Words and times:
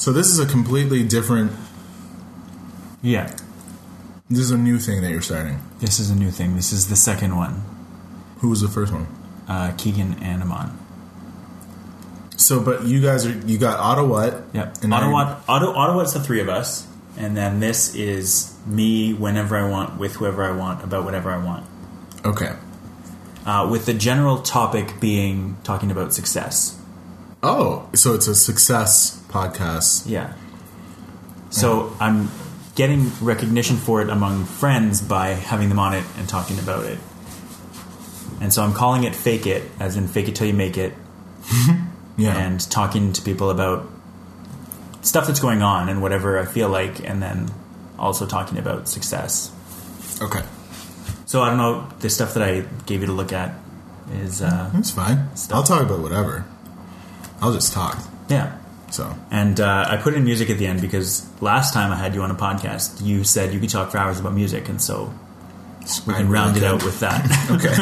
So 0.00 0.14
this 0.14 0.28
is 0.28 0.38
a 0.38 0.46
completely 0.46 1.04
different. 1.04 1.52
Yeah, 3.02 3.36
This 4.30 4.38
is 4.38 4.50
a 4.50 4.56
new 4.56 4.78
thing 4.78 5.02
that 5.02 5.10
you're 5.10 5.20
starting. 5.20 5.58
this 5.78 6.00
is 6.00 6.08
a 6.10 6.14
new 6.14 6.30
thing. 6.30 6.56
This 6.56 6.72
is 6.72 6.88
the 6.88 6.96
second 6.96 7.36
one. 7.36 7.62
Who 8.38 8.48
was 8.48 8.62
the 8.62 8.68
first 8.68 8.94
one? 8.94 9.06
Uh, 9.46 9.72
Keegan 9.76 10.14
and 10.22 10.42
Amon. 10.42 10.78
So, 12.38 12.60
but 12.60 12.84
you 12.84 13.02
guys 13.02 13.26
are 13.26 13.36
you 13.46 13.58
got 13.58 13.78
Ottawa. 13.78 14.40
Yep. 14.54 14.78
And 14.84 14.94
Ottawa, 14.94 15.42
Ottawa, 15.46 15.72
Ottawa's 15.72 16.14
the 16.14 16.20
three 16.20 16.40
of 16.40 16.48
us, 16.48 16.86
and 17.18 17.36
then 17.36 17.60
this 17.60 17.94
is 17.94 18.56
me 18.66 19.12
whenever 19.12 19.54
I 19.54 19.68
want, 19.68 19.98
with 19.98 20.14
whoever 20.14 20.42
I 20.42 20.52
want, 20.52 20.82
about 20.82 21.04
whatever 21.04 21.30
I 21.30 21.44
want. 21.44 21.66
Okay. 22.24 22.54
Uh, 23.44 23.68
with 23.70 23.84
the 23.84 23.92
general 23.92 24.40
topic 24.40 24.98
being 24.98 25.58
talking 25.62 25.90
about 25.90 26.14
success. 26.14 26.79
Oh, 27.42 27.88
so 27.94 28.14
it's 28.14 28.26
a 28.26 28.34
success 28.34 29.22
podcast. 29.28 30.04
Yeah. 30.06 30.34
So 31.50 31.94
I'm 31.98 32.28
getting 32.74 33.10
recognition 33.20 33.76
for 33.76 34.02
it 34.02 34.10
among 34.10 34.44
friends 34.44 35.00
by 35.00 35.28
having 35.28 35.68
them 35.68 35.78
on 35.78 35.94
it 35.94 36.04
and 36.18 36.28
talking 36.28 36.58
about 36.58 36.84
it. 36.84 36.98
And 38.40 38.52
so 38.52 38.62
I'm 38.62 38.72
calling 38.72 39.04
it 39.04 39.14
Fake 39.14 39.46
It, 39.46 39.64
as 39.80 39.96
in 39.96 40.06
fake 40.08 40.28
it 40.28 40.36
till 40.36 40.46
you 40.46 40.54
make 40.54 40.76
it, 40.78 40.94
Yeah. 42.16 42.36
and 42.36 42.60
talking 42.70 43.12
to 43.14 43.22
people 43.22 43.50
about 43.50 43.86
stuff 45.02 45.26
that's 45.26 45.40
going 45.40 45.62
on 45.62 45.88
and 45.88 46.00
whatever 46.02 46.38
I 46.38 46.44
feel 46.44 46.68
like, 46.68 47.02
and 47.08 47.22
then 47.22 47.50
also 47.98 48.26
talking 48.26 48.58
about 48.58 48.88
success. 48.88 49.50
okay. 50.22 50.42
So 51.26 51.42
I 51.42 51.48
don't 51.48 51.58
know, 51.58 51.88
the 52.00 52.10
stuff 52.10 52.34
that 52.34 52.42
I 52.42 52.62
gave 52.86 53.00
you 53.00 53.06
to 53.06 53.12
look 53.12 53.32
at 53.32 53.54
is, 54.12 54.42
uh, 54.42 54.70
That's 54.74 54.90
fine. 54.90 55.28
I'll 55.52 55.62
talk 55.62 55.82
about 55.82 56.00
whatever. 56.00 56.44
I'll 57.40 57.52
just 57.52 57.72
talk. 57.72 57.98
yeah. 58.28 58.56
So 58.90 59.14
And 59.30 59.60
uh, 59.60 59.86
I 59.88 59.96
put 59.98 60.14
in 60.14 60.24
music 60.24 60.50
at 60.50 60.58
the 60.58 60.66
end 60.66 60.80
because 60.80 61.24
last 61.40 61.72
time 61.72 61.92
I 61.92 61.96
had 61.96 62.14
you 62.14 62.22
on 62.22 62.30
a 62.32 62.34
podcast, 62.34 63.00
you 63.04 63.22
said 63.22 63.54
you 63.54 63.60
could 63.60 63.70
talk 63.70 63.90
for 63.92 63.98
hours 63.98 64.18
about 64.18 64.34
music, 64.34 64.68
and 64.68 64.82
so 64.82 65.14
we 66.06 66.14
I 66.14 66.16
can 66.18 66.28
really 66.28 66.34
round 66.34 66.56
it 66.56 66.64
out 66.64 66.82
with 66.84 66.98
that. 67.00 67.22
Okay. 67.50 67.74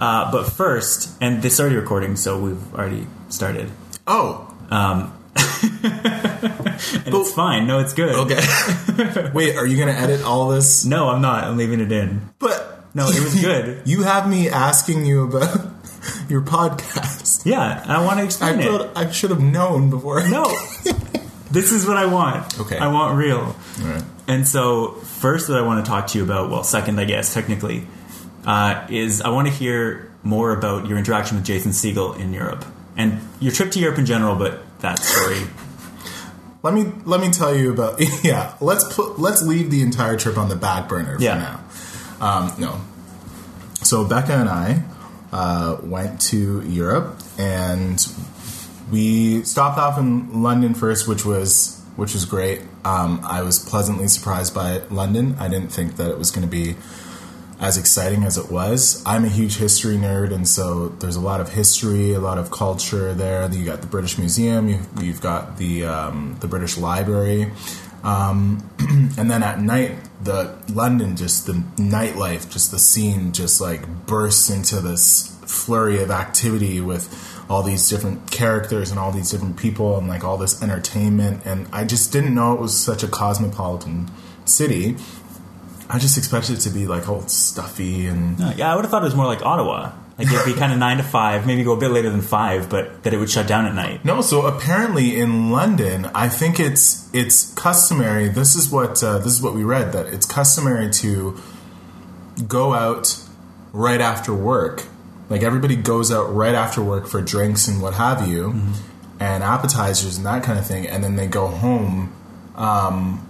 uh, 0.00 0.30
but 0.32 0.44
first, 0.44 1.10
and 1.20 1.42
this 1.42 1.54
is 1.54 1.60
already 1.60 1.76
recording, 1.76 2.16
so 2.16 2.40
we've 2.40 2.74
already 2.74 3.06
started. 3.28 3.70
oh. 4.06 4.44
Um, 4.70 5.14
and 5.36 7.14
it's 7.14 7.32
fine. 7.32 7.66
No, 7.66 7.78
it's 7.78 7.94
good. 7.94 8.14
Okay. 8.14 9.30
Wait, 9.32 9.56
are 9.56 9.66
you 9.66 9.78
gonna 9.78 9.92
edit 9.92 10.22
all 10.22 10.48
this? 10.48 10.84
No, 10.84 11.08
I'm 11.08 11.22
not. 11.22 11.44
I'm 11.44 11.56
leaving 11.56 11.80
it 11.80 11.90
in. 11.92 12.28
But 12.38 12.84
No, 12.94 13.08
it 13.08 13.22
was 13.22 13.34
good. 13.40 13.82
you 13.86 14.02
have 14.02 14.28
me 14.28 14.48
asking 14.50 15.06
you 15.06 15.24
about 15.24 15.66
your 16.28 16.42
podcast. 16.42 17.27
Yeah, 17.44 17.82
I 17.86 18.04
want 18.04 18.16
to 18.18 18.22
I 18.22 18.24
explain 18.24 18.60
it. 18.60 18.64
thought 18.64 18.96
I 18.96 19.10
should 19.10 19.30
have 19.30 19.40
known 19.42 19.90
before. 19.90 20.26
No, 20.28 20.44
this 21.50 21.72
is 21.72 21.86
what 21.86 21.96
I 21.96 22.06
want. 22.06 22.58
Okay. 22.60 22.76
I 22.78 22.88
want 22.88 23.16
real. 23.16 23.54
Right. 23.80 24.02
And 24.26 24.46
so, 24.46 24.92
first, 24.92 25.48
that 25.48 25.56
I 25.56 25.62
want 25.62 25.84
to 25.84 25.88
talk 25.88 26.08
to 26.08 26.18
you 26.18 26.24
about, 26.24 26.50
well, 26.50 26.62
second, 26.64 27.00
I 27.00 27.04
guess, 27.04 27.32
technically, 27.32 27.86
uh, 28.44 28.86
is 28.90 29.20
I 29.22 29.30
want 29.30 29.48
to 29.48 29.54
hear 29.54 30.12
more 30.22 30.52
about 30.52 30.86
your 30.86 30.98
interaction 30.98 31.36
with 31.36 31.46
Jason 31.46 31.70
Segel 31.72 32.18
in 32.18 32.32
Europe 32.34 32.64
and 32.96 33.20
your 33.40 33.52
trip 33.52 33.70
to 33.72 33.78
Europe 33.78 33.98
in 33.98 34.06
general, 34.06 34.34
but 34.36 34.60
that 34.80 34.98
story. 34.98 35.38
Let 36.62 36.74
me 36.74 36.92
let 37.04 37.20
me 37.20 37.30
tell 37.30 37.54
you 37.54 37.70
about 37.72 38.00
yeah. 38.24 38.54
Let's 38.60 38.82
put 38.92 39.20
let's 39.20 39.42
leave 39.42 39.70
the 39.70 39.80
entire 39.80 40.16
trip 40.18 40.36
on 40.36 40.48
the 40.48 40.56
back 40.56 40.88
burner 40.88 41.16
for 41.16 41.22
Yeah. 41.22 41.38
now. 42.20 42.26
Um, 42.26 42.52
no. 42.58 42.80
So 43.74 44.04
Becca 44.04 44.32
and 44.32 44.48
I 44.48 44.82
uh, 45.30 45.76
went 45.84 46.20
to 46.32 46.62
Europe 46.68 47.17
and 47.38 48.06
we 48.90 49.42
stopped 49.44 49.78
off 49.78 49.98
in 49.98 50.42
London 50.42 50.74
first, 50.74 51.08
which 51.08 51.24
was 51.24 51.82
which 51.96 52.14
was 52.14 52.24
great. 52.24 52.60
Um, 52.84 53.20
I 53.24 53.42
was 53.42 53.58
pleasantly 53.58 54.06
surprised 54.06 54.54
by 54.54 54.82
London. 54.90 55.34
I 55.40 55.48
didn't 55.48 55.70
think 55.70 55.96
that 55.96 56.10
it 56.10 56.18
was 56.18 56.30
going 56.30 56.46
to 56.46 56.50
be 56.50 56.76
as 57.60 57.76
exciting 57.76 58.22
as 58.22 58.38
it 58.38 58.52
was. 58.52 59.02
I'm 59.04 59.24
a 59.24 59.28
huge 59.28 59.56
history 59.56 59.96
nerd, 59.96 60.32
and 60.32 60.46
so 60.46 60.90
there's 61.00 61.16
a 61.16 61.20
lot 61.20 61.40
of 61.40 61.52
history, 61.52 62.12
a 62.12 62.20
lot 62.20 62.38
of 62.38 62.52
culture 62.52 63.14
there. 63.14 63.50
You 63.52 63.64
got 63.64 63.80
the 63.80 63.88
British 63.88 64.16
Museum, 64.16 64.68
you, 64.68 64.80
you've 65.00 65.20
got 65.20 65.58
the 65.58 65.84
um, 65.84 66.36
the 66.40 66.46
British 66.46 66.78
Library, 66.78 67.50
um, 68.04 68.68
and 69.18 69.30
then 69.30 69.42
at 69.42 69.60
night, 69.60 69.96
the 70.22 70.56
London, 70.72 71.16
just 71.16 71.46
the 71.46 71.54
nightlife, 71.76 72.50
just 72.50 72.70
the 72.70 72.78
scene, 72.78 73.32
just 73.32 73.60
like 73.60 74.06
bursts 74.06 74.50
into 74.50 74.80
this 74.80 75.37
flurry 75.48 76.02
of 76.02 76.10
activity 76.10 76.80
with 76.80 77.08
all 77.48 77.62
these 77.62 77.88
different 77.88 78.30
characters 78.30 78.90
and 78.90 79.00
all 79.00 79.10
these 79.10 79.30
different 79.30 79.56
people 79.56 79.96
and 79.96 80.06
like 80.06 80.22
all 80.22 80.36
this 80.36 80.62
entertainment. 80.62 81.44
And 81.46 81.66
I 81.72 81.84
just 81.84 82.12
didn't 82.12 82.34
know 82.34 82.52
it 82.52 82.60
was 82.60 82.76
such 82.76 83.02
a 83.02 83.08
cosmopolitan 83.08 84.10
city. 84.44 84.96
I 85.88 85.98
just 85.98 86.18
expected 86.18 86.58
it 86.58 86.60
to 86.60 86.70
be 86.70 86.86
like 86.86 87.08
all 87.08 87.26
stuffy 87.28 88.06
and 88.06 88.38
No, 88.38 88.52
yeah, 88.56 88.70
I 88.70 88.76
would 88.76 88.84
have 88.84 88.90
thought 88.90 89.02
it 89.02 89.06
was 89.06 89.14
more 89.14 89.26
like 89.26 89.42
Ottawa. 89.42 89.92
Like 90.18 90.26
it'd 90.26 90.44
be 90.44 90.52
kind 90.52 90.72
of 90.72 90.78
nine 90.86 90.98
to 90.98 91.02
five, 91.02 91.46
maybe 91.46 91.62
go 91.62 91.72
a 91.72 91.80
bit 91.80 91.90
later 91.90 92.10
than 92.10 92.20
five, 92.20 92.68
but 92.68 93.04
that 93.04 93.14
it 93.14 93.18
would 93.18 93.30
shut 93.30 93.46
down 93.46 93.64
at 93.64 93.74
night. 93.74 94.04
no. 94.04 94.20
So 94.20 94.46
apparently 94.46 95.18
in 95.18 95.50
London, 95.50 96.10
I 96.14 96.28
think 96.28 96.60
it's 96.60 97.08
it's 97.14 97.54
customary. 97.54 98.28
This 98.28 98.54
is 98.54 98.68
what 98.68 99.02
uh, 99.02 99.18
this 99.18 99.32
is 99.32 99.40
what 99.40 99.54
we 99.54 99.64
read 99.64 99.92
that 99.92 100.06
it's 100.06 100.26
customary 100.26 100.90
to 100.90 101.38
go 102.46 102.74
out 102.74 103.22
right 103.72 104.00
after 104.00 104.34
work. 104.34 104.84
Like 105.28 105.42
everybody 105.42 105.76
goes 105.76 106.10
out 106.10 106.34
right 106.34 106.54
after 106.54 106.82
work 106.82 107.06
for 107.06 107.20
drinks 107.20 107.68
and 107.68 107.82
what 107.82 107.94
have 107.94 108.26
you, 108.26 108.50
and 109.20 109.42
appetizers 109.42 110.16
and 110.16 110.26
that 110.26 110.42
kind 110.42 110.58
of 110.58 110.66
thing, 110.66 110.86
and 110.86 111.02
then 111.04 111.16
they 111.16 111.26
go 111.26 111.48
home. 111.48 112.14
Um, 112.56 113.24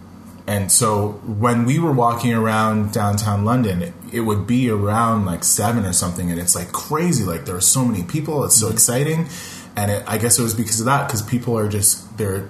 and 0.46 0.72
so 0.72 1.20
when 1.26 1.66
we 1.66 1.78
were 1.78 1.92
walking 1.92 2.32
around 2.32 2.92
downtown 2.92 3.44
London, 3.44 3.82
it, 3.82 3.92
it 4.12 4.20
would 4.20 4.46
be 4.46 4.70
around 4.70 5.26
like 5.26 5.44
seven 5.44 5.84
or 5.84 5.92
something, 5.92 6.30
and 6.30 6.40
it's 6.40 6.54
like 6.54 6.72
crazy. 6.72 7.24
Like 7.24 7.44
there 7.44 7.56
are 7.56 7.60
so 7.60 7.84
many 7.84 8.02
people, 8.02 8.44
it's 8.44 8.56
so 8.56 8.68
exciting, 8.70 9.28
and 9.76 9.90
it, 9.90 10.04
I 10.06 10.16
guess 10.18 10.38
it 10.38 10.42
was 10.42 10.54
because 10.54 10.80
of 10.80 10.86
that 10.86 11.06
because 11.06 11.20
people 11.20 11.58
are 11.58 11.68
just 11.68 12.16
they're 12.16 12.48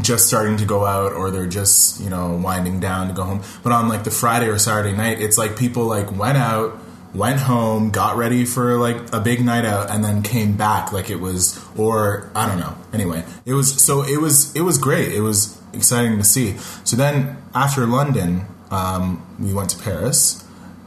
just 0.00 0.26
starting 0.26 0.56
to 0.56 0.64
go 0.64 0.86
out 0.86 1.12
or 1.12 1.30
they're 1.30 1.46
just 1.46 2.00
you 2.00 2.10
know 2.10 2.34
winding 2.34 2.80
down 2.80 3.08
to 3.08 3.14
go 3.14 3.22
home. 3.22 3.42
But 3.62 3.72
on 3.72 3.88
like 3.88 4.04
the 4.04 4.10
Friday 4.10 4.46
or 4.46 4.58
Saturday 4.58 4.96
night, 4.96 5.20
it's 5.20 5.38
like 5.38 5.56
people 5.56 5.84
like 5.84 6.10
went 6.10 6.38
out, 6.38 6.76
went 7.14 7.40
home, 7.40 7.90
got 7.90 8.16
ready 8.16 8.44
for 8.44 8.78
like 8.78 9.12
a 9.12 9.20
big 9.20 9.44
night 9.44 9.64
out, 9.64 9.90
and 9.90 10.04
then 10.04 10.22
came 10.22 10.56
back 10.56 10.92
like 10.92 11.10
it 11.10 11.20
was 11.20 11.62
or 11.76 12.30
I 12.34 12.48
don't 12.48 12.58
know. 12.58 12.76
Anyway, 12.92 13.24
it 13.44 13.54
was 13.54 13.82
so 13.82 14.02
it 14.02 14.20
was 14.20 14.54
it 14.54 14.62
was 14.62 14.78
great. 14.78 15.12
It 15.12 15.20
was 15.20 15.60
exciting 15.72 16.18
to 16.18 16.24
see. 16.24 16.56
So 16.84 16.96
then 16.96 17.36
after 17.54 17.86
London, 17.86 18.46
um, 18.70 19.24
we 19.38 19.52
went 19.52 19.70
to 19.70 19.82
Paris. 19.82 20.38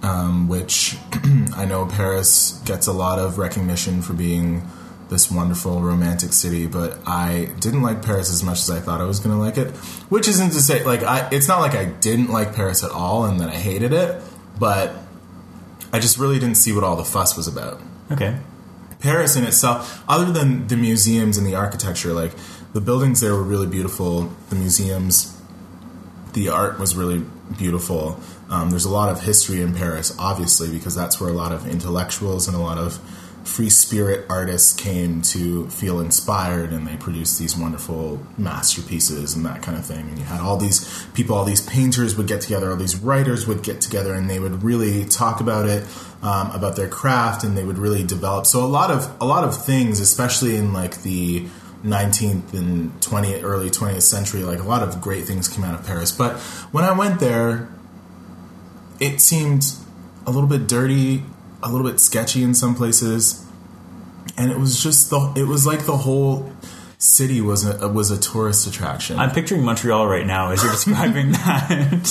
Um, 0.03 0.49
which 0.49 0.97
I 1.55 1.65
know 1.65 1.87
Paris 1.87 2.61
gets 2.63 2.85
a 2.85 2.93
lot 2.93 3.17
of 3.17 3.39
recognition 3.39 4.03
for 4.03 4.13
being 4.13 4.61
this 5.09 5.31
wonderful 5.31 5.81
romantic 5.81 6.33
city, 6.33 6.67
but 6.67 6.99
I 7.07 7.49
didn't 7.59 7.81
like 7.81 8.03
Paris 8.03 8.31
as 8.31 8.43
much 8.43 8.59
as 8.59 8.69
I 8.69 8.79
thought 8.79 9.01
I 9.01 9.05
was 9.05 9.19
going 9.19 9.35
to 9.35 9.41
like 9.41 9.57
it. 9.57 9.71
Which 10.09 10.27
isn't 10.27 10.49
to 10.49 10.61
say 10.61 10.83
like 10.83 11.01
I 11.01 11.27
it's 11.31 11.47
not 11.47 11.59
like 11.59 11.73
I 11.73 11.85
didn't 11.85 12.29
like 12.29 12.53
Paris 12.53 12.83
at 12.83 12.91
all 12.91 13.25
and 13.25 13.39
that 13.39 13.49
I 13.49 13.55
hated 13.55 13.93
it, 13.93 14.21
but 14.59 14.95
I 15.95 15.99
just 15.99 16.17
really 16.17 16.39
didn't 16.39 16.55
see 16.57 16.73
what 16.73 16.83
all 16.83 16.97
the 16.97 17.05
fuss 17.05 17.37
was 17.37 17.47
about. 17.47 17.79
Okay. 18.11 18.37
Paris 18.99 19.37
in 19.37 19.45
itself, 19.45 20.03
other 20.09 20.29
than 20.29 20.67
the 20.67 20.75
museums 20.75 21.37
and 21.37 21.47
the 21.47 21.55
architecture, 21.55 22.11
like 22.11 22.33
the 22.73 22.81
buildings 22.81 23.21
there 23.21 23.33
were 23.33 23.43
really 23.43 23.65
beautiful. 23.65 24.23
The 24.49 24.57
museums, 24.57 25.39
the 26.33 26.49
art 26.49 26.79
was 26.79 26.97
really 26.97 27.23
beautiful. 27.57 28.19
Um, 28.49 28.71
there's 28.71 28.83
a 28.83 28.89
lot 28.89 29.07
of 29.07 29.21
history 29.21 29.61
in 29.61 29.73
Paris, 29.73 30.13
obviously, 30.19 30.69
because 30.69 30.95
that's 30.95 31.21
where 31.21 31.29
a 31.29 31.33
lot 31.33 31.53
of 31.53 31.65
intellectuals 31.65 32.49
and 32.49 32.57
a 32.57 32.59
lot 32.59 32.77
of 32.77 32.99
free 33.45 33.69
spirit 33.69 34.25
artists 34.27 34.73
came 34.73 35.21
to 35.21 35.69
feel 35.69 35.99
inspired 35.99 36.73
and 36.73 36.87
they 36.87 36.97
produced 36.97 37.39
these 37.39 37.55
wonderful 37.55 38.19
masterpieces 38.37 39.35
and 39.35 39.45
that 39.45 39.61
kind 39.61 39.77
of 39.77 39.85
thing. 39.85 40.09
And 40.09 40.17
you 40.17 40.25
had 40.25 40.41
all 40.41 40.57
these 40.57 41.05
people, 41.13 41.35
all 41.35 41.45
these 41.45 41.61
painters 41.61 42.17
would 42.17 42.27
get 42.27 42.41
together, 42.41 42.71
all 42.71 42.75
these 42.75 42.95
writers 42.95 43.45
would 43.45 43.61
get 43.61 43.81
together 43.81 44.13
and 44.13 44.29
they 44.29 44.39
would 44.39 44.63
really 44.63 45.05
talk 45.05 45.39
about 45.39 45.67
it, 45.67 45.83
um, 46.23 46.49
about 46.51 46.75
their 46.75 46.87
craft, 46.87 47.43
and 47.43 47.55
they 47.55 47.63
would 47.63 47.77
really 47.77 48.03
develop. 48.03 48.47
So 48.47 48.63
a 48.63 48.67
lot 48.67 48.89
of 48.89 49.15
a 49.21 49.25
lot 49.25 49.43
of 49.43 49.55
things, 49.55 49.99
especially 49.99 50.55
in 50.55 50.73
like 50.73 51.03
the 51.03 51.45
19th 51.83 52.53
and 52.53 52.99
20th, 52.99 53.43
early 53.43 53.69
20th 53.69 54.01
century, 54.01 54.41
like 54.41 54.59
a 54.59 54.63
lot 54.63 54.81
of 54.81 54.99
great 54.99 55.25
things 55.25 55.47
came 55.47 55.63
out 55.63 55.79
of 55.79 55.85
Paris. 55.85 56.11
But 56.11 56.39
when 56.71 56.83
I 56.83 56.97
went 56.97 57.19
there, 57.19 57.69
it 58.99 59.21
seemed 59.21 59.65
a 60.25 60.31
little 60.31 60.49
bit 60.49 60.67
dirty, 60.67 61.23
a 61.65 61.69
little 61.71 61.85
bit 61.89 61.99
sketchy 61.99 62.43
in 62.43 62.53
some 62.53 62.75
places, 62.75 63.45
and 64.37 64.51
it 64.51 64.57
was 64.59 64.81
just 64.81 65.09
the 65.09 65.33
it 65.35 65.47
was 65.47 65.65
like 65.65 65.85
the 65.85 65.97
whole 65.97 66.51
city 66.97 67.41
was 67.41 67.65
a 67.65 67.87
was 67.89 68.09
a 68.11 68.17
tourist 68.19 68.65
attraction. 68.67 69.19
I'm 69.19 69.31
picturing 69.31 69.63
Montreal 69.63 70.07
right 70.07 70.25
now 70.25 70.51
as 70.51 70.63
you're 70.63 70.71
describing 70.71 71.31
that. 71.45 72.05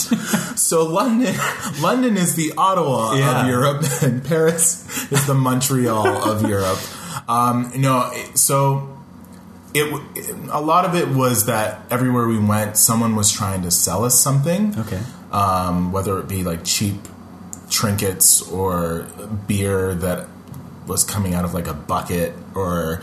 so 0.57 0.85
London 0.85 1.35
London 1.81 2.17
is 2.17 2.35
the 2.35 2.53
Ottawa 2.59 3.15
Yeah. 3.15 3.41
of 3.43 3.49
Europe, 3.49 3.85
and 4.03 4.23
Paris 4.25 5.11
is 5.11 5.27
the 5.27 5.35
Montreal 5.35 6.07
of 6.29 6.43
Europe. 6.49 6.79
Um, 7.29 7.73
no, 7.77 8.13
so 8.35 8.91
it, 9.73 9.85
it 10.15 10.35
a 10.51 10.61
lot 10.61 10.85
of 10.85 10.95
it 10.95 11.09
was 11.09 11.47
that 11.47 11.81
everywhere 11.91 12.27
we 12.29 12.39
went, 12.39 12.77
someone 12.77 13.17
was 13.17 13.33
trying 13.33 13.63
to 13.63 13.71
sell 13.71 14.05
us 14.05 14.19
something. 14.19 14.79
Okay. 14.79 15.01
um, 15.33 15.91
whether 15.93 16.19
it 16.21 16.29
be 16.29 16.45
like 16.45 16.65
cheap 16.65 16.97
trinkets 17.71 18.43
or 18.51 19.07
beer 19.47 19.95
that 19.95 20.27
was 20.87 21.03
coming 21.05 21.35
out 21.35 21.45
of 21.45 21.55
like 21.55 21.67
a 21.67 21.75
bucket 21.75 22.35
or 22.55 23.01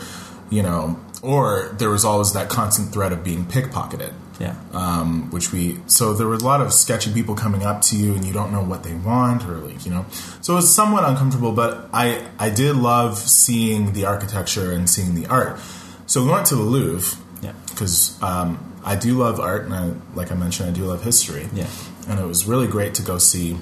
you 0.50 0.62
know 0.62 0.98
or 1.22 1.74
there 1.78 1.90
was 1.90 2.04
always 2.04 2.32
that 2.32 2.48
constant 2.48 2.92
threat 2.92 3.12
of 3.12 3.22
being 3.24 3.44
pickpocketed 3.44 4.12
Yeah. 4.40 4.54
um, 4.72 5.30
which 5.30 5.52
we 5.52 5.78
so 5.86 6.14
there 6.14 6.26
were 6.26 6.34
a 6.34 6.38
lot 6.38 6.60
of 6.60 6.72
sketchy 6.72 7.12
people 7.12 7.34
coming 7.34 7.62
up 7.64 7.80
to 7.82 7.96
you 7.96 8.14
and 8.14 8.24
you 8.24 8.32
don't 8.32 8.52
know 8.52 8.62
what 8.62 8.82
they 8.84 8.94
want 8.94 9.44
or 9.44 9.56
like 9.58 9.84
you 9.84 9.90
know 9.90 10.06
so 10.40 10.52
it 10.54 10.56
was 10.56 10.72
somewhat 10.74 11.04
uncomfortable 11.04 11.52
but 11.52 11.88
i 11.92 12.24
i 12.38 12.50
did 12.50 12.76
love 12.76 13.18
seeing 13.18 13.92
the 13.94 14.04
architecture 14.06 14.70
and 14.72 14.88
seeing 14.88 15.14
the 15.14 15.26
art 15.26 15.58
so 16.06 16.22
we 16.24 16.30
went 16.30 16.46
to 16.46 16.54
the 16.56 16.62
louvre 16.62 17.18
yeah. 17.42 17.52
because 17.70 18.20
um, 18.22 18.58
i 18.84 18.94
do 18.94 19.18
love 19.18 19.40
art 19.40 19.64
and 19.64 19.74
I, 19.74 19.92
like 20.14 20.30
i 20.30 20.34
mentioned 20.36 20.70
i 20.70 20.72
do 20.72 20.84
love 20.84 21.02
history 21.02 21.48
Yeah. 21.52 21.66
and 22.08 22.20
it 22.20 22.26
was 22.26 22.46
really 22.46 22.68
great 22.68 22.94
to 22.94 23.02
go 23.02 23.18
see 23.18 23.56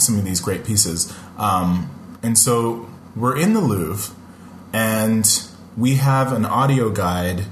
some 0.00 0.18
of 0.18 0.24
these 0.24 0.40
great 0.40 0.64
pieces. 0.64 1.12
Um, 1.36 1.90
and 2.22 2.36
so 2.36 2.88
we're 3.16 3.36
in 3.36 3.54
the 3.54 3.60
Louvre, 3.60 4.14
and 4.72 5.26
we 5.76 5.96
have 5.96 6.32
an 6.32 6.44
audio 6.44 6.90
guide 6.90 7.44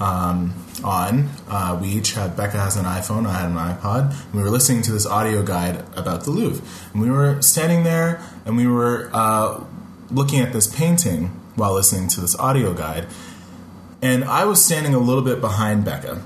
um, 0.00 0.54
on. 0.84 1.30
Uh, 1.48 1.78
we 1.80 1.88
each 1.88 2.12
had 2.12 2.36
Becca 2.36 2.58
has 2.58 2.76
an 2.76 2.84
iPhone, 2.84 3.26
I 3.26 3.40
had 3.40 3.50
an 3.50 3.56
iPod, 3.56 4.10
and 4.24 4.34
we 4.34 4.42
were 4.42 4.50
listening 4.50 4.82
to 4.82 4.92
this 4.92 5.06
audio 5.06 5.42
guide 5.42 5.84
about 5.96 6.24
the 6.24 6.30
Louvre. 6.30 6.64
And 6.92 7.02
we 7.02 7.10
were 7.10 7.40
standing 7.42 7.84
there, 7.84 8.22
and 8.44 8.56
we 8.56 8.66
were 8.66 9.10
uh, 9.12 9.64
looking 10.10 10.40
at 10.40 10.52
this 10.52 10.66
painting 10.66 11.28
while 11.54 11.74
listening 11.74 12.08
to 12.08 12.20
this 12.20 12.38
audio 12.38 12.74
guide. 12.74 13.06
And 14.02 14.24
I 14.24 14.44
was 14.44 14.64
standing 14.64 14.94
a 14.94 14.98
little 14.98 15.22
bit 15.22 15.40
behind 15.40 15.84
Becca 15.84 16.22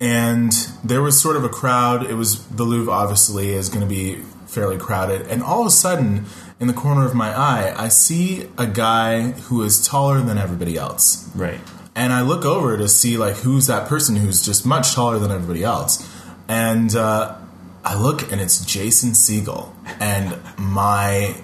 and 0.00 0.52
there 0.84 1.02
was 1.02 1.20
sort 1.20 1.36
of 1.36 1.44
a 1.44 1.48
crowd. 1.48 2.08
It 2.08 2.14
was 2.14 2.46
the 2.48 2.64
Louvre, 2.64 2.92
obviously, 2.92 3.50
is 3.50 3.68
going 3.68 3.80
to 3.80 3.86
be 3.86 4.22
fairly 4.46 4.78
crowded. 4.78 5.26
And 5.26 5.42
all 5.42 5.60
of 5.60 5.66
a 5.66 5.70
sudden, 5.70 6.26
in 6.60 6.66
the 6.66 6.72
corner 6.72 7.04
of 7.04 7.14
my 7.14 7.36
eye, 7.36 7.74
I 7.76 7.88
see 7.88 8.48
a 8.56 8.66
guy 8.66 9.32
who 9.32 9.62
is 9.62 9.84
taller 9.86 10.20
than 10.20 10.38
everybody 10.38 10.76
else. 10.76 11.28
Right. 11.34 11.60
And 11.94 12.12
I 12.12 12.22
look 12.22 12.44
over 12.44 12.76
to 12.76 12.88
see 12.88 13.16
like 13.16 13.36
who's 13.36 13.66
that 13.66 13.88
person 13.88 14.16
who's 14.16 14.44
just 14.44 14.64
much 14.64 14.94
taller 14.94 15.18
than 15.18 15.30
everybody 15.30 15.64
else. 15.64 16.08
And 16.46 16.94
uh, 16.94 17.36
I 17.84 18.00
look, 18.00 18.30
and 18.30 18.40
it's 18.40 18.64
Jason 18.64 19.10
Segel, 19.10 19.72
and 20.00 20.38
my 20.56 21.36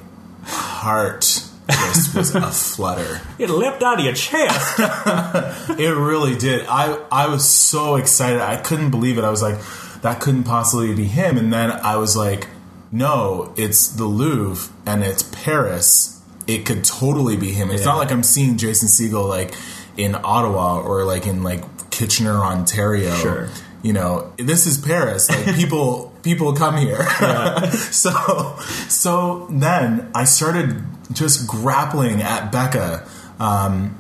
heart 0.45 1.44
just 1.71 2.15
was 2.15 2.35
a 2.35 2.43
flutter. 2.51 3.21
It 3.39 3.51
leapt 3.51 3.83
out 3.83 3.99
of 3.99 4.05
your 4.05 4.15
chest. 4.15 4.79
It 5.79 5.95
really 5.97 6.37
did. 6.37 6.67
I 6.69 6.99
I 7.11 7.27
was 7.29 7.49
so 7.49 7.97
excited. 7.97 8.41
I 8.41 8.57
couldn't 8.57 8.91
believe 8.91 9.19
it. 9.19 9.25
I 9.25 9.31
was 9.31 9.43
like, 9.43 9.59
that 10.03 10.21
couldn't 10.21 10.45
possibly 10.45 10.95
be 10.95 11.05
him. 11.05 11.39
And 11.39 11.53
then 11.53 11.71
I 11.73 11.97
was 11.97 12.17
like, 12.17 12.49
no, 12.93 13.53
it's 13.57 13.89
the 13.89 14.05
Louvre 14.05 14.73
and 14.87 15.03
it's 15.03 15.23
Paris. 15.23 16.21
It 16.47 16.67
could 16.67 16.85
totally 16.85 17.37
be 17.37 17.53
him. 17.53 17.71
It's 17.71 17.81
Yeah. 17.81 17.87
not 17.93 17.97
like 17.99 18.13
I'm 18.13 18.23
seeing 18.23 18.57
Jason 18.59 18.89
Segel 18.89 19.27
like 19.29 19.55
in 19.97 20.15
Ottawa 20.15 20.81
or 20.81 21.05
like 21.05 21.27
in 21.27 21.43
like 21.43 21.63
Kitchener, 21.91 22.37
Ontario. 22.37 23.15
Sure. 23.15 23.49
You 23.83 23.93
know, 23.95 24.33
this 24.37 24.67
is 24.67 24.77
Paris. 24.79 25.29
Like 25.31 25.57
people 25.61 26.13
people 26.23 26.53
come 26.55 26.77
here. 26.77 27.03
so 27.91 28.57
so 28.89 29.47
then 29.51 30.11
I 30.15 30.25
started 30.25 30.83
just 31.13 31.47
grappling 31.47 32.23
at 32.23 32.51
Becca. 32.51 33.07
Um, 33.39 33.99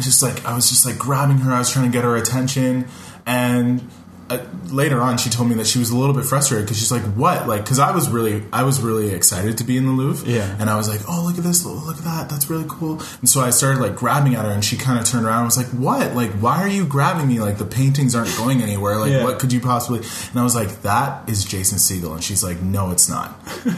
just 0.00 0.22
like 0.22 0.44
I 0.44 0.54
was 0.54 0.68
just 0.68 0.86
like 0.86 0.98
grabbing 0.98 1.38
her. 1.38 1.52
I 1.52 1.58
was 1.58 1.70
trying 1.70 1.90
to 1.90 1.92
get 1.92 2.04
her 2.04 2.16
attention, 2.16 2.88
and 3.26 3.88
uh, 4.34 4.44
later 4.70 5.00
on, 5.00 5.18
she 5.18 5.30
told 5.30 5.48
me 5.48 5.54
that 5.56 5.66
she 5.66 5.78
was 5.78 5.90
a 5.90 5.96
little 5.96 6.14
bit 6.14 6.24
frustrated 6.24 6.66
because 6.66 6.78
she's 6.78 6.90
like, 6.92 7.02
"What?" 7.14 7.46
Like, 7.48 7.64
because 7.64 7.78
I 7.78 7.90
was 7.92 8.08
really, 8.08 8.42
I 8.52 8.62
was 8.64 8.80
really 8.80 9.10
excited 9.10 9.58
to 9.58 9.64
be 9.64 9.76
in 9.76 9.86
the 9.86 9.92
Louvre, 9.92 10.28
Yeah. 10.28 10.56
And 10.58 10.68
I 10.70 10.76
was 10.76 10.88
like, 10.88 11.00
"Oh, 11.08 11.24
look 11.26 11.38
at 11.38 11.44
this! 11.44 11.64
Look 11.64 11.96
at 11.98 12.04
that! 12.04 12.28
That's 12.28 12.48
really 12.50 12.66
cool." 12.68 13.00
And 13.20 13.28
so 13.28 13.40
I 13.40 13.50
started 13.50 13.80
like 13.80 13.94
grabbing 13.96 14.34
at 14.34 14.44
her, 14.44 14.50
and 14.50 14.64
she 14.64 14.76
kind 14.76 14.98
of 14.98 15.04
turned 15.04 15.26
around. 15.26 15.38
and 15.38 15.46
was 15.46 15.56
like, 15.56 15.68
"What? 15.68 16.14
Like, 16.14 16.30
why 16.32 16.58
are 16.62 16.68
you 16.68 16.84
grabbing 16.86 17.28
me? 17.28 17.40
Like, 17.40 17.58
the 17.58 17.64
paintings 17.64 18.14
aren't 18.14 18.34
going 18.36 18.62
anywhere. 18.62 18.98
Like, 18.98 19.12
Yeah. 19.12 19.24
what 19.24 19.38
could 19.38 19.52
you 19.52 19.60
possibly?" 19.60 20.00
And 20.30 20.40
I 20.40 20.42
was 20.42 20.54
like, 20.54 20.82
"That 20.82 21.28
is 21.28 21.44
Jason 21.44 21.78
Segel," 21.78 22.12
and 22.14 22.22
she's 22.24 22.42
like, 22.42 22.60
"No, 22.62 22.90
it's 22.90 23.08
not." 23.08 23.38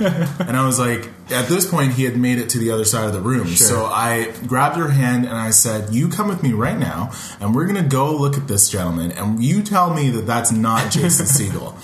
And 0.47 0.57
I 0.57 0.67
was 0.67 0.79
like, 0.79 1.09
at 1.31 1.49
this 1.49 1.67
point, 1.69 1.95
he 1.95 2.05
had 2.05 2.17
made 2.17 2.39
it 2.39 2.51
to 2.51 2.59
the 2.59 2.71
other 2.71 2.85
side 2.85 3.07
of 3.07 3.13
the 3.13 3.21
room. 3.21 3.47
Sure. 3.49 3.67
So 3.67 3.87
I 3.87 4.33
grabbed 4.47 4.77
her 4.77 4.89
hand 4.91 5.25
and 5.25 5.35
I 5.37 5.51
said, 5.51 5.95
You 5.95 6.09
come 6.09 6.29
with 6.29 6.43
me 6.43 6.53
right 6.53 6.79
now, 6.79 7.13
and 7.41 7.55
we're 7.55 7.65
going 7.67 7.83
to 7.83 7.89
go 7.89 8.15
look 8.15 8.37
at 8.37 8.47
this 8.47 8.69
gentleman, 8.69 9.13
and 9.13 9.43
you 9.43 9.63
tell 9.63 9.93
me 9.95 10.11
that 10.11 10.27
that's 10.45 10.59
not 10.59 10.93
Jason 10.93 11.27
Segel. 11.49 11.75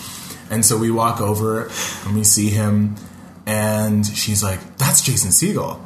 And 0.51 0.65
so 0.65 0.77
we 0.77 0.91
walk 0.91 1.21
over 1.21 1.71
and 2.05 2.15
we 2.15 2.25
see 2.25 2.51
him, 2.51 2.97
and 3.47 4.07
she's 4.07 4.43
like, 4.43 4.77
That's 4.79 5.01
Jason 5.01 5.31
Segel. 5.31 5.81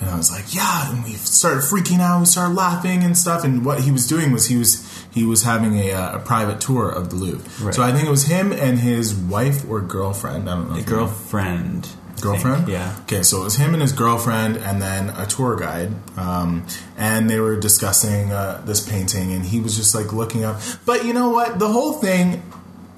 And 0.00 0.10
I 0.10 0.16
was 0.16 0.32
like, 0.32 0.52
yeah. 0.52 0.90
And 0.90 1.04
we 1.04 1.12
started 1.12 1.60
freaking 1.60 2.00
out. 2.00 2.18
We 2.18 2.26
started 2.26 2.56
laughing 2.56 3.04
and 3.04 3.16
stuff. 3.16 3.44
And 3.44 3.64
what 3.64 3.82
he 3.82 3.92
was 3.92 4.08
doing 4.08 4.32
was 4.32 4.46
he 4.46 4.56
was 4.56 4.84
he 5.14 5.24
was 5.24 5.44
having 5.44 5.78
a, 5.78 5.92
uh, 5.92 6.16
a 6.16 6.18
private 6.18 6.60
tour 6.60 6.90
of 6.90 7.10
the 7.10 7.16
Louvre. 7.16 7.64
Right. 7.64 7.72
So 7.72 7.84
I 7.84 7.92
think 7.92 8.08
it 8.08 8.10
was 8.10 8.24
him 8.24 8.50
and 8.50 8.80
his 8.80 9.14
wife 9.14 9.64
or 9.68 9.80
girlfriend. 9.80 10.50
I 10.50 10.56
don't 10.56 10.70
know. 10.70 10.76
know. 10.76 10.82
Girlfriend. 10.82 11.88
Girlfriend? 12.22 12.68
Yeah. 12.68 12.96
Okay, 13.02 13.22
so 13.22 13.40
it 13.42 13.44
was 13.44 13.56
him 13.56 13.74
and 13.74 13.82
his 13.82 13.92
girlfriend, 13.92 14.56
and 14.56 14.80
then 14.80 15.10
a 15.10 15.26
tour 15.26 15.56
guide, 15.56 15.90
um, 16.16 16.64
and 16.96 17.28
they 17.28 17.38
were 17.40 17.56
discussing 17.56 18.32
uh, 18.32 18.62
this 18.64 18.80
painting, 18.80 19.32
and 19.32 19.44
he 19.44 19.60
was 19.60 19.76
just 19.76 19.94
like 19.94 20.12
looking 20.12 20.44
up. 20.44 20.60
But 20.86 21.04
you 21.04 21.12
know 21.12 21.28
what? 21.30 21.58
The 21.58 21.68
whole 21.68 21.94
thing, 21.94 22.42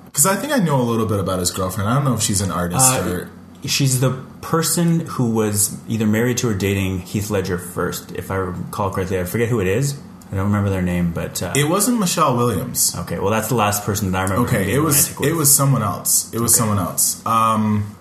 because 0.06 0.26
I 0.26 0.36
think 0.36 0.52
I 0.52 0.58
know 0.58 0.80
a 0.80 0.84
little 0.84 1.06
bit 1.06 1.18
about 1.18 1.38
his 1.40 1.50
girlfriend. 1.50 1.88
I 1.90 1.94
don't 1.94 2.04
know 2.04 2.14
if 2.14 2.22
she's 2.22 2.40
an 2.40 2.50
artist 2.52 2.84
Uh, 2.92 3.08
or. 3.08 3.30
She's 3.66 4.00
the 4.00 4.10
person 4.42 5.00
who 5.06 5.30
was 5.30 5.74
either 5.88 6.06
married 6.06 6.36
to 6.38 6.50
or 6.50 6.54
dating 6.54 6.98
Heath 7.00 7.30
Ledger 7.30 7.56
first, 7.56 8.12
if 8.12 8.30
I 8.30 8.36
recall 8.36 8.90
correctly. 8.90 9.18
I 9.18 9.24
forget 9.24 9.48
who 9.48 9.58
it 9.60 9.66
is. 9.66 9.98
I 10.30 10.36
don't 10.36 10.46
remember 10.46 10.68
their 10.68 10.82
name, 10.82 11.12
but 11.12 11.42
uh, 11.42 11.54
It 11.56 11.66
wasn't 11.68 11.98
Michelle 11.98 12.36
Williams. 12.36 12.94
okay. 12.94 13.18
Well, 13.18 13.30
that's 13.30 13.48
the 13.48 13.54
last 13.54 13.84
person 13.84 14.12
that 14.12 14.18
I 14.18 14.22
remember. 14.24 14.48
Okay, 14.48 14.74
it 14.74 14.80
was 14.80 15.18
it 15.20 15.32
was 15.34 15.54
someone 15.54 15.82
else. 15.82 16.30
It 16.34 16.40
was 16.40 16.54
someone 16.54 16.78
else. 16.78 17.24
Um, 17.24 17.96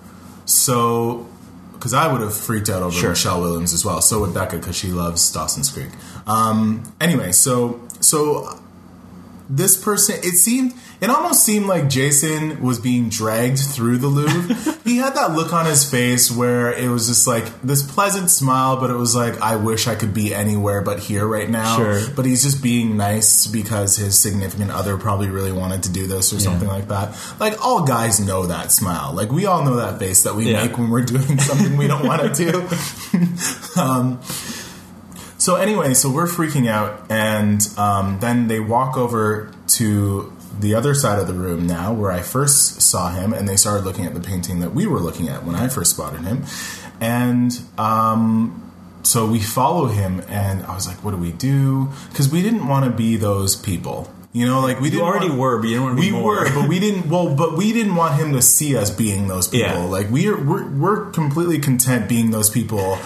so 0.54 1.28
because 1.74 1.94
I 1.94 2.10
would 2.12 2.22
have 2.22 2.34
freaked 2.36 2.70
out 2.70 2.82
over 2.82 2.96
Sure. 2.96 3.10
Michelle 3.10 3.42
Williams 3.42 3.74
as 3.74 3.84
well. 3.84 4.00
So 4.00 4.22
would 4.22 4.34
Becca 4.34 4.58
because 4.58 4.76
she 4.76 4.88
loves 4.88 5.30
Dawson's 5.34 5.70
Creek. 5.70 5.90
Um, 6.26 6.84
anyway, 7.02 7.34
so 7.34 7.82
so 8.00 8.58
this 9.50 9.82
person 9.82 10.16
it 10.20 10.36
seemed 10.36 10.74
it 11.02 11.10
almost 11.10 11.44
seemed 11.46 11.66
like 11.66 11.90
Jason 11.90 12.62
was 12.62 12.80
being 12.80 13.10
dragged 13.10 13.60
through 13.60 13.98
the 13.98 14.08
Louvre. 14.08 14.78
he 14.86 14.98
had 14.98 15.16
that 15.16 15.34
look 15.34 15.52
on 15.52 15.66
his 15.66 15.90
face 15.90 16.32
where 16.32 16.72
it 16.72 16.88
was 16.88 17.08
just 17.08 17.28
like 17.28 17.62
this 17.62 17.84
pleasant 17.84 18.30
smile, 18.30 18.78
but 18.80 18.90
it 18.90 18.96
was 18.96 19.14
like 19.14 19.40
I 19.42 19.58
wish 19.58 19.86
I 19.88 19.96
could 19.96 20.14
be 20.14 20.34
anywhere 20.34 20.82
but 20.82 21.00
here 21.00 21.28
right 21.28 21.50
now. 21.50 21.76
Sure. 21.76 22.02
But 22.16 22.26
he's 22.26 22.44
just 22.44 22.64
being 22.64 22.96
nice 22.96 23.48
because 23.48 23.98
his 23.98 24.18
significant 24.18 24.72
other 24.72 24.98
probably 24.98 25.28
really 25.28 25.52
wanted 25.52 25.84
to 25.84 25.92
do 25.92 26.08
this 26.08 26.32
or 26.32 26.40
something 26.40 26.70
like 26.70 26.88
that. 26.88 27.18
Like 27.38 27.64
all 27.66 27.84
guys 27.84 28.20
know 28.26 28.46
that 28.48 28.72
smile. 28.72 29.12
Like 29.14 29.30
we 29.30 29.46
all 29.46 29.66
know 29.66 29.76
that 29.76 30.00
face 30.00 30.24
that 30.24 30.36
we 30.36 30.52
Yeah. 30.52 30.66
make 30.66 30.78
when 30.78 30.90
we're 30.90 31.02
doing 31.02 31.38
something 31.40 31.76
we 31.76 31.88
don't 31.88 32.06
want 32.08 32.34
to 32.34 32.52
do. 32.52 32.68
um, 33.82 34.22
so 35.44 35.56
anyway, 35.56 35.94
so 35.94 36.10
we're 36.10 36.28
freaking 36.28 36.68
out, 36.70 36.92
and 37.12 37.60
um, 37.78 38.20
then 38.22 38.48
they 38.48 38.60
walk 38.60 38.98
over 38.98 39.52
to 39.80 40.32
the 40.60 40.74
other 40.76 40.94
side 40.94 41.20
of 41.20 41.28
the 41.28 41.34
room 41.34 41.66
now, 41.68 41.92
where 41.94 42.12
I 42.12 42.22
first 42.22 42.82
saw 42.82 43.10
him, 43.12 43.34
and 43.34 43.48
they 43.50 43.56
started 43.58 43.84
looking 43.86 44.06
at 44.06 44.14
the 44.14 44.22
painting 44.22 44.60
that 44.62 44.74
we 44.74 44.86
were 44.88 45.00
looking 45.00 45.28
at 45.28 45.44
when 45.46 45.56
I 45.56 45.68
first 45.68 45.92
spotted 45.96 46.22
him, 46.22 46.44
and 47.02 47.52
um, 47.78 48.72
so 49.04 49.26
we 49.30 49.40
follow 49.42 49.88
him, 49.88 50.22
and 50.30 50.64
I 50.64 50.74
was 50.76 50.88
like, 50.88 51.04
"What 51.04 51.12
do 51.12 51.18
we 51.18 51.32
do?" 51.32 51.90
Because 52.10 52.30
we 52.30 52.42
didn't 52.42 52.68
want 52.68 52.86
to 52.86 52.92
be 52.92 53.16
those 53.18 53.56
people. 53.56 54.12
You 54.32 54.48
know, 54.48 54.62
like 54.62 54.80
we 54.80 54.90
You 54.90 55.02
already 55.02 55.28
want- 55.28 55.40
were, 55.42 55.58
but 55.60 55.68
you 55.68 55.74
didn't 55.76 55.84
want 55.86 55.98
to 55.98 56.02
be 56.02 56.12
we 56.12 56.18
more. 56.18 56.36
were, 56.40 56.50
but 56.56 56.68
we 56.70 56.80
didn't. 56.80 57.10
Well, 57.10 57.36
but 57.36 57.56
we 57.58 57.72
didn't 57.74 57.96
want 57.96 58.16
him 58.20 58.34
to 58.34 58.42
see 58.42 58.76
us 58.76 58.90
being 58.90 59.28
those 59.28 59.48
people. 59.48 59.68
Yeah. 59.70 59.84
Like 59.98 60.10
we 60.10 60.28
are, 60.28 60.38
we're, 60.42 60.66
we're 60.70 61.12
completely 61.12 61.60
content 61.60 62.08
being 62.10 62.32
those 62.32 62.50
people, 62.50 62.98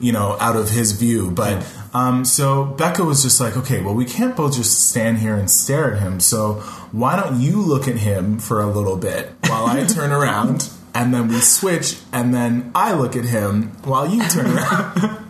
you 0.00 0.12
know, 0.12 0.36
out 0.40 0.56
of 0.56 0.70
his 0.70 0.92
view. 0.92 1.30
But 1.30 1.66
um, 1.94 2.24
so 2.24 2.64
Becca 2.64 3.04
was 3.04 3.22
just 3.22 3.40
like, 3.40 3.56
okay, 3.56 3.80
well, 3.82 3.94
we 3.94 4.04
can't 4.04 4.34
both 4.36 4.56
just 4.56 4.88
stand 4.88 5.18
here 5.18 5.34
and 5.34 5.50
stare 5.50 5.94
at 5.94 6.00
him. 6.00 6.20
So 6.20 6.54
why 6.92 7.16
don't 7.16 7.40
you 7.40 7.60
look 7.60 7.86
at 7.86 7.96
him 7.96 8.38
for 8.38 8.60
a 8.60 8.66
little 8.66 8.96
bit 8.96 9.30
while 9.46 9.66
I 9.66 9.84
turn 9.88 10.10
around, 10.10 10.70
and 10.94 11.14
then 11.14 11.28
we 11.28 11.40
switch, 11.40 11.98
and 12.12 12.34
then 12.34 12.72
I 12.74 12.94
look 12.94 13.14
at 13.14 13.24
him 13.24 13.68
while 13.84 14.08
you 14.08 14.26
turn 14.28 14.46
around. 14.56 15.26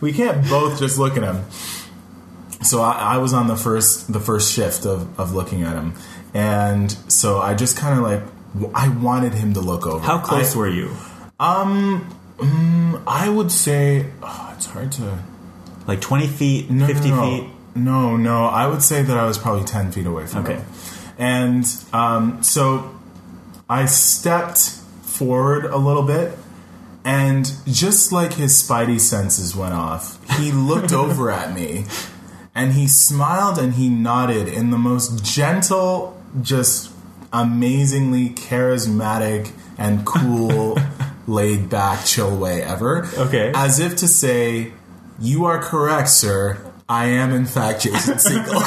we 0.00 0.12
can't 0.12 0.48
both 0.48 0.78
just 0.78 0.98
look 0.98 1.16
at 1.16 1.22
him 1.22 1.44
so 2.62 2.80
I, 2.80 3.14
I 3.14 3.18
was 3.18 3.32
on 3.32 3.48
the 3.48 3.56
first 3.56 4.12
the 4.12 4.20
first 4.20 4.52
shift 4.52 4.86
of, 4.86 5.18
of 5.18 5.34
looking 5.34 5.62
at 5.62 5.74
him, 5.74 5.94
and 6.34 6.90
so 7.10 7.38
I 7.38 7.54
just 7.54 7.76
kind 7.76 7.98
of 7.98 8.04
like 8.04 8.22
i 8.74 8.88
wanted 8.88 9.32
him 9.32 9.54
to 9.54 9.60
look 9.60 9.86
over. 9.86 10.04
How 10.04 10.18
close 10.18 10.54
I, 10.54 10.58
were 10.58 10.68
you? 10.68 10.94
I 12.40 13.28
would 13.28 13.50
say 13.52 14.06
oh, 14.22 14.52
it's 14.56 14.66
hard 14.66 14.92
to 14.92 15.18
Like 15.86 16.00
twenty 16.00 16.26
feet, 16.26 16.70
no, 16.70 16.86
fifty 16.86 17.10
no, 17.10 17.16
no. 17.16 17.22
feet. 17.40 17.50
no, 17.74 18.16
no. 18.16 18.44
I 18.46 18.66
would 18.66 18.82
say 18.82 19.02
that 19.02 19.16
I 19.16 19.24
was 19.26 19.38
probably 19.38 19.64
ten 19.64 19.92
feet 19.92 20.06
away 20.06 20.26
from 20.26 20.46
him. 20.46 20.52
Okay. 20.52 20.60
him, 20.60 20.66
and 21.18 21.64
um, 21.92 22.42
so 22.42 22.94
I 23.68 23.86
stepped 23.86 24.58
forward 25.02 25.64
a 25.64 25.76
little 25.76 26.02
bit, 26.02 26.36
and 27.04 27.50
just 27.66 28.12
like 28.12 28.34
his 28.34 28.52
spidey 28.60 29.00
senses 29.00 29.54
went 29.54 29.74
off, 29.74 30.18
he 30.38 30.52
looked 30.70 30.92
over 30.92 31.30
at 31.30 31.54
me, 31.54 31.84
and 32.54 32.72
he 32.72 32.86
smiled 32.88 33.58
and 33.58 33.74
he 33.74 33.88
nodded 33.88 34.48
in 34.48 34.70
the 34.70 34.78
most 34.78 35.24
gentle, 35.24 36.20
just 36.40 36.90
amazingly 37.32 38.30
charismatic 38.30 39.52
and 39.78 40.04
cool, 40.06 40.76
laid 41.26 41.68
back, 41.70 42.04
chill 42.04 42.36
way 42.36 42.62
ever. 42.62 43.06
Okay. 43.16 43.52
as 43.54 43.78
if 43.80 43.96
to 43.96 44.08
say, 44.08 44.72
"You 45.20 45.44
are 45.46 45.58
correct, 45.62 46.08
sir." 46.10 46.58
I 46.88 47.06
am, 47.06 47.32
in 47.32 47.46
fact, 47.46 47.82
Jason 47.82 48.14
Segel. 48.16 48.60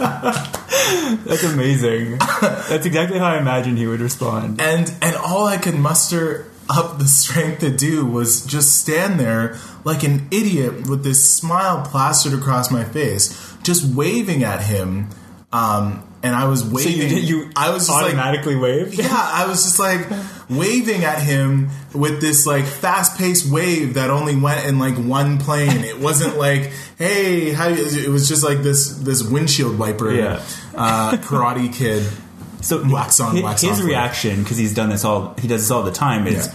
That's 1.24 1.42
amazing. 1.44 2.18
That's 2.40 2.86
exactly 2.86 3.18
how 3.18 3.26
I 3.26 3.38
imagined 3.38 3.78
he 3.78 3.86
would 3.86 4.00
respond. 4.00 4.60
and 4.60 4.92
and 5.02 5.16
all 5.16 5.46
I 5.46 5.56
could 5.58 5.74
muster 5.74 6.46
up 6.68 6.98
the 6.98 7.06
strength 7.06 7.60
to 7.60 7.70
do 7.70 8.06
was 8.06 8.46
just 8.46 8.78
stand 8.78 9.18
there 9.18 9.58
like 9.84 10.02
an 10.04 10.28
idiot 10.30 10.88
with 10.88 11.02
this 11.02 11.22
smile 11.28 11.82
plastered 11.84 12.32
across 12.32 12.70
my 12.70 12.84
face, 12.84 13.54
just 13.62 13.84
waving 13.94 14.44
at 14.44 14.62
him. 14.62 15.08
Um, 15.52 16.04
and 16.22 16.34
I 16.34 16.46
was 16.46 16.60
So 16.60 16.68
waving. 16.70 16.92
you 16.96 17.08
did 17.08 17.28
you 17.28 17.50
I 17.56 17.70
was 17.70 17.86
just 17.86 17.90
like, 17.90 18.04
automatically 18.14 18.54
waved? 18.56 18.94
yeah, 18.98 19.08
I 19.10 19.46
was 19.48 19.64
just 19.64 19.78
like 19.78 20.06
waving 20.50 21.04
at 21.04 21.22
him 21.22 21.70
with 21.94 22.20
this 22.20 22.46
like 22.46 22.64
fast 22.64 23.16
paced 23.16 23.50
wave 23.50 23.94
that 23.94 24.10
only 24.10 24.36
went 24.36 24.66
in 24.66 24.78
like 24.78 24.96
one 24.96 25.38
plane. 25.38 25.84
It 25.84 25.98
wasn't 26.00 26.36
like, 26.46 26.72
hey, 26.98 27.52
how 27.52 27.68
you, 27.68 27.84
it 27.84 28.08
was 28.08 28.28
just 28.28 28.42
like 28.44 28.58
this 28.58 28.88
this 28.96 29.22
windshield 29.22 29.78
wiper 29.78 30.10
Yeah. 30.12 30.42
uh, 30.74 31.12
karate 31.18 31.72
kid. 31.72 32.06
So 32.62 32.84
Wax 32.86 33.20
on, 33.20 33.36
his, 33.36 33.42
wax 33.42 33.62
his 33.62 33.80
off. 33.80 33.86
reaction 33.86 34.42
because 34.42 34.58
he's 34.58 34.74
done 34.74 34.90
this 34.90 35.02
all 35.02 35.32
he 35.38 35.48
does 35.48 35.62
this 35.62 35.70
all 35.70 35.82
the 35.82 35.90
time 35.90 36.26
is 36.26 36.46
Yeah. 36.46 36.52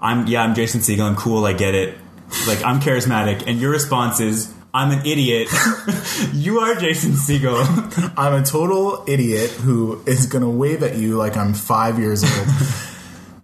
I'm 0.00 0.26
yeah 0.26 0.42
I'm 0.42 0.56
Jason 0.56 0.80
Segel 0.80 1.02
I'm 1.08 1.14
cool 1.14 1.44
I 1.44 1.52
get 1.52 1.72
it 1.76 1.96
like 2.48 2.64
I'm 2.64 2.80
charismatic 2.80 3.44
and 3.46 3.60
your 3.60 3.70
response 3.70 4.18
is 4.18 4.52
I'm 4.74 4.90
an 4.90 5.06
idiot 5.06 5.46
you 6.32 6.58
are 6.58 6.74
Jason 6.74 7.12
Segel 7.12 7.62
I'm 8.18 8.42
a 8.42 8.44
total 8.44 9.04
idiot 9.06 9.50
who 9.52 10.02
is 10.04 10.26
going 10.26 10.42
to 10.42 10.48
wave 10.50 10.82
at 10.82 10.96
you 10.96 11.16
like 11.16 11.36
I'm 11.36 11.54
five 11.54 12.00
years 12.00 12.24
old. 12.24 12.48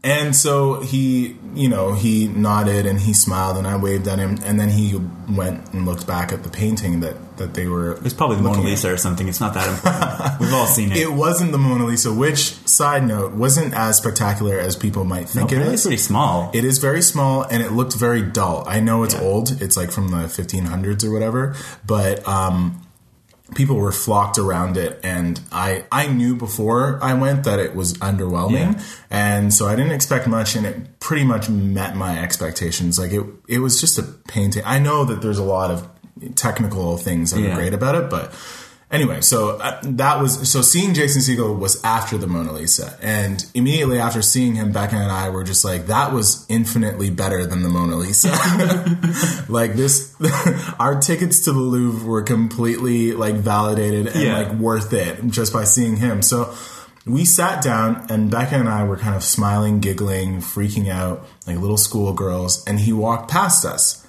And 0.04 0.34
so 0.34 0.80
he, 0.80 1.36
you 1.54 1.68
know, 1.68 1.94
he 1.94 2.26
nodded 2.26 2.86
and 2.86 2.98
he 2.98 3.12
smiled 3.12 3.56
and 3.56 3.68
I 3.68 3.76
waved 3.76 4.08
at 4.08 4.18
him. 4.18 4.36
And 4.44 4.58
then 4.58 4.68
he 4.68 5.00
went 5.30 5.72
and 5.72 5.86
looked 5.86 6.08
back 6.08 6.32
at 6.32 6.42
the 6.42 6.48
painting 6.48 7.00
that, 7.00 7.36
that 7.36 7.54
they 7.54 7.68
were. 7.68 7.92
it's 8.04 8.12
probably 8.12 8.36
the 8.36 8.42
Mona 8.42 8.56
looking 8.56 8.66
at. 8.66 8.70
Lisa 8.70 8.92
or 8.92 8.96
something 8.96 9.28
it's 9.28 9.40
not 9.40 9.54
that 9.54 9.68
important 9.68 10.40
we've 10.40 10.52
all 10.52 10.66
seen 10.66 10.90
it, 10.90 10.98
It 10.98 11.12
wasn't 11.12 11.52
the 11.52 11.58
Mona 11.58 11.84
Lisa, 11.84 12.12
which, 12.12 12.54
side 12.66 13.06
note, 13.06 13.32
wasn't 13.32 13.74
as 13.74 13.98
spectacular 13.98 14.58
as 14.58 14.74
people 14.74 15.04
might 15.04 15.28
think 15.28 15.52
it 15.52 15.54
Apparently 15.54 15.74
it's 15.74 15.82
pretty 15.82 15.96
small 15.98 16.50
It 16.52 16.64
is 16.64 16.78
very 16.78 17.02
small 17.02 17.44
and 17.44 17.62
it 17.62 17.70
looked 17.70 17.94
very 17.94 18.22
dull. 18.22 18.64
I 18.66 18.80
know 18.80 19.04
it's 19.04 19.14
old. 19.14 19.62
It's 19.62 19.76
like 19.76 19.92
from 19.92 20.08
the 20.08 20.26
1500s 20.26 21.04
or 21.04 21.12
whatever, 21.12 21.54
but 21.86 22.26
um, 22.26 22.84
people 23.54 23.76
were 23.76 23.92
flocked 23.92 24.38
around 24.38 24.76
it 24.76 25.00
and 25.04 25.40
I 25.52 25.84
I 25.92 26.06
knew 26.06 26.36
before 26.36 26.98
I 27.02 27.14
went 27.14 27.44
that 27.44 27.58
it 27.58 27.74
was 27.74 27.94
underwhelming 27.94 28.74
Yeah. 28.74 28.82
and 29.10 29.52
so 29.52 29.66
I 29.68 29.76
didn't 29.76 29.92
expect 29.92 30.26
much 30.26 30.56
and 30.56 30.64
it 30.66 30.98
pretty 31.00 31.24
much 31.24 31.48
met 31.48 31.94
my 31.96 32.18
expectations. 32.18 32.98
Like 32.98 33.12
it 33.12 33.24
it 33.48 33.58
was 33.58 33.80
just 33.80 33.98
a 33.98 34.02
painting. 34.02 34.62
I 34.64 34.78
know 34.78 35.04
that 35.04 35.22
there's 35.22 35.38
a 35.38 35.44
lot 35.44 35.70
of 35.70 35.88
technical 36.34 36.96
things 36.98 37.32
that 37.32 37.40
Yeah. 37.40 37.52
are 37.52 37.54
great 37.56 37.74
about 37.74 37.94
it, 37.94 38.08
but 38.10 38.32
Anyway, 38.92 39.22
so 39.22 39.56
uh, 39.56 39.80
that 39.84 40.20
was 40.20 40.50
so 40.50 40.60
seeing 40.60 40.92
Jason 40.92 41.22
Segel 41.22 41.58
was 41.58 41.82
after 41.82 42.18
the 42.18 42.26
Mona 42.26 42.52
Lisa, 42.52 42.94
and 43.00 43.42
immediately 43.54 43.98
after 43.98 44.20
seeing 44.20 44.54
him, 44.54 44.70
Becca 44.70 44.94
and 44.96 45.10
I 45.10 45.30
were 45.30 45.44
just 45.44 45.64
like, 45.64 45.86
that 45.86 46.12
was 46.12 46.44
infinitely 46.50 47.08
better 47.08 47.46
than 47.46 47.62
the 47.62 47.70
Mona 47.70 47.96
Lisa. 47.96 48.28
like 49.48 49.74
this, 49.74 50.14
our 50.78 51.00
tickets 51.00 51.40
to 51.46 51.52
the 51.52 51.58
Louvre 51.58 52.06
were 52.06 52.22
completely 52.22 53.12
like 53.12 53.36
validated 53.36 54.08
and 54.08 54.22
Yeah. 54.22 54.38
like 54.38 54.52
worth 54.52 54.92
it 54.92 55.26
just 55.28 55.54
by 55.54 55.64
seeing 55.64 55.96
him. 55.96 56.20
So 56.20 56.54
we 57.06 57.24
sat 57.24 57.64
down, 57.64 58.06
and 58.10 58.30
Becca 58.30 58.56
and 58.56 58.68
I 58.68 58.84
were 58.84 58.98
kind 58.98 59.16
of 59.16 59.24
smiling, 59.24 59.80
giggling, 59.80 60.38
freaking 60.40 60.88
out 60.88 61.26
like 61.46 61.56
little 61.56 61.78
schoolgirls, 61.78 62.62
and 62.66 62.78
he 62.80 62.92
walked 62.92 63.30
past 63.30 63.64
us. 63.64 64.01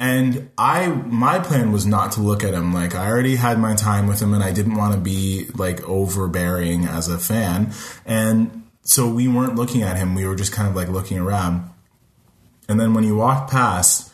And 0.00 0.50
I, 0.56 0.86
my 0.88 1.40
plan 1.40 1.72
was 1.72 1.84
not 1.84 2.12
to 2.12 2.20
look 2.20 2.44
at 2.44 2.54
him. 2.54 2.72
Like 2.72 2.94
I 2.94 3.08
already 3.08 3.34
had 3.36 3.58
my 3.58 3.74
time 3.74 4.06
with 4.06 4.20
him, 4.22 4.32
and 4.32 4.44
I 4.44 4.52
didn't 4.52 4.76
want 4.76 4.94
to 4.94 5.00
be 5.00 5.46
like 5.56 5.82
overbearing 5.88 6.84
as 6.84 7.08
a 7.08 7.18
fan. 7.18 7.72
And 8.06 8.64
so 8.82 9.08
we 9.08 9.26
weren't 9.26 9.56
looking 9.56 9.82
at 9.82 9.96
him. 9.96 10.14
We 10.14 10.24
were 10.26 10.36
just 10.36 10.52
kind 10.52 10.68
of 10.68 10.76
like 10.76 10.88
looking 10.88 11.18
around. 11.18 11.68
And 12.68 12.78
then 12.78 12.94
when 12.94 13.02
he 13.02 13.10
walked 13.10 13.50
past, 13.50 14.12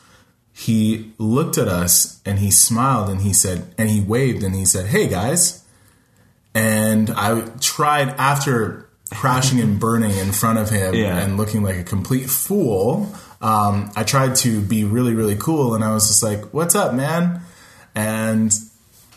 he 0.52 1.12
looked 1.18 1.58
at 1.58 1.68
us 1.68 2.20
and 2.24 2.38
he 2.38 2.50
smiled 2.50 3.10
and 3.10 3.20
he 3.20 3.32
said, 3.32 3.74
and 3.76 3.90
he 3.90 4.00
waved 4.00 4.42
and 4.42 4.54
he 4.54 4.64
said, 4.64 4.86
"Hey 4.86 5.06
guys." 5.08 5.62
And 6.54 7.10
I 7.10 7.40
tried 7.60 8.10
after 8.10 8.88
crashing 9.10 9.60
and 9.60 9.78
burning 9.78 10.12
in 10.16 10.32
front 10.32 10.58
of 10.58 10.70
him 10.70 10.94
Yeah. 10.94 11.18
and 11.18 11.36
looking 11.36 11.62
like 11.62 11.76
a 11.76 11.82
complete 11.84 12.30
fool. 12.30 13.12
Um, 13.44 13.90
I 13.94 14.04
tried 14.04 14.36
to 14.36 14.60
be 14.60 14.84
really, 14.84 15.14
really 15.14 15.36
cool, 15.36 15.74
and 15.74 15.84
I 15.84 15.92
was 15.92 16.08
just 16.08 16.22
like, 16.22 16.52
"What's 16.54 16.74
up, 16.74 16.94
man?" 16.94 17.42
And 17.94 18.52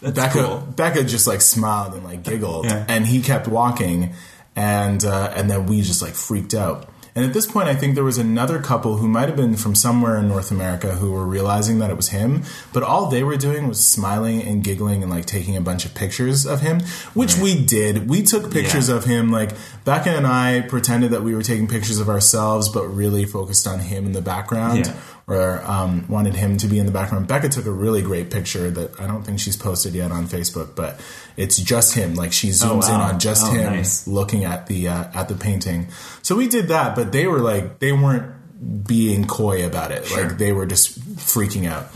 Becca, 0.01 0.29
cool. 0.43 0.57
Becca 0.75 1.03
just 1.05 1.27
like 1.27 1.41
smiled 1.41 1.93
and 1.93 2.03
like 2.03 2.23
giggled, 2.23 2.65
Yeah. 2.65 2.85
and 2.87 3.07
he 3.07 3.21
kept 3.21 3.47
walking, 3.47 4.13
and 4.55 5.03
uh, 5.03 5.31
and 5.35 5.49
then 5.49 5.65
we 5.65 5.81
just 5.81 6.01
like 6.01 6.13
freaked 6.13 6.53
out. 6.53 6.89
And 7.15 7.25
at 7.25 7.33
this 7.33 7.47
point, 7.47 7.67
I 7.67 7.73
think 7.73 7.95
there 7.95 8.03
was 8.03 8.19
another 8.19 8.59
couple 8.61 8.97
who 8.97 9.07
might 9.07 9.27
have 9.27 9.35
been 9.35 9.55
from 9.55 9.73
somewhere 9.73 10.17
in 10.19 10.27
North 10.27 10.51
America 10.51 10.89
who 10.97 11.11
were 11.11 11.25
realizing 11.25 11.79
that 11.79 11.89
it 11.89 11.97
was 11.97 12.09
him, 12.09 12.43
but 12.73 12.83
all 12.83 13.07
they 13.07 13.23
were 13.23 13.37
doing 13.37 13.67
was 13.67 13.83
smiling 13.83 14.43
and 14.43 14.63
giggling 14.63 15.01
and 15.01 15.11
like 15.11 15.25
taking 15.25 15.57
a 15.57 15.61
bunch 15.61 15.83
of 15.83 15.95
pictures 15.95 16.45
of 16.45 16.61
him, 16.61 16.81
which 17.15 17.35
we 17.35 17.59
did. 17.59 18.07
We 18.07 18.21
took 18.21 18.51
pictures 18.51 18.87
Yeah. 18.89 18.97
of 18.97 19.05
him. 19.05 19.31
Like 19.31 19.49
Becca 19.87 20.09
and 20.09 20.27
I 20.27 20.61
pretended 20.67 21.11
that 21.11 21.23
we 21.23 21.33
were 21.33 21.41
taking 21.41 21.65
pictures 21.67 21.99
of 21.99 22.09
ourselves, 22.09 22.67
but 22.67 22.83
really 22.87 23.23
focused 23.23 23.65
on 23.65 23.79
him 23.79 24.05
in 24.05 24.11
the 24.11 24.21
background 24.21 24.85
Yeah. 24.85 24.93
or 25.27 25.63
um, 25.65 26.05
wanted 26.09 26.35
him 26.35 26.57
to 26.57 26.67
be 26.67 26.77
in 26.77 26.85
the 26.85 26.91
background. 26.91 27.27
Becca 27.27 27.47
took 27.47 27.65
a 27.65 27.71
really 27.71 28.01
great 28.01 28.29
picture 28.29 28.69
that 28.69 28.99
I 28.99 29.07
don't 29.07 29.23
think 29.23 29.39
she's 29.39 29.55
posted 29.55 29.93
yet 29.95 30.11
on 30.11 30.27
Facebook, 30.27 30.75
but 30.75 30.99
it's 31.37 31.55
just 31.57 31.95
him. 31.95 32.15
Like 32.15 32.33
she 32.33 32.49
zooms 32.49 32.89
in 32.89 32.99
wow. 32.99 33.13
on 33.13 33.19
just 33.19 33.45
Oh, 33.45 33.51
him 33.51 33.73
nice. 33.77 34.05
looking 34.07 34.43
at 34.43 34.67
the 34.67 34.89
uh, 34.89 35.05
at 35.13 35.29
the 35.29 35.35
painting. 35.35 35.87
So 36.21 36.35
we 36.35 36.49
did 36.49 36.67
that, 36.67 36.93
but 36.93 37.13
they 37.13 37.25
were 37.25 37.39
like 37.39 37.79
they 37.79 37.93
weren't 37.93 38.85
being 38.85 39.25
coy 39.25 39.65
about 39.65 39.91
it. 39.91 40.11
Like 40.11 40.37
they 40.37 40.51
were 40.51 40.65
just 40.65 40.99
freaking 41.15 41.65
out. 41.65 41.87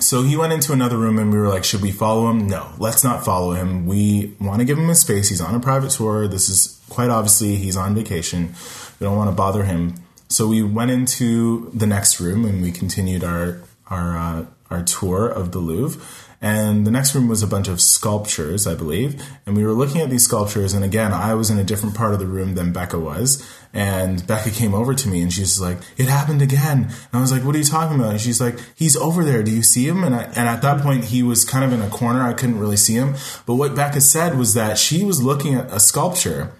So 0.00 0.22
he 0.22 0.36
went 0.36 0.52
into 0.52 0.72
another 0.72 0.98
room 0.98 1.18
and 1.18 1.32
we 1.32 1.38
were 1.38 1.48
like, 1.48 1.64
should 1.64 1.80
we 1.80 1.92
follow 1.92 2.28
him? 2.30 2.48
No, 2.48 2.68
let's 2.78 3.04
not 3.04 3.24
follow 3.24 3.52
him. 3.52 3.86
We 3.86 4.34
want 4.40 4.58
to 4.58 4.64
give 4.64 4.76
him 4.76 4.90
a 4.90 4.94
space. 4.94 5.28
He's 5.28 5.40
on 5.40 5.54
a 5.54 5.60
private 5.60 5.90
tour. 5.92 6.26
This 6.26 6.48
is 6.48 6.80
quite 6.94 7.10
obviously 7.10 7.56
he's 7.56 7.76
on 7.76 7.94
vacation. 7.94 8.54
We 9.00 9.04
don't 9.04 9.16
want 9.16 9.30
to 9.30 9.36
bother 9.36 9.64
him. 9.64 9.94
So 10.28 10.46
we 10.46 10.62
went 10.62 10.90
into 10.90 11.70
the 11.74 11.86
next 11.86 12.20
room 12.20 12.44
and 12.44 12.62
we 12.62 12.70
continued 12.72 13.24
our 13.24 13.60
our 13.88 14.16
uh, 14.16 14.46
our 14.70 14.82
tour 14.82 15.28
of 15.28 15.52
the 15.52 15.58
Louvre. 15.58 16.00
And 16.40 16.86
the 16.86 16.90
next 16.90 17.14
room 17.14 17.26
was 17.26 17.42
a 17.42 17.46
bunch 17.46 17.68
of 17.68 17.80
sculptures, 17.80 18.66
I 18.66 18.74
believe. 18.74 19.22
And 19.46 19.56
we 19.56 19.64
were 19.64 19.72
looking 19.72 20.02
at 20.02 20.10
these 20.10 20.24
sculptures. 20.24 20.74
And 20.74 20.84
again, 20.84 21.12
I 21.12 21.32
was 21.34 21.50
in 21.50 21.58
a 21.58 21.64
different 21.64 21.94
part 21.94 22.12
of 22.12 22.20
the 22.20 22.26
room 22.26 22.54
than 22.54 22.70
Becca 22.70 22.98
was. 22.98 23.42
And 23.74 24.24
Becca 24.24 24.50
came 24.50 24.72
over 24.72 24.94
to 24.94 25.08
me 25.08 25.20
and 25.20 25.32
she's 25.32 25.60
like, 25.60 25.78
it 25.96 26.06
happened 26.06 26.40
again. 26.40 26.84
And 26.84 27.08
I 27.12 27.20
was 27.20 27.32
like, 27.32 27.44
what 27.44 27.56
are 27.56 27.58
you 27.58 27.64
talking 27.64 27.98
about? 27.98 28.12
And 28.12 28.20
she's 28.20 28.40
like, 28.40 28.56
he's 28.76 28.96
over 28.96 29.24
there. 29.24 29.42
Do 29.42 29.50
you 29.50 29.64
see 29.64 29.88
him? 29.88 30.04
And, 30.04 30.14
I, 30.14 30.22
and 30.22 30.48
at 30.48 30.62
that 30.62 30.80
point, 30.80 31.06
he 31.06 31.24
was 31.24 31.44
kind 31.44 31.64
of 31.64 31.72
in 31.72 31.82
a 31.84 31.90
corner. 31.90 32.22
I 32.22 32.34
couldn't 32.34 32.60
really 32.60 32.76
see 32.76 32.94
him. 32.94 33.16
But 33.46 33.56
what 33.56 33.74
Becca 33.74 34.00
said 34.00 34.38
was 34.38 34.54
that 34.54 34.78
she 34.78 35.04
was 35.04 35.20
looking 35.20 35.56
at 35.56 35.72
a 35.72 35.80
sculpture. 35.80 36.52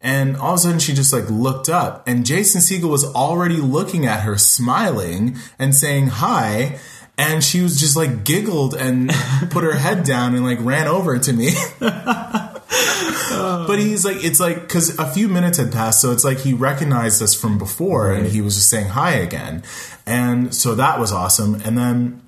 And 0.00 0.36
all 0.36 0.54
of 0.54 0.60
a 0.60 0.62
sudden, 0.62 0.78
she 0.78 0.94
just 0.94 1.12
like 1.12 1.28
looked 1.28 1.68
up, 1.68 2.08
and 2.08 2.24
Jason 2.24 2.62
Segel 2.62 2.88
was 2.88 3.04
already 3.04 3.56
looking 3.56 4.06
at 4.06 4.20
her, 4.20 4.38
smiling 4.38 5.36
and 5.58 5.74
saying 5.74 6.06
hi. 6.06 6.78
And 7.18 7.44
she 7.44 7.60
was 7.60 7.78
just 7.78 7.96
like 7.96 8.24
giggled 8.24 8.74
and 8.74 9.10
put 9.50 9.62
her 9.62 9.74
head 9.74 10.04
down 10.04 10.34
and 10.34 10.42
like 10.42 10.58
ran 10.62 10.86
over 10.86 11.18
to 11.18 11.32
me. 11.34 11.50
but 12.70 13.78
he's 13.78 14.04
like, 14.04 14.22
it's 14.22 14.40
like, 14.40 14.60
because 14.60 14.98
a 14.98 15.06
few 15.10 15.28
minutes 15.28 15.58
had 15.58 15.72
passed, 15.72 16.00
so 16.00 16.12
it's 16.12 16.24
like 16.24 16.38
he 16.38 16.52
recognized 16.52 17.20
us 17.22 17.34
from 17.34 17.58
before 17.58 18.12
and 18.12 18.26
he 18.28 18.40
was 18.40 18.54
just 18.54 18.70
saying 18.70 18.88
hi 18.88 19.12
again. 19.12 19.62
And 20.06 20.54
so 20.54 20.74
that 20.74 20.98
was 20.98 21.12
awesome. 21.12 21.56
And 21.56 21.76
then 21.76 22.22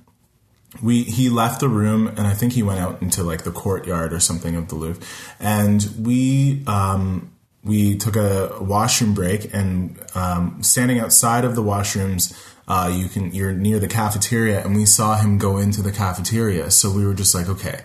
we 0.81 1.03
he 1.03 1.29
left 1.29 1.59
the 1.59 1.69
room 1.69 2.07
and 2.07 2.21
I 2.21 2.33
think 2.33 2.53
he 2.53 2.63
went 2.63 2.79
out 2.79 3.01
into 3.01 3.23
like 3.23 3.43
the 3.43 3.51
courtyard 3.51 4.11
or 4.11 4.19
something 4.19 4.55
of 4.55 4.69
the 4.69 4.75
Louvre, 4.75 5.03
and 5.39 5.87
we 5.99 6.63
um, 6.67 7.31
we 7.63 7.95
took 7.95 8.15
a 8.15 8.57
washroom 8.59 9.13
break 9.13 9.53
and 9.53 9.97
um, 10.15 10.61
standing 10.63 10.99
outside 10.99 11.45
of 11.45 11.55
the 11.55 11.63
washrooms, 11.63 12.33
uh, 12.67 12.91
you 12.93 13.07
can 13.07 13.31
you're 13.31 13.53
near 13.53 13.79
the 13.79 13.87
cafeteria, 13.87 14.63
and 14.63 14.75
we 14.75 14.85
saw 14.85 15.15
him 15.17 15.37
go 15.37 15.57
into 15.57 15.81
the 15.81 15.91
cafeteria. 15.91 16.71
So 16.71 16.91
we 16.91 17.05
were 17.05 17.13
just 17.13 17.33
like, 17.35 17.47
okay, 17.47 17.81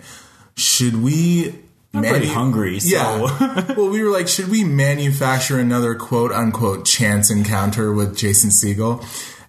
should 0.57 1.03
we? 1.03 1.55
I'm 1.95 2.03
pretty 2.05 2.29
hungry, 2.29 2.81
so 2.81 2.97
Yeah. 2.97 3.75
well, 3.77 3.89
we 3.89 4.03
were 4.03 4.11
like, 4.11 4.29
should 4.29 4.49
we 4.49 4.63
manufacture 4.63 5.59
another 5.59 5.95
quote 5.95 6.33
unquote 6.33 6.85
chance 6.85 7.31
encounter 7.31 7.93
with 7.93 8.17
Jason 8.17 8.51
Segel? 8.51 9.03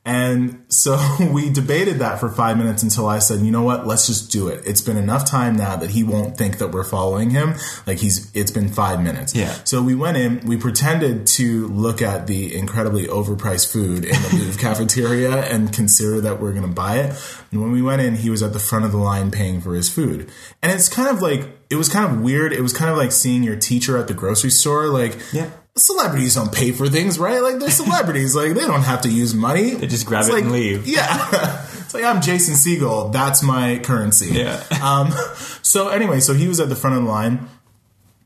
And 0.10 0.66
so 0.70 1.00
we 1.32 1.52
debated 1.52 2.00
that 2.00 2.20
for 2.20 2.30
five 2.30 2.58
minutes 2.58 2.82
until 2.82 3.08
I 3.08 3.20
said, 3.20 3.42
you 3.42 3.52
know 3.52 3.62
what, 3.62 3.86
let's 3.86 4.08
just 4.08 4.32
do 4.32 4.48
it. 4.48 4.64
It's 4.66 4.82
been 4.82 4.98
enough 4.98 5.24
time 5.24 5.56
now 5.56 5.76
that 5.76 5.92
he 5.92 6.04
won't 6.04 6.36
think 6.36 6.58
that 6.58 6.70
we're 6.70 6.84
following 6.84 7.30
him. 7.30 7.54
Like 7.86 8.00
he's, 8.00 8.36
it's 8.36 8.50
been 8.50 8.70
five 8.70 9.04
minutes. 9.04 9.36
Yeah. 9.36 9.54
So 9.66 9.84
we 9.84 9.94
went 9.94 10.18
in, 10.18 10.40
we 10.48 10.58
pretended 10.58 11.28
to 11.28 11.68
look 11.68 12.02
at 12.02 12.26
the 12.26 12.58
incredibly 12.58 13.06
overpriced 13.06 13.72
food 13.72 14.04
in 14.04 14.20
the 14.24 14.30
Louvre 14.34 14.60
cafeteria 14.60 15.44
and 15.44 15.72
consider 15.72 16.20
that 16.22 16.42
we're 16.42 16.54
going 16.54 16.68
to 16.68 16.74
buy 16.74 16.98
it. 16.98 17.16
And 17.52 17.62
when 17.62 17.72
we 17.72 17.84
went 17.84 18.02
in, 18.02 18.16
he 18.16 18.32
was 18.32 18.42
at 18.42 18.54
the 18.54 18.60
front 18.60 18.86
of 18.86 18.92
the 18.92 18.98
line 18.98 19.30
paying 19.30 19.62
for 19.62 19.76
his 19.76 19.90
food. 19.90 20.28
And 20.64 20.72
it's 20.72 20.90
kind 20.90 21.10
of 21.10 21.22
like, 21.22 21.48
it 21.70 21.76
was 21.76 21.88
kind 21.88 22.12
of 22.12 22.22
weird. 22.22 22.52
It 22.52 22.62
was 22.62 22.74
kind 22.74 22.90
of 22.90 22.98
like 22.98 23.12
seeing 23.12 23.44
your 23.44 23.58
teacher 23.58 23.96
at 23.96 24.08
the 24.08 24.16
grocery 24.16 24.50
store. 24.50 24.88
Like, 24.88 25.20
Yeah. 25.32 25.52
Celebrities 25.80 26.36
don't 26.36 26.54
pay 26.54 26.72
for 26.72 26.88
things, 26.88 27.18
right? 27.18 27.42
Like 27.42 27.60
they're 27.60 27.72
celebrities. 27.72 28.36
like 28.36 28.54
they 28.54 28.68
don't 28.68 28.84
have 28.84 29.02
to 29.02 29.10
use 29.10 29.34
money. 29.34 29.72
They 29.72 29.88
just 29.88 30.06
grab 30.06 30.26
it 30.28 30.34
like, 30.34 30.44
and 30.44 30.52
leave. 30.52 30.88
Yeah. 30.88 31.66
it's 31.80 31.94
like 31.94 32.04
I'm 32.04 32.22
Jason 32.22 32.56
Segel. 32.56 33.12
That's 33.12 33.42
my 33.42 33.80
currency. 33.80 34.34
Yeah. 34.34 34.64
Um, 34.84 35.12
so 35.62 35.90
anyway, 35.90 36.20
so 36.20 36.34
he 36.34 36.48
was 36.48 36.60
at 36.60 36.70
the 36.70 36.76
front 36.76 36.98
of 36.98 37.04
the 37.04 37.10
line. 37.10 37.48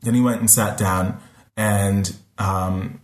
Then 0.02 0.14
he 0.14 0.20
went 0.20 0.40
and 0.40 0.50
sat 0.50 0.76
down, 0.76 1.18
and 1.56 2.14
um, 2.36 3.00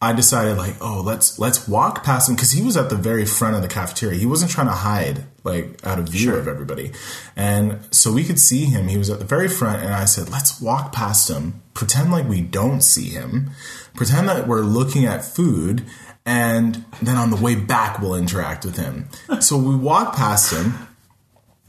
I 0.00 0.12
decided 0.12 0.56
like, 0.56 0.76
oh, 0.80 1.02
let's 1.04 1.40
let's 1.40 1.66
walk 1.66 2.04
past 2.04 2.28
him 2.28 2.36
because 2.36 2.52
he 2.52 2.62
was 2.62 2.76
at 2.76 2.88
the 2.88 2.94
very 2.94 3.24
front 3.24 3.56
of 3.56 3.62
the 3.62 3.68
cafeteria. 3.68 4.16
He 4.16 4.26
wasn't 4.26 4.52
trying 4.52 4.68
to 4.68 4.72
hide 4.72 5.24
like 5.42 5.84
out 5.84 5.98
of 5.98 6.08
view 6.08 6.36
of 6.36 6.46
everybody, 6.46 6.92
and 7.34 7.80
so 7.90 8.12
we 8.12 8.22
could 8.22 8.38
see 8.38 8.66
him. 8.66 8.86
He 8.86 8.96
was 8.96 9.10
at 9.10 9.18
the 9.18 9.24
very 9.24 9.48
front, 9.48 9.82
and 9.82 9.92
I 9.92 10.04
said, 10.04 10.28
let's 10.28 10.60
walk 10.60 10.92
past 10.92 11.28
him, 11.28 11.62
pretend 11.74 12.12
like 12.12 12.28
we 12.28 12.40
don't 12.40 12.80
see 12.80 13.08
him, 13.08 13.50
pretend 13.94 14.28
that 14.28 14.46
we're 14.46 14.60
looking 14.60 15.04
at 15.04 15.24
food, 15.24 15.84
and 16.24 16.84
then 17.02 17.16
on 17.16 17.30
the 17.30 17.36
way 17.36 17.56
back 17.56 17.98
we'll 17.98 18.14
interact 18.14 18.64
with 18.64 18.76
him. 18.76 19.08
so 19.40 19.56
we 19.56 19.74
walked 19.74 20.16
past 20.16 20.54
him. 20.54 20.74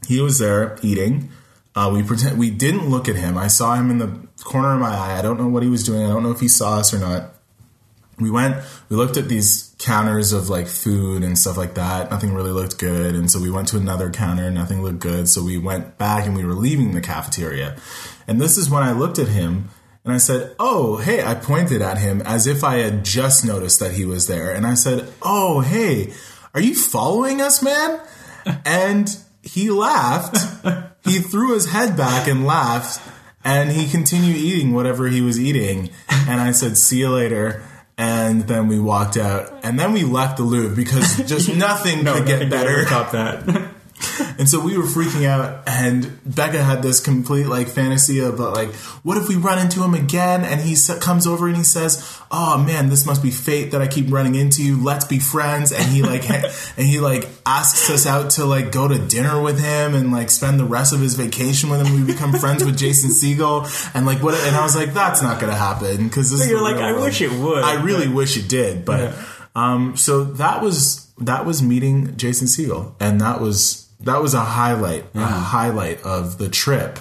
He 0.08 0.22
was 0.22 0.38
there 0.38 0.78
eating. 0.84 1.32
Uh, 1.74 1.90
we 1.92 2.04
pretend 2.04 2.38
we 2.38 2.52
didn't 2.52 2.90
look 2.90 3.10
at 3.10 3.16
him. 3.16 3.40
I 3.40 3.48
saw 3.48 3.74
him 3.74 3.90
in 3.90 3.98
the 3.98 4.28
corner 4.44 4.74
of 4.76 4.80
my 4.80 4.90
eye. 4.90 5.18
I 5.18 5.22
don't 5.24 5.40
know 5.40 5.48
what 5.48 5.64
he 5.64 5.70
was 5.70 5.84
doing. 5.84 6.04
I 6.04 6.10
don't 6.10 6.22
know 6.22 6.32
if 6.32 6.40
he 6.42 6.48
saw 6.48 6.78
us 6.78 6.94
or 6.94 7.00
not 7.00 7.39
we 8.20 8.30
went 8.30 8.58
we 8.90 8.96
looked 8.96 9.18
at 9.18 9.30
these 9.30 9.74
counters 9.80 10.34
of 10.34 10.50
like 10.50 10.68
food 10.68 11.24
and 11.24 11.38
stuff 11.38 11.58
like 11.58 11.76
that. 11.76 12.12
Nothing 12.12 12.34
really 12.34 12.52
looked 12.52 12.78
good. 12.78 13.16
And 13.16 13.32
so 13.32 13.40
we 13.40 13.50
went 13.50 13.70
to 13.70 13.78
another 13.78 14.10
counter. 14.10 14.52
Nothing 14.52 14.84
looked 14.84 15.00
good. 15.00 15.30
So 15.30 15.44
we 15.44 15.58
went 15.58 15.98
back 15.98 16.26
and 16.26 16.36
we 16.36 16.44
were 16.44 16.54
leaving 16.54 16.94
the 16.94 17.02
cafeteria. 17.02 17.78
And 18.28 18.40
this 18.40 18.58
is 18.58 18.70
when 18.70 18.84
i 18.84 18.92
looked 18.92 19.18
at 19.18 19.30
him 19.30 19.70
and 20.04 20.14
i 20.14 20.18
said 20.18 20.56
oh 20.60 20.98
hey 20.98 21.24
i 21.24 21.34
pointed 21.34 21.82
at 21.82 21.98
him 21.98 22.22
as 22.22 22.48
if 22.48 22.64
i 22.64 22.76
had 22.76 23.04
just 23.04 23.46
noticed 23.46 23.80
that 23.80 23.94
he 23.94 24.06
was 24.06 24.28
there. 24.28 24.54
And 24.54 24.68
i 24.68 24.74
said 24.74 25.12
oh 25.22 25.62
hey 25.62 26.14
are 26.54 26.62
you 26.62 26.76
following 26.76 27.42
us 27.42 27.62
man? 27.62 28.02
And 28.66 29.16
he 29.44 29.70
laughed. 29.70 30.38
He 31.04 31.20
threw 31.20 31.54
his 31.54 31.72
head 31.72 31.96
back 31.96 32.28
and 32.28 32.46
laughed. 32.46 33.02
And 33.44 33.72
he 33.72 33.88
continued 33.88 34.36
eating 34.36 34.74
whatever 34.74 35.08
he 35.08 35.22
was 35.22 35.40
eating. 35.40 35.90
And 36.10 36.42
i 36.42 36.52
said 36.52 36.78
see 36.78 37.00
you 37.00 37.10
later 37.10 37.64
and 38.00 38.44
then 38.44 38.70
we 38.70 38.80
walked 38.80 39.18
out, 39.18 39.54
and 39.62 39.78
then 39.78 39.92
we 39.92 40.04
left 40.04 40.38
the 40.38 40.44
Louvre 40.44 40.74
because 40.74 41.18
just 41.28 41.54
nothing 41.56 42.06
could 42.06 42.26
get 42.26 42.50
better. 42.50 42.86
Top 42.86 43.12
that. 43.12 43.68
And 44.38 44.48
so 44.48 44.60
we 44.60 44.78
were 44.78 44.86
freaking 44.86 45.26
out, 45.28 45.64
and 45.68 46.20
Becca 46.26 46.64
had 46.64 46.82
this 46.82 47.00
complete 47.00 47.48
like 47.48 47.68
fantasy 47.68 48.20
of 48.20 48.40
uh, 48.40 48.52
like, 48.52 48.74
what 49.04 49.18
if 49.18 49.28
we 49.28 49.36
run 49.36 49.60
into 49.60 49.84
him 49.84 49.94
again? 49.94 50.44
And 50.44 50.62
he 50.62 50.76
comes 51.00 51.28
over 51.28 51.48
and 51.48 51.58
he 51.58 51.64
says, 51.64 52.20
"Oh 52.32 52.58
man, 52.58 52.90
this 52.90 53.06
must 53.06 53.22
be 53.22 53.32
fate 53.32 53.72
that 53.72 53.82
I 53.82 53.88
keep 53.88 54.12
running 54.12 54.36
into 54.36 54.64
you. 54.64 54.84
Let's 54.84 55.06
be 55.06 55.20
friends." 55.20 55.72
And 55.72 55.84
he 55.84 56.02
like, 56.02 56.30
and 56.30 56.86
he 56.86 57.00
like 57.00 57.28
asks 57.46 57.90
us 57.90 58.06
out 58.06 58.32
to 58.32 58.46
like 58.46 58.72
go 58.72 58.88
to 58.88 58.98
dinner 58.98 59.42
with 59.42 59.60
him 59.60 59.96
and 59.96 60.12
like 60.12 60.30
spend 60.30 60.60
the 60.60 60.66
rest 60.66 60.94
of 60.94 61.00
his 61.00 61.16
vacation 61.16 61.70
with 61.70 61.86
him. 61.86 62.00
We 62.00 62.12
become 62.12 62.34
friends 62.34 62.64
with 62.64 62.78
Jason 62.78 63.10
Segel, 63.12 63.68
and 63.96 64.06
like 64.06 64.22
what? 64.24 64.36
And 64.36 64.56
I 64.56 64.64
was 64.64 64.76
like, 64.76 64.94
that's 64.94 65.22
not 65.22 65.40
gonna 65.40 65.56
happen 65.56 66.08
because 66.08 66.32
is 66.32 66.50
You're 66.50 66.62
like, 66.62 66.78
I 66.78 66.92
world. 66.92 67.06
wish 67.06 67.22
it 67.22 67.32
would. 67.32 67.64
I 67.64 67.82
really 67.82 68.08
wish 68.08 68.38
it 68.38 68.48
did, 68.48 68.86
but 68.86 69.14
um, 69.56 69.98
so 69.98 70.24
that 70.24 70.62
was 70.62 71.12
that 71.20 71.46
was 71.46 71.62
meeting 71.62 72.16
Jason 72.18 72.48
Segel, 72.48 72.94
and 73.00 73.20
that 73.22 73.42
was 73.42 73.89
that 74.02 74.22
was 74.22 74.34
a 74.34 74.42
highlight, 74.42 75.06
a 75.14 75.26
highlight 75.26 76.02
of 76.04 76.38
the 76.38 76.50
trip, 76.50 77.00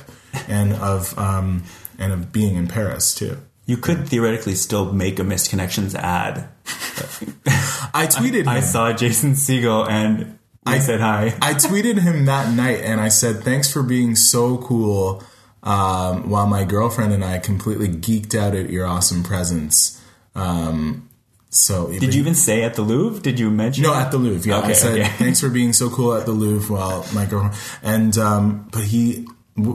and 0.48 0.72
of 0.74 1.16
um, 1.18 1.64
and 1.98 2.12
of 2.12 2.32
being 2.32 2.56
in 2.56 2.66
Paris 2.66 3.14
too. 3.14 3.38
You 3.66 3.76
could 3.76 4.08
theoretically 4.08 4.54
still 4.54 4.92
make 4.92 5.18
a 5.18 5.24
missed 5.24 5.50
connections 5.50 5.94
ad. 5.94 6.48
I 6.66 8.06
tweeted 8.06 8.42
him. 8.42 8.48
I 8.48 8.60
saw 8.60 8.92
Jason 8.92 9.32
Segel 9.32 9.88
and 9.88 10.38
I 10.66 10.78
said 10.78 11.00
hi. 11.00 11.34
I 11.40 11.54
tweeted 11.54 12.00
him 12.00 12.26
that 12.26 12.54
night, 12.54 12.80
and 12.82 13.00
I 13.00 13.08
said, 13.08 13.42
"Thanks 13.42 13.72
for 13.72 13.82
being 13.82 14.16
so 14.16 14.58
cool." 14.58 15.22
Um, 15.62 16.30
while 16.30 16.46
my 16.46 16.64
girlfriend 16.64 17.12
and 17.12 17.24
I 17.24 17.38
completely 17.38 17.88
geeked 17.88 18.34
out 18.34 18.54
at 18.54 18.70
your 18.70 18.86
awesome 18.86 19.22
presence. 19.22 20.00
Um, 20.34 21.07
so 21.50 21.88
Did 21.90 22.14
you 22.14 22.20
even 22.20 22.34
say 22.34 22.62
at 22.64 22.74
the 22.74 22.82
Louvre? 22.82 23.20
Did 23.22 23.38
you 23.40 23.50
mention? 23.50 23.84
No, 23.84 23.94
at 23.94 24.10
the 24.10 24.18
Louvre. 24.18 24.48
Yeah, 24.50 24.58
I 24.58 24.64
Okay, 24.64 24.74
said 24.74 24.92
okay. 25.00 25.08
thanks 25.16 25.40
for 25.40 25.48
being 25.48 25.72
so 25.72 25.88
cool 25.90 26.14
at 26.14 26.26
the 26.26 26.32
Louvre. 26.32 26.74
While 26.76 27.06
my 27.14 27.24
girlfriend 27.26 27.54
and 27.82 28.18
um, 28.18 28.68
but 28.70 28.84
he, 28.84 29.26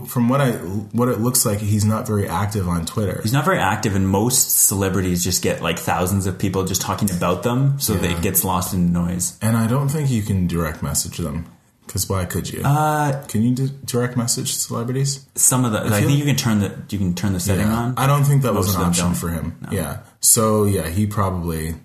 from 0.07 0.29
what 0.29 0.39
I 0.39 0.51
what 0.51 1.09
it 1.09 1.19
looks 1.19 1.45
like, 1.45 1.59
he's 1.59 1.83
not 1.85 2.05
very 2.07 2.27
active 2.27 2.67
on 2.69 2.85
Twitter. 2.85 3.19
He's 3.23 3.33
not 3.33 3.43
very 3.45 3.59
active, 3.59 3.95
and 3.95 4.07
most 4.07 4.65
celebrities 4.67 5.23
just 5.23 5.41
get 5.43 5.61
like 5.61 5.79
thousands 5.79 6.25
of 6.27 6.37
people 6.37 6.63
just 6.65 6.81
talking 6.81 7.09
about 7.11 7.43
them, 7.43 7.79
so 7.79 7.93
that 7.95 8.09
it 8.11 8.21
gets 8.21 8.43
lost 8.45 8.73
in 8.73 8.93
the 8.93 8.99
noise. 8.99 9.37
and 9.41 9.57
I 9.57 9.67
don't 9.67 9.89
think 9.89 10.09
you 10.09 10.21
can 10.21 10.47
direct 10.47 10.81
message 10.83 11.17
them 11.17 11.45
because 11.85 12.07
why 12.07 12.23
could 12.25 12.49
you? 12.49 12.61
Uh, 12.63 13.25
can 13.27 13.41
you 13.43 13.55
di- 13.55 13.73
direct 13.83 14.15
message 14.15 14.53
celebrities? 14.53 15.25
some 15.35 15.65
of 15.65 15.71
the, 15.73 15.79
I, 15.79 15.99
feel 15.99 16.07
think 16.07 16.19
you 16.19 16.25
can 16.25 16.35
turn 16.37 16.59
the 16.59 16.71
you 16.89 16.97
can 16.97 17.13
turn 17.13 17.33
the 17.33 17.39
setting 17.41 17.67
Yeah. 17.67 17.75
on. 17.75 17.93
I 17.97 18.07
don't 18.07 18.23
think 18.23 18.43
that 18.43 18.53
was 18.53 18.73
an 18.75 18.81
option 18.83 19.05
don't. 19.07 19.15
for 19.15 19.29
him. 19.29 19.57
Yeah. 19.71 19.97
So 20.23 20.63
yeah, 20.63 20.87
he 20.87 21.05
probably 21.05 21.75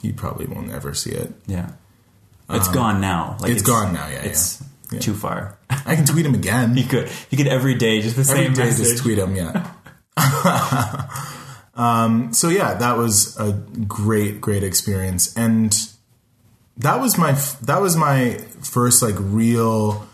he 0.00 0.10
probably 0.12 0.46
won't 0.46 0.70
ever 0.72 0.94
see 0.94 1.10
it. 1.10 1.34
Yeah, 1.46 1.72
it's 2.48 2.68
gone 2.68 3.00
now. 3.02 3.36
Like 3.40 3.50
Um, 3.50 3.56
it's 3.56 3.62
gone 3.62 3.92
now, 3.92 4.08
yeah, 4.08 4.22
it's 4.22 4.60
yeah. 4.62 4.66
Yeah. 4.92 5.00
too 5.00 5.12
far. 5.14 5.58
I 5.68 5.94
can 5.96 6.06
tweet 6.06 6.24
him 6.24 6.34
again. 6.34 6.76
you 6.80 6.84
could 6.84 7.10
you 7.28 7.36
could 7.36 7.46
every 7.46 7.74
day 7.74 8.00
just 8.00 8.16
the 8.16 8.22
Every 8.22 8.44
same 8.46 8.54
day, 8.54 8.64
message. 8.64 8.86
just 8.86 9.02
tweet 9.02 9.18
him. 9.18 9.36
Yeah. 9.36 9.70
um, 11.74 12.32
so 12.32 12.48
yeah, 12.48 12.72
that 12.74 12.96
was 12.96 13.36
a 13.38 13.52
great, 13.86 14.40
great 14.40 14.62
experience, 14.64 15.36
and 15.36 15.76
that 16.78 17.00
was 17.00 17.18
my 17.18 17.32
that 17.62 17.82
was 17.82 17.96
my 17.96 18.38
first 18.62 19.02
like 19.02 19.14
real 19.18 20.07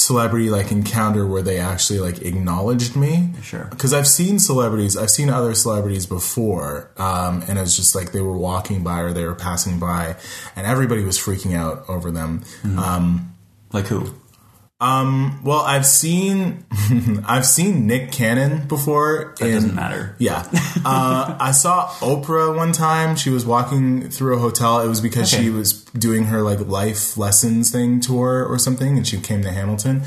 celebrity 0.00 0.50
like 0.50 0.70
encounter 0.72 1.26
where 1.26 1.42
they 1.42 1.58
actually 1.58 2.00
like 2.00 2.22
acknowledged 2.22 2.96
me. 2.96 3.32
Sure. 3.42 3.66
Because 3.70 3.92
I've 3.92 4.08
seen 4.08 4.38
celebrities, 4.38 4.96
I've 4.96 5.10
seen 5.10 5.28
other 5.28 5.54
celebrities 5.54 6.06
before, 6.06 6.90
um, 6.96 7.42
and 7.46 7.58
it's 7.58 7.76
just 7.76 7.94
like 7.94 8.12
they 8.12 8.20
were 8.20 8.36
walking 8.36 8.82
by 8.82 9.00
or 9.00 9.12
they 9.12 9.24
were 9.24 9.34
passing 9.34 9.78
by, 9.78 10.16
and 10.56 10.66
everybody 10.66 11.04
was 11.04 11.18
freaking 11.18 11.54
out 11.56 11.84
over 11.88 12.10
them. 12.10 12.42
Um, 12.76 13.34
Like 13.72 13.86
who? 13.86 14.14
Well, 14.80 15.60
I've 15.60 15.86
seen 15.86 16.64
I've 17.26 17.46
seen 17.46 17.86
Nick 17.86 18.12
Cannon 18.12 18.66
before. 18.66 19.34
That 19.38 19.50
doesn't 19.50 19.74
matter. 19.74 20.16
Yeah, 20.18 20.48
uh, 20.84 21.36
I 21.38 21.52
saw 21.52 21.88
Oprah 22.00 22.56
one 22.56 22.72
time. 22.72 23.16
She 23.16 23.30
was 23.30 23.44
walking 23.44 24.08
through 24.10 24.36
a 24.36 24.38
hotel. 24.38 24.80
It 24.80 24.88
was 24.88 25.00
because 25.00 25.32
Okay. 25.32 25.44
she 25.44 25.50
was 25.50 25.84
doing 25.84 26.24
her 26.24 26.42
like 26.42 26.60
life 26.60 27.16
lessons 27.16 27.70
thing 27.70 28.00
tour 28.00 28.44
or 28.44 28.58
something, 28.58 28.96
and 28.96 29.06
she 29.06 29.18
came 29.20 29.42
to 29.42 29.50
Hamilton. 29.50 30.02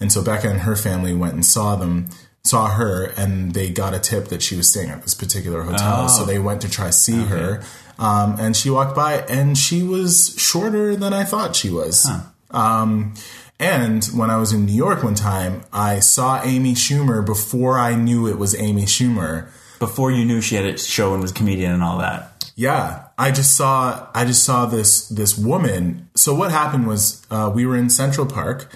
And 0.00 0.12
so 0.12 0.22
Becca 0.22 0.48
and 0.50 0.60
her 0.60 0.76
family 0.76 1.14
went 1.14 1.34
and 1.34 1.46
saw 1.46 1.74
them, 1.76 2.10
saw 2.44 2.68
her, 2.68 3.04
and 3.16 3.54
they 3.54 3.70
got 3.70 3.94
a 3.94 3.98
tip 3.98 4.26
that 4.28 4.42
she 4.42 4.54
was 4.56 4.68
staying 4.70 4.90
at 4.90 5.02
this 5.02 5.14
particular 5.14 5.62
hotel. 5.62 6.04
Oh. 6.04 6.08
So 6.08 6.24
they 6.24 6.38
went 6.38 6.60
to 6.62 6.70
try 6.70 6.90
see 6.90 7.22
her. 7.24 7.62
Um, 7.98 8.36
and 8.38 8.54
she 8.54 8.68
walked 8.68 8.94
by, 8.94 9.20
and 9.20 9.56
she 9.56 9.82
was 9.82 10.34
shorter 10.36 10.96
than 10.96 11.14
I 11.14 11.24
thought 11.24 11.56
she 11.56 11.70
was. 11.70 12.06
Um, 12.50 13.14
and 13.58 14.04
when 14.06 14.30
I 14.30 14.36
was 14.36 14.52
in 14.52 14.66
New 14.66 14.74
York 14.74 15.02
one 15.02 15.14
time, 15.14 15.62
I 15.72 16.00
saw 16.00 16.42
Amy 16.42 16.74
Schumer 16.74 17.24
before 17.24 17.78
I 17.78 17.94
knew 17.94 18.26
it 18.26 18.38
was 18.38 18.54
Amy 18.58 18.84
Schumer. 18.84 19.48
Before 19.78 20.10
you 20.10 20.24
knew 20.24 20.40
she 20.40 20.56
had 20.56 20.64
a 20.64 20.78
show 20.78 21.12
and 21.12 21.22
was 21.22 21.30
a 21.30 21.34
comedian 21.34 21.72
and 21.72 21.82
all 21.82 21.98
that. 21.98 22.50
Yeah, 22.54 23.08
I 23.18 23.30
just 23.30 23.54
saw 23.54 24.08
I 24.14 24.24
just 24.24 24.44
saw 24.44 24.66
this 24.66 25.08
this 25.08 25.36
woman. 25.36 26.08
So 26.14 26.34
what 26.34 26.50
happened 26.50 26.86
was 26.86 27.26
uh, 27.30 27.50
we 27.54 27.66
were 27.66 27.76
in 27.76 27.90
Central 27.90 28.26
Park, 28.26 28.70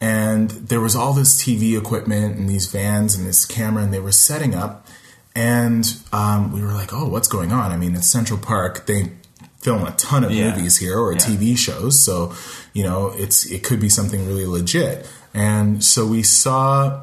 and 0.00 0.50
there 0.50 0.80
was 0.80 0.94
all 0.94 1.12
this 1.12 1.40
TV 1.40 1.76
equipment 1.76 2.36
and 2.36 2.48
these 2.48 2.66
vans 2.66 3.16
and 3.16 3.26
this 3.26 3.44
camera, 3.44 3.82
and 3.82 3.92
they 3.92 3.98
were 3.98 4.12
setting 4.12 4.54
up, 4.54 4.86
and 5.34 6.00
um, 6.12 6.52
we 6.52 6.62
were 6.62 6.72
like, 6.72 6.92
"Oh, 6.92 7.08
what's 7.08 7.26
going 7.28 7.52
on?" 7.52 7.72
I 7.72 7.76
mean, 7.76 7.96
it's 7.96 8.06
Central 8.06 8.38
Park. 8.38 8.86
They 8.86 9.10
film 9.66 9.82
a 9.84 9.92
ton 10.08 10.22
of 10.24 10.30
Yeah. 10.30 10.50
movies 10.54 10.76
here 10.84 10.96
or 11.04 11.12
Yeah. 11.12 11.18
TV 11.28 11.44
shows, 11.66 11.94
so 12.06 12.32
you 12.72 12.84
know 12.86 13.00
it's 13.22 13.38
it 13.54 13.60
could 13.66 13.80
be 13.80 13.88
something 13.98 14.20
really 14.30 14.46
legit. 14.58 14.96
And 15.34 15.82
so 15.92 16.00
we 16.06 16.22
saw 16.22 17.02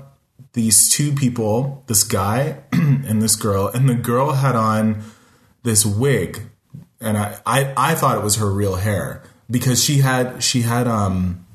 these 0.54 0.78
two 0.96 1.12
people, 1.24 1.84
this 1.88 2.04
guy 2.04 2.40
and 3.10 3.22
this 3.22 3.36
girl, 3.36 3.64
and 3.76 3.88
the 3.90 3.96
girl 4.12 4.28
had 4.44 4.56
on 4.56 5.04
this 5.64 5.86
wig, 5.86 6.30
and 7.02 7.18
I, 7.18 7.28
I 7.46 7.60
I 7.92 7.96
thought 7.96 8.16
it 8.18 8.24
was 8.24 8.36
her 8.38 8.52
real 8.64 8.76
hair 8.88 9.22
because 9.50 9.84
she 9.86 9.96
had 10.08 10.42
she 10.44 10.62
had 10.62 10.88
um 10.88 11.46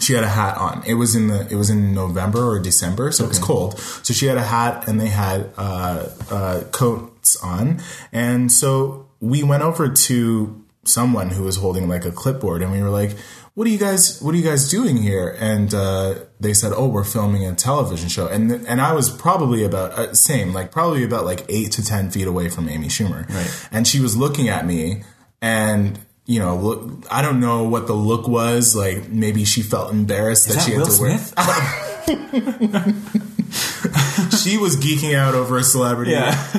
she 0.00 0.12
had 0.14 0.24
a 0.24 0.28
hat 0.40 0.56
on. 0.56 0.82
It 0.86 0.94
was 0.94 1.14
in 1.14 1.26
the 1.28 1.40
it 1.50 1.56
was 1.56 1.68
in 1.70 1.92
November 1.94 2.42
or 2.50 2.58
December, 2.60 3.12
so 3.12 3.24
it 3.24 3.28
was 3.28 3.38
cold. 3.50 3.78
So 4.06 4.14
she 4.14 4.26
had 4.26 4.38
a 4.38 4.44
hat 4.56 4.88
and 4.88 5.00
they 5.00 5.08
had 5.24 5.50
uh, 5.58 6.08
uh, 6.30 6.60
coats 6.72 7.36
on, 7.42 7.80
and 8.12 8.50
so 8.52 9.06
we 9.20 9.42
went 9.42 9.62
over 9.62 9.88
to 9.88 10.64
someone 10.84 11.28
who 11.30 11.42
was 11.44 11.56
holding 11.56 11.88
like 11.88 12.04
a 12.04 12.10
clipboard, 12.10 12.62
and 12.62 12.72
we 12.72 12.82
were 12.82 12.88
like, 12.90 13.14
"What 13.54 13.66
are 13.66 13.70
you 13.70 13.78
guys? 13.78 14.20
What 14.22 14.34
are 14.34 14.38
you 14.38 14.44
guys 14.44 14.70
doing 14.70 14.96
here?" 14.96 15.36
And 15.38 15.72
uh, 15.74 16.14
they 16.40 16.54
said, 16.54 16.72
"Oh, 16.74 16.88
we're 16.88 17.04
filming 17.04 17.44
a 17.46 17.54
television 17.54 18.08
show." 18.08 18.26
And 18.28 18.48
th- 18.50 18.62
and 18.66 18.80
I 18.80 18.92
was 18.94 19.10
probably 19.10 19.62
about 19.64 19.92
uh, 19.92 20.14
same, 20.14 20.52
like 20.54 20.72
probably 20.72 21.04
about 21.04 21.24
like 21.26 21.44
eight 21.48 21.72
to 21.72 21.84
ten 21.84 22.10
feet 22.10 22.26
away 22.26 22.48
from 22.48 22.68
Amy 22.68 22.88
Schumer, 22.88 23.28
Right. 23.28 23.68
and 23.70 23.86
she 23.86 24.00
was 24.00 24.16
looking 24.16 24.48
at 24.48 24.64
me 24.66 25.02
and 25.42 25.98
you 26.26 26.38
know 26.38 26.54
look 26.54 27.06
i 27.10 27.22
don't 27.22 27.40
know 27.40 27.64
what 27.64 27.86
the 27.86 27.94
look 27.94 28.28
was 28.28 28.76
like 28.76 29.08
maybe 29.08 29.42
she 29.44 29.62
felt 29.62 29.90
embarrassed 29.90 30.46
that 30.48 30.60
she 30.60 30.72
had 30.72 30.80
Will 30.80 30.86
to 30.86 31.00
wear 31.00 31.18
Smith? 31.18 31.34
she 34.42 34.56
was 34.56 34.76
geeking 34.76 35.14
out 35.14 35.34
over 35.34 35.58
a 35.58 35.62
celebrity. 35.62 36.12
Yeah. 36.12 36.30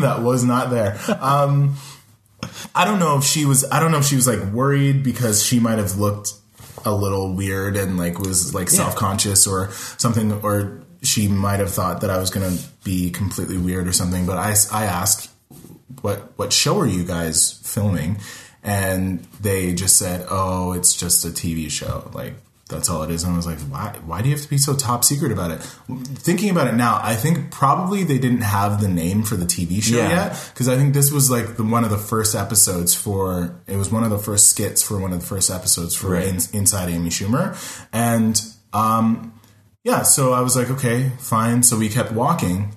that 0.00 0.20
was 0.22 0.44
not 0.44 0.70
there. 0.70 0.98
Um 1.20 1.76
i 2.74 2.84
don't 2.84 2.98
know 2.98 3.16
if 3.16 3.22
she 3.22 3.44
was 3.44 3.64
i 3.70 3.78
don't 3.78 3.92
know 3.92 3.98
if 3.98 4.04
she 4.04 4.16
was 4.16 4.26
like 4.26 4.42
worried 4.52 5.04
because 5.04 5.44
she 5.44 5.60
might 5.60 5.78
have 5.78 5.96
looked 5.96 6.32
a 6.84 6.92
little 6.92 7.32
weird 7.34 7.76
and 7.76 7.96
like 7.96 8.18
was 8.18 8.52
like 8.52 8.68
self-conscious 8.68 9.46
or 9.46 9.70
something 9.70 10.32
or 10.42 10.82
she 11.02 11.28
might 11.28 11.60
have 11.60 11.70
thought 11.70 12.00
that 12.00 12.10
i 12.10 12.18
was 12.18 12.30
gonna 12.30 12.56
be 12.84 13.10
completely 13.10 13.58
weird 13.58 13.86
or 13.86 13.92
something. 13.92 14.26
But 14.26 14.38
i 14.38 14.54
i 14.72 14.84
asked 14.84 15.30
what 16.00 16.32
what 16.36 16.52
show 16.52 16.78
are 16.80 16.86
you 16.86 17.04
guys 17.04 17.60
filming? 17.64 18.18
And 18.62 19.24
they 19.40 19.74
just 19.74 19.96
said 19.96 20.26
oh 20.30 20.72
it's 20.72 20.94
just 20.94 21.24
a 21.24 21.28
tv 21.28 21.70
show. 21.70 22.10
Like 22.14 22.34
that's 22.72 22.90
all 22.90 23.02
it 23.04 23.10
is. 23.10 23.22
And 23.24 23.32
i 23.32 23.36
was 23.36 23.46
like 23.46 23.58
why 23.60 23.94
why 24.04 24.20
do 24.22 24.28
you 24.28 24.34
have 24.34 24.42
to 24.42 24.50
be 24.50 24.58
so 24.58 24.74
top 24.74 25.04
secret 25.04 25.30
about 25.30 25.50
it? 25.52 25.58
Thinking 25.62 26.50
about 26.50 26.66
it 26.66 26.74
now 26.74 26.98
i 27.02 27.14
think 27.14 27.50
probably 27.52 28.02
they 28.04 28.18
didn't 28.18 28.40
have 28.42 28.80
the 28.80 28.88
name 28.88 29.22
for 29.22 29.36
the 29.36 29.44
tv 29.46 29.82
show 29.82 29.96
Yeah. 29.98 30.08
yet 30.28 30.50
because 30.52 30.68
i 30.68 30.76
think 30.76 30.94
this 30.94 31.12
was 31.12 31.30
like 31.30 31.56
the, 31.56 31.62
one 31.64 31.84
of 31.84 31.90
the 31.90 31.98
first 31.98 32.34
episodes 32.34 32.94
for 32.94 33.60
it 33.66 33.76
was 33.76 33.90
one 33.90 34.02
of 34.04 34.10
the 34.10 34.18
first 34.18 34.48
skits 34.50 34.82
for 34.82 34.98
one 34.98 35.12
of 35.12 35.20
the 35.20 35.26
first 35.26 35.50
episodes 35.50 35.94
for 35.94 36.08
Right. 36.10 36.26
In, 36.26 36.36
inside 36.52 36.88
amy 36.88 37.10
schumer. 37.10 37.56
And 37.92 38.40
um 38.72 39.38
yeah 39.84 40.02
so 40.02 40.32
i 40.32 40.40
was 40.40 40.56
like 40.56 40.70
okay 40.70 41.10
fine. 41.18 41.62
So 41.62 41.76
we 41.78 41.88
kept 41.88 42.12
walking 42.12 42.74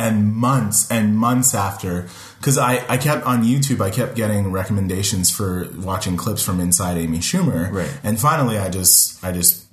and 0.00 0.34
months 0.34 0.90
and 0.90 1.16
months 1.16 1.54
after 1.54 2.08
because 2.38 2.56
I, 2.58 2.72
I 2.88 2.96
kept 2.96 3.24
on 3.26 3.42
youtube 3.44 3.80
i 3.80 3.90
kept 3.90 4.14
getting 4.16 4.50
recommendations 4.50 5.30
for 5.30 5.68
watching 5.76 6.16
clips 6.16 6.42
from 6.42 6.58
inside 6.60 6.96
amy 6.96 7.18
schumer 7.18 7.70
Right. 7.70 7.92
and 8.02 8.18
finally 8.18 8.56
i 8.58 8.68
just 8.70 9.22
i 9.22 9.30
just 9.32 9.66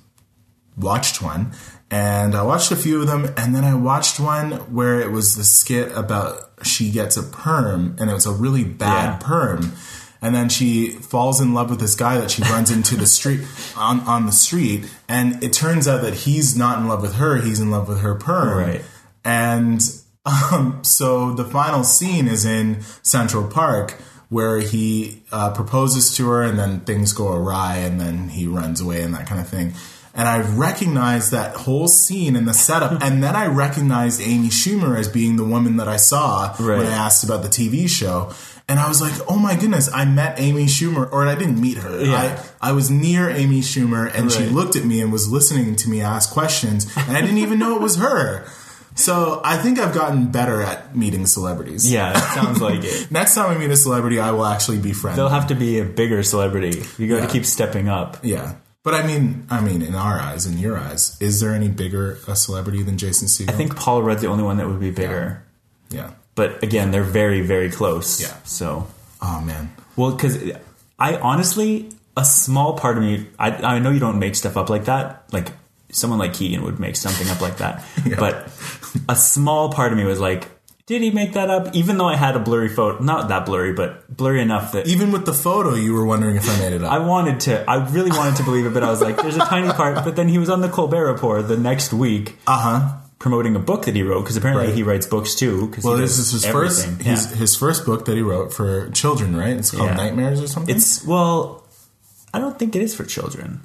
watched 0.75 1.21
one 1.21 1.51
and 1.89 2.35
i 2.35 2.43
watched 2.43 2.71
a 2.71 2.75
few 2.75 2.99
of 3.01 3.07
them 3.07 3.25
and 3.37 3.55
then 3.55 3.63
i 3.63 3.73
watched 3.73 4.19
one 4.19 4.51
where 4.73 4.99
it 4.99 5.11
was 5.11 5.35
the 5.35 5.43
skit 5.43 5.91
about 5.95 6.51
she 6.63 6.91
gets 6.91 7.15
a 7.17 7.23
perm 7.23 7.95
and 7.99 8.09
it 8.09 8.13
was 8.13 8.25
a 8.25 8.31
really 8.31 8.63
bad 8.63 9.21
Yeah. 9.21 9.27
perm 9.27 9.73
and 10.21 10.33
then 10.33 10.49
she 10.49 10.89
falls 10.89 11.39
in 11.39 11.53
love 11.53 11.69
with 11.69 11.79
this 11.79 11.93
guy 11.95 12.17
that 12.17 12.31
she 12.31 12.41
runs 12.41 12.71
into 12.71 12.95
the 12.97 13.05
street 13.05 13.41
on, 13.77 13.99
on 14.01 14.25
the 14.25 14.31
street 14.31 14.91
and 15.07 15.41
it 15.43 15.53
turns 15.53 15.87
out 15.87 16.01
that 16.01 16.13
he's 16.25 16.57
not 16.57 16.79
in 16.79 16.87
love 16.87 17.01
with 17.01 17.15
her 17.15 17.37
he's 17.41 17.59
in 17.59 17.69
love 17.71 17.87
with 17.87 18.01
her 18.01 18.15
perm 18.15 18.57
Right. 18.57 18.81
and 19.23 19.79
um, 20.27 20.83
so 20.83 21.33
the 21.33 21.45
final 21.45 21.83
scene 21.83 22.27
is 22.27 22.45
in 22.45 22.81
Central 23.01 23.47
Park 23.47 23.91
where 24.29 24.59
he 24.59 25.23
uh, 25.31 25.51
proposes 25.53 26.15
to 26.17 26.27
her 26.29 26.43
and 26.43 26.59
then 26.59 26.81
things 26.81 27.13
go 27.13 27.31
awry 27.31 27.77
and 27.77 27.99
then 27.99 28.27
he 28.27 28.45
runs 28.45 28.81
away 28.81 29.01
and 29.01 29.13
that 29.13 29.25
kind 29.25 29.39
of 29.39 29.47
thing. 29.47 29.73
And 30.13 30.27
I 30.27 30.39
recognized 30.41 31.31
that 31.31 31.55
whole 31.55 31.87
scene 31.87 32.35
in 32.35 32.45
the 32.45 32.53
setup. 32.53 33.01
and 33.03 33.23
then 33.23 33.35
I 33.35 33.45
recognized 33.47 34.19
Amy 34.19 34.49
Schumer 34.49 34.97
as 34.97 35.07
being 35.07 35.37
the 35.37 35.45
woman 35.45 35.77
that 35.77 35.87
I 35.87 35.97
saw 35.97 36.53
Right. 36.59 36.77
when 36.79 36.87
I 36.87 36.91
asked 36.93 37.23
about 37.23 37.41
the 37.43 37.47
TV 37.49 37.87
show. 37.87 38.33
And 38.67 38.79
I 38.81 38.89
was 38.89 38.99
like, 38.99 39.13
oh 39.29 39.37
my 39.37 39.55
goodness, 39.55 39.89
I 39.93 40.03
met 40.03 40.41
Amy 40.41 40.65
Schumer, 40.65 41.09
or 41.09 41.25
I 41.25 41.35
didn't 41.35 41.61
meet 41.61 41.77
her. 41.77 42.03
Yeah. 42.03 42.43
I, 42.61 42.69
I 42.69 42.71
was 42.73 42.91
near 42.91 43.29
Amy 43.29 43.61
Schumer 43.61 44.13
and 44.13 44.29
she 44.29 44.45
looked 44.47 44.75
at 44.75 44.83
me 44.83 44.99
and 44.99 45.09
was 45.09 45.31
listening 45.31 45.77
to 45.77 45.89
me 45.89 46.01
ask 46.01 46.31
questions. 46.33 46.85
And 46.97 47.15
I 47.15 47.21
didn't 47.21 47.37
even 47.37 47.59
know 47.59 47.75
it 47.77 47.81
was 47.81 47.95
her. 47.95 48.45
So 48.97 49.39
I 49.43 49.57
think 49.57 49.79
I've 49.79 49.93
gotten 49.93 50.31
better 50.31 50.61
at 50.61 50.95
meeting 50.95 51.25
celebrities. 51.27 51.89
Yeah, 51.91 52.11
it 52.17 52.33
sounds 52.33 52.61
like 52.61 52.83
it. 52.83 53.11
Next 53.11 53.35
time 53.35 53.49
I 53.55 53.57
meet 53.57 53.69
a 53.71 53.77
celebrity, 53.77 54.19
I 54.19 54.31
will 54.31 54.45
actually 54.45 54.79
be 54.79 54.91
friends. 54.91 55.17
They'll 55.17 55.29
have 55.29 55.47
to 55.47 55.55
be 55.55 55.79
a 55.79 55.85
bigger 55.85 56.23
celebrity. 56.23 56.83
You 56.97 57.07
got 57.07 57.15
Yeah. 57.21 57.25
to 57.27 57.31
keep 57.31 57.45
stepping 57.45 57.87
up. 57.89 58.17
yeah, 58.23 58.55
but 58.83 58.93
I 58.93 59.05
mean, 59.05 59.45
I 59.49 59.61
mean, 59.61 59.81
in 59.81 59.95
our 59.95 60.19
eyes, 60.19 60.45
in 60.45 60.57
your 60.57 60.77
eyes, 60.77 61.15
is 61.19 61.39
there 61.39 61.53
any 61.53 61.67
bigger 61.69 62.17
a 62.27 62.35
celebrity 62.35 62.81
than 62.83 62.97
Jason 62.97 63.27
Segel? 63.27 63.49
I 63.49 63.53
think 63.53 63.75
Paul 63.75 64.01
Rudd's 64.01 64.21
the 64.21 64.27
only 64.29 64.43
one 64.43 64.57
that 64.57 64.67
would 64.67 64.79
be 64.79 64.91
bigger. 64.91 65.43
Yeah. 65.89 66.11
But 66.35 66.63
again, 66.63 66.91
they're 66.91 67.03
very, 67.03 67.41
very 67.41 67.69
close. 67.69 68.19
Yeah. 68.21 68.33
So, 68.43 68.87
Oh 69.21 69.41
man. 69.41 69.71
well, 69.95 70.11
because 70.11 70.37
I 70.99 71.17
honestly, 71.17 71.89
a 72.15 72.23
small 72.25 72.77
part 72.77 72.97
of 72.97 73.03
me, 73.03 73.27
I, 73.37 73.51
I 73.51 73.79
know 73.79 73.89
you 73.91 73.99
don't 73.99 74.19
make 74.19 74.35
stuff 74.35 74.57
up 74.57 74.69
like 74.69 74.85
that. 74.85 75.23
Like 75.31 75.51
someone 75.91 76.19
like 76.19 76.33
Keegan 76.33 76.63
would 76.63 76.79
make 76.79 76.95
something 76.95 77.27
up 77.29 77.41
like 77.41 77.57
that. 77.57 77.83
But 78.19 78.49
a 79.09 79.15
small 79.15 79.71
part 79.71 79.91
of 79.91 79.97
me 79.97 80.03
was 80.05 80.19
like, 80.19 80.47
did 80.85 81.01
he 81.01 81.11
make 81.11 81.33
that 81.33 81.49
up? 81.49 81.75
Even 81.75 81.97
though 81.97 82.07
I 82.07 82.15
had 82.15 82.35
a 82.35 82.39
blurry 82.39 82.69
photo, 82.69 83.03
not 83.03 83.27
that 83.27 83.45
blurry, 83.45 83.73
but 83.73 84.07
blurry 84.15 84.41
enough 84.41 84.71
that 84.71 84.87
Even 84.87 85.11
with 85.11 85.25
the 85.25 85.33
photo, 85.33 85.75
you 85.75 85.93
were 85.93 86.05
wondering 86.05 86.37
if 86.37 86.49
I 86.49 86.57
made 86.59 86.71
it 86.73 86.83
up. 86.83 86.91
I 86.91 86.99
wanted 86.99 87.41
to, 87.41 87.69
I 87.69 87.85
really 87.89 88.09
wanted 88.11 88.37
to 88.37 88.43
believe 88.43 88.65
it, 88.65 88.73
but 88.73 88.83
I 88.83 88.89
was 88.89 89.01
like, 89.01 89.17
there's 89.17 89.35
a 89.35 89.39
tiny 89.39 89.67
part. 89.73 90.03
But 90.05 90.15
then 90.15 90.29
he 90.29 90.37
was 90.37 90.49
on 90.49 90.61
the 90.61 90.69
Colbert 90.69 91.11
Report 91.11 91.45
the 91.47 91.57
next 91.57 91.91
week 91.91 92.37
uh 92.47 92.57
huh. 92.59 92.97
promoting 93.19 93.55
a 93.57 93.59
book 93.59 93.83
that 93.85 93.95
he 93.95 94.03
wrote 94.03 94.21
because 94.21 94.37
apparently 94.37 94.67
Right. 94.67 94.75
he 94.75 94.83
writes 94.83 95.05
books 95.05 95.35
too. 95.35 95.73
Well, 95.83 95.97
this 95.97 96.17
is 96.19 96.31
his 96.31 96.45
everything. 96.45 96.95
first 96.95 97.01
his, 97.05 97.31
Yeah. 97.31 97.35
his 97.37 97.55
first 97.57 97.85
book 97.85 98.05
that 98.05 98.15
he 98.15 98.21
wrote 98.21 98.53
for 98.53 98.89
children, 98.91 99.35
right? 99.35 99.57
It's 99.57 99.71
called 99.71 99.89
Yeah. 99.89 99.95
Nightmares 99.97 100.41
or 100.41 100.47
something. 100.47 100.73
It's 100.73 101.03
well, 101.05 101.65
I 102.33 102.39
don't 102.39 102.57
think 102.57 102.77
it 102.77 102.81
is 102.81 102.95
for 102.95 103.03
children. 103.03 103.61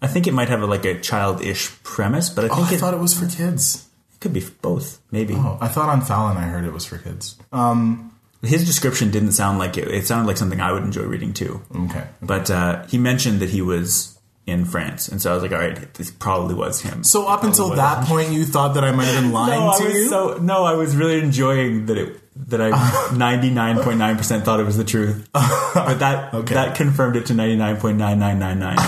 I 0.00 0.06
think 0.06 0.26
it 0.26 0.32
might 0.32 0.48
have 0.48 0.62
a, 0.62 0.66
like 0.66 0.84
a 0.84 1.00
childish 1.00 1.70
premise, 1.82 2.28
but 2.30 2.44
I 2.44 2.48
oh, 2.48 2.54
think 2.56 2.68
I 2.68 2.74
it, 2.74 2.78
thought 2.78 2.94
it 2.94 3.00
was 3.00 3.18
for 3.18 3.26
kids. 3.26 3.88
It 4.14 4.20
could 4.20 4.32
be 4.32 4.44
both. 4.62 5.00
Maybe 5.10 5.34
Oh, 5.34 5.58
I 5.60 5.68
thought 5.68 5.88
on 5.88 6.00
Fallon 6.02 6.36
I 6.36 6.42
heard 6.42 6.64
it 6.64 6.72
was 6.72 6.84
for 6.84 6.98
kids. 6.98 7.36
Um, 7.52 8.14
his 8.42 8.64
description 8.66 9.10
didn't 9.10 9.32
sound 9.32 9.58
like 9.58 9.76
it. 9.76 9.88
It 9.88 10.06
sounded 10.06 10.26
like 10.28 10.36
something 10.36 10.60
I 10.60 10.70
would 10.72 10.84
enjoy 10.84 11.02
reading 11.02 11.32
too. 11.32 11.62
okay. 11.86 12.06
But 12.22 12.50
uh, 12.50 12.86
he 12.86 12.98
mentioned 12.98 13.40
that 13.40 13.50
he 13.50 13.62
was 13.62 14.17
in 14.48 14.64
France, 14.64 15.08
and 15.08 15.20
so 15.20 15.30
I 15.30 15.34
was 15.34 15.42
like, 15.42 15.52
all 15.52 15.58
right, 15.58 15.94
this 15.94 16.10
probably 16.10 16.54
was 16.54 16.80
him. 16.80 17.04
So 17.04 17.26
up 17.28 17.44
until 17.44 17.70
that 17.76 18.06
point, 18.06 18.32
you 18.32 18.44
thought 18.44 18.74
that 18.74 18.84
I 18.84 18.90
might 18.92 19.04
have 19.04 19.22
been 19.22 19.32
lying 19.32 19.60
no, 19.60 19.68
I 19.70 19.78
to 19.78 19.84
was 19.84 19.94
you. 19.94 20.08
so 20.08 20.38
no, 20.40 20.64
I 20.64 20.72
was 20.74 20.96
really 20.96 21.18
enjoying 21.20 21.86
that 21.86 21.98
it 21.98 22.20
that 22.48 22.60
I 22.60 23.12
ninety 23.16 23.50
nine 23.50 23.80
point 23.80 23.98
nine 23.98 24.16
percent 24.16 24.44
thought 24.44 24.60
it 24.60 24.64
was 24.64 24.76
the 24.76 24.84
truth, 24.84 25.28
but 25.32 25.98
that 25.98 26.32
Okay. 26.34 26.54
that 26.54 26.76
confirmed 26.76 27.16
it 27.16 27.26
to 27.26 27.34
ninety 27.34 27.56
nine 27.56 27.76
point 27.78 27.98
nine 27.98 28.18
nine 28.18 28.38
nine 28.38 28.58
nine. 28.58 28.78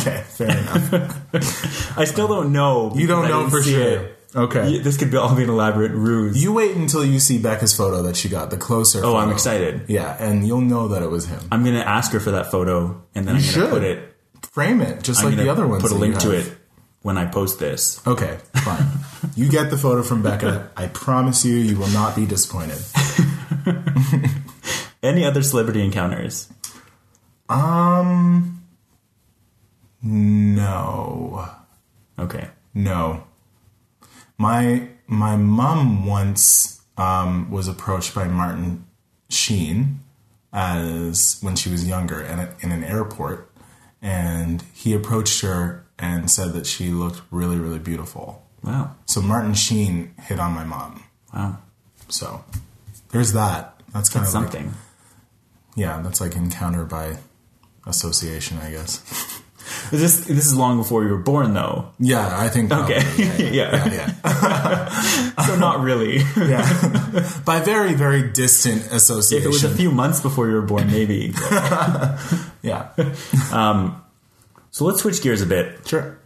okay, 0.00 0.22
fair 0.28 0.50
enough. 0.50 1.98
I 1.98 2.04
still 2.04 2.28
don't 2.28 2.52
know. 2.52 2.92
You 2.94 3.06
don't 3.06 3.28
know 3.28 3.48
for 3.48 3.62
sure. 3.62 3.80
it. 3.82 4.14
Okay. 4.36 4.78
This 4.80 4.98
could 4.98 5.10
be 5.10 5.16
all 5.16 5.34
be 5.34 5.44
an 5.44 5.48
elaborate 5.48 5.92
ruse. 5.92 6.42
You 6.42 6.52
wait 6.52 6.76
until 6.76 7.02
you 7.02 7.18
see 7.18 7.38
Becca's 7.38 7.74
photo 7.74 8.02
that 8.02 8.14
she 8.16 8.28
got, 8.28 8.50
the 8.50 8.58
closer. 8.58 9.00
oh, 9.02 9.16
I'm 9.16 9.30
excited. 9.30 9.82
Yeah, 9.88 10.14
and 10.22 10.46
you'll 10.46 10.60
know 10.60 10.88
that 10.88 11.02
it 11.02 11.10
was 11.10 11.24
him. 11.26 11.40
I'm 11.50 11.64
gonna 11.64 11.78
ask 11.80 12.12
her 12.12 12.20
for 12.20 12.32
that 12.32 12.50
photo, 12.50 13.02
and 13.14 13.26
then 13.26 13.36
I'm 13.36 13.40
gonna 13.40 13.52
should. 13.52 13.70
put 13.70 13.82
it. 13.84 14.07
Frame 14.58 14.80
it, 14.80 15.04
just 15.04 15.20
I'm 15.20 15.26
like 15.26 15.36
the 15.36 15.48
other 15.48 15.68
ones. 15.68 15.84
Put 15.84 15.92
a 15.92 15.94
link 15.94 16.18
to 16.18 16.32
it 16.32 16.52
when 17.02 17.16
I 17.16 17.26
post 17.26 17.60
this. 17.60 18.04
Okay, 18.04 18.38
fine. 18.56 18.84
you 19.36 19.48
get 19.48 19.70
the 19.70 19.78
photo 19.78 20.02
from 20.02 20.20
Becca. 20.20 20.72
I 20.76 20.88
promise 20.88 21.44
you, 21.44 21.54
you 21.54 21.78
will 21.78 21.86
not 21.90 22.16
be 22.16 22.26
disappointed. 22.26 22.78
Any 25.00 25.24
other 25.24 25.44
celebrity 25.44 25.84
encounters? 25.84 26.48
Um, 27.48 28.64
no, 30.02 31.48
Okay. 32.18 32.48
no. 32.74 33.22
My 34.38 34.88
my 35.06 35.36
mom 35.36 36.04
once 36.04 36.80
um, 36.96 37.48
was 37.48 37.68
approached 37.68 38.12
by 38.12 38.26
Martin 38.26 38.84
Sheen 39.30 40.00
as 40.52 41.38
when 41.42 41.54
she 41.54 41.70
was 41.70 41.86
younger 41.86 42.20
and 42.20 42.48
in 42.60 42.72
an 42.72 42.82
airport, 42.82 43.47
and 44.02 44.62
he 44.72 44.94
approached 44.94 45.40
her 45.42 45.84
and 45.98 46.30
said 46.30 46.52
that 46.52 46.66
she 46.66 46.90
looked 46.90 47.20
really 47.30 47.56
really 47.58 47.78
beautiful. 47.78 48.44
Wow. 48.62 48.96
So 49.06 49.20
Martin 49.20 49.54
Sheen 49.54 50.14
hit 50.20 50.38
on 50.40 50.52
my 50.52 50.64
mom. 50.64 51.04
Wow. 51.34 51.58
So 52.08 52.44
there's 53.10 53.32
that. 53.32 53.80
That's 53.92 54.08
kind 54.08 54.24
That's 54.24 54.34
of 54.34 54.42
like- 54.42 54.52
something. 54.52 54.74
yeah, 55.76 56.00
that's 56.02 56.20
like 56.20 56.34
encounter 56.36 56.84
by 56.84 57.18
association, 57.86 58.58
I 58.58 58.70
guess. 58.70 59.02
This 59.90 60.20
this 60.26 60.46
is 60.46 60.54
long 60.56 60.76
before 60.78 61.04
you 61.04 61.10
were 61.10 61.18
born, 61.22 61.54
though. 61.54 61.90
Yeah, 61.98 62.26
I 62.38 62.48
think. 62.48 62.70
Okay. 62.72 63.00
probably, 63.00 63.50
Yeah. 63.56 63.86
yeah, 63.86 64.12
yeah. 64.22 64.88
So 65.46 65.56
not 65.56 65.80
really. 65.80 66.18
yeah. 66.36 66.64
by 67.44 67.60
very, 67.60 67.94
very 67.94 68.22
distant 68.30 68.86
association. 68.92 69.42
if 69.42 69.44
it 69.46 69.48
was 69.48 69.64
a 69.64 69.74
few 69.74 69.90
months 69.90 70.20
before 70.20 70.46
you 70.48 70.54
were 70.54 70.62
born, 70.66 70.86
maybe. 70.90 71.32
yeah, 72.62 72.90
Um, 73.52 74.02
So 74.70 74.84
let's 74.84 75.00
switch 75.00 75.22
gears 75.22 75.40
a 75.42 75.46
bit 75.46 75.86
sure. 75.88 76.18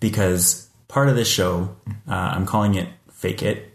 because 0.00 0.68
part 0.88 1.08
of 1.08 1.16
this 1.16 1.28
show, 1.28 1.76
uh, 2.08 2.12
I'm 2.34 2.46
calling 2.46 2.74
it 2.74 2.88
"Fake 3.12 3.42
It" 3.42 3.72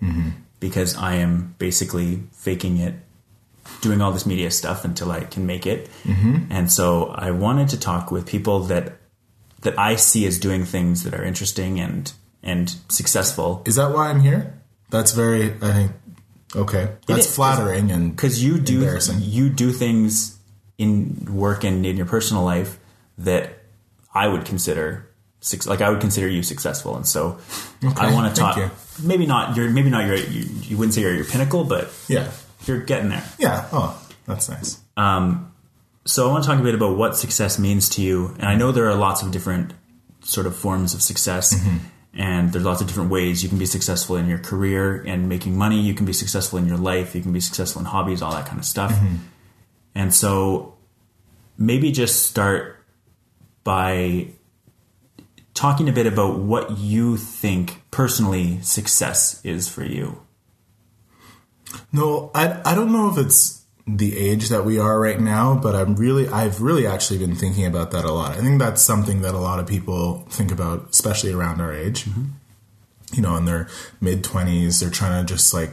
because 0.59 0.95
I 0.97 1.15
am 1.15 1.55
basically 1.57 2.23
faking 2.33 2.77
it, 2.77 2.95
doing 3.81 4.01
all 4.01 4.11
this 4.11 4.25
media 4.25 4.51
stuff 4.51 4.85
until 4.85 5.11
I 5.11 5.21
can 5.21 5.45
make 5.45 5.65
it. 5.65 5.89
Mm-hmm. 6.03 6.51
And 6.51 6.71
so 6.71 7.07
I 7.07 7.31
wanted 7.31 7.69
to 7.69 7.79
talk 7.79 8.11
with 8.11 8.25
people 8.25 8.61
that 8.65 8.97
that 9.61 9.77
I 9.77 9.95
see 9.95 10.25
as 10.25 10.39
doing 10.39 10.65
things 10.65 11.03
that 11.03 11.13
are 11.13 11.23
interesting 11.23 11.79
and 11.79 12.11
and 12.43 12.75
successful. 12.89 13.61
Is 13.65 13.75
that 13.75 13.93
why 13.93 14.09
I'm 14.09 14.21
here? 14.21 14.61
That's 14.89 15.11
very. 15.11 15.53
I 15.61 15.73
think. 15.73 15.91
Okay, 16.53 16.89
that's 17.07 17.33
flattering 17.33 17.91
and 17.91 18.13
because 18.13 18.43
you 18.43 18.59
do 18.59 18.79
Embarrassing. 18.79 19.19
you 19.21 19.49
do 19.49 19.71
things 19.71 20.37
in 20.77 21.33
work 21.33 21.63
and 21.63 21.85
in 21.85 21.95
your 21.95 22.05
personal 22.05 22.43
life 22.43 22.77
that 23.17 23.53
I 24.13 24.27
would 24.27 24.43
consider 24.43 25.07
like 25.65 25.81
I 25.81 25.89
would 25.89 26.01
consider 26.01 26.27
you 26.27 26.43
successful, 26.43 26.95
and 26.95 27.07
so 27.07 27.39
I 27.97 28.13
want 28.13 28.35
to 28.35 28.39
talk. 28.39 28.57
you. 28.57 28.69
Maybe 29.01 29.25
not. 29.25 29.55
You're 29.55 29.69
maybe 29.69 29.89
not 29.89 30.05
your. 30.05 30.17
You, 30.17 30.47
you 30.61 30.77
wouldn't 30.77 30.93
say 30.93 31.01
you're 31.01 31.15
your 31.15 31.25
pinnacle, 31.25 31.63
but 31.63 31.91
yeah, 32.07 32.29
you're 32.67 32.81
getting 32.81 33.09
there. 33.09 33.23
yeah. 33.37 33.67
Oh, 33.71 34.01
that's 34.25 34.49
nice. 34.49 34.79
Um, 34.97 35.53
so 36.05 36.27
I 36.27 36.31
want 36.31 36.43
to 36.43 36.49
talk 36.49 36.59
a 36.59 36.63
bit 36.63 36.75
about 36.75 36.97
what 36.97 37.15
success 37.15 37.59
means 37.59 37.89
to 37.89 38.01
you, 38.01 38.35
and 38.39 38.45
I 38.45 38.55
know 38.55 38.71
there 38.71 38.89
are 38.89 38.95
lots 38.95 39.21
of 39.21 39.31
different 39.31 39.73
sort 40.21 40.47
of 40.47 40.55
forms 40.55 40.93
of 40.93 41.01
success. 41.01 41.53
Mm-hmm. 41.53 41.77
And 42.13 42.51
there's 42.51 42.65
lots 42.65 42.81
of 42.81 42.87
different 42.87 43.09
ways 43.09 43.41
you 43.41 43.47
can 43.47 43.57
be 43.57 43.65
successful 43.65 44.17
in 44.17 44.27
your 44.27 44.37
career 44.37 45.01
and 45.07 45.29
making 45.29 45.57
money. 45.57 45.79
You 45.79 45.93
can 45.93 46.05
be 46.05 46.11
successful 46.11 46.59
in 46.59 46.67
your 46.67 46.77
life. 46.77 47.15
You 47.15 47.21
can 47.21 47.31
be 47.31 47.39
successful 47.39 47.79
in 47.79 47.85
hobbies, 47.85 48.21
all 48.21 48.33
that 48.33 48.45
kind 48.45 48.59
of 48.59 48.65
stuff. 48.65 48.91
Mm-hmm. 48.91 49.15
And 49.95 50.13
so 50.13 50.75
maybe 51.57 51.91
just 51.91 52.23
start 52.23 52.83
by 53.63 54.27
talking 55.53 55.87
a 55.87 55.93
bit 55.93 56.05
about 56.05 56.39
what 56.39 56.77
you 56.77 57.15
think 57.15 57.81
personally 57.91 58.61
success 58.61 59.39
is 59.45 59.69
for 59.69 59.85
you. 59.85 60.21
No, 61.91 62.31
I 62.33 62.61
I 62.65 62.75
don't 62.75 62.91
know 62.91 63.09
if 63.09 63.17
it's 63.17 63.61
the 63.87 64.17
age 64.17 64.49
that 64.49 64.63
we 64.65 64.79
are 64.79 64.99
right 64.99 65.19
now, 65.19 65.55
but 65.55 65.75
I'm 65.75 65.95
really 65.95 66.27
I've 66.27 66.61
really 66.61 66.85
actually 66.85 67.19
been 67.19 67.35
thinking 67.35 67.65
about 67.65 67.91
that 67.91 68.05
a 68.05 68.11
lot. 68.11 68.37
I 68.37 68.41
think 68.41 68.59
that's 68.59 68.81
something 68.81 69.21
that 69.21 69.33
a 69.33 69.39
lot 69.39 69.59
of 69.59 69.67
people 69.67 70.25
think 70.29 70.51
about, 70.51 70.89
especially 70.91 71.33
around 71.33 71.61
our 71.61 71.73
age. 71.73 72.05
Mm-hmm. 72.05 72.25
You 73.13 73.21
know, 73.21 73.35
in 73.35 73.45
their 73.45 73.67
mid 73.99 74.23
twenties, 74.23 74.79
they're 74.79 74.89
trying 74.89 75.25
to 75.25 75.33
just 75.33 75.53
like 75.53 75.71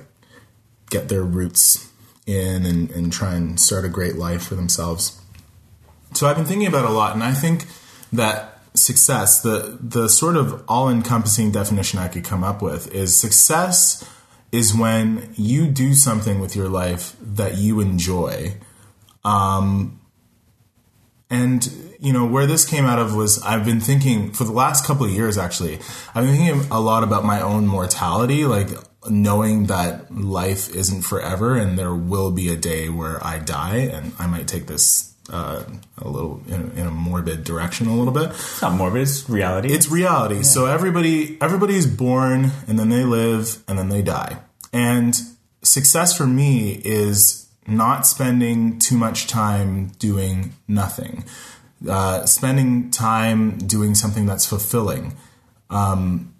get 0.90 1.08
their 1.08 1.22
roots 1.22 1.90
in 2.26 2.66
and, 2.66 2.90
and 2.90 3.12
try 3.12 3.34
and 3.34 3.60
start 3.60 3.84
a 3.84 3.88
great 3.88 4.16
life 4.16 4.42
for 4.42 4.54
themselves. 4.54 5.20
So 6.14 6.26
I've 6.26 6.36
been 6.36 6.46
thinking 6.46 6.66
about 6.66 6.84
it 6.84 6.90
a 6.90 6.92
lot, 6.92 7.14
and 7.14 7.22
I 7.22 7.32
think 7.32 7.66
that 8.12 8.58
success, 8.74 9.40
the 9.40 9.78
the 9.80 10.08
sort 10.08 10.36
of 10.36 10.64
all 10.68 10.88
encompassing 10.88 11.52
definition 11.52 11.98
I 11.98 12.08
could 12.08 12.24
come 12.24 12.42
up 12.42 12.62
with 12.62 12.92
is 12.94 13.16
success 13.16 14.04
is 14.50 14.74
when 14.74 15.32
you 15.34 15.66
do 15.66 15.94
something 15.94 16.40
with 16.40 16.56
your 16.56 16.68
life 16.68 17.16
that 17.20 17.56
you 17.56 17.80
enjoy. 17.80 18.54
Um, 19.24 20.00
and 21.30 21.70
you 22.00 22.12
know 22.12 22.26
where 22.26 22.46
this 22.46 22.64
came 22.64 22.86
out 22.86 22.98
of 22.98 23.14
was 23.14 23.42
I've 23.42 23.64
been 23.64 23.80
thinking 23.80 24.32
for 24.32 24.44
the 24.44 24.52
last 24.52 24.86
couple 24.86 25.04
of 25.04 25.12
years 25.12 25.36
actually 25.36 25.74
I've 26.14 26.24
been 26.24 26.36
thinking 26.36 26.70
a 26.70 26.80
lot 26.80 27.02
about 27.02 27.24
my 27.24 27.40
own 27.40 27.66
mortality 27.66 28.44
like 28.44 28.68
knowing 29.10 29.66
that 29.66 30.14
life 30.14 30.74
isn't 30.74 31.02
forever 31.02 31.56
and 31.56 31.78
there 31.78 31.94
will 31.94 32.30
be 32.30 32.48
a 32.48 32.56
day 32.56 32.88
where 32.88 33.24
I 33.24 33.38
die 33.38 33.76
and 33.76 34.12
I 34.18 34.26
might 34.26 34.48
take 34.48 34.66
this 34.66 35.14
uh, 35.30 35.62
a 35.98 36.08
little 36.08 36.42
in, 36.48 36.70
in 36.72 36.86
a 36.86 36.90
morbid 36.90 37.44
direction 37.44 37.86
a 37.86 37.94
little 37.94 38.12
bit 38.12 38.30
It's 38.30 38.62
not 38.62 38.72
morbid, 38.72 39.02
it's 39.02 39.28
reality. 39.28 39.72
it's 39.72 39.90
reality. 39.90 40.42
So 40.42 40.66
everybody 40.66 41.36
everybody 41.40 41.76
is 41.76 41.86
born 41.86 42.50
and 42.66 42.78
then 42.78 42.88
they 42.88 43.04
live 43.04 43.62
and 43.68 43.78
then 43.78 43.88
they 43.88 44.02
die. 44.02 44.38
And 44.72 45.14
success 45.62 46.16
for 46.16 46.26
me 46.26 46.80
is 46.84 47.48
not 47.66 48.06
spending 48.06 48.78
too 48.78 48.96
much 48.96 49.26
time 49.26 49.88
doing 49.98 50.54
nothing. 50.66 51.24
Uh, 51.88 52.26
spending 52.26 52.90
time 52.90 53.58
doing 53.58 53.94
something 53.94 54.26
that's 54.26 54.46
fulfilling. 54.46 55.16
Um, 55.70 56.34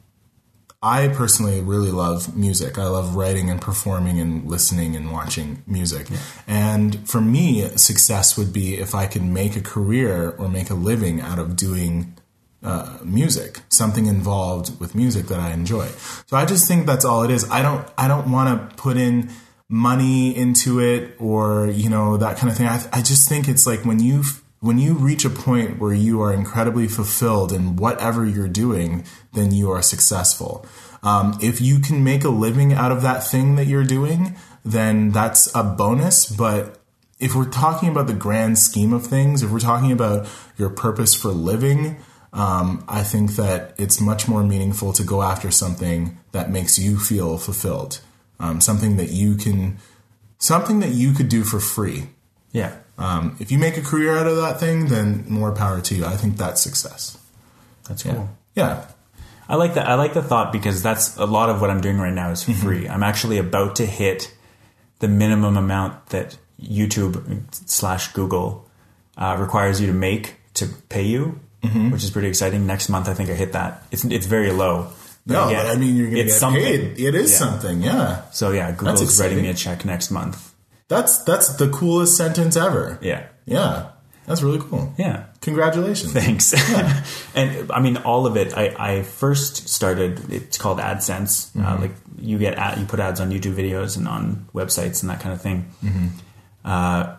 I 0.81 1.09
personally 1.09 1.61
really 1.61 1.91
love 1.91 2.37
music. 2.37 2.79
I 2.79 2.87
love 2.87 3.17
writing 3.17 3.51
and 3.51 3.61
performing 3.61 4.21
and 4.21 4.49
listening 4.49 4.95
and 4.95 5.11
watching 5.13 5.65
music. 5.67 6.07
And 6.47 7.09
for 7.09 7.21
me, 7.21 7.69
success 7.77 8.39
would 8.39 8.53
be 8.53 8.75
if 8.75 8.95
I 8.95 9.07
could 9.07 9.25
make 9.25 9.57
a 9.57 9.61
career 9.61 10.31
or 10.39 10.49
make 10.49 10.71
a 10.71 10.75
living 10.75 11.21
out 11.21 11.41
of 11.41 11.57
doing 11.57 12.15
uh, 12.63 12.99
music, 13.05 13.61
something 13.69 14.07
involved 14.07 14.79
with 14.81 14.95
music 14.95 15.27
that 15.27 15.41
I 15.41 15.53
enjoy. 15.53 15.87
So 16.27 16.37
I 16.37 16.45
just 16.45 16.69
think 16.69 16.87
that's 16.87 17.05
all 17.05 17.23
it 17.25 17.31
is. 17.31 17.49
I 17.51 17.63
don't 17.63 17.87
I 17.97 18.07
don't 18.07 18.31
want 18.31 18.71
to 18.71 18.77
put 18.77 18.97
in 18.97 19.31
money 19.69 20.35
into 20.35 20.81
it 20.81 21.15
or 21.19 21.67
you 21.67 21.91
know 21.91 22.17
that 22.17 22.37
kind 22.37 22.51
of 22.51 22.57
thing. 22.57 22.67
I, 22.67 22.85
I 22.93 23.03
just 23.03 23.29
think 23.29 23.49
it's 23.49 23.67
like 23.67 23.85
when 23.85 24.01
you 24.01 24.23
when 24.61 24.79
you 24.79 24.95
reach 24.95 25.25
a 25.25 25.31
point 25.31 25.79
where 25.79 25.95
you 25.95 26.21
are 26.21 26.33
incredibly 26.33 26.89
fulfilled 26.89 27.53
in 27.53 27.77
whatever 27.77 28.27
you're 28.27 28.49
doing, 28.49 29.05
then 29.33 29.53
you 29.53 29.71
are 29.71 29.83
successful. 29.83 30.67
Um, 31.03 31.39
if 31.41 31.61
you 31.61 31.79
can 31.79 32.03
make 32.03 32.25
a 32.25 32.29
living 32.29 32.73
out 32.73 32.91
of 32.91 33.03
that 33.03 33.25
thing 33.25 33.55
that 33.55 33.67
you're 33.67 33.85
doing, 33.85 34.37
then 34.65 35.11
that's 35.11 35.55
a 35.55 35.63
bonus. 35.63 36.27
But 36.27 36.79
if 37.21 37.35
we're 37.35 37.51
talking 37.51 37.89
about 37.89 38.09
the 38.09 38.15
grand 38.15 38.59
scheme 38.59 38.93
of 38.93 39.07
things, 39.07 39.43
if 39.43 39.51
we're 39.51 39.61
talking 39.61 39.93
about 39.93 40.29
your 40.57 40.71
purpose 40.71 41.15
for 41.15 41.29
living, 41.29 41.97
um, 42.33 42.85
I 42.89 43.03
think 43.05 43.33
that 43.37 43.75
it's 43.79 44.01
much 44.01 44.29
more 44.29 44.43
meaningful 44.43 44.93
to 44.95 45.05
go 45.05 45.23
after 45.23 45.51
something 45.51 46.19
that 46.33 46.51
makes 46.51 46.79
you 46.79 46.99
feel 46.99 47.39
fulfilled, 47.39 48.01
um, 48.41 48.61
something 48.61 48.97
that 48.97 49.11
you 49.11 49.37
can, 49.37 49.79
something 50.39 50.81
that 50.81 50.91
you 50.91 51.13
could 51.13 51.29
do 51.29 51.45
for 51.45 51.61
free. 51.61 52.09
yeah. 52.53 52.77
Um, 52.99 53.37
if 53.39 53.53
you 53.53 53.59
make 53.59 53.77
a 53.77 53.81
career 53.83 54.17
out 54.19 54.27
of 54.27 54.37
that 54.37 54.59
thing, 54.59 54.89
then 54.89 55.25
more 55.29 55.53
power 55.53 55.81
to 55.81 55.95
you. 55.95 56.05
I 56.05 56.17
think 56.17 56.37
that's 56.37 56.61
success. 56.61 57.17
That's 57.89 58.03
cool. 58.03 58.29
Yeah. 58.55 58.87
I 59.49 59.55
like 59.55 59.75
that. 59.75 59.89
I 59.89 59.95
like 59.95 60.13
the 60.15 60.23
thought 60.23 60.53
because 60.53 60.83
that's 60.83 61.17
a 61.17 61.25
lot 61.25 61.49
of 61.49 61.61
what 61.61 61.71
I'm 61.71 61.81
doing 61.81 61.99
right 61.99 62.13
now 62.13 62.31
is 62.31 62.43
for 62.43 62.53
free. 62.53 62.89
I'm 62.89 63.03
actually 63.03 63.39
about 63.39 63.77
to 63.77 63.87
hit 63.87 64.35
the 64.99 65.09
minimum 65.09 65.57
amount 65.57 66.09
that 66.09 66.37
YouTube 66.61 67.41
slash 67.69 68.13
Google 68.13 68.69
uh, 69.17 69.37
requires 69.39 69.81
you 69.81 69.87
to 69.87 69.93
make 69.95 70.35
to 70.55 70.67
pay 70.89 71.03
you, 71.05 71.39
which 71.63 72.03
is 72.05 72.11
pretty 72.11 72.29
exciting. 72.29 72.67
Next 72.67 72.89
month, 72.89 73.09
I 73.09 73.15
think 73.15 73.31
I 73.31 73.35
hit 73.35 73.53
that. 73.53 73.85
It's 73.93 74.05
it's 74.05 74.27
very 74.27 74.51
low. 74.53 74.89
But 75.27 75.35
No, 75.35 75.49
again, 75.49 75.67
but 75.67 75.77
I 75.77 75.79
mean, 75.79 75.97
you're 75.97 76.07
going 76.11 76.17
to 76.17 76.25
get 76.25 76.33
something. 76.33 76.63
paid. 76.63 76.99
It 77.01 77.15
is 77.15 77.31
Yeah. 77.31 77.37
something. 77.39 77.83
Yeah. 77.83 78.23
So 78.33 78.51
yeah, 78.51 78.73
Google's 78.73 79.21
writing 79.21 79.41
me 79.43 79.49
a 79.49 79.55
check 79.55 79.85
next 79.85 80.11
month. 80.11 80.48
That's 80.89 81.19
that's 81.25 81.55
the 81.57 81.69
coolest 81.69 82.17
sentence 82.17 82.57
ever. 82.57 82.99
Yeah, 83.03 83.27
Yeah. 83.47 83.91
That's 84.27 84.43
really 84.43 84.59
cool. 84.61 84.93
yeah. 84.99 85.25
Congratulations. 85.41 86.13
Thanks. 86.13 86.53
and 87.35 87.73
I 87.73 87.81
mean, 87.81 87.97
all 87.97 88.27
of 88.27 88.37
it. 88.37 88.53
I, 88.55 88.75
I 88.79 89.03
first 89.03 89.71
started. 89.71 90.31
It's 90.31 90.59
called 90.59 90.81
AdSense. 90.81 91.49
Uh, 91.59 91.81
like 91.81 91.93
you 92.19 92.37
get 92.37 92.57
ad, 92.59 92.79
you 92.79 92.85
put 92.85 93.01
ads 93.01 93.21
on 93.23 93.31
YouTube 93.31 93.55
videos 93.55 93.97
and 93.97 94.07
on 94.07 94.47
websites 94.53 95.01
and 95.03 95.09
that 95.09 95.21
kind 95.21 95.33
of 95.33 95.41
thing. 95.41 95.73
Uh, 96.63 97.17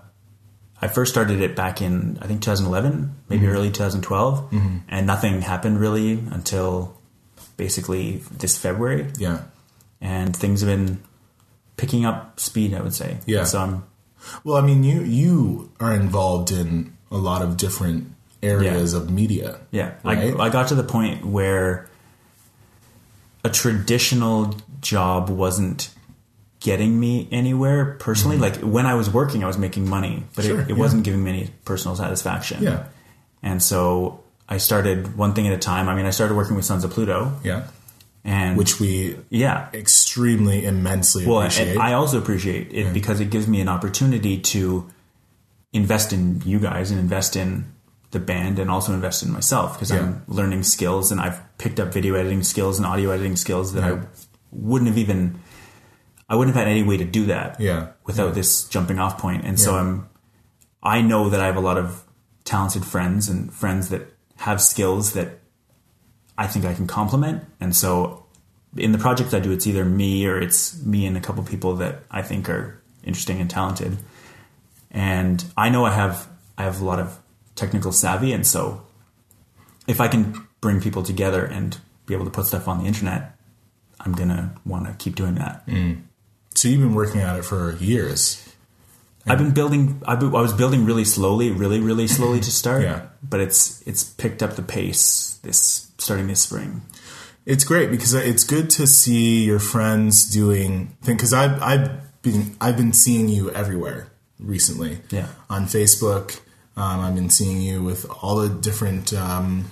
I 0.81 0.87
first 0.87 1.11
started 1.11 1.41
it 1.41 1.55
back 1.55 1.81
in 1.81 2.19
I 2.21 2.27
think 2.27 2.41
2011, 2.43 3.15
maybe 3.27 3.47
early 3.47 3.71
2012, 3.71 4.53
and 4.87 5.07
nothing 5.07 5.41
happened 5.41 5.79
really 5.79 6.13
until 6.31 6.95
basically 7.57 8.17
this 8.37 8.55
February. 8.57 9.07
Yeah. 9.17 9.41
And 9.99 10.35
things 10.35 10.61
have 10.61 10.69
been 10.69 11.01
picking 11.79 12.05
up 12.05 12.39
speed. 12.39 12.73
I 12.73 12.81
would 12.81 12.93
say. 12.93 13.17
Yeah. 13.25 13.45
So 13.45 13.59
I'm 13.59 13.83
Well, 14.43 14.57
I 14.57 14.61
mean, 14.69 14.83
you 14.83 15.01
you 15.03 15.71
are 15.79 15.93
involved 15.93 16.51
in 16.51 16.93
a 17.11 17.17
lot 17.17 17.41
of 17.41 17.57
different 17.57 18.11
areas 18.43 18.93
of 18.93 19.09
media. 19.09 19.59
Yeah, 19.71 19.93
Right? 20.03 20.33
I, 20.39 20.45
I 20.45 20.49
got 20.49 20.67
to 20.69 20.75
the 20.75 20.83
point 20.83 21.25
where 21.25 21.89
a 23.43 23.49
traditional 23.49 24.55
job 24.81 25.29
wasn't 25.29 25.89
getting 26.59 26.99
me 26.99 27.27
anywhere 27.31 27.95
personally. 27.99 28.37
Like 28.37 28.57
when 28.57 28.85
I 28.85 28.93
was 28.95 29.09
working, 29.09 29.43
I 29.43 29.47
was 29.47 29.57
making 29.57 29.89
money, 29.89 30.23
but 30.35 30.43
Mm-hmm. 30.45 30.53
Sure, 30.53 30.61
it, 30.61 30.69
it 30.71 30.73
yeah. 30.73 30.79
wasn't 30.79 31.03
giving 31.03 31.23
me 31.23 31.29
any 31.31 31.49
personal 31.65 31.95
satisfaction. 31.95 32.63
Yeah. 32.63 32.85
and 33.41 33.61
so 33.63 34.21
I 34.47 34.57
started 34.57 35.15
one 35.17 35.33
thing 35.33 35.47
at 35.47 35.53
a 35.53 35.57
time. 35.57 35.87
I 35.89 35.95
mean, 35.95 36.05
I 36.05 36.09
started 36.11 36.35
working 36.35 36.55
with 36.55 36.65
Sons 36.65 36.83
of 36.83 36.91
Pluto, 36.91 37.33
Yeah. 37.43 37.67
And 38.23 38.57
Which 38.57 38.79
we 38.79 39.17
yeah, 39.29 39.69
extremely 39.73 40.65
immensely 40.65 41.25
well, 41.25 41.39
appreciate. 41.41 41.77
I 41.77 41.93
also 41.93 42.17
appreciate 42.17 42.73
it 42.73 42.93
because 42.93 43.19
it 43.19 43.29
gives 43.29 43.47
me 43.47 43.61
an 43.61 43.69
opportunity 43.69 44.37
to 44.39 44.89
invest 45.71 46.11
in 46.13 46.41
you 46.45 46.59
guys 46.59 46.91
and 46.91 46.99
invest 46.99 47.35
in 47.35 47.71
the 48.11 48.19
band 48.19 48.57
and 48.59 48.69
also 48.71 48.93
invest 48.93 49.23
in 49.23 49.31
myself 49.31 49.73
because 49.73 49.91
Yeah. 49.91 49.99
I'm 49.99 50.23
learning 50.27 50.63
skills 50.63 51.11
and 51.11 51.21
I've 51.21 51.39
picked 51.59 51.79
up 51.79 51.93
video 51.93 52.15
editing 52.15 52.41
skills 52.43 52.77
and 52.79 52.85
audio 52.85 53.11
editing 53.11 53.35
skills 53.35 53.73
that 53.73 53.83
Yeah. 53.83 54.01
I 54.01 54.05
wouldn't 54.51 54.87
have 54.89 54.97
even 54.97 55.39
I 56.27 56.35
wouldn't 56.35 56.55
have 56.55 56.63
had 56.65 56.71
any 56.71 56.83
way 56.83 56.97
to 56.97 57.05
do 57.05 57.25
that 57.27 57.59
Yeah. 57.59 57.89
without 58.05 58.33
this 58.35 58.63
jumping 58.65 58.99
off 58.99 59.17
point. 59.17 59.45
And 59.45 59.59
so 59.59 59.75
I'm 59.75 60.09
I 60.83 61.01
know 61.01 61.29
that 61.29 61.39
I 61.39 61.45
have 61.45 61.55
a 61.57 61.61
lot 61.61 61.77
of 61.77 62.03
talented 62.45 62.83
friends 62.85 63.29
and 63.29 63.53
friends 63.53 63.89
that 63.89 64.11
have 64.37 64.61
skills 64.61 65.13
that 65.13 65.38
I 66.39 66.47
think 66.47 66.63
I 66.63 66.73
can 66.73 66.87
complement. 66.87 67.43
And 67.59 67.75
so 67.75 68.25
in 68.77 68.93
the 68.93 68.97
projects 68.97 69.33
I 69.33 69.41
do, 69.41 69.51
it's 69.51 69.67
either 69.67 69.83
me 69.83 70.25
or 70.25 70.39
it's 70.39 70.81
me 70.85 71.05
and 71.05 71.17
a 71.17 71.19
couple 71.19 71.43
people 71.43 71.75
that 71.75 72.03
I 72.09 72.21
think 72.21 72.47
are 72.49 72.81
interesting 73.03 73.41
and 73.41 73.49
talented. 73.49 73.97
And 74.89 75.43
I 75.57 75.67
know 75.69 75.85
I 75.85 75.91
have 75.91 76.29
I 76.57 76.63
have 76.63 76.81
a 76.81 76.85
lot 76.85 76.99
of 76.99 77.19
technical 77.55 77.91
savvy, 77.91 78.31
and 78.31 78.47
so 78.47 78.81
if 79.85 79.99
I 79.99 80.07
can 80.07 80.47
bring 80.61 80.81
people 80.81 81.03
together 81.03 81.45
and 81.45 81.77
be 82.05 82.13
able 82.13 82.25
to 82.25 82.31
put 82.31 82.45
stuff 82.45 82.67
on 82.69 82.79
the 82.79 82.85
internet, 82.85 83.37
I'm 83.99 84.13
gonna 84.13 84.55
want 84.65 84.87
to 84.87 84.93
keep 84.93 85.15
doing 85.15 85.35
that. 85.35 85.67
Mm. 85.67 86.03
So 86.55 86.69
you've 86.69 86.79
been 86.79 86.95
working 86.95 87.19
at 87.19 87.37
it 87.37 87.43
for 87.43 87.75
years. 87.75 88.48
I've 89.29 89.37
been 89.37 89.51
building. 89.51 90.01
I've 90.07 90.19
been, 90.19 90.35
I 90.35 90.41
was 90.41 90.53
building 90.53 90.85
really 90.85 91.05
slowly, 91.05 91.51
really, 91.51 91.79
really 91.79 92.07
slowly 92.07 92.39
to 92.39 92.51
start. 92.51 92.83
Yeah. 92.83 93.07
But 93.21 93.39
it's 93.39 93.81
it's 93.87 94.03
picked 94.03 94.41
up 94.41 94.55
the 94.55 94.61
pace 94.61 95.39
this 95.43 95.91
starting 95.97 96.27
this 96.27 96.41
spring. 96.41 96.81
It's 97.45 97.63
great 97.63 97.91
because 97.91 98.13
it's 98.13 98.43
good 98.43 98.69
to 98.71 98.87
see 98.87 99.45
your 99.45 99.59
friends 99.59 100.29
doing 100.29 100.97
things. 101.01 101.17
Because 101.17 101.33
I've 101.33 101.61
I've 101.61 102.21
been 102.21 102.55
I've 102.59 102.77
been 102.77 102.93
seeing 102.93 103.29
you 103.29 103.51
everywhere 103.51 104.11
recently. 104.39 104.99
Yeah. 105.09 105.27
On 105.49 105.65
Facebook, 105.65 106.39
um, 106.75 106.99
I've 107.01 107.15
been 107.15 107.29
seeing 107.29 107.61
you 107.61 107.83
with 107.83 108.05
all 108.21 108.37
the 108.37 108.49
different 108.49 109.13
um, 109.13 109.71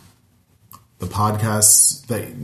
the 1.00 1.06
podcasts 1.08 2.06
that 2.08 2.36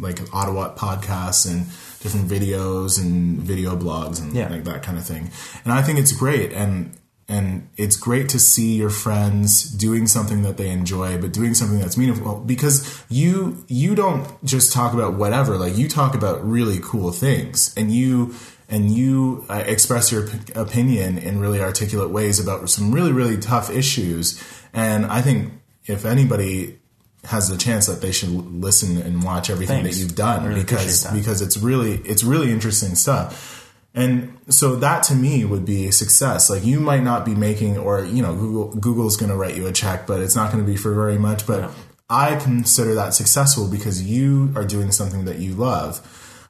like 0.00 0.20
Ottawa 0.34 0.74
podcasts 0.74 1.50
and 1.50 1.66
different 2.02 2.28
videos 2.28 3.00
and 3.00 3.38
video 3.38 3.76
blogs 3.76 4.20
and 4.20 4.34
Yeah. 4.34 4.48
like 4.50 4.64
that 4.64 4.82
kind 4.82 4.98
of 4.98 5.04
thing. 5.06 5.30
And 5.64 5.72
I 5.72 5.82
think 5.82 5.98
it's 5.98 6.12
great. 6.12 6.52
And 6.52 6.92
and 7.28 7.68
it's 7.76 7.96
great 7.96 8.28
to 8.30 8.38
see 8.38 8.74
your 8.74 8.90
friends 8.90 9.62
doing 9.62 10.06
something 10.08 10.42
that 10.42 10.56
they 10.56 10.68
enjoy 10.70 11.16
but 11.18 11.32
doing 11.32 11.54
something 11.54 11.78
that's 11.78 11.96
meaningful. 11.96 12.40
Because 12.40 13.02
you 13.08 13.64
you 13.68 13.94
don't 13.94 14.26
just 14.44 14.72
talk 14.72 14.92
about 14.92 15.14
whatever. 15.14 15.56
Like 15.56 15.76
you 15.76 15.88
talk 15.88 16.14
about 16.14 16.44
really 16.46 16.78
cool 16.82 17.12
things. 17.12 17.72
And 17.76 17.90
you 17.92 18.34
and 18.68 18.90
you 18.90 19.44
uh, 19.48 19.62
express 19.66 20.10
your 20.10 20.24
op- 20.28 20.56
opinion 20.56 21.18
in 21.18 21.40
really 21.40 21.60
articulate 21.60 22.10
ways 22.10 22.40
about 22.40 22.68
some 22.68 22.90
really 22.92 23.12
really 23.12 23.38
tough 23.38 23.70
issues. 23.70 24.42
And 24.74 25.06
i 25.06 25.20
think 25.20 25.52
if 25.86 26.04
anybody 26.04 26.78
has 27.24 27.48
the 27.48 27.56
chance 27.56 27.86
that 27.86 28.00
they 28.00 28.10
should 28.12 28.30
listen 28.30 28.98
and 28.98 29.22
watch 29.22 29.48
everything 29.50 29.82
Thanks. 29.84 29.96
that 29.96 30.02
you've 30.02 30.16
done 30.16 30.44
really 30.44 30.60
because 30.62 31.04
because 31.12 31.40
it's 31.40 31.56
really 31.56 31.94
it's 31.98 32.24
really 32.24 32.50
interesting 32.50 32.94
stuff 32.96 33.58
and 33.94 34.36
so 34.48 34.74
that 34.76 35.02
to 35.04 35.14
me 35.14 35.44
would 35.44 35.64
be 35.64 35.90
success 35.92 36.50
like 36.50 36.64
you 36.64 36.80
might 36.80 37.02
not 37.04 37.24
be 37.24 37.34
making 37.34 37.78
or 37.78 38.04
you 38.04 38.22
know 38.22 38.34
google 38.34 38.74
google's 38.74 39.16
going 39.16 39.30
to 39.30 39.36
write 39.36 39.54
you 39.56 39.66
a 39.68 39.72
check 39.72 40.06
but 40.06 40.20
it's 40.20 40.34
not 40.34 40.50
going 40.52 40.64
to 40.64 40.68
be 40.70 40.76
for 40.76 40.92
very 40.94 41.16
much 41.18 41.46
but 41.46 41.60
Yeah. 41.60 41.70
i 42.10 42.36
consider 42.36 42.94
that 42.96 43.14
successful 43.14 43.68
because 43.68 44.02
you 44.02 44.52
are 44.56 44.64
doing 44.64 44.90
something 44.90 45.24
that 45.26 45.38
you 45.38 45.54
love 45.54 46.00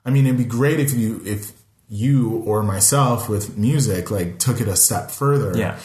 i 0.07 0.11
mean 0.11 0.25
it'd 0.25 0.39
be 0.39 0.45
great 0.45 0.81
if 0.81 0.95
you 0.95 1.21
if 1.27 1.53
you 1.91 2.43
or 2.47 2.63
myself 2.63 3.29
with 3.29 3.59
music 3.59 4.11
like 4.11 4.39
took 4.39 4.59
it 4.61 4.69
a 4.69 4.77
step 4.77 5.11
further 5.11 5.53
Yeah. 5.55 5.79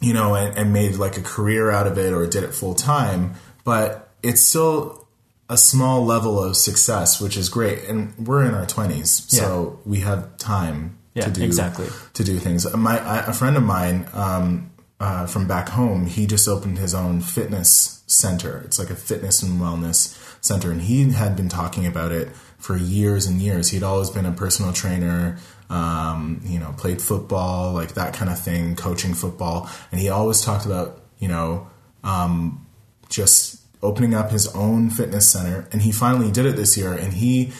you 0.00 0.14
know, 0.14 0.34
and, 0.34 0.56
and 0.56 0.72
made 0.72 0.94
like 0.96 1.18
a 1.18 1.20
career 1.20 1.70
out 1.70 1.86
of 1.86 1.98
it 1.98 2.14
or 2.14 2.26
did 2.26 2.42
it 2.42 2.54
full 2.54 2.74
time, 2.74 3.34
but 3.64 4.08
it's 4.22 4.42
still 4.42 5.08
a 5.48 5.56
small 5.56 6.04
level 6.04 6.42
of 6.42 6.56
success, 6.56 7.20
which 7.20 7.36
is 7.36 7.48
great. 7.48 7.84
And 7.88 8.16
we're 8.18 8.44
in 8.44 8.54
our 8.54 8.66
twenties, 8.66 9.10
so 9.28 9.80
we 9.84 10.00
have 10.00 10.36
time 10.36 10.98
Yeah, 11.14 11.24
to 11.24 11.30
do 11.30 11.42
exactly. 11.42 11.88
to 12.14 12.24
do 12.24 12.38
things. 12.38 12.72
My 12.74 12.98
I, 12.98 13.26
a 13.26 13.32
friend 13.32 13.56
of 13.56 13.62
mine 13.62 14.06
um, 14.12 14.70
uh, 15.00 15.26
from 15.26 15.48
back 15.48 15.70
home, 15.70 16.06
he 16.06 16.26
just 16.26 16.46
opened 16.46 16.78
his 16.78 16.94
own 16.94 17.20
fitness 17.20 18.02
center. 18.06 18.62
It's 18.64 18.78
like 18.78 18.90
a 18.90 18.96
fitness 18.96 19.42
and 19.42 19.60
wellness 19.60 20.16
center, 20.40 20.70
and 20.70 20.82
he 20.82 21.10
had 21.10 21.36
been 21.36 21.48
talking 21.48 21.86
about 21.86 22.12
it 22.12 22.28
for 22.58 22.76
years 22.76 23.26
and 23.26 23.40
years. 23.40 23.70
He'd 23.70 23.82
always 23.82 24.10
been 24.10 24.26
a 24.26 24.32
personal 24.32 24.72
trainer. 24.72 25.38
Um, 25.68 26.40
you 26.44 26.58
know, 26.58 26.74
played 26.76 27.00
football, 27.00 27.72
like 27.72 27.94
that 27.94 28.12
kind 28.12 28.28
of 28.28 28.40
thing, 28.40 28.74
coaching 28.74 29.14
football, 29.14 29.70
and 29.92 30.00
he 30.00 30.08
always 30.08 30.40
talked 30.40 30.66
about, 30.66 31.00
you 31.20 31.28
know, 31.28 31.68
um, 32.02 32.66
just 33.10 33.60
opening 33.82 34.14
up 34.14 34.30
his 34.30 34.46
own 34.54 34.88
fitness 34.90 35.28
center 35.28 35.66
and 35.72 35.82
he 35.82 35.92
finally 35.92 36.30
did 36.30 36.46
it 36.46 36.56
this 36.56 36.76
year 36.76 36.92
and 36.92 37.14
he 37.14 37.52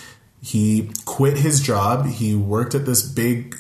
he 0.42 0.90
quit 1.04 1.36
his 1.38 1.60
job 1.60 2.06
he 2.06 2.34
worked 2.34 2.74
at 2.74 2.86
this 2.86 3.02
big 3.02 3.56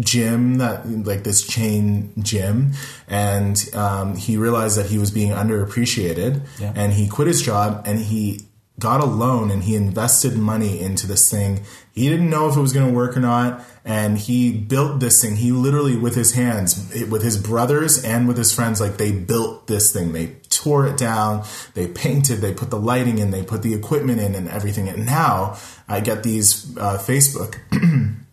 gym 0.00 0.56
that 0.58 0.88
like 1.04 1.24
this 1.24 1.46
chain 1.46 2.12
gym 2.22 2.72
and 3.08 3.68
um, 3.74 4.16
he 4.16 4.36
realized 4.36 4.78
that 4.78 4.86
he 4.86 4.96
was 4.98 5.10
being 5.10 5.30
underappreciated 5.32 6.40
Yeah. 6.58 6.72
and 6.74 6.92
he 6.94 7.06
quit 7.08 7.28
his 7.28 7.42
job 7.42 7.82
and 7.86 7.98
he 8.00 8.46
got 8.78 9.00
a 9.00 9.04
loan 9.04 9.50
and 9.50 9.64
he 9.64 9.76
invested 9.76 10.36
money 10.36 10.80
into 10.80 11.06
this 11.06 11.30
thing. 11.30 11.64
He 11.92 12.08
didn't 12.08 12.28
know 12.28 12.48
if 12.48 12.56
it 12.56 12.60
was 12.60 12.72
going 12.72 12.88
to 12.88 12.92
work 12.92 13.16
or 13.16 13.20
not 13.20 13.62
and 13.84 14.18
he 14.18 14.52
built 14.52 15.00
this 15.00 15.22
thing. 15.22 15.36
He 15.36 15.52
literally 15.52 15.96
with 15.96 16.16
his 16.16 16.34
hands 16.34 16.92
with 17.08 17.22
his 17.22 17.36
brothers 17.36 18.02
and 18.04 18.26
with 18.26 18.36
his 18.36 18.52
friends 18.52 18.80
like 18.80 18.96
they 18.96 19.12
built 19.12 19.68
this 19.68 19.92
thing. 19.92 20.12
They 20.12 20.36
tore 20.48 20.86
it 20.86 20.96
down 20.96 21.44
they 21.74 21.86
painted 21.86 22.36
they 22.36 22.54
put 22.54 22.70
the 22.70 22.78
lighting 22.78 23.18
in 23.18 23.30
they 23.30 23.42
put 23.42 23.62
the 23.62 23.74
equipment 23.74 24.20
in 24.20 24.34
and 24.34 24.48
everything. 24.48 24.88
And 24.88 25.06
now 25.06 25.56
i 25.88 26.00
get 26.00 26.22
these 26.22 26.76
uh, 26.78 26.98
facebook 26.98 27.58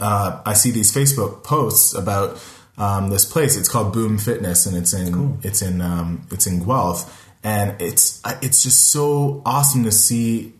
uh, 0.00 0.42
I 0.44 0.54
see 0.54 0.70
these 0.70 0.92
Facebook 0.92 1.44
posts 1.44 1.94
about 1.94 2.42
um, 2.76 3.10
this 3.10 3.24
place. 3.24 3.56
It's 3.56 3.68
called 3.68 3.92
Boom 3.92 4.18
Fitness, 4.18 4.66
and 4.66 4.76
it's 4.76 4.92
in 4.92 5.38
it's 5.42 5.62
in 5.62 5.80
um, 5.80 6.26
it's 6.30 6.46
in 6.46 6.64
Guelph, 6.64 7.23
and 7.44 7.80
it's 7.80 8.22
it's 8.42 8.62
just 8.62 8.88
so 8.90 9.42
awesome 9.44 9.84
to 9.84 9.92
see 9.92 10.54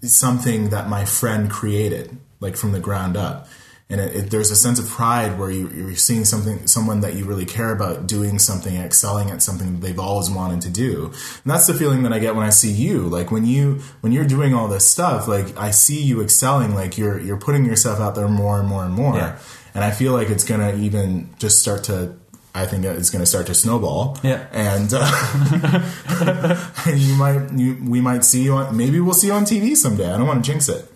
something 0.00 0.70
that 0.70 0.88
my 0.88 1.04
friend 1.04 1.50
created, 1.50 2.16
like 2.38 2.56
from 2.56 2.72
the 2.72 2.80
ground 2.80 3.16
up. 3.16 3.48
And 3.90 4.00
it, 4.00 4.14
it, 4.14 4.30
there's 4.30 4.52
a 4.52 4.56
sense 4.56 4.78
of 4.78 4.88
pride 4.88 5.36
where 5.36 5.50
you, 5.50 5.68
you're 5.70 5.96
seeing 5.96 6.24
something, 6.24 6.68
someone 6.68 7.00
that 7.00 7.14
you 7.14 7.24
really 7.24 7.44
care 7.44 7.72
about 7.72 8.06
doing 8.06 8.38
something, 8.38 8.76
excelling 8.76 9.30
at 9.30 9.42
something 9.42 9.80
they've 9.80 9.98
always 9.98 10.30
wanted 10.30 10.60
to 10.60 10.70
do. 10.70 11.06
And 11.06 11.52
that's 11.52 11.66
the 11.66 11.74
feeling 11.74 12.04
that 12.04 12.12
I 12.12 12.20
get 12.20 12.36
when 12.36 12.46
I 12.46 12.50
see 12.50 12.70
you. 12.70 13.00
Like 13.00 13.32
when 13.32 13.44
you, 13.44 13.80
when 14.00 14.12
you're 14.12 14.24
doing 14.24 14.54
all 14.54 14.68
this 14.68 14.88
stuff, 14.88 15.26
like 15.26 15.58
I 15.58 15.72
see 15.72 16.00
you 16.00 16.22
excelling, 16.22 16.72
like 16.76 16.96
you're, 16.96 17.18
you're 17.18 17.36
putting 17.36 17.64
yourself 17.64 17.98
out 17.98 18.14
there 18.14 18.28
more 18.28 18.60
and 18.60 18.68
more 18.68 18.84
and 18.84 18.94
more. 18.94 19.16
Yeah. 19.16 19.38
And 19.74 19.82
I 19.82 19.90
feel 19.90 20.12
like 20.12 20.30
it's 20.30 20.44
going 20.44 20.60
to 20.60 20.80
even 20.80 21.34
just 21.40 21.58
start 21.58 21.82
to, 21.84 22.14
I 22.54 22.66
think 22.66 22.84
it's 22.84 23.10
going 23.10 23.20
to 23.22 23.26
start 23.26 23.46
to 23.46 23.54
snowball. 23.54 24.18
Yeah. 24.22 24.46
And, 24.52 24.90
uh, 24.92 26.66
you 26.94 27.14
might, 27.14 27.52
you, 27.52 27.78
we 27.88 28.00
might 28.00 28.24
see 28.24 28.42
you 28.42 28.54
on, 28.54 28.76
maybe 28.76 28.98
we'll 29.00 29.14
see 29.14 29.28
you 29.28 29.32
on 29.34 29.44
TV 29.44 29.76
someday. 29.76 30.12
I 30.12 30.18
don't 30.18 30.26
want 30.26 30.44
to 30.44 30.50
jinx 30.50 30.68
it. 30.68 30.90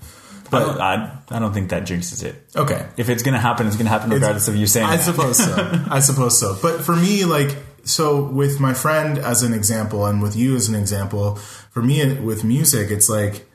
But 0.50 0.80
I, 0.80 1.18
I 1.30 1.38
don't 1.38 1.52
think 1.52 1.70
that 1.70 1.84
jinxes 1.84 2.22
it. 2.22 2.36
Okay. 2.54 2.86
If 2.96 3.08
it's 3.08 3.22
going 3.22 3.34
to 3.34 3.40
happen, 3.40 3.66
it's 3.66 3.76
going 3.76 3.86
to 3.86 3.90
happen 3.90 4.10
regardless 4.10 4.48
of 4.48 4.56
you 4.56 4.66
saying 4.66 4.86
I 4.86 4.96
that. 4.96 5.02
suppose 5.02 5.38
so. 5.38 5.54
I 5.90 6.00
suppose 6.00 6.38
so. 6.38 6.56
But 6.60 6.82
for 6.82 6.94
me, 6.94 7.24
like, 7.24 7.56
so 7.84 8.24
with 8.24 8.60
my 8.60 8.74
friend 8.74 9.18
as 9.18 9.42
an 9.42 9.52
example, 9.52 10.06
and 10.06 10.22
with 10.22 10.36
you 10.36 10.54
as 10.56 10.68
an 10.68 10.74
example, 10.74 11.36
for 11.36 11.82
me 11.82 12.20
with 12.20 12.44
music, 12.44 12.90
it's 12.90 13.08
like, 13.08 13.46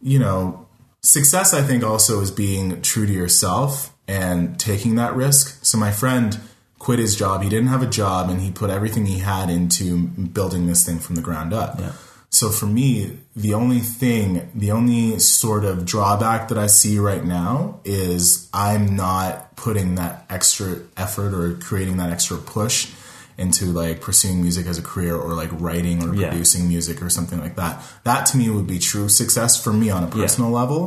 you 0.00 0.18
know, 0.18 0.66
success. 1.02 1.54
I 1.54 1.62
think 1.62 1.84
also 1.84 2.20
is 2.20 2.30
being 2.30 2.82
true 2.82 3.06
to 3.06 3.12
yourself 3.12 3.94
and 4.08 4.58
taking 4.58 4.96
that 4.96 5.14
risk. 5.14 5.64
So 5.64 5.78
my 5.78 5.90
friend 5.90 6.38
quit 6.86 7.00
his 7.00 7.16
job. 7.16 7.42
He 7.42 7.48
didn't 7.48 7.66
have 7.66 7.82
a 7.82 7.92
job, 8.02 8.30
and 8.30 8.40
he 8.40 8.52
put 8.52 8.70
everything 8.70 9.06
he 9.06 9.18
had 9.18 9.50
into 9.50 10.06
building 10.38 10.68
this 10.68 10.86
thing 10.86 11.00
from 11.00 11.16
the 11.16 11.20
ground 11.28 11.52
up. 11.52 11.80
Yeah. 11.80 11.92
So 12.30 12.50
for 12.50 12.66
me, 12.66 13.18
the 13.34 13.54
only 13.54 13.80
thing, 13.80 14.48
the 14.54 14.70
only 14.70 15.18
sort 15.18 15.64
of 15.64 15.84
drawback 15.84 16.46
that 16.48 16.58
I 16.58 16.68
see 16.68 17.00
right 17.00 17.24
now 17.24 17.80
is 17.84 18.48
I'm 18.54 18.94
not 18.94 19.56
putting 19.56 19.96
that 19.96 20.26
extra 20.30 20.76
effort 20.96 21.34
or 21.34 21.54
creating 21.58 21.96
that 21.96 22.10
extra 22.10 22.36
push 22.36 22.92
into 23.36 23.64
like 23.66 24.00
pursuing 24.00 24.40
music 24.40 24.66
as 24.66 24.78
a 24.78 24.82
career 24.82 25.16
or 25.16 25.34
like 25.34 25.50
writing 25.60 26.04
or 26.08 26.14
Yeah. 26.14 26.28
producing 26.28 26.68
music 26.68 27.02
or 27.02 27.10
something 27.10 27.40
like 27.40 27.56
that. 27.56 27.82
That 28.04 28.26
to 28.26 28.36
me 28.36 28.48
would 28.48 28.68
be 28.68 28.78
true 28.78 29.08
success 29.08 29.60
for 29.62 29.72
me 29.72 29.90
on 29.90 30.04
a 30.04 30.10
personal 30.20 30.50
level. 30.52 30.80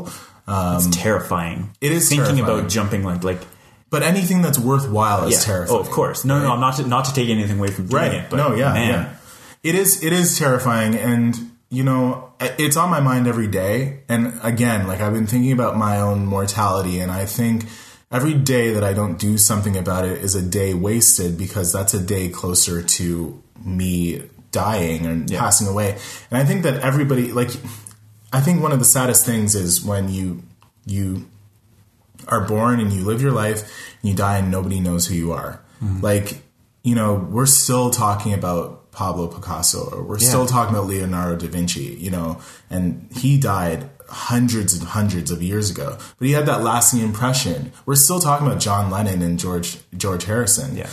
it's 0.47 0.85
um, 0.85 0.91
terrifying. 0.91 1.59
it 1.81 1.91
is 1.91 2.07
thinking 2.09 2.37
terrifying. 2.37 2.59
about 2.59 2.69
jumping 2.69 3.03
like 3.03 3.23
like 3.31 3.41
But 3.89 4.03
anything 4.03 4.41
that's 4.41 4.59
worthwhile 4.59 5.27
is 5.27 5.43
terrifying. 5.43 5.77
Oh, 5.77 5.81
of 5.81 5.89
course. 5.89 6.23
No, 6.25 6.37
no, 6.39 6.49
no. 6.49 6.59
Not 6.59 6.75
to 6.77 6.87
not 6.87 7.05
to 7.05 7.13
take 7.13 7.29
anything 7.29 7.57
away 7.57 7.71
from 7.71 7.87
doing 7.87 8.01
right 8.03 8.13
it. 8.13 8.29
But 8.29 8.37
no 8.37 8.55
yeah 8.55 8.73
man, 8.73 8.89
yeah 8.89 9.15
it 9.63 9.75
is 9.75 10.03
it 10.03 10.13
is 10.13 10.37
terrifying 10.37 10.95
and 10.95 11.35
you 11.69 11.83
know 11.83 12.31
it's 12.39 12.77
on 12.77 12.89
my 12.89 12.99
mind 12.99 13.27
every 13.27 13.47
day 13.47 13.99
and 14.07 14.39
again 14.41 14.87
like 14.87 15.01
i've 15.01 15.13
been 15.13 15.27
thinking 15.27 15.51
about 15.51 15.75
my 15.75 15.99
own 15.99 16.25
mortality 16.25 16.99
and 17.01 17.11
i 17.11 17.25
think 17.25 17.65
every 18.11 18.33
day 18.33 18.73
that 18.73 18.83
I 18.83 18.93
don't 18.93 19.19
do 19.19 19.37
something 19.37 19.77
about 19.77 20.03
it 20.05 20.17
is 20.23 20.33
a 20.33 20.41
day 20.41 20.73
wasted 20.73 21.37
because 21.37 21.71
that's 21.71 21.93
a 21.93 21.99
day 22.01 22.27
closer 22.29 22.81
to 22.81 23.43
me 23.63 24.23
dying 24.51 25.05
and 25.05 25.29
Yeah. 25.29 25.39
passing 25.39 25.67
away. 25.67 25.95
And 26.31 26.41
I 26.41 26.43
think 26.43 26.63
that 26.63 26.79
everybody 26.81 27.31
like 27.31 27.51
I 28.33 28.39
think 28.41 28.63
one 28.63 28.71
of 28.71 28.79
the 28.79 28.85
saddest 28.85 29.25
things 29.27 29.53
is 29.53 29.83
when 29.85 30.09
you 30.09 30.41
you 30.87 31.27
are 32.27 32.41
born 32.41 32.79
and 32.79 32.91
you 32.93 33.03
live 33.03 33.21
your 33.21 33.31
life 33.31 33.61
and 34.01 34.09
you 34.11 34.15
die 34.15 34.37
and 34.37 34.51
nobody 34.51 34.79
knows 34.79 35.07
who 35.07 35.15
you 35.15 35.31
are. 35.31 35.61
Mm-hmm. 35.83 36.01
Like, 36.01 36.41
you 36.83 36.95
know, 36.95 37.13
we're 37.15 37.45
still 37.45 37.89
talking 37.89 38.33
about 38.33 38.91
Pablo 38.91 39.27
Picasso 39.27 39.89
or 39.91 40.03
we're 40.03 40.19
still 40.19 40.45
talking 40.45 40.75
about 40.75 40.87
Leonardo 40.87 41.37
da 41.37 41.47
Vinci, 41.51 41.95
you 41.99 42.11
know, 42.11 42.41
and 42.69 43.07
he 43.15 43.37
died 43.39 43.89
hundreds 44.09 44.73
and 44.73 44.87
hundreds 44.87 45.29
of 45.31 45.41
years 45.43 45.69
ago. 45.69 45.97
But 46.17 46.27
he 46.27 46.33
had 46.33 46.45
that 46.47 46.63
lasting 46.63 46.99
impression. 47.01 47.71
We're 47.85 47.95
still 47.95 48.19
talking 48.19 48.47
about 48.47 48.59
John 48.59 48.89
Lennon 48.89 49.21
and 49.21 49.37
George 49.39 49.77
George 49.95 50.25
Harrison 50.25 50.75
Yeah. 50.75 50.89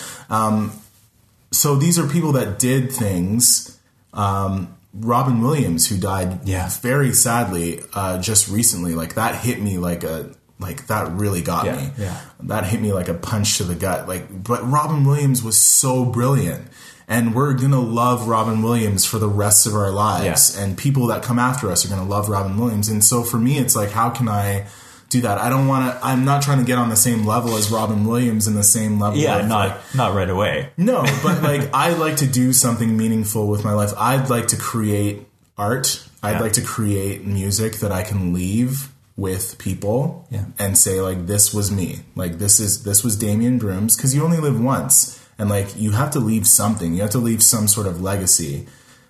so 1.52 1.76
these 1.76 1.98
are 1.98 2.06
people 2.06 2.32
that 2.32 2.58
did 2.58 2.92
things. 2.92 3.78
Um, 4.12 4.74
Robin 4.94 5.40
Williams, 5.40 5.88
who 5.88 5.96
died 5.98 6.40
Yeah. 6.44 6.68
very 6.80 7.12
sadly 7.12 7.82
uh, 7.94 8.18
just 8.20 8.48
recently, 8.48 8.94
like 8.94 9.14
that 9.14 9.34
hit 9.36 9.60
me 9.60 9.78
like 9.78 10.04
a 10.04 10.30
like 10.58 10.86
that 10.86 11.12
really 11.12 11.42
got 11.42 11.66
Yeah, 11.66 11.76
me. 11.76 11.90
yeah. 11.98 12.20
That 12.44 12.64
hit 12.64 12.80
me 12.80 12.92
like 12.92 13.08
a 13.08 13.14
punch 13.14 13.58
to 13.58 13.64
the 13.64 13.74
gut. 13.74 14.08
Like, 14.08 14.42
but 14.44 14.68
Robin 14.70 15.04
Williams 15.04 15.42
was 15.42 15.56
so 15.60 16.04
brilliant, 16.04 16.66
and 17.08 17.34
we're 17.34 17.52
gonna 17.54 17.80
love 17.80 18.26
Robin 18.28 18.62
Williams 18.62 19.04
for 19.04 19.18
the 19.18 19.28
rest 19.28 19.66
of 19.66 19.74
our 19.74 19.90
lives. 19.90 20.56
Yeah. 20.56 20.64
And 20.64 20.76
people 20.78 21.06
that 21.08 21.22
come 21.22 21.38
after 21.38 21.70
us 21.70 21.84
are 21.84 21.88
gonna 21.88 22.08
love 22.08 22.28
Robin 22.28 22.58
Williams. 22.58 22.88
And 22.88 23.04
so 23.04 23.22
for 23.22 23.38
me, 23.38 23.58
it's 23.58 23.76
like, 23.76 23.90
how 23.90 24.10
can 24.10 24.28
I? 24.28 24.66
Do 25.08 25.20
that. 25.20 25.38
I 25.38 25.50
don't 25.50 25.68
want 25.68 25.94
to. 25.94 26.04
I'm 26.04 26.24
not 26.24 26.42
trying 26.42 26.58
to 26.58 26.64
get 26.64 26.78
on 26.78 26.88
the 26.88 26.96
same 26.96 27.24
level 27.24 27.54
as 27.56 27.70
Robin 27.70 28.06
Williams 28.06 28.48
in 28.48 28.56
the 28.56 28.64
same 28.64 28.98
level. 28.98 29.16
Yeah, 29.20 29.36
of, 29.38 29.46
not 29.46 29.68
like, 29.68 29.94
not 29.94 30.14
right 30.16 30.28
away. 30.28 30.70
no, 30.76 31.04
but 31.22 31.44
like 31.44 31.70
I 31.72 31.92
like 31.92 32.16
to 32.16 32.26
do 32.26 32.52
something 32.52 32.96
meaningful 32.96 33.46
with 33.46 33.62
my 33.64 33.72
life. 33.72 33.92
I'd 33.96 34.28
like 34.30 34.48
to 34.48 34.56
create 34.56 35.28
art. 35.56 36.02
I'd 36.24 36.32
Yeah. 36.32 36.40
like 36.40 36.54
to 36.54 36.60
create 36.60 37.24
music 37.24 37.74
that 37.76 37.92
I 37.92 38.02
can 38.02 38.32
leave 38.34 38.88
with 39.16 39.56
people 39.58 40.26
Yeah. 40.30 40.44
and 40.58 40.76
say 40.76 41.00
like 41.00 41.26
this 41.26 41.54
was 41.54 41.70
me. 41.70 42.00
Like 42.14 42.38
this 42.38 42.60
is 42.60 42.82
this 42.84 43.02
was 43.02 43.16
Damien 43.16 43.58
Broomes 43.58 43.96
because 43.96 44.14
you 44.14 44.22
only 44.24 44.38
live 44.38 44.60
once 44.60 45.18
and 45.38 45.48
like 45.48 45.68
you 45.78 45.92
have 45.92 46.10
to 46.12 46.18
leave 46.20 46.46
something. 46.46 46.94
You 46.94 47.00
have 47.02 47.10
to 47.10 47.18
leave 47.18 47.42
some 47.42 47.66
sort 47.68 47.86
of 47.86 48.02
legacy. 48.02 48.66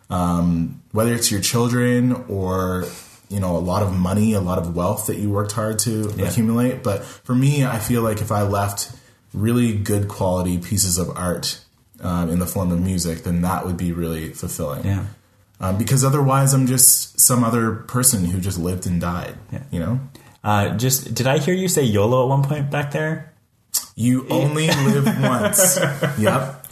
Um, 0.08 0.82
whether 0.92 1.12
it's 1.12 1.30
your 1.32 1.40
children 1.40 2.12
or 2.28 2.84
you 3.28 3.40
know 3.40 3.56
a 3.56 3.58
lot 3.58 3.82
of 3.82 3.92
money, 3.92 4.32
a 4.34 4.40
lot 4.40 4.58
of 4.58 4.76
wealth 4.76 5.06
that 5.08 5.16
you 5.18 5.30
worked 5.30 5.52
hard 5.52 5.78
to 5.80 6.12
Yeah. 6.16 6.26
accumulate. 6.28 6.82
But 6.84 7.04
for 7.04 7.34
me, 7.34 7.64
I 7.64 7.78
feel 7.80 8.02
like 8.02 8.20
if 8.20 8.30
I 8.30 8.42
left 8.42 8.92
really 9.34 9.76
good 9.76 10.06
quality 10.06 10.58
pieces 10.58 10.98
of 10.98 11.10
art 11.16 11.58
um, 12.00 12.30
in 12.30 12.38
the 12.38 12.46
form 12.46 12.70
of 12.70 12.80
music, 12.80 13.24
then 13.24 13.40
that 13.42 13.66
would 13.66 13.76
be 13.76 13.90
really 13.90 14.28
fulfilling. 14.32 14.84
Yeah. 14.84 15.04
Um, 15.60 15.78
because 15.78 16.04
otherwise, 16.04 16.52
I'm 16.52 16.66
just 16.66 17.18
some 17.18 17.42
other 17.42 17.72
person 17.72 18.26
who 18.26 18.40
just 18.40 18.58
lived 18.58 18.86
and 18.86 19.00
died. 19.00 19.34
Yeah. 19.50 19.62
You 19.70 19.80
know, 19.80 20.00
Uh, 20.44 20.76
just 20.76 21.14
did 21.14 21.26
I 21.26 21.38
hear 21.38 21.54
you 21.54 21.66
say 21.68 21.82
YOLO 21.82 22.22
at 22.24 22.28
one 22.28 22.42
point 22.44 22.70
back 22.70 22.90
there? 22.92 23.32
you 23.94 24.26
only 24.28 24.66
live 24.86 25.06
once. 25.22 25.78
Yep. 26.18 26.66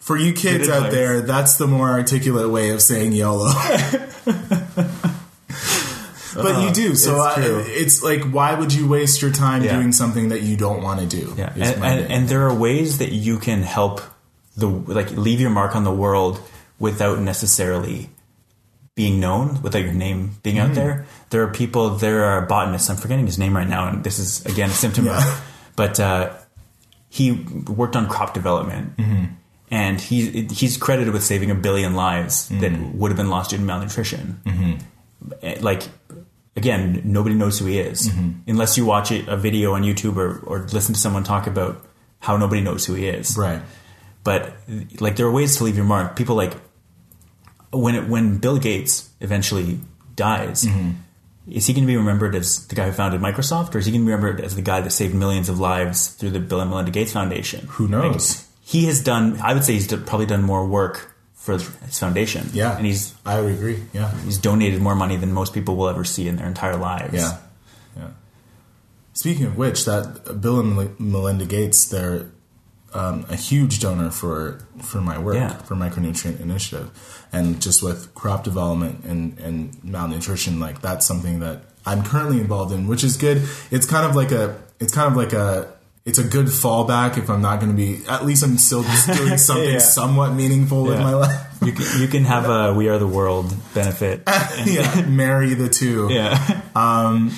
For 0.00 0.16
you 0.16 0.32
kids 0.32 0.68
out 0.68 0.90
there, 0.92 1.20
that's 1.20 1.56
the 1.56 1.66
more 1.66 1.90
articulate 1.90 2.48
way 2.48 2.70
of 2.70 2.80
saying 2.80 3.12
YOLO. 3.12 3.52
but 6.34 6.62
you 6.62 6.70
do. 6.72 6.94
So 6.94 7.16
it's 7.16 7.38
I, 7.38 7.42
it's 7.66 8.02
like, 8.02 8.22
why 8.30 8.54
would 8.54 8.72
you 8.72 8.88
waste 8.88 9.20
your 9.22 9.32
time 9.32 9.62
Yeah. 9.64 9.74
doing 9.76 9.92
something 9.92 10.28
that 10.28 10.42
you 10.42 10.56
don't 10.56 10.82
want 10.82 11.00
to 11.00 11.06
do? 11.06 11.34
Yeah, 11.36 11.52
and, 11.54 11.84
and, 11.84 12.12
and 12.12 12.28
there 12.28 12.46
are 12.46 12.54
ways 12.54 12.98
that 12.98 13.12
you 13.12 13.38
can 13.38 13.62
help 13.62 14.00
the 14.56 14.66
like 14.68 15.10
leave 15.12 15.40
your 15.40 15.50
mark 15.50 15.74
on 15.76 15.84
the 15.84 15.92
world 15.92 16.40
without 16.78 17.18
necessarily 17.20 18.10
being 18.94 19.20
known, 19.20 19.60
without 19.62 19.82
your 19.84 19.92
name 19.92 20.32
being 20.42 20.56
Mm. 20.56 20.68
out 20.68 20.74
there. 20.74 21.06
There 21.30 21.42
are 21.42 21.48
people. 21.48 21.90
There 21.90 22.24
are 22.24 22.42
botanists. 22.46 22.90
I'm 22.90 22.96
forgetting 22.96 23.26
his 23.26 23.38
name 23.38 23.56
right 23.56 23.68
now, 23.68 23.88
and 23.88 24.02
this 24.02 24.18
is 24.18 24.44
again 24.46 24.70
a 24.70 24.72
symptom. 24.74 25.06
Yeah. 25.06 25.18
of 25.18 25.44
But 25.76 26.00
uh, 26.00 26.30
he 27.08 27.30
worked 27.68 27.94
on 27.96 28.08
crop 28.08 28.34
development, 28.34 28.96
Mm-hmm. 28.96 29.24
and 29.70 30.00
he 30.00 30.48
he's 30.50 30.76
credited 30.76 31.12
with 31.12 31.22
saving 31.22 31.50
a 31.50 31.54
billion 31.54 31.94
lives 31.94 32.48
that 32.48 32.72
Mm-hmm. 32.72 32.98
would 32.98 33.10
have 33.12 33.16
been 33.16 33.30
lost 33.30 33.50
due 33.50 33.56
to 33.58 33.62
malnutrition. 33.62 34.40
Eh, 35.42 35.58
Like 35.60 35.82
again, 36.56 37.02
nobody 37.04 37.36
knows 37.36 37.58
who 37.60 37.66
he 37.66 37.78
is 37.78 38.08
Mm-hmm. 38.08 38.50
unless 38.50 38.76
you 38.76 38.84
watch 38.84 39.12
it, 39.12 39.28
a 39.28 39.36
video 39.36 39.74
on 39.74 39.82
YouTube 39.84 40.16
or, 40.16 40.40
or 40.44 40.66
listen 40.72 40.94
to 40.94 41.00
someone 41.00 41.22
talk 41.22 41.46
about 41.46 41.84
how 42.18 42.36
nobody 42.36 42.60
knows 42.60 42.84
who 42.86 42.94
he 42.94 43.06
is. 43.06 43.36
right. 43.38 43.62
But 44.24 44.56
like, 45.00 45.14
there 45.16 45.26
are 45.26 45.30
ways 45.30 45.56
to 45.58 45.64
leave 45.64 45.76
your 45.76 45.86
mark. 45.86 46.16
People 46.16 46.34
like 46.34 46.52
when 47.70 47.94
it, 47.94 48.08
when 48.08 48.38
Bill 48.38 48.58
Gates 48.58 49.10
eventually 49.20 49.80
dies. 50.16 50.64
Mm-hmm. 50.64 50.90
Is 51.50 51.66
he 51.66 51.72
going 51.72 51.84
to 51.84 51.86
be 51.86 51.96
remembered 51.96 52.34
as 52.34 52.66
the 52.66 52.74
guy 52.74 52.86
who 52.86 52.92
founded 52.92 53.22
Microsoft, 53.22 53.74
or 53.74 53.78
is 53.78 53.86
he 53.86 53.92
going 53.92 54.02
to 54.02 54.06
be 54.06 54.12
remembered 54.12 54.44
as 54.44 54.54
the 54.54 54.62
guy 54.62 54.82
that 54.82 54.90
saved 54.90 55.14
millions 55.14 55.48
of 55.48 55.58
lives 55.58 56.08
through 56.08 56.30
the 56.30 56.40
Bill 56.40 56.60
and 56.60 56.68
Melinda 56.68 56.90
Gates 56.90 57.12
Foundation? 57.12 57.66
Who 57.70 57.88
knows? 57.88 58.46
He 58.60 58.84
has 58.84 59.02
done. 59.02 59.40
I 59.40 59.54
would 59.54 59.64
say 59.64 59.72
he's 59.72 59.86
probably 59.86 60.26
done 60.26 60.42
more 60.42 60.66
work 60.66 61.14
for 61.34 61.52
his 61.52 61.98
foundation. 61.98 62.50
Yeah. 62.52 62.76
and 62.76 62.84
he's 62.84 63.14
I 63.24 63.40
would 63.40 63.54
agree. 63.54 63.82
Yeah. 63.94 64.14
he's 64.20 64.36
donated 64.36 64.82
more 64.82 64.94
money 64.94 65.16
than 65.16 65.32
most 65.32 65.54
people 65.54 65.76
will 65.76 65.88
ever 65.88 66.04
see 66.04 66.28
in 66.28 66.36
their 66.36 66.46
entire 66.46 66.76
lives. 66.76 67.14
Yeah, 67.14 67.38
yeah. 67.96 68.08
Speaking 69.14 69.46
of 69.46 69.56
which, 69.56 69.86
that 69.86 70.40
Bill 70.42 70.60
and 70.60 71.00
Melinda 71.00 71.46
Gates, 71.46 71.88
they're 71.88 72.26
um, 72.94 73.26
a 73.28 73.36
huge 73.36 73.80
donor 73.80 74.10
for 74.10 74.60
for 74.82 75.00
my 75.00 75.18
work 75.18 75.34
Yeah. 75.36 75.56
for 75.58 75.74
Micronutrient 75.76 76.40
Initiative, 76.40 76.90
and 77.32 77.60
just 77.60 77.82
with 77.82 78.14
crop 78.14 78.44
development 78.44 79.04
and 79.04 79.38
and 79.38 79.82
malnutrition, 79.84 80.58
like 80.60 80.80
that's 80.80 81.04
something 81.06 81.40
that 81.40 81.62
I'm 81.86 82.02
currently 82.02 82.40
involved 82.40 82.72
in, 82.72 82.86
which 82.88 83.04
is 83.04 83.16
good. 83.16 83.42
It's 83.70 83.86
kind 83.86 84.06
of 84.06 84.16
like 84.16 84.32
a 84.32 84.56
it's 84.80 84.92
kind 84.94 85.10
of 85.10 85.16
like 85.16 85.32
a 85.32 85.72
it's 86.04 86.18
a 86.18 86.24
good 86.24 86.46
fallback 86.46 87.18
if 87.18 87.28
I'm 87.28 87.42
not 87.42 87.60
going 87.60 87.70
to 87.70 87.76
be. 87.76 88.00
At 88.08 88.24
least 88.24 88.42
I'm 88.42 88.56
still 88.56 88.82
just 88.82 89.06
doing 89.18 89.36
something 89.36 89.72
Yeah. 89.74 89.78
somewhat 89.78 90.32
meaningful 90.32 90.84
with 90.84 90.98
Yeah. 90.98 91.04
my 91.04 91.14
life. 91.14 91.44
You 91.62 91.72
can, 91.72 92.00
you 92.00 92.08
can 92.08 92.24
have 92.24 92.48
a 92.48 92.72
"We 92.72 92.88
Are 92.88 92.98
the 92.98 93.06
World" 93.06 93.54
benefit. 93.74 94.22
yeah, 94.64 95.02
marry 95.02 95.52
the 95.54 95.68
two. 95.68 96.08
yeah, 96.10 96.62
Um, 96.74 97.32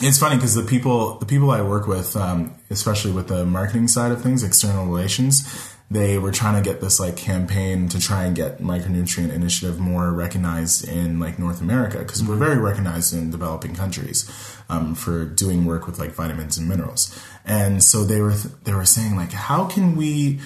It's 0.00 0.18
funny 0.18 0.36
because 0.36 0.54
the 0.54 0.62
people 0.62 1.18
the 1.18 1.26
people 1.26 1.50
I 1.50 1.60
work 1.62 1.86
with, 1.86 2.16
um, 2.16 2.54
especially 2.72 3.12
with 3.12 3.28
the 3.28 3.44
marketing 3.46 3.88
side 3.88 4.10
of 4.10 4.22
things, 4.22 4.42
external 4.42 4.86
relations, 4.86 5.72
they 5.92 6.16
were 6.16 6.32
trying 6.32 6.60
to 6.60 6.68
get 6.68 6.80
this 6.80 6.98
like 6.98 7.16
campaign 7.16 7.88
to 7.88 8.00
try 8.00 8.24
and 8.24 8.34
get 8.34 8.60
micronutrient 8.60 9.30
initiative 9.30 9.78
more 9.78 10.10
recognized 10.10 10.88
in 10.88 11.20
like 11.20 11.38
North 11.38 11.60
America 11.60 11.98
because 11.98 12.24
we're 12.24 12.36
very 12.36 12.56
recognized 12.56 13.12
in 13.12 13.30
developing 13.30 13.74
countries 13.74 14.28
um, 14.70 14.94
for 14.94 15.24
doing 15.24 15.66
work 15.66 15.86
with 15.86 15.98
like 15.98 16.12
vitamins 16.12 16.56
and 16.56 16.68
minerals. 16.68 17.18
And 17.44 17.82
so 17.84 18.04
they 18.04 18.20
were 18.22 18.32
they 18.64 18.72
were 18.72 18.86
saying 18.86 19.16
like, 19.16 19.32
how 19.32 19.66
can 19.66 19.94
we 19.94 20.40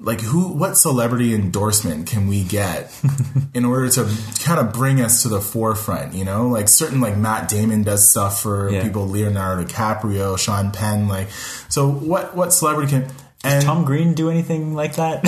like 0.00 0.20
who 0.20 0.48
what 0.48 0.76
celebrity 0.76 1.34
endorsement 1.34 2.06
can 2.06 2.26
we 2.26 2.42
get 2.44 2.92
in 3.54 3.64
order 3.64 3.88
to 3.88 4.04
kind 4.42 4.58
of 4.58 4.72
bring 4.72 5.00
us 5.00 5.22
to 5.22 5.28
the 5.28 5.40
forefront 5.40 6.12
you 6.14 6.24
know 6.24 6.48
like 6.48 6.68
certain 6.68 7.00
like 7.00 7.16
matt 7.16 7.48
damon 7.48 7.82
does 7.84 8.10
stuff 8.10 8.42
for 8.42 8.68
Yeah. 8.70 8.82
people 8.82 9.06
leonardo 9.06 9.62
dicaprio 9.64 10.36
sean 10.36 10.72
penn 10.72 11.06
like 11.06 11.28
so 11.68 11.88
what 11.88 12.34
what 12.36 12.52
celebrity 12.52 12.90
can 12.90 13.06
and 13.44 13.62
Tom 13.62 13.84
Green 13.84 14.14
do 14.14 14.30
anything 14.30 14.74
like 14.74 14.96
that? 14.96 15.20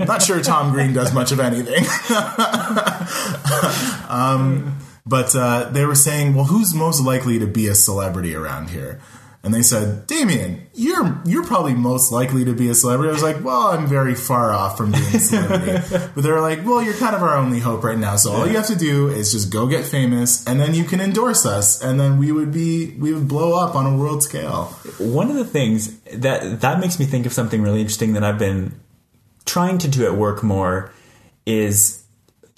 I'm 0.00 0.08
not 0.08 0.20
sure 0.20 0.42
Tom 0.42 0.72
Green 0.72 0.92
does 0.92 1.14
much 1.14 1.30
of 1.30 1.38
anything. 1.38 1.84
um, 4.08 4.76
but 5.06 5.34
uh, 5.36 5.68
they 5.70 5.84
were 5.86 5.94
saying, 5.94 6.34
well, 6.34 6.46
who's 6.46 6.74
most 6.74 7.00
likely 7.00 7.38
to 7.38 7.46
be 7.46 7.68
a 7.68 7.74
celebrity 7.76 8.34
around 8.34 8.70
here? 8.70 9.00
And 9.46 9.54
they 9.54 9.62
said, 9.62 10.08
Damien, 10.08 10.66
you're 10.74 11.22
you're 11.24 11.46
probably 11.46 11.72
most 11.72 12.10
likely 12.10 12.44
to 12.44 12.52
be 12.52 12.68
a 12.68 12.74
celebrity. 12.74 13.10
I 13.10 13.12
was 13.12 13.22
like, 13.22 13.44
well, 13.44 13.68
I'm 13.68 13.86
very 13.86 14.16
far 14.16 14.52
off 14.52 14.76
from 14.76 14.90
being 14.90 15.04
a 15.04 15.20
celebrity. 15.20 15.86
but 16.16 16.20
they 16.20 16.32
were 16.32 16.40
like, 16.40 16.66
well, 16.66 16.82
you're 16.82 16.94
kind 16.94 17.14
of 17.14 17.22
our 17.22 17.36
only 17.36 17.60
hope 17.60 17.84
right 17.84 17.96
now. 17.96 18.16
So 18.16 18.32
all 18.32 18.48
you 18.48 18.56
have 18.56 18.66
to 18.66 18.74
do 18.74 19.06
is 19.06 19.30
just 19.30 19.52
go 19.52 19.68
get 19.68 19.84
famous, 19.84 20.44
and 20.48 20.58
then 20.58 20.74
you 20.74 20.82
can 20.82 21.00
endorse 21.00 21.46
us, 21.46 21.80
and 21.80 22.00
then 22.00 22.18
we 22.18 22.32
would 22.32 22.50
be 22.50 22.96
we 22.98 23.14
would 23.14 23.28
blow 23.28 23.56
up 23.56 23.76
on 23.76 23.86
a 23.86 23.96
world 23.96 24.24
scale. 24.24 24.64
One 24.98 25.30
of 25.30 25.36
the 25.36 25.44
things 25.44 25.96
that 26.12 26.62
that 26.62 26.80
makes 26.80 26.98
me 26.98 27.04
think 27.04 27.24
of 27.24 27.32
something 27.32 27.62
really 27.62 27.80
interesting 27.80 28.14
that 28.14 28.24
I've 28.24 28.40
been 28.40 28.74
trying 29.44 29.78
to 29.78 29.86
do 29.86 30.04
at 30.06 30.14
work 30.14 30.42
more 30.42 30.92
is 31.46 32.02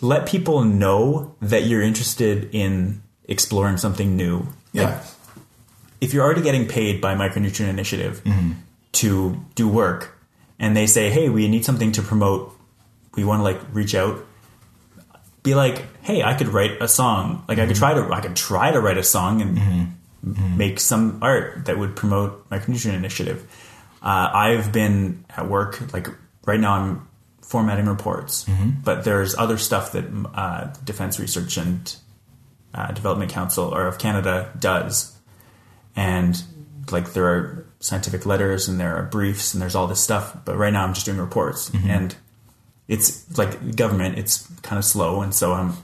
let 0.00 0.26
people 0.26 0.64
know 0.64 1.36
that 1.42 1.64
you're 1.64 1.82
interested 1.82 2.48
in 2.54 3.02
exploring 3.24 3.76
something 3.76 4.16
new. 4.16 4.46
Yeah. 4.72 5.02
If 6.00 6.12
you're 6.14 6.24
already 6.24 6.42
getting 6.42 6.66
paid 6.68 7.00
by 7.00 7.14
Micronutrient 7.14 7.68
Initiative 7.68 8.22
Mm-hmm. 8.24 8.52
to 8.92 9.44
do 9.54 9.68
work, 9.68 10.18
and 10.58 10.76
they 10.76 10.86
say, 10.86 11.10
"Hey, 11.10 11.28
we 11.28 11.48
need 11.48 11.64
something 11.64 11.92
to 11.92 12.02
promote. 12.02 12.52
We 13.14 13.24
want 13.24 13.40
to 13.40 13.44
like 13.44 13.60
reach 13.72 13.94
out." 13.94 14.24
Be 15.42 15.54
like, 15.54 15.84
"Hey, 16.02 16.22
I 16.22 16.34
could 16.34 16.48
write 16.48 16.80
a 16.82 16.88
song. 16.88 17.44
Like 17.48 17.58
I 17.58 17.62
Mm-hmm. 17.62 17.68
could 17.70 17.76
try 17.76 17.94
to 17.94 18.12
I 18.12 18.20
could 18.20 18.36
try 18.36 18.70
to 18.72 18.80
write 18.80 18.98
a 18.98 19.04
song 19.04 19.40
and 19.42 19.92
make 20.58 20.80
some 20.80 21.18
art 21.22 21.66
that 21.66 21.78
would 21.78 21.94
promote 21.96 22.48
micronutrient 22.50 22.94
initiative. 22.94 23.46
Uh, 24.02 24.30
I've 24.32 24.72
been 24.72 25.24
at 25.36 25.48
work 25.48 25.92
like 25.92 26.08
right 26.46 26.60
now. 26.60 26.72
I'm 26.74 27.08
formatting 27.42 27.86
reports, 27.86 28.44
but 28.84 29.04
there's 29.04 29.34
other 29.36 29.56
stuff 29.58 29.92
that 29.92 30.04
uh, 30.34 30.66
Defense 30.84 31.18
Research 31.18 31.56
and 31.56 31.96
uh, 32.74 32.92
Development 32.92 33.30
Council 33.30 33.72
or 33.74 33.86
of 33.86 33.98
Canada 33.98 34.50
does, 34.58 35.16
like 36.92 37.12
there 37.12 37.26
are 37.26 37.66
scientific 37.80 38.26
letters 38.26 38.68
and 38.68 38.78
there 38.80 38.96
are 38.96 39.02
briefs 39.02 39.54
and 39.54 39.62
there's 39.62 39.74
all 39.74 39.86
this 39.86 40.00
stuff. 40.00 40.36
But 40.44 40.56
right 40.56 40.72
now 40.72 40.84
I'm 40.84 40.94
just 40.94 41.06
doing 41.06 41.18
reports 41.18 41.70
mm-hmm. 41.70 41.90
and 41.90 42.16
it's 42.88 43.36
like 43.36 43.76
government. 43.76 44.18
It's 44.18 44.48
kind 44.62 44.78
of 44.78 44.84
slow, 44.84 45.20
and 45.20 45.34
so 45.34 45.52
I'm. 45.52 45.74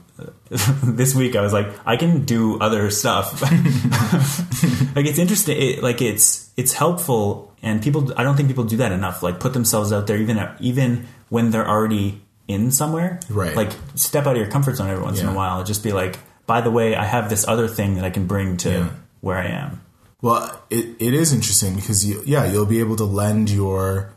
this 0.83 1.13
week 1.13 1.35
I 1.35 1.41
was 1.41 1.53
like, 1.53 1.67
I 1.85 1.97
can 1.97 2.23
do 2.23 2.57
other 2.59 2.89
stuff. 2.89 3.41
like 4.95 5.05
it's 5.05 5.19
interesting. 5.19 5.61
It, 5.61 5.83
like 5.83 6.01
it's 6.01 6.51
it's 6.57 6.73
helpful, 6.73 7.53
and 7.61 7.81
people. 7.81 8.11
I 8.17 8.23
don't 8.23 8.35
think 8.35 8.49
people 8.49 8.63
do 8.63 8.77
that 8.77 8.91
enough. 8.91 9.21
Like 9.21 9.39
put 9.39 9.53
themselves 9.53 9.93
out 9.93 10.07
there, 10.07 10.17
even 10.17 10.49
even 10.59 11.07
when 11.29 11.51
they're 11.51 11.67
already 11.67 12.21
in 12.47 12.71
somewhere. 12.71 13.19
Right. 13.29 13.55
Like 13.55 13.71
step 13.93 14.25
out 14.25 14.31
of 14.35 14.37
your 14.41 14.49
comfort 14.49 14.75
zone 14.75 14.89
every 14.89 15.03
once 15.03 15.19
in 15.19 15.27
a 15.27 15.33
while. 15.33 15.63
Just 15.63 15.83
be 15.83 15.91
like, 15.93 16.17
by 16.47 16.61
the 16.61 16.71
way, 16.71 16.95
I 16.95 17.05
have 17.05 17.29
this 17.29 17.47
other 17.47 17.67
thing 17.67 17.95
that 17.95 18.05
I 18.05 18.09
can 18.09 18.25
bring 18.25 18.57
to 18.57 18.69
Yeah. 18.69 18.89
where 19.21 19.37
I 19.37 19.47
am. 19.47 19.81
Well, 20.25 20.59
it, 20.71 20.85
it 20.99 21.13
is 21.13 21.31
interesting 21.31 21.75
because 21.75 22.03
you, 22.03 22.23
yeah, 22.25 22.45
you'll 22.51 22.65
be 22.65 22.79
able 22.79 22.95
to 22.95 23.03
lend 23.05 23.49
your 23.51 24.11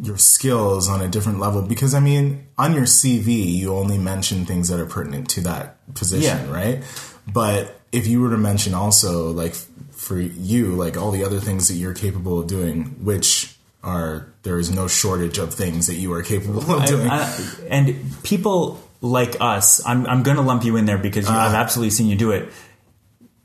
your 0.00 0.18
skills 0.18 0.88
on 0.88 1.00
a 1.00 1.08
different 1.08 1.40
level 1.40 1.62
because 1.62 1.94
I 1.94 2.00
mean, 2.00 2.46
on 2.56 2.74
your 2.74 2.84
CV, 2.84 3.44
you 3.60 3.74
only 3.74 3.98
mention 3.98 4.44
things 4.44 4.68
that 4.68 4.78
are 4.78 4.86
pertinent 4.86 5.28
to 5.30 5.40
that 5.42 5.78
position, 5.94 6.38
Yeah. 6.46 6.52
right? 6.52 6.84
But 7.26 7.80
if 7.90 8.06
you 8.06 8.20
were 8.20 8.30
to 8.30 8.36
mention 8.38 8.72
also 8.74 9.30
like 9.32 9.54
for 9.90 10.20
you, 10.20 10.74
like 10.76 10.96
all 10.96 11.10
the 11.10 11.24
other 11.24 11.40
things 11.40 11.66
that 11.68 11.74
you're 11.74 11.94
capable 11.94 12.38
of 12.38 12.46
doing, 12.46 12.84
which 13.04 13.56
are 13.82 14.28
there 14.42 14.58
is 14.58 14.70
no 14.70 14.86
shortage 14.86 15.38
of 15.38 15.52
things 15.54 15.86
that 15.88 15.94
you 15.94 16.12
are 16.12 16.22
capable 16.22 16.70
of 16.72 16.84
doing. 16.86 17.08
I- 17.10 17.36
and 17.68 17.96
people 18.22 18.80
like 19.00 19.36
us, 19.40 19.80
I'm, 19.86 20.06
I'm 20.06 20.22
going 20.22 20.36
to 20.36 20.42
lump 20.42 20.64
you 20.64 20.76
in 20.76 20.86
there 20.86 20.98
because 20.98 21.26
you, 21.28 21.34
Ah. 21.34 21.48
I've 21.48 21.54
absolutely 21.54 21.90
seen 21.90 22.06
you 22.08 22.16
do 22.16 22.30
it. 22.32 22.48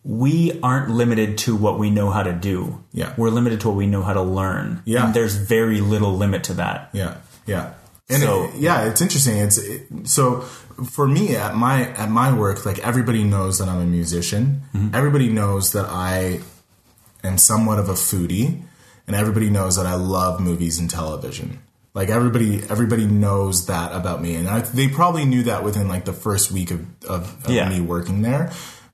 We 0.04 0.60
aren't 0.64 0.90
limited 0.90 1.38
to 1.40 1.56
what 1.56 1.78
we 1.78 1.92
know 1.92 2.10
how 2.10 2.24
to 2.24 2.34
do. 2.34 2.84
Yeah. 2.92 3.14
We're 3.18 3.30
limited 3.30 3.62
to 3.62 3.68
what 3.68 3.78
we 3.78 3.86
know 3.86 4.02
how 4.02 4.14
to 4.14 4.22
learn. 4.22 4.82
Yeah. 4.86 5.06
And 5.06 5.14
there's 5.14 5.36
very 5.36 5.80
little 5.80 6.14
limit 6.18 6.44
to 6.46 6.54
that. 6.56 6.90
Yeah, 6.94 7.18
yeah, 7.46 7.74
and 8.10 8.24
So- 8.24 8.46
it, 8.46 8.56
yeah, 8.56 8.86
it's 8.90 9.02
interesting. 9.02 9.38
It's 9.38 9.58
it, 9.60 9.88
so 10.06 10.42
for 10.42 11.08
me 11.08 11.36
at 11.36 11.56
my 11.56 11.88
at 11.92 12.10
my 12.10 12.34
work, 12.34 12.66
like 12.66 12.80
everybody 12.80 13.24
knows 13.24 13.60
that 13.60 13.68
I'm 13.70 13.80
a 13.80 13.86
musician. 13.86 14.64
Mm-hmm. 14.74 14.96
Everybody 14.96 15.30
knows 15.30 15.72
that 15.74 15.86
I 15.86 16.40
am 17.24 17.38
somewhat 17.38 17.78
of 17.78 17.88
a 17.88 17.94
foodie, 17.94 18.62
and 19.06 19.16
everybody 19.16 19.50
knows 19.52 19.76
that 19.76 19.86
I 19.86 19.94
love 19.96 20.40
movies 20.40 20.80
and 20.80 20.90
television. 20.90 21.60
Like 21.94 22.10
everybody, 22.10 22.64
everybody 22.70 23.06
knows 23.06 23.68
that 23.68 23.92
about 23.92 24.22
me, 24.22 24.34
and 24.36 24.48
I, 24.48 24.62
they 24.62 24.88
probably 24.88 25.26
knew 25.26 25.44
that 25.44 25.64
within 25.64 25.88
like 25.88 26.06
the 26.06 26.14
first 26.14 26.52
week 26.52 26.72
of, 26.72 26.80
of, 27.06 27.46
of 27.46 27.52
Yeah. 27.52 27.70
me 27.70 27.82
working 27.82 28.22
there. 28.24 28.52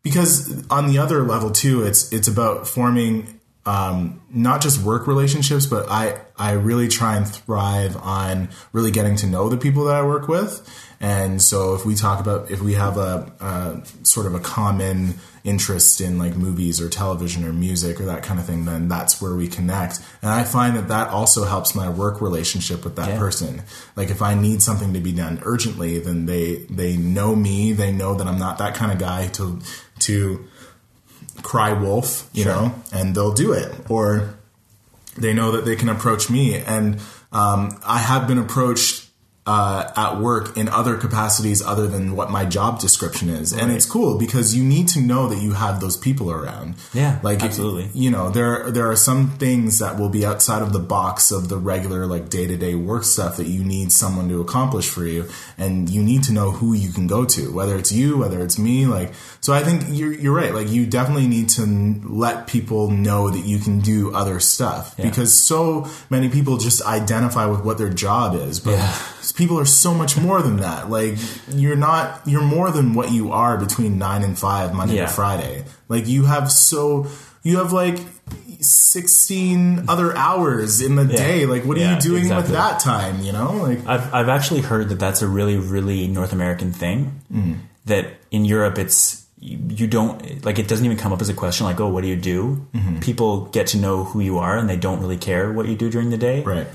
Because 0.07 0.65
on 0.69 0.87
the 0.87 0.97
other 0.99 1.23
level 1.23 1.51
too, 1.51 1.83
it's 1.83 2.11
it's 2.13 2.27
about 2.27 2.67
forming 2.67 3.39
um, 3.65 4.21
not 4.31 4.61
just 4.61 4.81
work 4.81 5.07
relationships, 5.07 5.65
but 5.65 5.89
I 5.89 6.19
I 6.37 6.51
really 6.53 6.87
try 6.87 7.17
and 7.17 7.27
thrive 7.27 7.97
on 7.97 8.49
really 8.71 8.91
getting 8.91 9.15
to 9.17 9.27
know 9.27 9.49
the 9.49 9.57
people 9.57 9.83
that 9.85 9.95
I 9.95 10.03
work 10.03 10.27
with. 10.27 10.65
And 10.99 11.41
so 11.41 11.75
if 11.75 11.85
we 11.85 11.93
talk 11.95 12.19
about 12.19 12.49
if 12.49 12.61
we 12.61 12.73
have 12.73 12.97
a, 12.97 13.31
a 13.39 14.05
sort 14.05 14.25
of 14.25 14.33
a 14.35 14.39
common 14.39 15.15
interest 15.43 16.01
in 16.01 16.17
like 16.17 16.35
movies 16.35 16.81
or 16.81 16.89
television 16.89 17.45
or 17.45 17.53
music 17.53 18.01
or 18.01 18.05
that 18.05 18.21
kind 18.23 18.39
of 18.39 18.45
thing, 18.45 18.65
then 18.65 18.87
that's 18.89 19.21
where 19.21 19.35
we 19.35 19.47
connect. 19.47 19.99
And 20.21 20.29
I 20.31 20.43
find 20.43 20.75
that 20.75 20.87
that 20.89 21.07
also 21.09 21.45
helps 21.45 21.75
my 21.75 21.87
work 21.87 22.19
relationship 22.19 22.83
with 22.83 22.95
that 22.95 23.09
Yeah. 23.09 23.19
person. 23.19 23.61
Like 23.95 24.09
if 24.09 24.21
I 24.21 24.33
need 24.33 24.61
something 24.61 24.93
to 24.93 24.99
be 24.99 25.11
done 25.13 25.39
urgently, 25.43 25.99
then 25.99 26.25
they 26.25 26.65
they 26.69 26.97
know 26.97 27.35
me. 27.35 27.73
They 27.73 27.91
know 27.91 28.15
that 28.15 28.25
I'm 28.27 28.39
not 28.39 28.57
that 28.57 28.73
kind 28.73 28.91
of 28.91 28.97
guy 28.97 29.27
to 29.37 29.59
to 30.07 30.45
cry 31.43 31.71
wolf, 31.73 32.29
you 32.33 32.43
Sure. 32.43 32.53
know, 32.53 32.75
and 32.91 33.15
they'll 33.15 33.33
do 33.33 33.53
it. 33.53 33.73
Or 33.89 34.35
they 35.17 35.33
know 35.33 35.51
that 35.51 35.65
they 35.65 35.75
can 35.75 35.89
approach 35.89 36.29
me. 36.29 36.55
And 36.55 36.99
um, 37.31 37.79
I 37.85 37.99
have 37.99 38.27
been 38.27 38.37
approached 38.37 39.06
uh, 39.47 39.89
at 39.95 40.19
work 40.19 40.57
in 40.57 40.67
other 40.67 40.97
capacities 40.97 41.61
other 41.61 41.87
than 41.87 42.15
what 42.15 42.29
my 42.29 42.43
job 42.45 42.79
description 42.79 43.29
is. 43.29 43.53
And 43.53 43.71
it's 43.71 43.85
cool 43.85 44.17
because 44.17 44.53
you 44.53 44.63
need 44.63 44.89
to 44.89 44.99
know 45.01 45.27
that 45.29 45.39
you 45.41 45.53
have 45.53 45.79
those 45.79 45.95
people 45.95 46.29
around. 46.31 46.75
Yeah, 46.93 47.19
like 47.23 47.41
absolutely. 47.41 47.89
You 47.93 48.11
know, 48.11 48.29
there 48.29 48.69
there 48.69 48.91
are 48.91 48.95
some 48.97 49.31
things 49.37 49.79
that 49.79 49.97
will 49.97 50.09
be 50.09 50.25
outside 50.25 50.61
of 50.61 50.73
the 50.73 50.79
box 50.79 51.31
of 51.31 51.47
the 51.47 51.57
regular 51.57 52.05
like 52.05 52.29
day 52.29 52.45
to 52.45 52.57
day 52.57 52.75
work 52.75 53.03
stuff 53.05 53.37
that 53.37 53.47
you 53.47 53.63
need 53.63 53.91
someone 53.91 54.27
to 54.29 54.41
accomplish 54.41 54.89
for 54.89 55.05
you, 55.05 55.29
and 55.57 55.89
you 55.89 56.03
need 56.03 56.23
to 56.23 56.33
know 56.33 56.51
who 56.51 56.73
you 56.73 56.91
can 56.91 57.07
go 57.07 57.23
to, 57.25 57.51
whether 57.53 57.77
it's 57.77 57.91
you, 57.91 58.17
whether 58.17 58.43
it's 58.43 58.59
me. 58.59 58.85
Like, 58.85 59.13
so 59.39 59.53
I 59.53 59.63
think 59.63 59.83
you're 59.87 60.13
you're 60.13 60.35
right. 60.35 60.53
Like, 60.53 60.69
you 60.69 60.85
definitely 60.85 61.27
need 61.27 61.47
to 61.49 61.65
let 62.05 62.47
people 62.47 62.91
know 62.91 63.29
that 63.29 63.45
you 63.45 63.59
can 63.59 63.79
do 63.79 64.13
other 64.13 64.39
stuff 64.41 64.93
Yeah. 64.97 65.05
because 65.09 65.33
so 65.41 65.87
many 66.09 66.27
people 66.27 66.57
just 66.57 66.81
identify 66.85 67.45
with 67.45 67.63
what 67.63 67.77
their 67.77 67.89
job 67.89 68.35
is, 68.35 68.59
but 68.59 68.71
Yeah. 68.71 68.93
People 69.37 69.57
are 69.59 69.65
so 69.65 69.93
much 69.93 70.17
more 70.17 70.41
than 70.41 70.57
that. 70.57 70.89
Like, 70.89 71.15
you're 71.49 71.77
not 71.77 72.21
you're 72.25 72.41
more 72.57 72.69
than 72.71 72.93
what 72.93 73.11
you 73.11 73.31
are 73.31 73.57
between 73.57 73.97
nine 73.97 74.23
and 74.23 74.37
five 74.37 74.73
Monday 74.73 74.95
Yeah. 74.95 75.05
to 75.05 75.13
Friday. 75.13 75.63
Like, 75.87 76.07
you 76.07 76.25
have 76.25 76.51
so 76.51 77.07
you 77.43 77.57
have 77.59 77.71
like. 77.71 77.99
16 78.59 79.85
other 79.87 80.15
hours 80.17 80.81
in 80.81 80.95
the 80.95 81.05
day 81.05 81.45
like 81.45 81.63
what 81.63 81.77
are 81.77 81.93
you 81.93 81.99
doing 81.99 82.23
exactly. 82.23 82.41
with 82.43 82.51
that 82.53 82.79
time 82.79 83.21
you 83.21 83.31
know 83.31 83.51
like 83.53 83.85
I've 83.85 84.11
I've 84.13 84.29
actually 84.29 84.61
heard 84.61 84.89
that 84.89 84.99
that's 84.99 85.21
a 85.21 85.27
really 85.27 85.57
really 85.57 86.07
North 86.07 86.33
American 86.33 86.71
thing. 86.73 87.21
Mm. 87.31 87.59
That 87.85 88.05
in 88.31 88.45
Europe 88.45 88.77
it's 88.79 89.25
you, 89.39 89.59
you 89.69 89.87
don't 89.87 90.43
like 90.43 90.57
it 90.59 90.67
doesn't 90.67 90.83
even 90.85 90.97
come 90.97 91.13
up 91.13 91.21
as 91.21 91.29
a 91.29 91.33
question 91.33 91.65
like 91.67 91.79
oh 91.79 91.87
what 91.87 92.01
do 92.01 92.07
you 92.07 92.15
do? 92.15 92.67
Mm-hmm. 92.73 92.99
People 92.99 93.45
get 93.45 93.67
to 93.67 93.77
know 93.77 94.03
who 94.03 94.19
you 94.21 94.39
are 94.39 94.57
and 94.57 94.67
they 94.67 94.77
don't 94.77 94.99
really 94.99 95.17
care 95.17 95.53
what 95.53 95.67
you 95.67 95.75
do 95.75 95.89
during 95.89 96.09
the 96.09 96.17
day. 96.17 96.41
right 96.43 96.67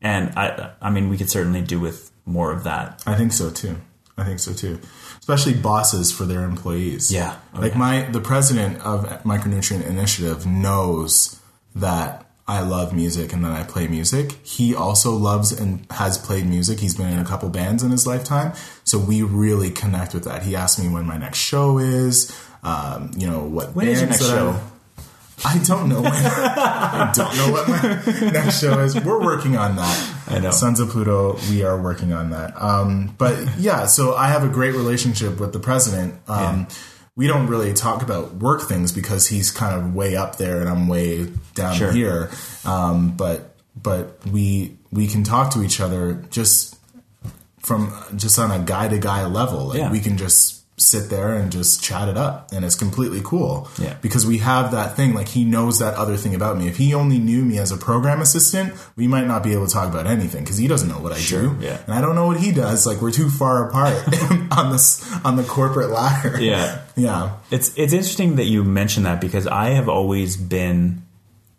And 0.00 0.32
I 0.36 0.72
I 0.80 0.90
mean 0.90 1.08
we 1.08 1.16
could 1.16 1.30
certainly 1.30 1.62
do 1.62 1.80
with 1.80 2.10
more 2.24 2.52
of 2.52 2.64
that. 2.64 3.02
I 3.06 3.14
think 3.16 3.32
so 3.32 3.50
too. 3.50 3.76
I 4.16 4.24
think 4.24 4.38
so 4.38 4.52
too. 4.52 4.78
Especially 5.18 5.54
bosses 5.54 6.12
for 6.12 6.24
their 6.24 6.44
employees. 6.44 7.12
Yeah. 7.12 7.36
Like 7.54 7.76
my 7.76 8.02
the 8.02 8.20
president 8.20 8.80
of 8.82 9.06
Micronutrient 9.24 9.86
Initiative 9.86 10.46
knows 10.46 11.40
that 11.74 12.26
I 12.46 12.62
love 12.62 12.92
music 12.92 13.32
and 13.32 13.44
that 13.44 13.52
I 13.52 13.62
play 13.62 13.86
music. 13.86 14.32
He 14.42 14.74
also 14.74 15.12
loves 15.12 15.52
and 15.52 15.86
has 15.92 16.18
played 16.18 16.46
music. 16.46 16.80
He's 16.80 16.96
been 16.96 17.08
in 17.08 17.18
a 17.20 17.24
couple 17.24 17.48
bands 17.48 17.84
in 17.84 17.92
his 17.92 18.08
lifetime, 18.08 18.54
so 18.82 18.98
we 18.98 19.22
really 19.22 19.70
connect 19.70 20.14
with 20.14 20.24
that. 20.24 20.42
He 20.42 20.56
asked 20.56 20.80
me 20.80 20.88
when 20.88 21.06
my 21.06 21.16
next 21.16 21.38
show 21.38 21.78
is. 21.78 22.36
Um, 22.62 23.12
you 23.16 23.30
know 23.30 23.44
what? 23.44 23.74
When 23.74 23.88
is 23.88 24.00
your 24.00 24.10
next 24.10 24.26
show? 24.26 24.60
I- 25.44 25.58
don't 25.58 25.88
know 25.88 26.00
when. 26.02 26.12
I 26.12 27.12
don't 27.14 27.36
know 27.36 27.50
what 27.52 27.68
my 27.68 28.30
next 28.30 28.60
show 28.60 28.78
is. 28.80 28.94
We're 29.00 29.22
working 29.22 29.56
on 29.56 29.76
that. 29.76 30.14
I 30.28 30.38
know. 30.38 30.50
Sons 30.50 30.80
of 30.80 30.88
Pluto, 30.90 31.38
we 31.50 31.62
are 31.64 31.80
working 31.80 32.12
on 32.12 32.30
that. 32.30 32.60
Um, 32.60 33.14
but 33.18 33.36
yeah, 33.58 33.86
so 33.86 34.14
I 34.14 34.28
have 34.28 34.44
a 34.44 34.48
great 34.48 34.72
relationship 34.74 35.38
with 35.40 35.52
the 35.52 35.60
president. 35.60 36.14
Um, 36.28 36.66
We 37.16 37.26
don't 37.26 37.48
really 37.48 37.74
talk 37.74 38.02
about 38.02 38.34
work 38.36 38.62
things 38.62 38.92
because 38.92 39.26
he's 39.26 39.50
kind 39.50 39.74
of 39.74 39.94
way 39.94 40.16
up 40.16 40.36
there 40.38 40.60
and 40.60 40.68
I'm 40.70 40.88
way 40.88 41.26
down 41.54 41.74
Sure. 41.74 41.92
here. 41.92 42.30
Um, 42.64 43.10
but 43.16 43.56
but 43.80 44.24
we 44.26 44.76
we 44.90 45.06
can 45.06 45.22
talk 45.24 45.52
to 45.54 45.62
each 45.62 45.80
other 45.80 46.24
just 46.30 46.76
from 47.62 47.92
just 48.16 48.38
on 48.38 48.50
a 48.50 48.58
guy 48.64 48.88
to 48.88 48.98
guy 48.98 49.26
level. 49.26 49.66
Like 49.68 49.78
Yeah. 49.78 49.90
we 49.90 50.00
can 50.00 50.16
just 50.16 50.59
sit 50.80 51.10
there 51.10 51.34
and 51.34 51.52
just 51.52 51.82
chat 51.82 52.08
it 52.08 52.16
up 52.16 52.48
and 52.52 52.64
it's 52.64 52.74
completely 52.74 53.20
cool. 53.22 53.68
Yeah. 53.78 53.94
Because 54.00 54.24
we 54.26 54.38
have 54.38 54.70
that 54.72 54.96
thing, 54.96 55.12
like 55.14 55.28
he 55.28 55.44
knows 55.44 55.78
that 55.78 55.94
other 55.94 56.16
thing 56.16 56.34
about 56.34 56.56
me. 56.56 56.68
If 56.68 56.78
he 56.78 56.94
only 56.94 57.18
knew 57.18 57.44
me 57.44 57.58
as 57.58 57.70
a 57.70 57.76
program 57.76 58.20
assistant, 58.20 58.72
we 58.96 59.06
might 59.06 59.26
not 59.26 59.42
be 59.42 59.52
able 59.52 59.66
to 59.66 59.72
talk 59.72 59.88
about 59.90 60.06
anything 60.06 60.42
because 60.42 60.56
he 60.56 60.66
doesn't 60.68 60.88
know 60.88 60.98
what 60.98 61.12
I 61.12 61.18
Sure, 61.18 61.42
do. 61.54 61.56
yeah. 61.60 61.78
And 61.84 61.92
I 61.94 62.00
don't 62.00 62.14
know 62.14 62.26
what 62.26 62.38
he 62.40 62.50
does. 62.50 62.86
Like 62.86 63.02
we're 63.02 63.10
too 63.12 63.28
far 63.28 63.68
apart 63.68 63.94
on 64.56 64.72
this 64.72 65.04
on 65.24 65.36
the 65.36 65.44
corporate 65.44 65.90
ladder. 65.90 66.40
Yeah. 66.40 66.80
Yeah. 66.96 67.36
It's 67.50 67.76
it's 67.76 67.92
interesting 67.92 68.36
that 68.36 68.46
you 68.46 68.64
mention 68.64 69.02
that 69.02 69.20
because 69.20 69.46
I 69.46 69.70
have 69.70 69.88
always 69.88 70.36
been 70.36 71.02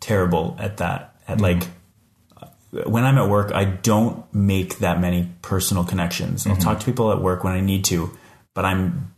terrible 0.00 0.56
at 0.58 0.78
that. 0.78 1.14
At 1.28 1.38
Mm-hmm. 1.38 1.42
like 1.44 1.68
when 2.86 3.04
I'm 3.04 3.18
at 3.18 3.28
work, 3.28 3.52
I 3.52 3.64
don't 3.66 4.24
make 4.34 4.78
that 4.78 4.98
many 5.00 5.28
personal 5.42 5.84
connections. 5.84 6.42
Mm-hmm. 6.42 6.52
I'll 6.52 6.56
talk 6.58 6.80
to 6.80 6.86
people 6.86 7.12
at 7.12 7.20
work 7.20 7.44
when 7.44 7.52
I 7.52 7.60
need 7.60 7.84
to, 7.86 8.10
but 8.54 8.64
I'm 8.64 9.12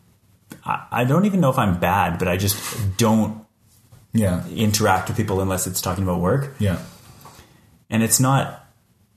I, 0.66 1.04
don't 1.04 1.26
even 1.26 1.40
know 1.40 1.50
if 1.50 1.58
I'm 1.58 1.78
bad, 1.78 2.18
but 2.18 2.26
I 2.28 2.36
just 2.38 2.56
don't 2.96 3.44
Yeah. 4.12 4.46
interact 4.48 5.08
with 5.08 5.16
people 5.16 5.40
unless 5.40 5.66
it's 5.66 5.80
talking 5.82 6.04
about 6.04 6.20
work, 6.20 6.54
Yeah. 6.58 6.78
and 7.90 8.02
it's 8.02 8.20
not 8.20 8.60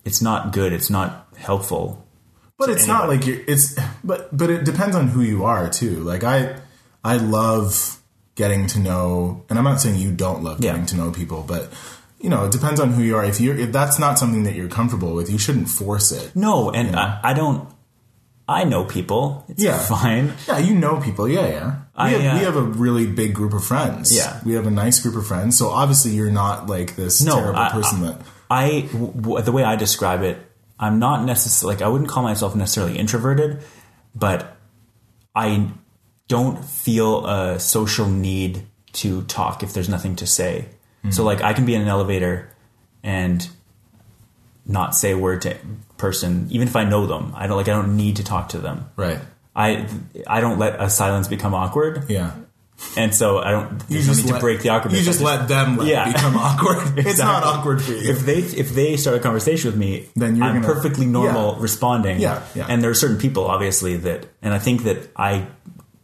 it's 0.04 0.22
not 0.22 0.52
good. 0.54 0.72
It's 0.74 0.90
not 0.90 1.28
helpful. 1.38 2.06
But 2.58 2.70
it's 2.70 2.88
not 2.88 3.08
like 3.08 3.26
you're 3.28 3.40
it's 3.48 3.76
but 4.04 4.36
but 4.36 4.50
it 4.50 4.64
depends 4.66 4.96
on 4.96 5.10
who 5.10 5.22
you 5.22 5.46
are 5.46 5.70
too. 5.70 6.00
Like 6.04 6.24
I 6.24 6.56
I 7.04 7.18
love 7.18 8.02
getting 8.36 8.68
to 8.68 8.80
know. 8.80 9.44
And 9.50 9.58
I'm 9.58 9.64
not 9.66 9.80
saying 9.82 9.96
you 10.00 10.12
don't 10.12 10.44
love 10.44 10.64
Yeah. 10.64 10.72
getting 10.72 10.86
to 10.88 10.96
know 10.98 11.12
people, 11.12 11.44
but 11.48 11.72
you 12.20 12.30
know, 12.32 12.46
it 12.46 12.52
depends 12.52 12.80
on 12.80 12.94
who 12.94 13.04
you 13.04 13.16
are. 13.16 13.24
If 13.24 13.40
you're 13.40 13.56
if 13.58 13.72
that's 13.72 14.00
not 14.00 14.18
something 14.18 14.44
that 14.44 14.56
you're 14.56 14.68
comfortable 14.70 15.14
with, 15.14 15.30
you 15.30 15.38
shouldn't 15.38 15.70
force 15.70 16.12
it. 16.12 16.36
No, 16.36 16.72
and 16.72 16.96
I, 16.96 17.20
I 17.24 17.34
don't. 17.34 17.70
I 18.48 18.64
know 18.64 18.86
people. 18.86 19.44
It's 19.50 19.62
Yeah. 19.62 19.78
fine. 19.78 20.34
Yeah, 20.48 20.58
you 20.60 20.74
know 20.76 21.02
people. 21.02 21.28
Yeah, 21.28 21.48
yeah. 21.48 21.66
We, 21.76 21.82
I, 21.96 22.10
have, 22.10 22.22
we 22.22 22.28
uh, 22.28 22.46
have 22.46 22.56
a 22.56 22.62
really 22.62 23.06
big 23.06 23.34
group 23.34 23.54
of 23.54 23.64
friends. 23.66 24.16
Yeah. 24.16 24.40
we 24.46 24.54
have 24.54 24.66
a 24.68 24.72
nice 24.72 25.00
group 25.00 25.16
of 25.16 25.28
friends. 25.28 25.58
So 25.58 25.70
obviously, 25.70 26.12
you're 26.12 26.32
not 26.32 26.68
like 26.68 26.96
this 26.96 27.22
No, 27.22 27.36
terrible 27.36 27.60
I- 27.60 27.70
person 27.72 28.02
that. 28.02 28.22
I 28.50 28.88
w- 28.94 29.12
w- 29.14 29.42
the 29.44 29.52
way 29.52 29.64
I 29.66 29.76
describe 29.76 30.22
it, 30.24 30.38
I'm 30.80 31.00
not 31.00 31.26
necessarily 31.26 31.76
like 31.76 31.84
I 31.84 31.90
wouldn't 31.90 32.10
call 32.10 32.24
myself 32.24 32.56
necessarily 32.56 32.98
introverted, 32.98 33.62
but 34.16 34.56
I 35.36 35.70
don't 36.30 36.64
feel 36.64 37.26
a 37.26 37.60
social 37.60 38.08
need 38.08 38.66
to 38.94 39.24
talk 39.24 39.64
if 39.64 39.74
there's 39.74 39.90
nothing 39.90 40.16
to 40.18 40.26
say. 40.28 40.70
Hmm. 41.04 41.12
So 41.12 41.24
like 41.26 41.42
I 41.42 41.52
can 41.54 41.66
be 41.66 41.76
in 41.76 41.82
an 41.82 41.88
elevator 41.90 42.50
and 43.04 43.46
not 44.68 44.96
say 44.96 45.12
a 45.12 45.18
word 45.18 45.42
to 45.44 45.56
person, 45.98 46.48
even 46.52 46.68
if 46.68 46.76
I 46.76 46.84
know 46.84 47.06
them. 47.08 47.34
I 47.36 47.48
don't 47.48 47.58
like 47.58 47.68
I 47.68 47.72
don't 47.72 47.98
need 47.98 48.18
to 48.18 48.24
talk 48.24 48.50
to 48.50 48.58
them. 48.60 48.90
Right. 48.96 49.20
I 49.56 49.88
I 50.28 50.42
don't 50.42 50.60
let 50.60 50.80
a 50.82 50.90
silence 50.90 51.28
become 51.28 51.54
awkward, 51.56 52.04
Yeah. 52.10 52.32
and 52.96 53.16
so 53.16 53.40
I 53.40 53.52
don't. 53.52 53.82
You 53.90 53.98
no 54.00 54.04
just 54.06 54.24
need 54.24 54.30
let, 54.32 54.38
to 54.38 54.42
break 54.42 54.62
the 54.62 54.70
awkwardness. 54.70 55.02
You 55.04 55.10
I 55.10 55.12
just 55.12 55.22
let 55.22 55.48
them 55.48 55.78
let 55.78 55.88
Yeah. 55.88 56.12
become 56.12 56.36
awkward. 56.48 57.00
It's 57.00 57.18
not 57.18 57.44
awkward 57.44 57.82
for 57.82 57.94
you. 57.94 58.12
if 58.12 58.20
they 58.26 58.38
if 58.40 58.76
they 58.76 58.98
start 58.98 59.18
a 59.18 59.20
conversation 59.20 59.72
with 59.72 59.80
me, 59.80 60.08
Then 60.16 60.36
you're 60.36 60.46
I'm 60.46 60.62
gonna- 60.62 60.74
perfectly 60.74 61.08
normal 61.08 61.54
Yeah. 61.56 61.62
responding. 61.64 62.20
Yeah, 62.20 62.44
yeah. 62.54 62.68
And 62.70 62.84
there 62.84 62.92
are 62.92 62.94
certain 62.96 63.18
people, 63.18 63.46
obviously, 63.46 63.98
that 63.98 64.28
and 64.44 64.54
I 64.54 64.60
think 64.60 64.84
that 64.84 65.10
I 65.16 65.48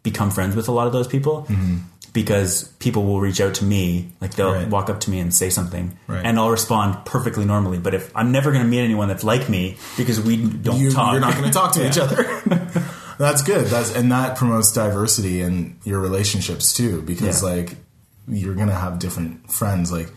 become 0.02 0.32
friends 0.32 0.56
with 0.56 0.68
a 0.68 0.72
lot 0.72 0.88
of 0.88 0.94
those 0.94 1.08
people 1.08 1.46
mm-hmm. 1.48 1.78
Because 2.14 2.66
people 2.80 3.04
will 3.06 3.20
reach 3.20 3.42
out 3.42 3.56
to 3.56 3.66
me, 3.66 4.12
like 4.22 4.36
they'll. 4.36 4.54
Right. 4.54 4.68
walk 4.70 4.90
up 4.90 5.00
to 5.02 5.10
me 5.12 5.20
and 5.20 5.34
say 5.34 5.50
something, 5.50 5.98
Right. 6.08 6.24
and 6.26 6.38
I'll 6.40 6.52
respond 6.52 7.06
perfectly 7.06 7.44
normally. 7.44 7.80
But 7.80 7.94
if 7.96 8.12
I'm 8.16 8.32
never 8.32 8.52
going 8.52 8.64
to 8.64 8.70
meet 8.70 8.82
anyone 8.82 9.08
that's 9.08 9.24
like 9.24 9.50
me 9.50 9.78
because 9.98 10.22
we 10.22 10.38
don't 10.38 10.80
you, 10.80 10.92
talk, 10.92 11.12
you're 11.14 11.22
not 11.22 11.34
going 11.34 11.46
to 11.46 11.52
talk 11.52 11.74
to 11.74 11.80
Yeah. 11.84 11.90
each 11.90 11.98
other. 11.98 12.24
That's 13.20 13.44
good. 13.44 13.68
That's 13.68 13.94
and 13.96 14.12
that 14.12 14.38
promotes 14.38 14.72
diversity 14.74 15.42
in 15.42 15.78
your 15.84 16.00
relationships 16.00 16.74
too, 16.74 17.02
because 17.04 17.44
Yeah. 17.44 17.50
like 17.50 17.76
you're 18.28 18.56
going 18.56 18.70
to 18.70 18.74
have 18.74 18.98
different 19.00 19.52
friends. 19.52 19.92
Like 19.92 20.10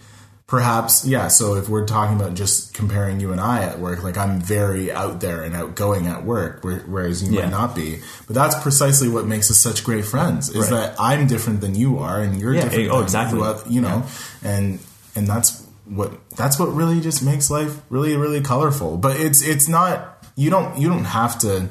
perhaps, 0.47 1.05
yeah. 1.05 1.29
So 1.29 1.55
if 1.57 1.69
we're 1.69 1.87
talking 1.87 2.17
about 2.17 2.35
just 2.35 2.73
comparing 2.75 3.19
you 3.21 3.33
and 3.33 3.41
I 3.41 3.63
at 3.65 3.79
work, 3.81 4.03
like 4.05 4.17
I'm 4.17 4.41
very 4.41 4.93
out 4.93 5.21
there 5.21 5.43
and 5.43 5.55
outgoing 5.57 6.07
at 6.07 6.25
work, 6.25 6.63
whereas 6.63 7.23
you 7.23 7.33
Yeah. 7.35 7.43
might 7.43 7.51
not 7.51 7.75
be. 7.75 8.01
But 8.27 8.35
that's 8.35 8.55
precisely 8.63 9.09
what 9.09 9.27
makes 9.27 9.51
us 9.51 9.57
such 9.59 9.83
great 9.85 10.05
friends. 10.05 10.49
Is 10.49 10.57
Right. 10.57 10.71
that 10.71 10.95
I'm 11.01 11.27
different 11.27 11.61
than 11.61 11.75
you 11.75 11.99
are, 11.99 12.21
and 12.21 12.39
you're 12.41 12.55
Yeah, 12.55 12.63
different. 12.63 12.85
Eh, 12.85 12.91
oh, 12.91 12.97
than 12.97 13.05
exactly. 13.05 13.41
oth- 13.41 13.65
You 13.69 13.81
know, 13.81 14.05
and 14.45 14.79
and 15.17 15.27
that's 15.27 15.63
what 15.89 16.13
that's 16.37 16.59
what 16.59 16.75
really 16.75 17.01
just 17.01 17.23
makes 17.23 17.49
life 17.51 17.77
really 17.91 18.17
really 18.17 18.41
colorful. 18.41 18.97
But 18.97 19.17
it's 19.17 19.43
it's 19.43 19.67
not 19.69 20.19
you 20.37 20.51
don't 20.51 20.79
you 20.79 20.89
don't 20.89 21.05
have 21.07 21.39
to 21.41 21.69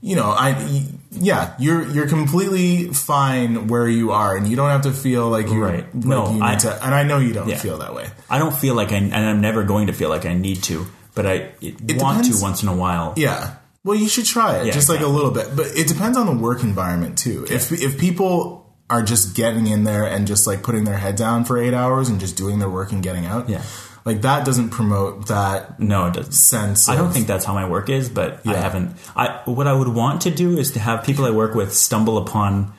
you 0.00 0.14
know, 0.16 0.30
I 0.30 0.84
yeah, 1.10 1.54
you're 1.58 1.86
you're 1.88 2.06
completely 2.08 2.92
fine 2.92 3.66
where 3.68 3.88
you 3.88 4.12
are, 4.12 4.36
and 4.36 4.46
you 4.46 4.54
don't 4.56 4.70
have 4.70 4.82
to 4.82 4.92
feel 4.92 5.28
like 5.28 5.48
you 5.48 5.62
Right. 5.64 5.84
like 5.94 6.04
No, 6.04 6.28
you 6.28 6.34
need 6.34 6.42
I- 6.42 6.56
to. 6.56 6.84
And 6.84 6.94
I 6.94 7.02
know 7.02 7.18
you 7.18 7.32
don't 7.32 7.48
Yeah. 7.48 7.58
feel 7.58 7.78
that 7.78 7.94
way. 7.94 8.06
I 8.30 8.38
don't 8.38 8.54
feel 8.54 8.74
like 8.74 8.92
I, 8.92 8.96
and 8.96 9.14
I'm 9.14 9.40
never 9.40 9.64
going 9.64 9.88
to 9.88 9.92
feel 9.92 10.08
like 10.08 10.24
I 10.26 10.34
need 10.34 10.62
to, 10.64 10.86
but 11.14 11.26
I 11.26 11.50
want 11.70 12.18
depends. 12.22 12.38
to 12.38 12.42
once 12.42 12.62
in 12.62 12.68
a 12.68 12.74
while. 12.76 13.14
Yeah. 13.16 13.54
Well, 13.84 13.96
you 13.96 14.08
should 14.08 14.26
try 14.26 14.56
it, 14.58 14.66
Yeah, 14.66 14.72
just 14.72 14.88
like 14.88 15.00
a 15.00 15.06
little 15.06 15.30
bit. 15.30 15.56
But 15.56 15.66
it 15.74 15.88
depends 15.88 16.16
on 16.18 16.26
the 16.26 16.32
work 16.42 16.62
environment 16.62 17.16
too. 17.18 17.46
If 17.50 17.72
if 17.72 17.98
people 17.98 18.66
are 18.90 19.02
just 19.02 19.34
getting 19.34 19.66
in 19.66 19.84
there 19.84 20.04
and 20.04 20.26
just 20.26 20.46
like 20.46 20.62
putting 20.62 20.84
their 20.84 20.96
head 20.96 21.16
down 21.16 21.44
for 21.44 21.58
eight 21.58 21.74
hours 21.74 22.08
and 22.08 22.18
just 22.20 22.36
doing 22.36 22.58
their 22.58 22.70
work 22.70 22.92
and 22.92 23.02
getting 23.02 23.26
out, 23.26 23.48
Yeah. 23.48 23.62
Like 24.08 24.22
that 24.22 24.44
doesn't 24.44 24.70
promote 24.70 25.28
that 25.28 25.78
No, 25.78 26.06
it 26.06 26.14
doesn't. 26.14 26.32
sense. 26.32 26.88
I 26.88 26.96
don't 26.96 27.06
of- 27.08 27.12
think 27.14 27.26
that's 27.28 27.44
how 27.44 27.54
my 27.54 27.68
work 27.68 27.88
is, 27.88 28.08
but 28.08 28.40
I 28.46 28.54
haven't. 28.56 28.96
I 29.14 29.40
what 29.44 29.66
I 29.66 29.72
would 29.72 29.88
want 29.88 30.22
to 30.22 30.30
do 30.30 30.58
is 30.58 30.72
to 30.72 30.80
have 30.80 31.04
people 31.04 31.24
I 31.24 31.30
work 31.30 31.54
with 31.54 31.72
stumble 31.74 32.18
upon 32.18 32.72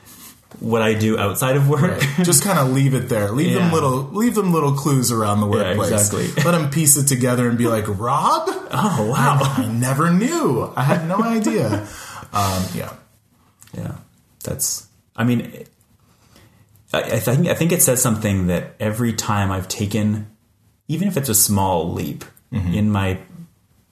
what 0.58 0.82
I 0.82 0.94
do 0.94 1.16
outside 1.16 1.56
of 1.56 1.68
work. 1.68 1.82
Right. 2.02 2.24
just 2.26 2.42
kind 2.42 2.58
of 2.58 2.72
leave 2.72 2.92
it 2.92 3.08
there. 3.08 3.30
Leave 3.30 3.54
them 3.54 3.72
little 3.72 4.02
leave 4.12 4.34
them 4.34 4.52
little 4.52 4.72
clues 4.72 5.10
around 5.12 5.40
the 5.40 5.46
workplace. 5.46 5.90
exactly. 5.92 6.26
Let 6.44 6.52
them 6.58 6.70
piece 6.70 6.96
it 6.96 7.06
together 7.06 7.48
and 7.48 7.56
be 7.56 7.66
like, 7.68 7.86
Rob. 7.86 8.48
oh 8.48 9.08
wow! 9.10 9.38
I 9.56 9.66
never 9.66 10.12
knew. 10.12 10.70
I 10.76 10.82
had 10.82 11.06
no 11.08 11.22
idea. 11.22 11.86
Um, 12.32 12.62
yeah. 12.76 12.92
yeah, 13.76 13.96
that's. 14.44 14.86
I 15.16 15.24
mean, 15.24 15.64
I, 16.92 17.02
I 17.02 17.18
think 17.18 17.48
I 17.48 17.54
think 17.54 17.72
it 17.72 17.82
says 17.82 18.00
something 18.00 18.46
that 18.46 18.76
every 18.78 19.12
time 19.12 19.50
I've 19.50 19.66
taken, 19.66 20.29
even 20.94 21.06
if 21.08 21.16
it's 21.16 21.28
a 21.30 21.34
small 21.34 21.92
leap 21.92 22.24
Mm-hmm. 22.52 22.74
in 22.74 22.90
my 22.90 23.18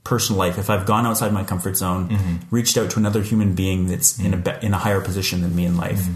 personal 0.03 0.38
life, 0.44 0.59
if 0.59 0.68
I've 0.68 0.84
gone 0.84 1.07
outside 1.07 1.32
my 1.32 1.44
comfort 1.44 1.76
zone, 1.76 2.09
Mm-hmm. 2.09 2.36
reached 2.51 2.76
out 2.76 2.90
to 2.92 2.99
another 2.99 3.22
human 3.22 3.55
being 3.55 3.86
that's 3.86 4.18
in 4.18 4.34
a 4.34 4.36
be- 4.46 4.66
in 4.66 4.74
a 4.74 4.78
higher 4.86 5.01
position 5.01 5.42
than 5.42 5.55
me 5.55 5.64
in 5.64 5.76
life, 5.76 6.01
Mm-hmm. 6.03 6.14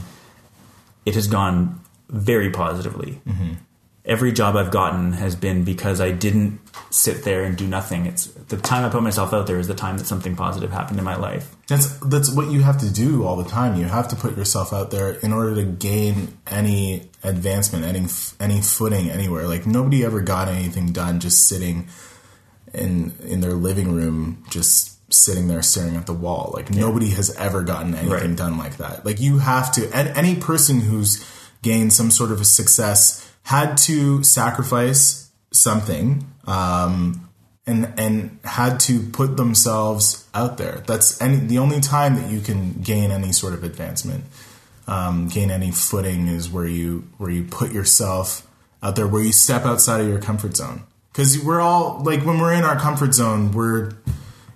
it 1.06 1.14
has 1.14 1.26
gone 1.28 1.78
very 2.10 2.50
positively. 2.50 3.20
Every 4.05 4.32
job 4.32 4.57
I've 4.57 4.72
gotten 4.72 5.12
has 5.12 5.36
been 5.36 5.62
because 5.62 6.00
I 6.00 6.11
didn't 6.11 6.59
sit 6.90 7.22
there 7.22 7.44
and 7.44 7.57
do 7.57 7.68
nothing. 7.68 8.07
It's 8.07 8.26
the 8.26 8.57
time 8.57 8.84
I 8.84 8.88
put 8.88 9.03
myself 9.05 9.32
out 9.32 9.46
there 9.46 9.61
is 9.61 9.68
the 9.68 9.74
time 9.76 9.96
that 9.98 10.07
something 10.07 10.34
positive 10.34 10.72
happened 10.72 10.98
in 10.98 11.05
my 11.05 11.14
life. 11.14 11.55
That's 11.68 11.86
that's 12.00 12.28
what 12.34 12.50
you 12.50 12.62
have 12.62 12.78
to 12.78 12.92
do 12.92 13.24
all 13.24 13.36
the 13.36 13.48
time. 13.48 13.76
You 13.76 13.84
have 13.84 14.09
to 14.09 14.16
put 14.16 14.36
yourself 14.36 14.72
out 14.72 14.90
there 14.90 15.12
in 15.12 15.32
order 15.32 15.55
to 15.55 15.64
gain 15.64 16.36
any 16.48 17.11
advancement, 17.22 17.84
any 17.84 18.07
any 18.40 18.61
footing 18.61 19.09
anywhere. 19.09 19.46
Like 19.46 19.66
nobody 19.66 20.05
ever 20.05 20.20
got 20.20 20.48
anything 20.48 20.92
done 20.92 21.20
just 21.20 21.46
sitting 21.46 21.86
in 22.74 23.12
in 23.24 23.40
their 23.40 23.53
living 23.53 23.92
room, 23.94 24.44
just 24.50 24.98
sitting 25.14 25.46
there 25.46 25.62
staring 25.62 25.94
at 25.94 26.07
the 26.07 26.12
wall. 26.12 26.50
Like 26.55 26.70
nobody 26.70 27.11
has 27.11 27.34
ever 27.36 27.62
gotten 27.62 27.94
anything 27.94 28.11
Right. 28.30 28.36
done 28.36 28.59
like 28.59 28.78
that. 28.78 29.05
Like 29.05 29.20
you 29.20 29.38
have 29.38 29.70
to, 29.72 29.88
and 29.94 30.09
any 30.16 30.34
person 30.36 30.80
who's 30.80 31.24
gained 31.62 31.92
some 31.92 32.11
sort 32.11 32.32
of 32.32 32.40
a 32.40 32.44
success 32.44 33.21
had 33.45 33.76
to 33.78 34.22
sacrifice 34.24 35.30
something. 35.53 36.26
Um, 36.47 37.28
and 37.64 37.93
and 37.97 38.40
had 38.43 38.80
to 38.80 38.99
put 39.01 39.36
themselves 39.36 40.26
out 40.34 40.59
there. 40.59 40.82
That's 40.86 41.20
any 41.22 41.36
the 41.36 41.59
only 41.59 41.80
time 41.80 42.16
that 42.16 42.28
you 42.28 42.40
can 42.40 42.72
gain 42.82 43.12
any 43.12 43.30
sort 43.30 43.55
of 43.55 43.62
advancement, 43.62 44.24
um, 44.88 45.28
gain 45.28 45.49
any 45.53 45.70
footing 45.70 46.26
is 46.26 46.51
where 46.51 46.66
you 46.66 47.05
where 47.18 47.30
you 47.30 47.45
put 47.45 47.70
yourself 47.70 48.45
out 48.82 48.97
there, 48.97 49.07
where 49.07 49.22
you 49.22 49.30
step 49.30 49.64
outside 49.64 50.01
of 50.01 50.09
your 50.09 50.18
comfort 50.20 50.57
zone. 50.57 50.82
Because 51.12 51.38
we're 51.38 51.61
all 51.61 52.03
like 52.03 52.24
when 52.26 52.40
we're 52.40 52.53
in 52.53 52.64
our 52.64 52.76
comfort 52.80 53.14
zone, 53.14 53.53
we're 53.53 53.93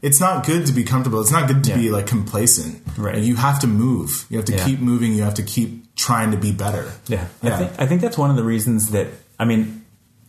it's 0.02 0.18
not 0.20 0.44
good 0.44 0.66
to 0.66 0.72
be 0.72 0.82
comfortable. 0.82 1.20
It's 1.20 1.30
not 1.30 1.46
good 1.46 1.62
to 1.62 1.74
be 1.74 1.90
like 1.90 2.08
complacent. 2.08 2.82
Right. 2.98 3.18
You 3.22 3.36
have 3.36 3.60
to 3.60 3.68
move. 3.68 4.26
You 4.30 4.38
have 4.38 4.46
to 4.46 4.56
Yeah. 4.56 4.64
keep 4.64 4.80
moving. 4.80 5.12
You 5.14 5.22
have 5.22 5.34
to 5.34 5.44
keep 5.44 5.85
trying 5.96 6.30
to 6.30 6.36
be 6.36 6.52
better. 6.52 6.92
Yeah, 7.08 7.26
Yeah. 7.42 7.54
I 7.54 7.58
think 7.58 7.72
I 7.78 7.86
think 7.86 8.00
that's 8.02 8.18
one 8.18 8.30
of 8.30 8.36
the 8.36 8.44
reasons 8.44 8.90
that 8.90 9.08
I 9.38 9.44
mean, 9.44 9.84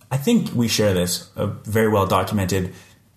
I 0.09 0.18
think 0.18 0.53
we 0.53 0.68
share 0.68 0.93
this 0.93 1.30
a 1.36 1.47
very 1.47 1.89
well 1.89 2.07
documented 2.07 2.74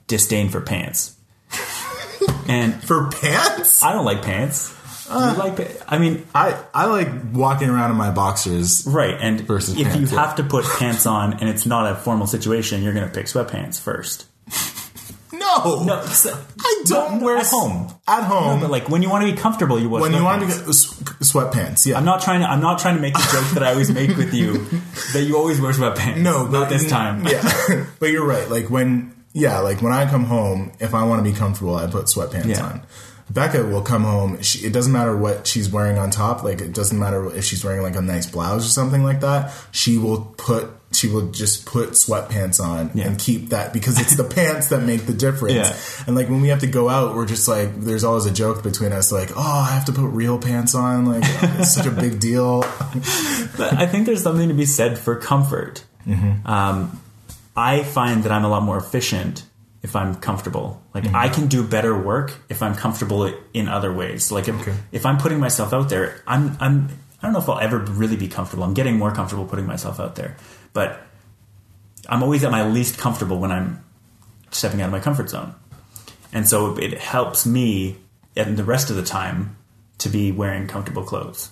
disdain 0.07 0.49
for 0.51 0.61
pants. 0.61 1.17
and 2.49 2.83
For 2.83 3.11
pants, 3.11 3.83
I 3.83 3.93
don't 3.93 4.05
like 4.05 4.23
pants. 4.23 4.75
Uh. 5.09 5.35
you 5.35 5.43
like? 5.43 5.83
I 5.89 5.99
mean, 5.99 6.27
I 6.35 6.57
I 6.73 6.87
like 6.87 7.09
walking 7.33 7.69
around 7.69 7.91
in 7.91 7.97
my 7.97 8.11
boxers. 8.11 8.85
right? 8.87 9.17
And 9.21 9.41
Versus 9.41 9.75
if 9.79 9.97
you 9.97 10.07
yeah. 10.07 10.25
have 10.27 10.37
to 10.37 10.45
put 10.45 10.65
pants 10.65 11.07
on 11.07 11.35
and 11.35 11.49
it's 11.49 11.67
not 11.67 11.91
a 11.91 11.97
formal 11.97 12.27
situation, 12.27 12.83
you're 12.83 12.93
going 12.95 13.09
to 13.09 13.13
pick 13.13 13.27
sweatpants 13.27 13.81
first. 13.81 14.27
No, 15.59 15.83
No, 15.85 16.03
so- 16.07 16.39
I 16.61 16.83
don't 16.87 17.19
no, 17.21 17.25
wear 17.25 17.37
at 17.39 17.47
home. 17.47 17.89
At 18.07 18.25
home, 18.25 18.61
But 18.61 18.71
like 18.71 18.89
when 18.89 19.03
you 19.03 19.11
want 19.11 19.27
to 19.27 19.33
be 19.33 19.37
comfortable, 19.39 19.79
you 19.79 19.89
wear 19.89 20.01
when 20.03 20.13
you 20.13 20.23
want 20.25 20.43
to 20.43 20.47
sweatpants. 20.49 20.99
get 21.05 21.17
sweatpants, 21.27 21.87
yeah. 21.87 21.97
I'm 21.99 22.05
not 22.05 22.21
trying 22.23 22.41
to. 22.41 22.51
I'm 22.51 22.61
not 22.61 22.79
trying 22.79 22.97
to 22.97 23.01
make 23.03 23.15
the 23.15 23.29
joke 23.33 23.51
that 23.55 23.63
I 23.63 23.71
always 23.73 23.91
make 23.91 24.17
with 24.17 24.33
you 24.35 24.59
that 25.13 25.23
you 25.27 25.37
always 25.37 25.61
wear 25.61 25.73
sweatpants. 25.73 26.19
no, 26.19 26.47
not 26.47 26.69
this 26.69 26.89
time. 26.89 27.27
Yeah, 27.27 27.87
but 27.99 28.11
you're 28.11 28.27
right. 28.27 28.49
Like 28.51 28.71
when, 28.71 29.15
yeah, 29.33 29.59
like 29.61 29.81
when 29.83 29.93
I 29.93 30.09
come 30.09 30.25
home, 30.25 30.73
if 30.81 30.95
I 30.95 31.05
want 31.05 31.25
to 31.25 31.31
be 31.31 31.37
comfortable, 31.37 31.75
I 31.77 31.87
put 31.87 32.07
sweatpants 32.07 32.47
Yeah. 32.47 32.65
on. 32.65 32.83
Becca 33.31 33.63
will 33.65 33.83
come 33.83 34.03
home. 34.03 34.43
She, 34.43 34.67
it 34.67 34.73
doesn't 34.73 34.93
matter 34.93 35.17
what 35.17 35.47
she's 35.47 35.71
wearing 35.71 35.99
on 35.99 36.11
top. 36.11 36.43
Like 36.43 36.61
it 36.61 36.73
doesn't 36.73 36.99
matter 36.99 37.33
if 37.35 37.45
she's 37.45 37.65
wearing 37.65 37.83
like 37.83 37.95
a 37.95 38.03
nice 38.03 38.27
blouse 38.27 38.67
or 38.67 38.71
something 38.71 39.05
like 39.05 39.21
that. 39.21 39.53
She 39.71 39.99
will 39.99 40.35
put. 40.37 40.69
She 40.93 41.07
will 41.09 41.31
just 41.31 41.67
put 41.67 41.91
sweatpants 41.91 42.59
on 42.59 42.91
Yeah. 42.95 43.07
and 43.07 43.19
keep 43.19 43.51
that 43.51 43.73
because 43.73 44.01
it's 44.01 44.17
the 44.17 44.25
pants 44.37 44.69
that 44.71 44.83
make 44.83 45.07
the 45.07 45.13
difference. 45.13 45.55
Yeah. 45.55 46.05
And 46.07 46.17
like 46.17 46.29
when 46.29 46.41
we 46.41 46.49
have 46.49 46.61
to 46.61 46.67
go 46.67 46.89
out, 46.89 47.15
we're 47.15 47.27
just 47.27 47.47
like, 47.47 47.81
there's 47.81 48.03
always 48.03 48.27
a 48.27 48.33
joke 48.33 48.63
between 48.65 48.93
us, 48.93 49.13
like, 49.13 49.31
oh, 49.37 49.67
I 49.69 49.71
have 49.73 49.85
to 49.87 49.93
put 49.93 50.09
real 50.09 50.37
pants 50.39 50.75
on. 50.75 51.07
Like 51.07 51.23
it's 51.25 51.73
such 51.75 51.87
a 51.87 51.91
big 51.93 52.19
deal. 52.21 52.65
But 53.57 53.75
I 53.75 53.87
think 53.87 54.07
there's 54.07 54.23
something 54.23 54.49
to 54.49 54.55
be 54.55 54.65
said 54.67 54.99
for 54.99 55.17
comfort. 55.17 55.85
Mm-hmm. 56.07 56.47
Um, 56.47 57.01
I 57.57 57.83
find 57.83 58.25
that 58.25 58.33
I'm 58.33 58.45
a 58.45 58.49
lot 58.49 58.63
more 58.63 58.79
efficient 58.79 59.45
if 59.83 59.95
I'm 59.97 60.15
comfortable. 60.17 60.83
Like 60.95 61.05
Mm-hmm. 61.05 61.17
I 61.17 61.29
can 61.29 61.47
do 61.47 61.63
better 61.63 61.97
work 61.99 62.33
if 62.49 62.63
I'm 62.63 62.75
comfortable 62.75 63.33
in 63.55 63.69
other 63.69 63.93
ways. 63.93 64.31
Like 64.33 64.49
if, 64.49 64.61
Okay. 64.61 64.75
if 64.93 65.07
I'm 65.07 65.19
putting 65.19 65.39
myself 65.41 65.73
out 65.73 65.89
there, 65.89 66.23
I'm 66.27 66.57
I'm 66.61 66.89
I 67.23 67.27
don't 67.27 67.33
know 67.33 67.39
if 67.41 67.49
I'll 67.49 67.59
ever 67.61 67.79
really 67.79 68.17
be 68.17 68.29
comfortable. 68.29 68.65
I'm 68.65 68.75
getting 68.75 68.97
more 68.99 69.13
comfortable 69.15 69.45
putting 69.45 69.67
myself 69.67 70.01
out 70.01 70.17
there, 70.17 70.37
but 70.73 71.01
I'm 72.09 72.23
always 72.23 72.45
at 72.45 72.51
my 72.51 72.67
least 72.67 72.99
comfortable 72.99 73.39
when 73.39 73.53
I'm 73.53 73.85
stepping 74.51 74.81
out 74.81 74.87
of 74.87 74.93
my 74.93 75.01
comfort 75.01 75.29
zone. 75.31 75.55
And 76.33 76.49
so 76.49 76.77
it 76.77 76.99
helps 76.99 77.45
me 77.47 77.97
and 78.37 78.57
the 78.57 78.65
rest 78.65 78.91
of 78.91 78.97
the 78.97 79.03
time 79.05 79.57
to 79.99 80.09
be 80.09 80.33
wearing 80.33 80.67
comfortable 80.67 81.03
clothes. 81.03 81.51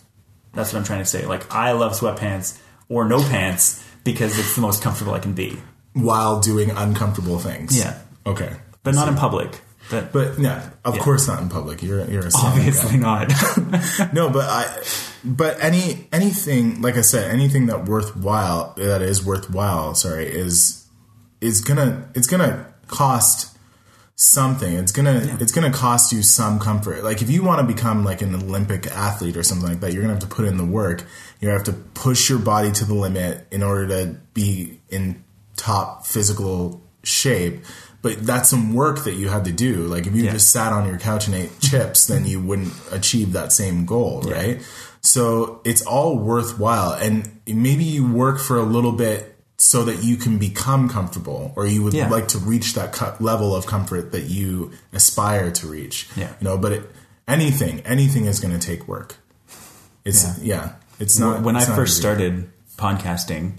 That's 0.55 0.73
what 0.73 0.79
I'm 0.79 0.85
trying 0.85 1.01
to 1.01 1.05
say. 1.05 1.27
Like 1.27 1.53
I 1.55 1.73
love 1.73 1.93
sweatpants 1.93 2.59
or 2.89 3.05
no 3.07 3.19
pants 3.21 3.85
because 4.05 4.39
it's 4.39 4.55
the 4.55 4.63
most 4.63 4.83
comfortable 4.83 5.13
I 5.15 5.19
can 5.19 5.35
be. 5.35 5.59
while 5.93 6.41
doing 6.41 6.71
uncomfortable 6.71 7.39
things. 7.39 7.77
Yeah. 7.79 7.99
Okay. 8.25 8.55
But 8.83 8.95
not 8.95 9.09
in 9.09 9.17
public. 9.17 9.61
But, 9.91 10.13
But 10.13 10.39
yeah, 10.39 10.71
of 10.85 10.97
Yeah. 10.97 11.03
course 11.03 11.27
not 11.29 11.41
in 11.43 11.49
public. 11.49 11.83
You're 11.83 12.05
you're 12.11 12.27
a 12.27 12.31
stand-up 12.31 12.55
guy. 12.55 12.59
obviously 12.59 12.99
not. 12.99 14.13
no, 14.13 14.29
but 14.31 14.49
I, 14.49 14.83
but 15.25 15.57
any 15.63 16.07
anything 16.13 16.83
like 16.83 16.97
I 16.97 17.01
said, 17.03 17.31
anything 17.31 17.67
that 17.67 17.87
worthwhile 17.87 18.75
that 18.77 19.03
is 19.03 19.25
worthwhile. 19.25 19.95
Sorry, 19.95 20.27
is 20.27 20.85
is 21.41 21.61
gonna 21.63 22.09
it's 22.15 22.27
gonna 22.27 22.67
cost 22.89 23.57
something. 24.17 24.75
It's 24.75 24.93
gonna 24.93 25.37
it's 25.41 25.53
gonna 25.53 25.73
cost 25.73 26.13
you 26.13 26.23
some 26.23 26.59
comfort. 26.59 27.05
Like 27.05 27.23
if 27.23 27.31
you 27.31 27.43
want 27.43 27.61
to 27.61 27.67
become 27.75 28.05
like 28.05 28.21
an 28.21 28.35
Olympic 28.35 28.87
athlete 28.89 29.37
or 29.37 29.43
something 29.43 29.69
like 29.69 29.81
that, 29.81 29.93
you're 29.93 30.03
gonna 30.03 30.15
have 30.15 30.23
to 30.23 30.35
put 30.35 30.45
in 30.45 30.57
the 30.57 30.65
work. 30.65 31.05
You're 31.41 31.53
gonna 31.53 31.65
have 31.65 31.75
to 31.75 31.81
push 32.01 32.29
your 32.29 32.41
body 32.41 32.73
to 32.73 32.85
the 32.85 32.95
limit 32.95 33.47
in 33.51 33.63
order 33.63 33.87
to 33.89 34.17
be 34.35 34.81
in 34.89 35.23
top 35.57 36.05
physical 36.07 36.83
shape. 37.05 37.65
But 38.01 38.25
that's 38.25 38.49
some 38.49 38.75
work 38.75 39.05
that 39.05 39.15
you 39.15 39.29
had 39.29 39.45
to 39.47 39.53
do. 39.53 39.87
Like 39.87 40.07
if 40.07 40.15
you 40.15 40.25
Yeah. 40.25 40.33
just 40.33 40.51
sat 40.51 40.73
on 40.73 40.87
your 40.87 40.99
couch 40.99 41.27
and 41.27 41.35
ate 41.35 41.59
chips, 41.61 42.07
then 42.07 42.27
you 42.27 42.41
wouldn't 42.41 42.73
achieve 42.93 43.33
that 43.33 43.53
same 43.53 43.87
goal, 43.87 44.23
right? 44.23 44.63
So 45.01 45.61
it's 45.65 45.83
all 45.83 46.17
worthwhile. 46.19 46.93
And 46.93 47.41
maybe 47.47 47.85
you 47.85 48.07
work 48.07 48.39
for 48.39 48.57
a 48.57 48.63
little 48.63 48.93
bit 48.93 49.37
so 49.57 49.85
that 49.85 50.05
you 50.05 50.17
can 50.17 50.39
become 50.39 50.89
comfortable 50.89 51.53
or 51.57 51.67
you 51.67 51.83
would 51.83 51.93
Yeah. 51.95 52.09
like 52.09 52.29
to 52.29 52.39
reach 52.39 52.75
that 52.75 52.93
co- 52.93 53.15
level 53.19 53.57
of 53.57 53.67
comfort 53.67 54.13
that 54.13 54.25
you 54.27 54.71
aspire 54.93 55.51
to 55.51 55.67
reach. 55.67 56.09
Yeah. 56.17 56.29
You 56.41 56.45
know, 56.45 56.57
but 56.59 56.73
it, 56.73 56.91
anything, 57.27 57.81
anything 57.81 58.27
is 58.27 58.39
going 58.39 58.57
to 58.57 58.65
take 58.65 58.87
work. 58.87 59.17
It's, 60.05 60.39
yeah. 60.41 60.75
it's 61.01 61.19
not. 61.19 61.43
when 61.43 61.57
I 61.57 61.61
not 61.67 61.75
first 61.75 61.97
started 61.97 62.49
podcasting, 62.77 63.55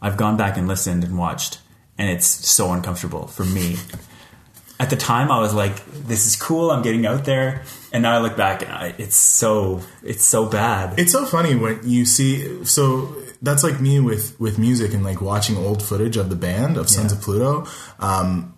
I've 0.00 0.16
gone 0.16 0.36
back 0.36 0.56
and 0.56 0.68
listened 0.68 1.02
and 1.02 1.18
watched, 1.18 1.58
and 2.00 2.08
it's 2.08 2.26
so 2.26 2.72
uncomfortable 2.72 3.26
for 3.28 3.44
me. 3.44 3.76
At 4.80 4.88
the 4.88 4.96
time, 4.96 5.30
I 5.30 5.38
was 5.40 5.52
like, 5.52 5.84
"This 6.06 6.24
is 6.26 6.34
cool. 6.36 6.70
I'm 6.70 6.80
getting 6.82 7.04
out 7.04 7.26
there," 7.26 7.62
and 7.92 8.02
now 8.02 8.16
I 8.16 8.20
look 8.20 8.34
back, 8.36 8.62
and 8.62 8.72
I, 8.72 8.94
it's 8.96 9.14
so 9.16 9.82
it's 10.02 10.24
so 10.24 10.46
bad. 10.46 10.98
It's 10.98 11.12
so 11.12 11.26
funny 11.26 11.54
when 11.54 11.80
you 11.84 12.06
see 12.06 12.64
so 12.64 13.14
that's 13.42 13.62
like 13.62 13.78
me 13.78 14.00
with 14.00 14.40
with 14.40 14.58
music 14.58 14.94
and 14.94 15.04
like 15.04 15.20
watching 15.20 15.58
old 15.58 15.82
footage 15.82 16.16
of 16.16 16.30
the 16.30 16.36
band 16.36 16.78
of 16.78 16.88
Sons 16.88 17.12
Yeah. 17.12 17.18
of 17.18 17.22
Pluto. 17.24 17.66
Um, 17.98 18.54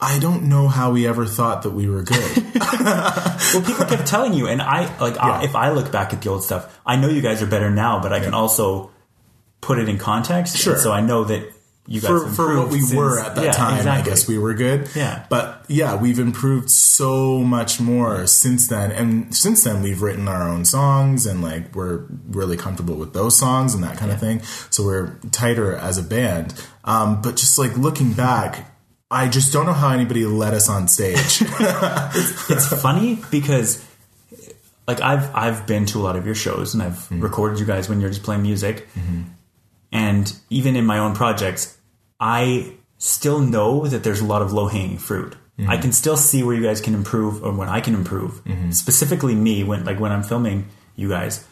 I 0.00 0.18
don't 0.18 0.44
know 0.48 0.66
how 0.66 0.90
we 0.90 1.06
ever 1.06 1.24
thought 1.26 1.62
that 1.62 1.70
we 1.70 1.88
were 1.88 2.02
good. 2.02 2.36
well, 2.80 3.62
people 3.64 3.84
kept 3.86 4.06
telling 4.08 4.34
you, 4.34 4.48
and 4.48 4.60
I 4.60 4.92
like 4.98 5.16
I, 5.18 5.44
if 5.44 5.54
I 5.54 5.70
look 5.70 5.92
back 5.92 6.12
at 6.12 6.22
the 6.22 6.30
old 6.30 6.42
stuff, 6.42 6.80
I 6.84 6.96
know 6.96 7.08
you 7.08 7.20
guys 7.22 7.42
are 7.42 7.46
better 7.46 7.70
now, 7.70 8.00
but 8.02 8.12
I 8.12 8.18
can 8.18 8.34
also 8.34 8.90
put 9.60 9.78
it 9.78 9.88
in 9.88 9.98
context. 9.98 10.56
Sure. 10.56 10.76
so 10.78 10.92
I 10.92 11.00
know 11.00 11.22
that 11.24 11.52
you 11.90 12.00
guys 12.02 12.10
for, 12.10 12.28
for 12.28 12.56
what 12.58 12.68
we 12.68 12.80
since- 12.80 12.94
were 12.94 13.18
at 13.18 13.34
that 13.34 13.44
Yeah, 13.44 13.52
time, 13.52 13.78
exactly. 13.78 14.02
I 14.02 14.04
guess 14.14 14.28
we 14.28 14.36
were 14.38 14.52
good. 14.52 14.88
Yeah. 14.94 15.24
But 15.30 15.64
yeah, 15.68 15.96
we've 15.96 16.18
improved 16.18 16.70
so 16.70 17.38
much 17.38 17.80
more 17.80 18.26
since 18.26 18.68
then. 18.68 18.92
And 18.92 19.34
since 19.34 19.64
then, 19.64 19.82
we've 19.82 20.02
written 20.02 20.28
our 20.28 20.46
own 20.46 20.64
songs 20.66 21.24
and 21.26 21.42
like 21.42 21.74
we're 21.74 22.04
really 22.28 22.58
comfortable 22.58 22.94
with 22.94 23.14
those 23.14 23.38
songs 23.38 23.74
and 23.74 23.82
that 23.84 23.96
kind 23.96 24.12
of 24.12 24.20
thing. 24.20 24.42
So 24.70 24.84
we're 24.84 25.14
tighter 25.30 25.74
as 25.74 25.96
a 25.96 26.02
band. 26.02 26.52
Um, 26.84 27.22
but 27.22 27.36
just 27.36 27.58
like 27.58 27.74
looking 27.78 28.12
back, 28.12 28.70
I 29.10 29.26
just 29.28 29.50
don't 29.54 29.64
know 29.64 29.72
how 29.72 29.88
anybody 29.90 30.26
let 30.26 30.52
us 30.52 30.68
on 30.68 30.88
stage. 30.88 31.16
it's 31.42 32.82
funny 32.82 33.18
because 33.30 33.82
like 34.86 35.00
I've 35.00 35.34
I've 35.34 35.66
been 35.66 35.86
to 35.86 35.98
a 35.98 36.02
lot 36.02 36.16
of 36.16 36.26
your 36.26 36.34
shows 36.34 36.74
and 36.74 36.82
I've 36.82 37.06
Hmm. 37.06 37.20
recorded 37.20 37.58
you 37.60 37.64
guys 37.64 37.88
when 37.88 38.00
you're 38.02 38.10
just 38.10 38.22
playing 38.24 38.42
music. 38.42 38.86
Mm-hmm. 38.94 39.22
And 39.90 40.30
even 40.50 40.76
in 40.76 40.84
my 40.84 40.98
own 40.98 41.14
projects, 41.14 41.77
I 42.20 42.72
still 42.98 43.40
know 43.40 43.86
that 43.86 44.02
there's 44.02 44.20
a 44.20 44.24
lot 44.24 44.42
of 44.42 44.52
low-hanging 44.52 44.98
fruit. 44.98 45.36
Mm-hmm. 45.58 45.70
I 45.70 45.76
can 45.76 45.92
still 45.92 46.16
see 46.16 46.42
where 46.42 46.54
you 46.54 46.62
guys 46.62 46.80
can 46.80 46.94
improve 46.94 47.42
or 47.44 47.52
when 47.52 47.68
I 47.68 47.80
can 47.80 47.94
improve. 47.94 48.42
Mm-hmm. 48.44 48.70
Specifically 48.70 49.34
me 49.34 49.64
when 49.64 49.84
like 49.84 49.98
when 50.00 50.12
I'm 50.12 50.22
filming 50.22 50.66
you 50.96 51.08
guys 51.08 51.44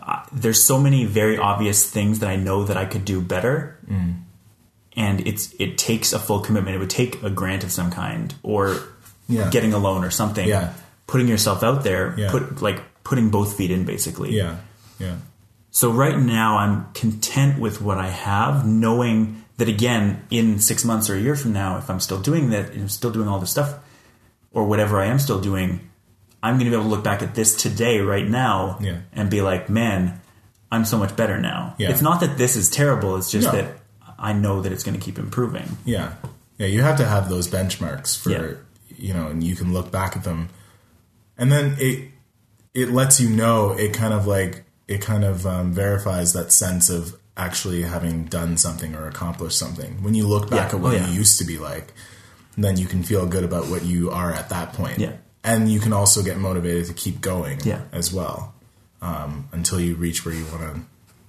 I, 0.00 0.26
there's 0.32 0.62
so 0.62 0.80
many 0.80 1.04
very 1.04 1.38
obvious 1.38 1.88
things 1.88 2.18
that 2.20 2.28
I 2.28 2.36
know 2.36 2.64
that 2.64 2.76
I 2.76 2.84
could 2.84 3.04
do 3.04 3.20
better. 3.20 3.78
Mm. 3.88 4.22
And 4.96 5.26
it's 5.26 5.54
it 5.58 5.78
takes 5.78 6.12
a 6.12 6.18
full 6.18 6.40
commitment. 6.40 6.76
It 6.76 6.80
would 6.80 6.90
take 6.90 7.22
a 7.22 7.30
grant 7.30 7.64
of 7.64 7.70
some 7.72 7.90
kind 7.90 8.34
or 8.42 8.76
Yeah. 9.28 9.48
getting 9.50 9.72
a 9.72 9.78
loan 9.78 10.04
or 10.04 10.10
something. 10.10 10.46
Yeah. 10.46 10.72
Putting 11.06 11.28
yourself 11.28 11.62
out 11.62 11.84
there, 11.84 12.14
Yeah. 12.18 12.30
put 12.30 12.60
like 12.62 12.82
putting 13.04 13.30
both 13.30 13.56
feet 13.56 13.70
in 13.70 13.84
basically. 13.84 14.34
yeah. 14.34 14.56
Yeah. 14.98 15.16
So 15.74 15.90
right 15.90 16.18
now 16.18 16.58
I'm 16.58 16.92
content 16.92 17.58
with 17.58 17.80
what 17.80 17.96
I 17.98 18.08
have, 18.08 18.66
knowing 18.66 19.42
that 19.56 19.68
again, 19.68 20.22
in 20.30 20.58
six 20.60 20.84
months 20.84 21.08
or 21.10 21.14
a 21.16 21.18
year 21.20 21.34
from 21.34 21.52
now, 21.54 21.78
if 21.78 21.88
I'm 21.90 21.98
still 21.98 22.20
doing 22.20 22.50
that, 22.50 22.72
I'm 22.72 22.88
still 22.90 23.10
doing 23.10 23.26
all 23.26 23.38
this 23.40 23.50
stuff, 23.50 23.78
or 24.52 24.64
whatever 24.66 25.00
I 25.00 25.06
am 25.06 25.18
still 25.18 25.40
doing, 25.40 25.88
I'm 26.42 26.54
going 26.58 26.66
to 26.66 26.70
be 26.70 26.76
able 26.76 26.84
to 26.84 26.94
look 26.94 27.02
back 27.04 27.22
at 27.22 27.34
this 27.34 27.56
today, 27.56 28.00
right 28.00 28.28
now, 28.28 28.78
Yeah. 28.82 28.98
and 29.14 29.30
be 29.30 29.40
like, 29.40 29.70
man, 29.70 30.20
I'm 30.70 30.84
so 30.84 30.98
much 30.98 31.16
better 31.16 31.38
now. 31.40 31.74
Yeah. 31.78 31.90
It's 31.90 32.02
not 32.02 32.20
that 32.20 32.36
this 32.36 32.54
is 32.56 32.68
terrible; 32.68 33.16
it's 33.16 33.30
just 33.30 33.46
No. 33.46 33.52
that 33.52 33.78
I 34.18 34.32
know 34.34 34.60
that 34.62 34.72
it's 34.72 34.82
going 34.84 34.98
to 34.98 35.04
keep 35.04 35.18
improving. 35.18 35.76
Yeah. 35.86 36.12
Yeah, 36.58 36.66
you 36.66 36.82
have 36.82 36.96
to 36.98 37.06
have 37.06 37.28
those 37.28 37.48
benchmarks 37.48 38.16
for 38.20 38.30
Yeah. 38.30 38.52
you 38.96 39.14
know, 39.14 39.28
and 39.28 39.42
you 39.42 39.56
can 39.56 39.72
look 39.72 39.90
back 39.90 40.16
at 40.16 40.24
them. 40.24 40.48
And 41.38 41.50
then 41.50 41.76
it 41.78 42.10
it 42.74 42.90
lets 42.90 43.20
you 43.20 43.28
know 43.30 43.70
it 43.72 43.92
kind 43.94 44.12
of 44.14 44.26
like 44.26 44.64
it 44.92 45.00
kind 45.00 45.24
of 45.24 45.46
um, 45.46 45.72
verifies 45.72 46.32
that 46.34 46.52
sense 46.52 46.90
of 46.90 47.16
actually 47.36 47.82
having 47.82 48.24
done 48.26 48.56
something 48.56 48.94
or 48.94 49.06
accomplished 49.08 49.58
something. 49.58 50.02
When 50.04 50.14
you 50.14 50.26
look 50.26 50.50
back 50.50 50.70
Yeah. 50.72 50.76
at 50.76 50.82
what 50.82 50.92
Oh, 50.92 50.96
yeah. 50.96 51.08
you 51.08 51.14
used 51.22 51.38
to 51.38 51.44
be 51.44 51.58
like, 51.58 51.92
then 52.58 52.76
you 52.76 52.86
can 52.86 53.02
feel 53.02 53.26
good 53.26 53.44
about 53.44 53.68
what 53.68 53.82
you 53.84 54.10
are 54.10 54.32
at 54.32 54.48
that 54.50 54.72
point. 54.74 54.98
Yeah. 54.98 55.12
And 55.42 55.70
you 55.72 55.80
can 55.80 55.92
also 55.92 56.22
get 56.22 56.36
motivated 56.38 56.86
to 56.86 56.92
keep 56.92 57.20
going 57.20 57.58
Yeah. 57.64 57.80
as 57.92 58.12
well. 58.12 58.54
Um, 59.00 59.48
until 59.52 59.80
you 59.80 59.96
reach 59.96 60.24
where 60.24 60.34
you 60.34 60.44
want 60.52 60.60
to 60.62 60.80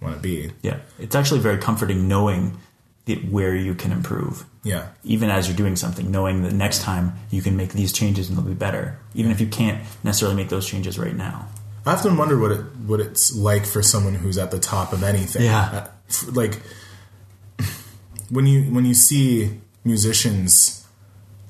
want 0.01 0.15
to 0.15 0.21
be. 0.21 0.51
Yeah, 0.61 0.77
it's 0.99 1.15
actually 1.15 1.39
very 1.39 1.57
comforting 1.57 2.07
knowing 2.07 2.57
that 3.05 3.19
where 3.31 3.55
you 3.55 3.73
can 3.73 3.91
improve. 3.91 4.45
Yeah. 4.63 4.87
even 5.03 5.29
as 5.29 5.47
you're 5.47 5.57
doing 5.57 5.75
something, 5.75 6.09
knowing 6.11 6.43
that 6.43 6.53
next 6.53 6.81
time 6.83 7.13
you 7.31 7.41
can 7.41 7.57
make 7.57 7.73
these 7.73 7.91
changes 7.91 8.29
and 8.29 8.37
they'll 8.37 8.45
be 8.45 8.53
better, 8.53 8.97
even 9.13 9.29
if 9.31 9.41
you 9.41 9.47
can't 9.47 9.81
necessarily 10.03 10.35
make 10.37 10.47
those 10.49 10.65
changes 10.67 10.97
right 10.99 11.15
now. 11.15 11.47
I 11.85 11.93
often 11.93 12.17
wonder 12.17 12.37
what 12.39 12.51
it 12.51 12.61
what 12.85 12.99
it's 12.99 13.35
like 13.35 13.65
for 13.65 13.81
someone 13.81 14.15
who's 14.15 14.37
at 14.37 14.51
the 14.51 14.59
top 14.59 14.93
of 14.93 15.03
anything. 15.03 15.43
Yeah. 15.43 15.89
Uh, 15.99 16.31
like 16.31 16.61
when 18.29 18.47
you 18.47 18.63
when 18.63 18.85
you 18.85 18.93
see 18.93 19.59
musicians 19.83 20.87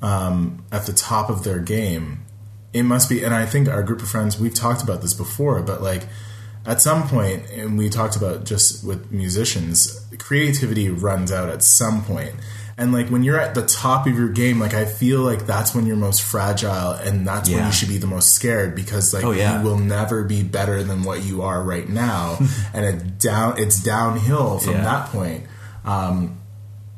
um, 0.02 0.66
at 0.72 0.86
the 0.86 0.94
top 0.94 1.30
of 1.30 1.44
their 1.44 1.60
game, 1.60 2.26
it 2.74 2.84
must 2.84 3.10
be. 3.10 3.24
And 3.24 3.34
I 3.34 3.46
think 3.46 3.70
our 3.70 3.84
group 3.84 4.02
of 4.02 4.10
friends 4.10 4.40
we've 4.40 4.54
talked 4.54 4.82
about 4.82 5.02
this 5.02 5.14
before, 5.14 5.62
but 5.62 5.82
like 5.82 6.08
at 6.66 6.82
some 6.82 7.08
point, 7.08 7.50
and 7.52 7.78
we 7.78 7.90
talked 7.90 8.16
about 8.16 8.46
just 8.46 8.86
with 8.86 9.12
musicians, 9.12 10.06
creativity 10.18 10.90
runs 10.90 11.32
out 11.32 11.50
at 11.50 11.64
some 11.64 12.04
point. 12.04 12.34
And 12.78 12.92
like 12.92 13.10
when 13.10 13.24
you're 13.24 13.40
at 13.40 13.54
the 13.54 13.66
top 13.66 14.08
of 14.08 14.18
your 14.18 14.30
game, 14.30 14.60
like 14.60 14.74
I 14.74 14.86
feel 14.86 15.22
like 15.22 15.46
that's 15.46 15.76
when 15.76 15.86
you're 15.86 15.96
most 15.96 16.22
fragile, 16.24 16.92
and 16.94 17.28
that's 17.28 17.48
when 17.50 17.64
you 17.66 17.72
should 17.72 17.90
be 17.90 17.98
the 18.00 18.08
most 18.08 18.34
scared 18.34 18.76
because 18.76 19.14
like 19.14 19.24
Oh, 19.24 19.32
yeah. 19.32 19.60
you 19.62 19.64
will 19.68 19.78
never 19.78 20.24
be 20.24 20.42
better 20.42 20.82
than 20.84 21.04
what 21.04 21.24
you 21.24 21.44
are 21.44 21.62
right 21.62 21.88
now, 21.88 22.38
and 22.74 22.84
it 22.86 23.20
down 23.20 23.60
it's 23.60 23.82
downhill 23.84 24.58
from 24.60 24.74
Yeah. 24.74 24.84
that 24.86 25.10
point. 25.10 25.44
Um, 25.86 26.40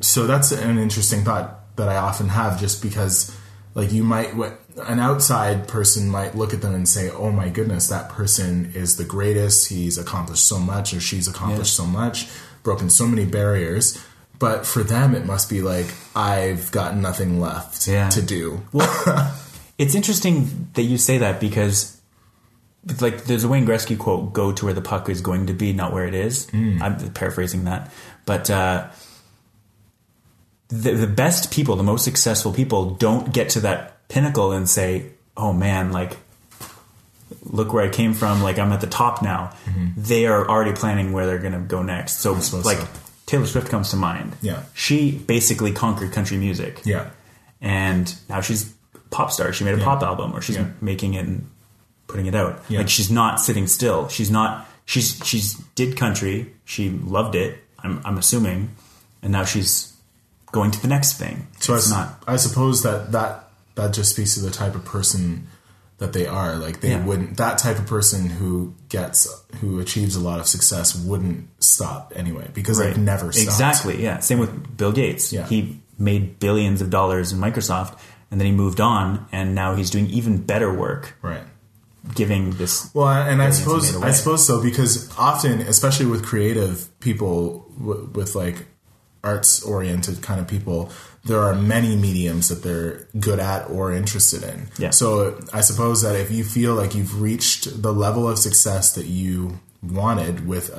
so 0.02 0.28
that's 0.28 0.52
an 0.54 0.78
interesting 0.78 1.24
thought 1.24 1.76
that 1.76 1.90
I 1.90 1.98
often 1.98 2.30
have, 2.30 2.60
just 2.60 2.82
because 2.82 3.36
like 3.74 3.92
you 3.92 4.04
might 4.04 4.36
what 4.36 4.60
an 4.88 5.00
outside 5.00 5.68
person 5.68 6.08
might 6.10 6.36
look 6.36 6.54
at 6.54 6.62
them 6.62 6.74
and 6.74 6.88
say, 6.88 7.10
"Oh 7.10 7.32
my 7.32 7.50
goodness, 7.50 7.88
that 7.90 8.08
person 8.10 8.72
is 8.76 8.96
the 8.96 9.04
greatest. 9.06 9.68
He's 9.68 9.98
accomplished 9.98 10.46
so 10.46 10.58
much, 10.60 10.94
or 10.94 11.02
she's 11.02 11.28
accomplished 11.28 11.76
so 11.76 11.86
much, 11.86 12.30
broken 12.64 12.90
so 12.90 13.06
many 13.08 13.26
barriers." 13.26 13.98
But 14.40 14.66
for 14.66 14.84
them, 14.84 15.16
it 15.16 15.26
must 15.26 15.50
be 15.50 15.62
like 15.62 15.88
I've 16.16 16.72
got 16.72 16.96
nothing 16.96 17.40
left 17.40 17.88
Yeah. 17.88 18.10
to 18.10 18.22
do. 18.22 18.62
It's 19.78 19.94
interesting 19.96 20.70
that 20.74 20.84
you 20.84 20.98
say 20.98 21.18
that 21.18 21.40
because, 21.42 21.98
like, 23.02 23.26
there's 23.26 23.44
a 23.44 23.48
Wayne 23.50 23.66
Gretzky 23.66 23.98
quote: 23.98 24.34
"Go 24.34 24.52
to 24.54 24.66
where 24.66 24.74
the 24.74 24.82
puck 24.82 25.10
is 25.10 25.22
going 25.22 25.48
to 25.48 25.54
be, 25.54 25.74
not 25.74 25.92
where 25.94 26.06
it 26.06 26.14
is." 26.14 26.48
I'm 26.54 26.98
paraphrasing 27.14 27.66
that, 27.66 27.92
but 28.26 28.50
uh, 28.50 28.88
the 30.70 30.92
the 30.94 31.08
best 31.08 31.52
people, 31.52 31.76
the 31.76 31.84
most 31.84 32.04
successful 32.04 32.52
people, 32.54 32.92
don't 32.92 33.34
get 33.34 33.50
to 33.50 33.60
that 33.62 34.08
pinnacle 34.08 34.52
and 34.52 34.70
say, 34.70 35.12
"Oh 35.38 35.54
man, 35.54 35.92
like." 35.92 36.18
look 37.44 37.74
where 37.74 37.84
I 37.84 37.90
came 37.90 38.14
from. 38.14 38.42
Like 38.44 38.60
I'm 38.60 38.72
at 38.72 38.82
the 38.82 38.88
top 38.88 39.22
now. 39.24 39.52
They 39.98 40.28
are 40.28 40.48
already 40.48 40.74
planning 40.74 41.12
where 41.12 41.26
they're 41.26 41.40
going 41.40 41.54
to 41.54 41.60
go 41.60 41.82
next. 41.82 42.20
So 42.20 42.34
like 42.34 42.78
so. 42.78 42.88
Taylor 43.26 43.46
Swift 43.46 43.70
comes 43.70 43.90
to 43.90 43.96
mind. 43.96 44.36
Yeah. 44.42 44.64
she 44.74 45.12
basically 45.18 45.72
conquered 45.72 46.12
country 46.12 46.38
music. 46.38 46.82
Yeah. 46.86 47.10
and 47.62 48.14
now 48.30 48.42
she's 48.42 48.74
a 48.94 49.00
pop 49.10 49.32
star. 49.32 49.52
She 49.54 49.64
made 49.64 49.80
a 49.80 49.84
pop 49.84 50.04
album, 50.04 50.34
or 50.36 50.42
she's 50.42 50.58
Yeah. 50.58 50.68
making 50.82 51.14
it 51.16 51.26
and 51.26 51.50
putting 52.08 52.28
it 52.28 52.36
out. 52.36 52.64
Yeah. 52.70 52.80
Like 52.80 52.90
she's 52.90 53.10
not 53.10 53.40
sitting 53.40 53.68
still. 53.68 54.08
She's 54.10 54.30
not. 54.30 54.68
She's 54.86 55.20
she's 55.26 55.56
did 55.74 55.98
country. 55.98 56.54
She 56.66 56.90
loved 56.92 57.34
it. 57.36 57.58
I'm 57.80 58.02
I'm 58.06 58.18
assuming, 58.18 58.76
and 59.24 59.32
now 59.32 59.44
she's 59.46 59.94
going 60.52 60.70
to 60.72 60.82
the 60.82 60.88
next 60.88 61.18
thing. 61.18 61.48
So 61.60 61.74
I, 61.74 61.78
it's 61.78 61.86
s- 61.88 61.92
not. 61.92 62.24
I 62.28 62.36
suppose 62.36 62.84
that 62.84 63.12
that 63.14 63.50
that 63.76 63.94
just 63.94 64.12
speaks 64.12 64.36
to 64.36 64.42
the 64.42 64.52
type 64.52 64.76
of 64.76 64.86
person 64.86 65.48
that 65.98 66.12
they 66.14 66.26
are. 66.28 66.56
Like 66.58 66.82
they 66.82 66.90
Yeah. 66.92 67.06
wouldn't 67.06 67.38
that 67.38 67.58
type 67.58 67.80
of 67.80 67.86
person 67.88 68.30
who 68.30 68.74
gets 68.90 69.28
who 69.62 69.80
achieves 69.80 70.16
a 70.16 70.20
lot 70.20 70.40
of 70.40 70.48
success 70.48 70.94
wouldn't 70.96 71.48
stop 71.60 72.12
anyway 72.16 72.50
because 72.54 72.78
they've 72.78 72.98
never 72.98 73.32
stopped. 73.32 73.48
Exactly. 73.48 74.04
Yeah. 74.04 74.20
Same 74.20 74.40
with 74.40 74.76
Bill 74.78 74.92
Gates. 74.92 75.32
Yeah. 75.32 75.46
He 75.48 75.82
made 75.98 76.40
billions 76.40 76.82
of 76.82 76.90
dollars 76.90 77.32
in 77.32 77.40
Microsoft, 77.40 77.98
and 78.30 78.40
then 78.42 78.46
he 78.46 78.52
moved 78.52 78.82
on, 78.82 79.26
and 79.32 79.56
now 79.56 79.76
he's 79.76 79.90
doing 79.90 80.08
even 80.08 80.38
better 80.42 80.74
work, 80.74 81.16
Right. 81.22 81.44
giving 82.14 82.52
this. 82.52 82.90
Well, 82.94 83.08
and 83.08 83.42
I 83.42 83.52
suppose. 83.52 83.96
I 83.96 84.12
suppose 84.12 84.46
so 84.46 84.62
because 84.62 85.10
often, 85.18 85.62
especially 85.62 86.06
with 86.08 86.26
creative 86.26 86.88
people, 87.00 87.66
w- 87.80 88.10
with 88.14 88.36
like 88.36 88.66
arts 89.24 89.64
oriented 89.64 90.22
kind 90.22 90.40
of 90.42 90.48
people, 90.48 90.92
there 91.26 91.40
are 91.42 91.56
many 91.56 91.96
mediums 91.96 92.50
that 92.50 92.62
they're 92.64 93.08
good 93.20 93.40
at 93.40 93.70
or 93.70 93.92
interested 93.92 94.44
in. 94.44 94.68
Yeah. 94.78 94.92
So 94.92 95.40
I 95.52 95.62
suppose 95.62 96.02
that 96.04 96.16
if 96.16 96.30
you 96.32 96.44
feel 96.44 96.76
like 96.76 96.94
you've 96.96 97.20
reached 97.22 97.82
the 97.82 97.92
level 97.92 98.30
of 98.30 98.38
success 98.38 98.94
that 98.96 99.08
you 99.08 99.60
wanted 99.82 100.48
with 100.48 100.70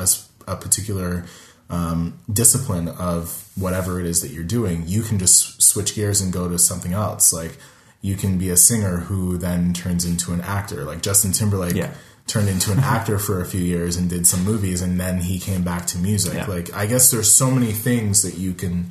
a 0.47 0.57
particular 0.57 1.24
um, 1.68 2.18
discipline 2.32 2.88
of 2.88 3.49
whatever 3.57 3.99
it 3.99 4.07
is 4.07 4.22
that 4.22 4.30
you're 4.30 4.44
doing, 4.44 4.84
you 4.86 5.03
can 5.03 5.18
just 5.18 5.61
switch 5.62 5.94
gears 5.97 6.20
and 6.20 6.32
go 6.32 6.49
to 6.49 6.59
something 6.59 6.92
else. 6.92 7.32
Like 7.32 7.59
you 8.01 8.14
can 8.14 8.38
be 8.38 8.51
a 8.51 8.57
singer 8.57 8.99
who 8.99 9.36
then 9.38 9.72
turns 9.72 10.05
into 10.05 10.32
an 10.32 10.40
actor, 10.42 10.84
like 10.84 11.03
Justin 11.03 11.32
Timberlake 11.32 11.74
Yeah. 11.74 11.92
turned 12.28 12.49
into 12.49 12.70
an 12.70 12.78
actor 12.94 13.18
for 13.18 13.40
a 13.40 13.44
few 13.47 13.61
years 13.61 13.97
and 13.97 14.09
did 14.09 14.28
some 14.28 14.44
movies, 14.44 14.80
and 14.80 15.01
then 15.01 15.18
he 15.22 15.40
came 15.40 15.64
back 15.64 15.86
to 15.88 15.99
music. 15.99 16.34
Yeah. 16.34 16.47
Like 16.47 16.72
I 16.72 16.86
guess 16.86 17.11
there's 17.11 17.32
so 17.32 17.51
many 17.51 17.72
things 17.72 18.22
that 18.22 18.38
you 18.38 18.55
can 18.55 18.90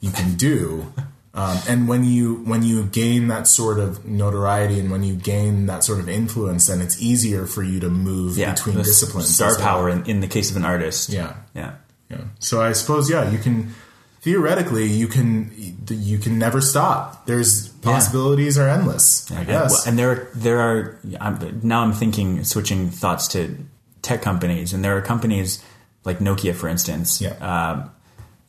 you 0.00 0.10
can 0.10 0.34
do. 0.34 0.92
Um, 1.34 1.58
and 1.68 1.86
when 1.88 2.02
you 2.04 2.36
when 2.44 2.62
you 2.62 2.84
gain 2.86 3.28
that 3.28 3.46
sort 3.46 3.78
of 3.78 4.06
notoriety 4.06 4.80
and 4.80 4.90
when 4.90 5.02
you 5.02 5.14
gain 5.14 5.66
that 5.66 5.84
sort 5.84 5.98
of 6.00 6.08
influence, 6.08 6.66
then 6.68 6.80
it's 6.80 7.00
easier 7.02 7.44
for 7.46 7.62
you 7.62 7.78
to 7.80 7.90
move 7.90 8.38
Yeah, 8.38 8.52
between 8.54 8.76
disciplines. 8.76 9.34
Star 9.34 9.50
well. 9.50 9.60
power 9.60 9.90
in, 9.90 10.06
in 10.06 10.20
the 10.20 10.28
case 10.28 10.50
of 10.50 10.56
an 10.56 10.64
artist. 10.64 11.10
Yeah. 11.10 11.34
Yeah. 11.54 11.74
Yeah. 12.10 12.24
So 12.38 12.62
I 12.62 12.72
suppose 12.72 13.10
yeah, 13.10 13.28
you 13.30 13.36
can 13.38 13.74
theoretically 14.22 14.86
you 14.86 15.06
can 15.08 15.52
you 15.90 16.16
can 16.18 16.38
never 16.38 16.60
stop. 16.62 17.26
There's 17.26 17.68
possibilities 17.68 18.56
are 18.56 18.68
endless. 18.68 19.30
I 19.30 19.38
And- 19.40 19.46
guess. 19.46 19.86
And, 19.86 19.98
there, 19.98 20.28
there 20.34 20.60
are. 20.60 20.98
I'm, 21.20 21.60
now 21.62 21.82
I'm 21.82 21.92
thinking, 21.92 22.42
switching 22.44 22.88
thoughts 22.90 23.28
to 23.28 23.56
tech 24.02 24.22
companies, 24.22 24.72
and 24.72 24.82
there 24.84 24.96
are 24.96 25.02
companies 25.02 25.62
like 26.04 26.18
Nokia, 26.20 26.54
for 26.54 26.68
instance, 26.68 27.20
Yeah. 27.20 27.34
um, 27.40 27.90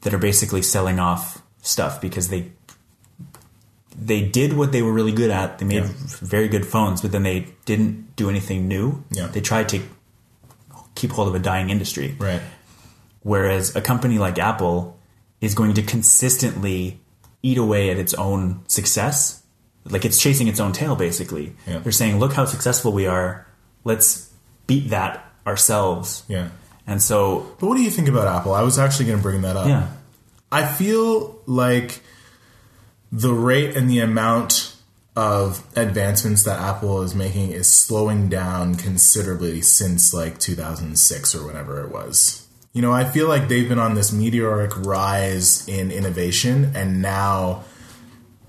that 0.08 0.14
are 0.14 0.18
basically 0.24 0.62
selling 0.62 1.00
off 1.00 1.42
stuff 1.62 2.00
because 2.00 2.30
they 2.30 2.50
they 4.00 4.22
did 4.22 4.54
what 4.54 4.72
they 4.72 4.82
were 4.82 4.94
really 4.94 5.12
good 5.12 5.30
at. 5.32 5.58
They 5.60 5.66
made 5.66 5.84
Yeah. 5.84 5.90
very 6.22 6.48
good 6.48 6.66
phones, 6.66 7.02
but 7.02 7.12
then 7.12 7.24
they 7.24 7.48
didn't 7.66 8.16
do 8.16 8.30
anything 8.30 8.68
new. 8.70 9.04
Yeah. 9.12 9.28
They 9.28 9.42
tried 9.42 9.68
to 9.70 9.82
keep 10.96 11.12
hold 11.12 11.28
of 11.28 11.36
a 11.36 11.40
dying 11.40 11.70
industry. 11.70 12.16
right. 12.20 12.42
Whereas 13.24 13.76
a 13.76 13.82
company 13.82 14.18
like 14.18 14.40
Apple 14.40 14.98
is 15.42 15.54
going 15.54 15.74
to 15.74 15.82
consistently 15.82 17.02
eat 17.44 17.58
away 17.58 17.90
at 17.90 17.98
its 17.98 18.14
own 18.14 18.62
success. 18.68 19.44
Like 19.84 20.06
it's 20.06 20.18
chasing 20.18 20.48
its 20.48 20.62
own 20.62 20.72
tail, 20.72 20.96
basically. 20.96 21.54
Yeah. 21.68 21.80
They're 21.80 21.92
saying, 21.92 22.20
look 22.20 22.32
how 22.34 22.46
successful 22.46 22.94
we 22.94 23.06
are. 23.08 23.46
Let's 23.84 24.30
beat 24.68 24.92
that 24.92 25.26
ourselves. 25.46 26.24
Yeah. 26.30 26.50
And 26.86 27.02
so, 27.02 27.52
But 27.60 27.68
what 27.68 27.76
do 27.76 27.84
you 27.84 27.92
think 27.92 28.08
about 28.08 28.28
Apple? 28.28 28.54
I 28.54 28.62
was 28.62 28.80
actually 28.80 29.08
going 29.08 29.18
to 29.18 29.24
bring 29.24 29.42
that 29.42 29.58
up. 29.58 29.68
yeah. 29.68 29.88
I 30.52 30.66
feel 30.66 31.42
like 31.46 32.02
the 33.12 33.34
rate 33.34 33.76
and 33.76 33.90
the 33.90 34.00
amount 34.00 34.76
of 35.16 35.66
advancements 35.76 36.44
that 36.44 36.60
Apple 36.60 37.02
is 37.02 37.16
making 37.16 37.52
is 37.52 37.68
slowing 37.68 38.30
down 38.30 38.76
considerably 38.76 39.62
since 39.62 40.14
like 40.14 40.38
2006 40.38 41.36
or 41.36 41.46
whenever 41.46 41.84
it 41.84 41.92
was. 41.92 42.48
You 42.72 42.84
know, 42.84 42.94
I 42.94 43.06
feel 43.06 43.28
like 43.28 43.48
they've 43.48 43.68
been 43.68 43.80
on 43.80 43.96
this 43.96 44.14
meteoric 44.14 44.78
rise 44.78 45.68
in 45.68 45.90
innovation 45.92 46.72
and 46.76 47.02
now 47.02 47.64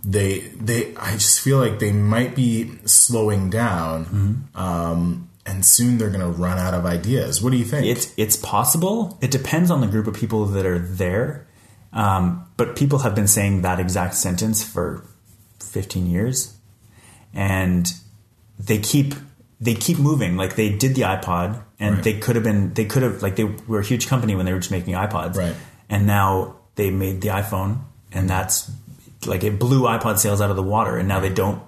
they 0.04 0.40
they 0.60 0.94
I 0.96 1.12
just 1.12 1.40
feel 1.40 1.58
like 1.58 1.78
they 1.78 1.92
might 1.92 2.36
be 2.36 2.78
slowing 2.84 3.50
down 3.50 4.48
um, 4.54 5.30
and 5.46 5.64
soon 5.64 5.98
they're 5.98 6.10
going 6.10 6.20
to 6.20 6.28
run 6.28 6.58
out 6.58 6.74
of 6.74 6.84
ideas. 6.84 7.42
What 7.42 7.50
do 7.50 7.56
you 7.56 7.64
think? 7.64 7.86
It's 7.86 8.12
it's 8.16 8.36
possible. 8.36 9.18
It 9.22 9.30
depends 9.30 9.70
on 9.70 9.80
the 9.80 9.86
group 9.86 10.06
of 10.06 10.14
people 10.14 10.44
that 10.46 10.66
are 10.66 10.78
there. 10.78 11.47
Um, 11.92 12.46
but 12.56 12.76
people 12.76 13.00
have 13.00 13.14
been 13.14 13.26
saying 13.28 13.62
that 13.62 13.80
exact 13.80 14.14
sentence 14.14 14.62
for 14.62 15.04
15 15.60 16.06
years, 16.06 16.56
and 17.34 17.86
they 18.58 18.78
keep 18.78 19.14
they 19.60 19.74
keep 19.74 19.98
moving. 19.98 20.36
Like 20.36 20.54
they 20.56 20.68
did 20.70 20.94
the 20.94 21.02
iPod, 21.02 21.62
and 21.80 21.96
Right. 21.96 22.04
they 22.04 22.18
could 22.18 22.36
have 22.36 22.44
been 22.44 22.74
they 22.74 22.84
could 22.84 23.02
have 23.02 23.22
like 23.22 23.36
they 23.36 23.44
were 23.44 23.80
a 23.80 23.84
huge 23.84 24.06
company 24.06 24.34
when 24.36 24.46
they 24.46 24.52
were 24.52 24.60
just 24.60 24.70
making 24.70 24.94
iPods, 24.94 25.36
Right. 25.36 25.54
And 25.88 26.06
now 26.06 26.56
they 26.74 26.90
made 26.90 27.22
the 27.22 27.28
iPhone, 27.28 27.78
and 28.12 28.28
that's 28.28 28.70
like 29.26 29.42
it 29.42 29.58
blew 29.58 29.82
iPod 29.82 30.18
sales 30.18 30.40
out 30.40 30.50
of 30.50 30.56
the 30.56 30.62
water. 30.62 30.96
And 30.96 31.08
now 31.08 31.20
they 31.20 31.32
don't. 31.32 31.62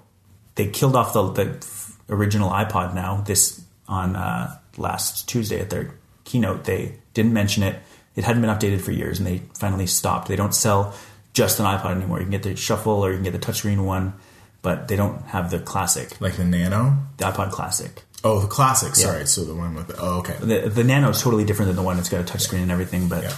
They 0.56 0.68
killed 0.68 0.94
off 0.94 1.12
the, 1.14 1.22
the 1.32 1.66
original 2.14 2.50
iPod. 2.50 2.94
Now 2.94 3.22
this 3.22 3.62
on 3.88 4.14
uh, 4.14 4.56
last 4.76 5.28
Tuesday 5.28 5.60
at 5.60 5.70
their 5.70 5.94
keynote, 6.24 6.64
they 6.64 6.96
didn't 7.14 7.32
mention 7.32 7.62
it. 7.62 7.76
It 8.16 8.24
hadn't 8.24 8.42
been 8.42 8.50
updated 8.50 8.80
for 8.80 8.90
years, 8.92 9.18
and 9.18 9.26
they 9.26 9.42
finally 9.58 9.86
stopped. 9.86 10.28
They 10.28 10.36
don't 10.36 10.54
sell 10.54 10.94
just 11.32 11.60
an 11.60 11.66
iPod 11.66 11.92
anymore. 11.96 12.18
You 12.18 12.24
can 12.24 12.32
get 12.32 12.42
the 12.42 12.56
Shuffle 12.56 13.04
or 13.04 13.10
you 13.10 13.16
can 13.16 13.24
get 13.24 13.32
the 13.32 13.38
touchscreen 13.38 13.84
one, 13.84 14.14
but 14.62 14.88
they 14.88 14.96
don't 14.96 15.22
have 15.26 15.50
the 15.50 15.60
classic, 15.60 16.20
like 16.20 16.34
the 16.36 16.44
Nano? 16.44 16.96
the 17.18 17.24
iPod 17.24 17.50
Classic. 17.52 18.02
Oh, 18.22 18.40
the 18.40 18.48
classic. 18.48 18.94
Sorry, 18.96 19.26
so 19.26 19.44
the 19.44 19.54
one 19.54 19.74
with 19.74 19.86
the, 19.88 19.96
oh, 19.98 20.18
okay. 20.18 20.36
The 20.40 20.68
the 20.68 20.84
Nano 20.84 21.08
is 21.08 21.22
totally 21.22 21.44
different 21.44 21.68
than 21.68 21.76
the 21.76 21.82
one 21.82 21.96
that's 21.96 22.08
got 22.10 22.20
a 22.20 22.24
touchscreen 22.24 22.62
and 22.62 22.70
everything, 22.70 23.08
but 23.08 23.22
Yeah. 23.22 23.32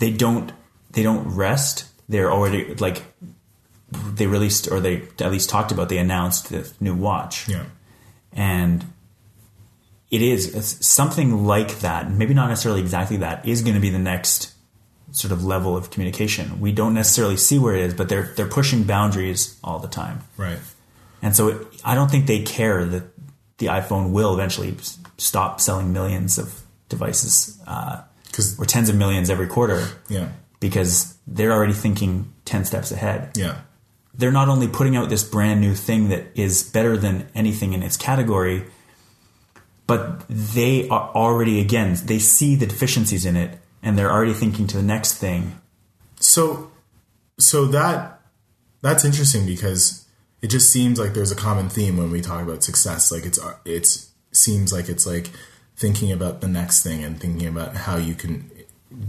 they 0.00 0.10
don't 0.10 0.52
they 0.90 1.02
don't 1.04 1.28
rest. 1.36 1.84
They're 2.08 2.32
already 2.32 2.74
like 2.76 3.04
they 3.92 4.26
released 4.26 4.72
or 4.72 4.80
they 4.80 5.02
at 5.20 5.30
least 5.30 5.48
talked 5.50 5.70
about. 5.70 5.88
They 5.88 5.98
announced 5.98 6.48
the 6.48 6.68
new 6.80 6.94
watch, 6.94 7.46
Yeah. 7.48 7.64
and 8.32 8.84
it 10.10 10.22
is 10.22 10.78
something 10.80 11.46
like 11.46 11.80
that. 11.80 12.10
Maybe 12.10 12.34
not 12.34 12.48
necessarily 12.48 12.80
exactly 12.80 13.18
that 13.18 13.46
is 13.46 13.62
going 13.62 13.74
to 13.74 13.80
be 13.80 13.90
the 13.90 13.98
next 13.98 14.54
sort 15.12 15.32
of 15.32 15.44
level 15.44 15.76
of 15.76 15.90
communication. 15.90 16.60
We 16.60 16.72
don't 16.72 16.94
necessarily 16.94 17.36
see 17.36 17.58
where 17.58 17.74
it 17.74 17.82
is, 17.82 17.94
but 17.94 18.08
they're 18.08 18.32
they're 18.36 18.48
pushing 18.48 18.84
boundaries 18.84 19.58
all 19.64 19.78
the 19.78 19.88
time. 19.88 20.20
Right. 20.36 20.58
And 21.22 21.34
so 21.34 21.48
it, 21.48 21.66
I 21.84 21.94
don't 21.94 22.10
think 22.10 22.26
they 22.26 22.42
care 22.42 22.84
that 22.84 23.04
the 23.58 23.66
iPhone 23.66 24.12
will 24.12 24.34
eventually 24.34 24.76
stop 25.18 25.60
selling 25.60 25.92
millions 25.92 26.38
of 26.38 26.60
devices 26.88 27.58
uh, 27.66 28.02
or 28.58 28.64
tens 28.66 28.88
of 28.88 28.96
millions 28.96 29.30
every 29.30 29.46
quarter 29.46 29.88
yeah, 30.08 30.28
because 30.60 31.16
they're 31.26 31.52
already 31.52 31.72
thinking 31.72 32.32
10 32.44 32.64
steps 32.66 32.92
ahead. 32.92 33.30
yeah, 33.34 33.60
They're 34.14 34.30
not 34.30 34.48
only 34.48 34.68
putting 34.68 34.94
out 34.94 35.08
this 35.08 35.24
brand 35.24 35.60
new 35.62 35.74
thing 35.74 36.10
that 36.10 36.26
is 36.34 36.62
better 36.62 36.96
than 36.98 37.28
anything 37.34 37.72
in 37.72 37.82
its 37.82 37.96
category, 37.96 38.64
but 39.86 40.24
they 40.28 40.88
are 40.88 41.10
already, 41.14 41.60
again, 41.60 41.96
they 42.04 42.18
see 42.18 42.56
the 42.56 42.66
deficiencies 42.66 43.24
in 43.24 43.36
it 43.36 43.58
and 43.82 43.96
they're 43.96 44.10
already 44.10 44.32
thinking 44.32 44.66
to 44.68 44.76
the 44.76 44.82
next 44.82 45.14
thing. 45.14 45.60
So, 46.18 46.70
so 47.38 47.66
that 47.66 48.20
that's 48.82 49.04
interesting 49.04 49.46
because 49.46 50.06
it 50.42 50.48
just 50.48 50.70
seems 50.72 50.98
like 50.98 51.12
there's 51.14 51.30
a 51.32 51.36
common 51.36 51.68
theme 51.68 51.96
when 51.96 52.10
we 52.10 52.20
talk 52.20 52.42
about 52.42 52.62
success. 52.62 53.12
Like 53.12 53.24
it's 53.24 53.38
it's 53.64 54.10
seems 54.32 54.72
like 54.72 54.88
it's 54.88 55.06
like 55.06 55.30
thinking 55.76 56.10
about 56.12 56.40
the 56.40 56.48
next 56.48 56.82
thing 56.82 57.04
and 57.04 57.20
thinking 57.20 57.46
about 57.48 57.74
how 57.76 57.96
you 57.96 58.14
can 58.14 58.50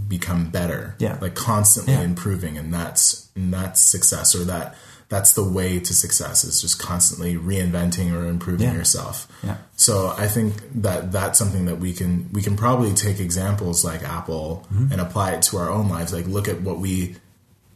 become 0.06 0.50
better. 0.50 0.94
Yeah. 0.98 1.18
like 1.20 1.34
constantly 1.34 1.94
Yeah. 1.94 2.02
improving, 2.02 2.58
and 2.58 2.72
that's 2.72 3.28
and 3.34 3.52
that's 3.52 3.80
success, 3.80 4.34
or 4.34 4.44
that 4.44 4.74
that's 5.08 5.32
the 5.32 5.42
way 5.44 5.78
to 5.80 5.94
success 5.94 6.44
is 6.44 6.60
just 6.60 6.78
constantly 6.78 7.34
reinventing 7.36 8.12
or 8.12 8.26
improving 8.26 8.68
Yeah. 8.68 8.74
yourself. 8.74 9.26
Yeah. 9.42 9.56
So 9.76 10.14
I 10.18 10.28
think 10.28 10.54
that 10.82 11.12
that's 11.12 11.38
something 11.38 11.64
that 11.64 11.78
we 11.78 11.92
can 11.94 12.28
we 12.32 12.42
can 12.42 12.56
probably 12.56 12.92
take 12.92 13.18
examples 13.18 13.84
like 13.84 14.02
Apple 14.02 14.66
Mm-hmm. 14.72 14.92
and 14.92 15.00
apply 15.00 15.32
it 15.32 15.42
to 15.44 15.56
our 15.56 15.70
own 15.70 15.88
lives. 15.88 16.12
Like 16.12 16.26
look 16.26 16.46
at 16.48 16.60
what 16.60 16.78
we 16.78 17.16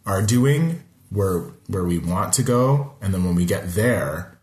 are 0.04 0.20
doing, 0.22 0.82
where 1.10 1.44
where 1.68 1.84
we 1.84 1.98
want 1.98 2.34
to 2.34 2.42
go, 2.42 2.92
and 3.00 3.14
then 3.14 3.24
when 3.24 3.34
we 3.34 3.44
get 3.46 3.72
there, 3.74 4.36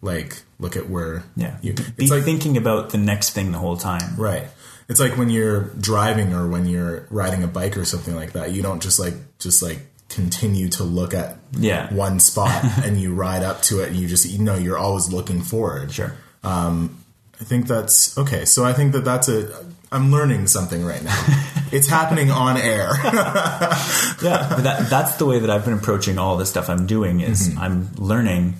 like 0.00 0.42
look 0.58 0.74
at 0.76 0.88
where 0.90 1.22
Yeah. 1.36 1.56
you, 1.62 1.74
Be 1.96 2.08
like 2.08 2.24
thinking 2.24 2.56
about 2.56 2.90
the 2.90 2.98
next 2.98 3.30
thing 3.30 3.52
the 3.52 3.58
whole 3.58 3.76
time. 3.76 4.16
right 4.16 4.48
it's 4.88 4.98
like 5.00 5.16
when 5.16 5.30
you're 5.30 5.70
driving 5.80 6.34
or 6.34 6.48
when 6.48 6.66
you're 6.66 7.06
riding 7.08 7.42
a 7.44 7.46
bike 7.46 7.76
or 7.78 7.84
something 7.84 8.14
like 8.16 8.32
that 8.32 8.50
you 8.52 8.62
don't 8.62 8.82
just 8.82 8.98
like 8.98 9.14
just 9.38 9.62
like 9.62 9.78
continue 10.14 10.68
to 10.70 10.84
look 10.84 11.14
at 11.14 11.36
Yeah. 11.52 11.92
one 11.92 12.20
spot 12.20 12.64
and 12.84 13.00
you 13.00 13.14
ride 13.14 13.42
up 13.42 13.62
to 13.62 13.80
it 13.80 13.88
and 13.88 13.96
you 13.96 14.06
just 14.08 14.24
you 14.28 14.38
know 14.38 14.54
you're 14.54 14.78
always 14.78 15.12
looking 15.12 15.42
forward 15.42 15.92
Sure. 15.92 16.12
I 16.44 17.44
think 17.44 17.66
that's 17.66 18.16
okay. 18.16 18.44
So 18.44 18.64
I 18.64 18.72
think 18.72 18.92
that 18.92 19.04
that's 19.04 19.28
a. 19.28 19.64
I'm 19.90 20.10
learning 20.12 20.46
something 20.46 20.84
right 20.84 21.02
now. 21.02 21.20
it's 21.72 21.88
happening 21.88 22.30
on 22.30 22.56
air. 22.56 22.90
yeah, 23.04 24.46
but 24.48 24.62
that, 24.62 24.86
that's 24.88 25.16
the 25.16 25.26
way 25.26 25.40
that 25.40 25.50
I've 25.50 25.64
been 25.64 25.74
approaching 25.74 26.18
all 26.18 26.36
the 26.36 26.46
stuff 26.46 26.70
I'm 26.70 26.86
doing 26.86 27.20
is 27.20 27.48
Mm-hmm. 27.48 27.58
I'm 27.58 27.92
learning, 27.96 28.54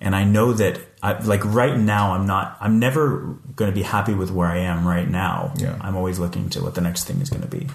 and 0.00 0.16
I 0.16 0.24
know 0.24 0.52
that 0.54 0.80
I, 1.02 1.18
like 1.24 1.44
right 1.44 1.76
now 1.78 2.14
I'm 2.14 2.26
not 2.26 2.56
I'm 2.60 2.78
never 2.78 3.36
going 3.54 3.70
to 3.70 3.74
be 3.74 3.82
happy 3.82 4.14
with 4.14 4.30
where 4.30 4.48
I 4.48 4.58
am 4.60 4.86
right 4.88 5.08
now. 5.08 5.52
Yeah. 5.58 5.76
I'm 5.80 5.94
always 5.94 6.18
looking 6.18 6.48
to 6.50 6.62
what 6.62 6.74
the 6.74 6.80
next 6.80 7.04
thing 7.04 7.20
is 7.20 7.28
going 7.30 7.42
to 7.42 7.48
be. 7.48 7.68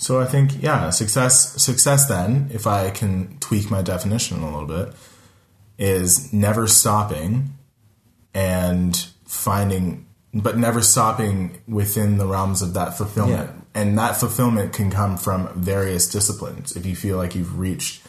So 0.00 0.18
I 0.18 0.24
think 0.24 0.62
yeah, 0.62 0.88
success. 0.88 1.62
Success 1.62 2.06
then, 2.06 2.48
if 2.54 2.66
I 2.66 2.88
can 2.88 3.36
tweak 3.38 3.70
my 3.70 3.82
definition 3.82 4.42
a 4.42 4.44
little 4.50 4.66
bit, 4.66 4.94
is 5.78 6.32
never 6.32 6.66
stopping 6.66 7.50
and 8.32 8.96
finding, 9.26 10.06
but 10.32 10.56
never 10.56 10.80
stopping 10.80 11.60
within 11.68 12.16
the 12.16 12.24
realms 12.24 12.62
of 12.62 12.72
that 12.72 12.96
fulfillment. 12.96 13.50
Yeah. 13.54 13.82
And 13.82 13.98
that 13.98 14.16
fulfillment 14.16 14.72
can 14.72 14.90
come 14.90 15.18
from 15.18 15.48
various 15.54 16.08
disciplines. 16.08 16.74
If 16.74 16.86
you 16.86 16.96
feel 16.96 17.18
like 17.18 17.34
you've 17.34 17.58
reached 17.58 18.02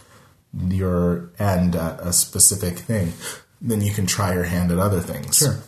your 0.58 1.30
end 1.40 1.76
at 1.76 2.00
a 2.00 2.14
specific 2.14 2.78
thing, 2.78 3.12
then 3.60 3.82
you 3.82 3.92
can 3.92 4.06
try 4.06 4.34
your 4.34 4.46
hand 4.46 4.72
at 4.72 4.80
other 4.80 5.02
things. 5.02 5.40
Sure. 5.40 5.60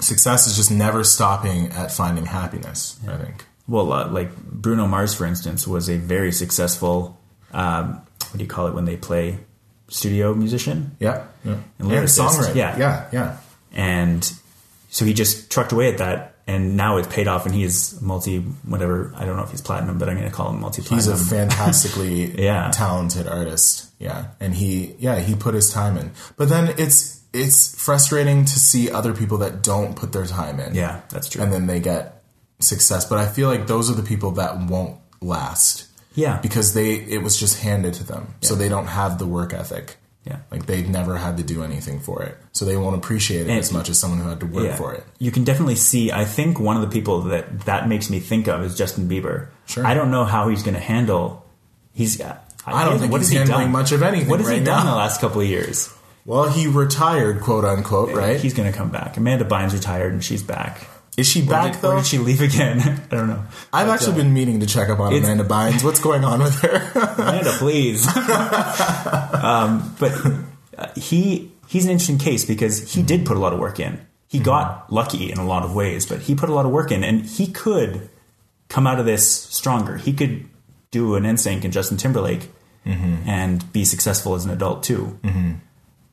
Success 0.00 0.46
is 0.46 0.56
just 0.56 0.70
never 0.70 1.04
stopping 1.04 1.66
at 1.72 1.92
finding 1.92 2.24
happiness, 2.24 2.98
I 3.06 3.18
think. 3.18 3.44
Well, 3.68 3.92
uh, 3.92 4.08
like 4.08 4.36
Bruno 4.36 4.86
Mars, 4.86 5.14
for 5.14 5.26
instance, 5.26 5.66
was 5.66 5.88
a 5.88 5.96
very 5.96 6.32
successful. 6.32 7.18
Um, 7.52 8.02
what 8.30 8.36
do 8.38 8.42
you 8.44 8.48
call 8.48 8.66
it 8.68 8.74
when 8.74 8.84
they 8.84 8.96
play 8.96 9.38
studio 9.88 10.34
musician? 10.34 10.96
Yeah. 11.00 11.26
yeah. 11.44 11.58
And 11.78 11.92
And 11.92 12.06
songwriting. 12.08 12.54
yeah. 12.56 12.78
Yeah. 12.78 13.08
Yeah. 13.12 13.36
and 13.72 14.32
so 14.88 15.04
he 15.04 15.12
just 15.14 15.50
trucked 15.50 15.72
away 15.72 15.88
at 15.92 15.98
that 15.98 16.36
and 16.46 16.76
now 16.76 16.96
it's 16.96 17.08
paid 17.08 17.26
off 17.28 17.44
and 17.44 17.54
he's 17.54 18.00
multi 18.00 18.38
whatever 18.64 19.12
i 19.16 19.24
don't 19.24 19.36
know 19.36 19.42
if 19.42 19.50
he's 19.50 19.60
platinum 19.60 19.98
but 19.98 20.08
i'm 20.08 20.16
going 20.16 20.28
to 20.30 20.34
call 20.34 20.48
him 20.50 20.60
multi 20.60 20.80
platinum. 20.80 20.98
He's 21.18 21.22
a 21.22 21.34
fantastically 21.34 22.42
Yeah. 22.42 22.70
talented 22.72 23.26
artist. 23.26 23.90
Yeah. 23.98 24.28
And 24.40 24.54
he 24.54 24.94
yeah, 24.98 25.18
he 25.20 25.34
put 25.34 25.54
his 25.54 25.70
time 25.72 25.96
in. 25.98 26.12
But 26.36 26.48
then 26.48 26.74
it's 26.78 27.20
it's 27.32 27.74
frustrating 27.82 28.44
to 28.44 28.58
see 28.58 28.90
other 28.90 29.12
people 29.12 29.38
that 29.38 29.62
don't 29.62 29.94
put 29.96 30.12
their 30.12 30.26
time 30.26 30.60
in. 30.60 30.74
yeah 30.74 31.00
that's 31.10 31.28
true 31.28 31.42
And 31.42 31.52
then 31.52 31.66
they 31.66 31.80
get 31.80 32.22
success. 32.58 33.04
But 33.04 33.18
I 33.18 33.26
feel 33.26 33.48
like 33.48 33.66
those 33.66 33.90
are 33.90 33.94
the 33.94 34.02
people 34.02 34.32
that 34.32 34.58
won't 34.58 34.98
last. 35.20 35.86
yeah 36.14 36.38
Because 36.40 36.74
they 36.74 36.94
it 36.94 37.22
was 37.22 37.38
just 37.38 37.60
handed 37.60 37.94
to 37.94 38.04
them. 38.04 38.34
So 38.40 38.54
they 38.54 38.68
don't 38.68 38.86
have 38.86 39.18
the 39.18 39.26
work 39.26 39.52
ethic. 39.52 39.96
yeah 40.24 40.38
Like 40.50 40.66
they've 40.66 40.88
never 40.88 41.16
had 41.16 41.36
to 41.38 41.42
do 41.42 41.62
anything 41.62 42.00
for 42.00 42.22
it. 42.22 42.36
So 42.52 42.64
they 42.64 42.76
won't 42.76 42.96
appreciate 42.96 43.42
it 43.46 43.50
And- 43.50 43.58
as 43.58 43.72
much 43.72 43.88
as 43.90 43.98
someone 43.98 44.20
who 44.20 44.28
had 44.28 44.40
to 44.40 44.46
work 44.46 44.64
yeah. 44.66 44.76
for 44.76 44.94
it. 44.94 45.04
you 45.18 45.30
can 45.30 45.44
definitely 45.44 45.76
see 45.76 46.10
i 46.12 46.24
think 46.24 46.58
one 46.58 46.76
of 46.76 46.82
the 46.82 46.88
people 46.96 47.16
that 47.32 47.44
that 47.70 47.88
makes 47.88 48.08
me 48.10 48.18
think 48.20 48.46
of 48.48 48.62
is 48.64 48.76
justin 48.76 49.08
bieber 49.08 49.36
Sure. 49.66 49.84
i 49.86 49.92
don't 49.94 50.10
know 50.10 50.24
how 50.24 50.48
he's 50.48 50.62
going 50.62 50.74
to 50.82 50.86
handle 50.94 51.44
he's 51.92 52.20
I 52.20 52.84
don't 52.84 52.98
think 52.98 53.12
what 53.12 53.20
he's 53.20 53.28
has 53.28 53.32
he 53.32 53.38
handling 53.38 53.66
done? 53.66 53.72
much 53.80 53.92
of 53.92 54.02
anything 54.02 54.28
what 54.28 54.40
has 54.40 54.48
right 54.48 54.58
he 54.58 54.64
done 54.64 54.84
now. 54.86 54.90
the 54.92 54.96
last 54.96 55.20
couple 55.20 55.40
of 55.40 55.46
years 55.46 55.92
Well, 56.24 56.48
he 56.50 56.66
retired, 56.66 57.40
quote 57.40 57.64
unquote, 57.64 58.10
right? 58.12 58.40
he's 58.40 58.54
going 58.54 58.70
to 58.70 58.76
come 58.76 58.90
back 58.90 59.16
amanda 59.16 59.44
bynes 59.44 59.72
retired 59.72 60.12
and 60.12 60.22
she's 60.24 60.42
back 60.42 60.88
Is 61.16 61.26
she 61.28 61.40
back 61.44 61.72
did, 61.72 61.78
or 61.78 61.80
though? 61.82 61.96
did 61.96 62.06
she 62.06 62.18
leave 62.18 62.42
again 62.42 62.80
i 63.10 63.14
don't 63.14 63.28
know 63.28 63.42
I've 63.72 63.86
But, 63.86 63.94
actually 63.94 64.12
uh, 64.12 64.16
been 64.16 64.34
meaning 64.34 64.60
to 64.60 64.66
check 64.66 64.88
up 64.88 65.00
on 65.00 65.12
Amanda 65.14 65.44
Bynes. 65.44 65.82
What's 65.82 66.00
going 66.00 66.24
on 66.24 66.40
with 66.42 66.60
her? 66.60 67.14
Amanda, 67.18 67.52
please. 67.52 68.06
um, 69.42 69.94
but 69.98 70.12
uh, 70.78 70.88
he 70.96 71.50
he's 71.68 71.84
an 71.84 71.90
interesting 71.90 72.18
case 72.18 72.44
because 72.44 72.92
he 72.92 73.02
did 73.02 73.24
put 73.26 73.36
a 73.36 73.40
lot 73.40 73.52
of 73.52 73.58
work 73.58 73.80
in. 73.80 74.00
He 74.28 74.38
got 74.38 74.92
lucky 74.92 75.30
in 75.30 75.38
a 75.38 75.46
lot 75.46 75.62
of 75.62 75.74
ways, 75.74 76.04
but 76.04 76.20
he 76.22 76.34
put 76.34 76.48
a 76.48 76.54
lot 76.54 76.66
of 76.66 76.72
work 76.72 76.90
in, 76.90 77.02
and 77.04 77.24
he 77.24 77.46
could 77.46 78.08
come 78.68 78.86
out 78.86 78.98
of 78.98 79.06
this 79.06 79.30
stronger. 79.30 79.96
He 79.96 80.12
could 80.12 80.48
do 80.90 81.14
an 81.14 81.22
NSYNC 81.24 81.64
and 81.64 81.72
Justin 81.72 81.96
Timberlake 81.96 82.50
and 82.84 83.72
be 83.72 83.84
successful 83.84 84.34
as 84.34 84.44
an 84.44 84.50
adult 84.50 84.82
too. 84.82 85.18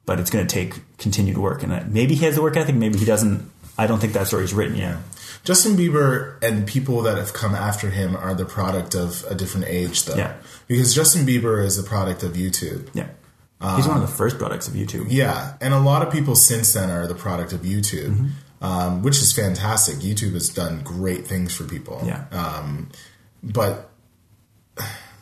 But 0.05 0.19
it's 0.19 0.29
going 0.29 0.45
to 0.45 0.53
take 0.53 0.81
continued 0.97 1.37
work, 1.37 1.63
and 1.63 1.71
uh, 1.71 1.83
maybe 1.87 2.15
he 2.15 2.25
has 2.25 2.35
the 2.35 2.41
work 2.41 2.57
ethic, 2.57 2.75
maybe 2.75 2.97
he 2.99 3.05
doesn't. 3.05 3.49
I 3.77 3.87
don't 3.87 3.99
think 3.99 4.13
that 4.13 4.27
story's 4.27 4.53
written 4.53 4.75
yet. 4.75 4.97
Justin 5.43 5.75
Bieber 5.75 6.41
and 6.43 6.65
people 6.67 7.01
that 7.01 7.17
have 7.17 7.33
come 7.33 7.53
after 7.55 7.89
him 7.89 8.15
are 8.15 8.33
the 8.33 8.45
product 8.45 8.95
of 8.95 9.25
a 9.29 9.35
different 9.35 9.67
age, 9.67 10.05
though. 10.05 10.15
Yeah. 10.15 10.35
Because 10.67 10.95
Justin 10.95 11.25
Bieber 11.25 11.63
is 11.63 11.75
the 11.75 11.83
product 11.83 12.23
of 12.23 12.33
YouTube. 12.33 12.89
Yeah, 12.93 13.07
he's 13.75 13.87
one 13.87 13.97
of 13.97 14.01
the 14.01 14.15
first 14.15 14.37
products 14.37 14.67
of 14.67 14.73
YouTube. 14.75 15.07
Yeah, 15.09 15.55
and 15.59 15.73
a 15.73 15.79
lot 15.79 16.05
of 16.05 16.13
people 16.13 16.35
since 16.35 16.71
then 16.73 16.89
are 16.89 17.07
the 17.07 17.15
product 17.15 17.51
of 17.51 17.61
YouTube, 17.61 18.09
Mm-hmm. 18.11 18.63
um, 18.65 19.01
which 19.03 19.17
is 19.17 19.33
fantastic. 19.33 19.95
YouTube 19.95 20.33
has 20.33 20.47
done 20.49 20.81
great 20.83 21.27
things 21.27 21.53
for 21.55 21.65
people. 21.65 22.01
Yeah. 22.05 22.25
Um, 22.31 22.89
but 23.41 23.89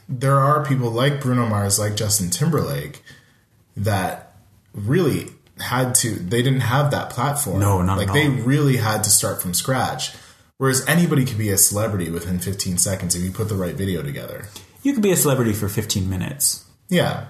there 0.07 0.39
are 0.39 0.63
people 0.65 0.91
like 0.91 1.21
Bruno 1.21 1.47
Mars, 1.47 1.79
like 1.79 1.95
Justin 1.95 2.29
Timberlake, 2.29 3.01
that 3.75 4.35
really 4.73 5.29
had 5.61 5.95
to. 5.95 6.09
They 6.11 6.41
didn't 6.41 6.61
have 6.61 6.91
that 6.91 7.09
platform. 7.09 7.59
No, 7.59 7.81
not 7.81 7.97
like 7.97 8.13
they 8.13 8.27
all. 8.27 8.33
really 8.33 8.77
had 8.77 9.03
to 9.03 9.09
start 9.09 9.41
from 9.41 9.53
scratch. 9.53 10.13
Whereas 10.57 10.85
anybody 10.87 11.25
could 11.25 11.39
be 11.39 11.49
a 11.49 11.57
celebrity 11.57 12.11
within 12.11 12.37
15 12.37 12.77
seconds 12.77 13.15
if 13.15 13.23
you 13.23 13.31
put 13.31 13.49
the 13.49 13.55
right 13.55 13.73
video 13.73 14.03
together. 14.03 14.47
You 14.83 14.93
could 14.93 15.01
be 15.01 15.11
a 15.11 15.15
celebrity 15.15 15.53
for 15.53 15.67
15 15.67 16.07
minutes. 16.07 16.65
Yeah. 16.87 17.29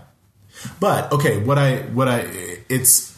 But 0.79 1.11
okay, 1.13 1.37
what 1.37 1.57
I 1.57 1.77
what 1.77 2.07
I 2.07 2.27
it's 2.67 3.17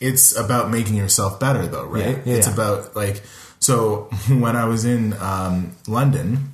it's 0.00 0.36
about 0.36 0.70
making 0.70 0.96
yourself 0.96 1.40
better 1.40 1.66
though, 1.66 1.86
right? 1.86 2.18
Yeah, 2.18 2.22
yeah, 2.24 2.34
it's 2.34 2.46
yeah. 2.46 2.54
about 2.54 2.94
like 2.94 3.22
so 3.58 4.10
when 4.28 4.56
I 4.56 4.66
was 4.66 4.84
in 4.84 5.14
um, 5.14 5.76
London, 5.86 6.47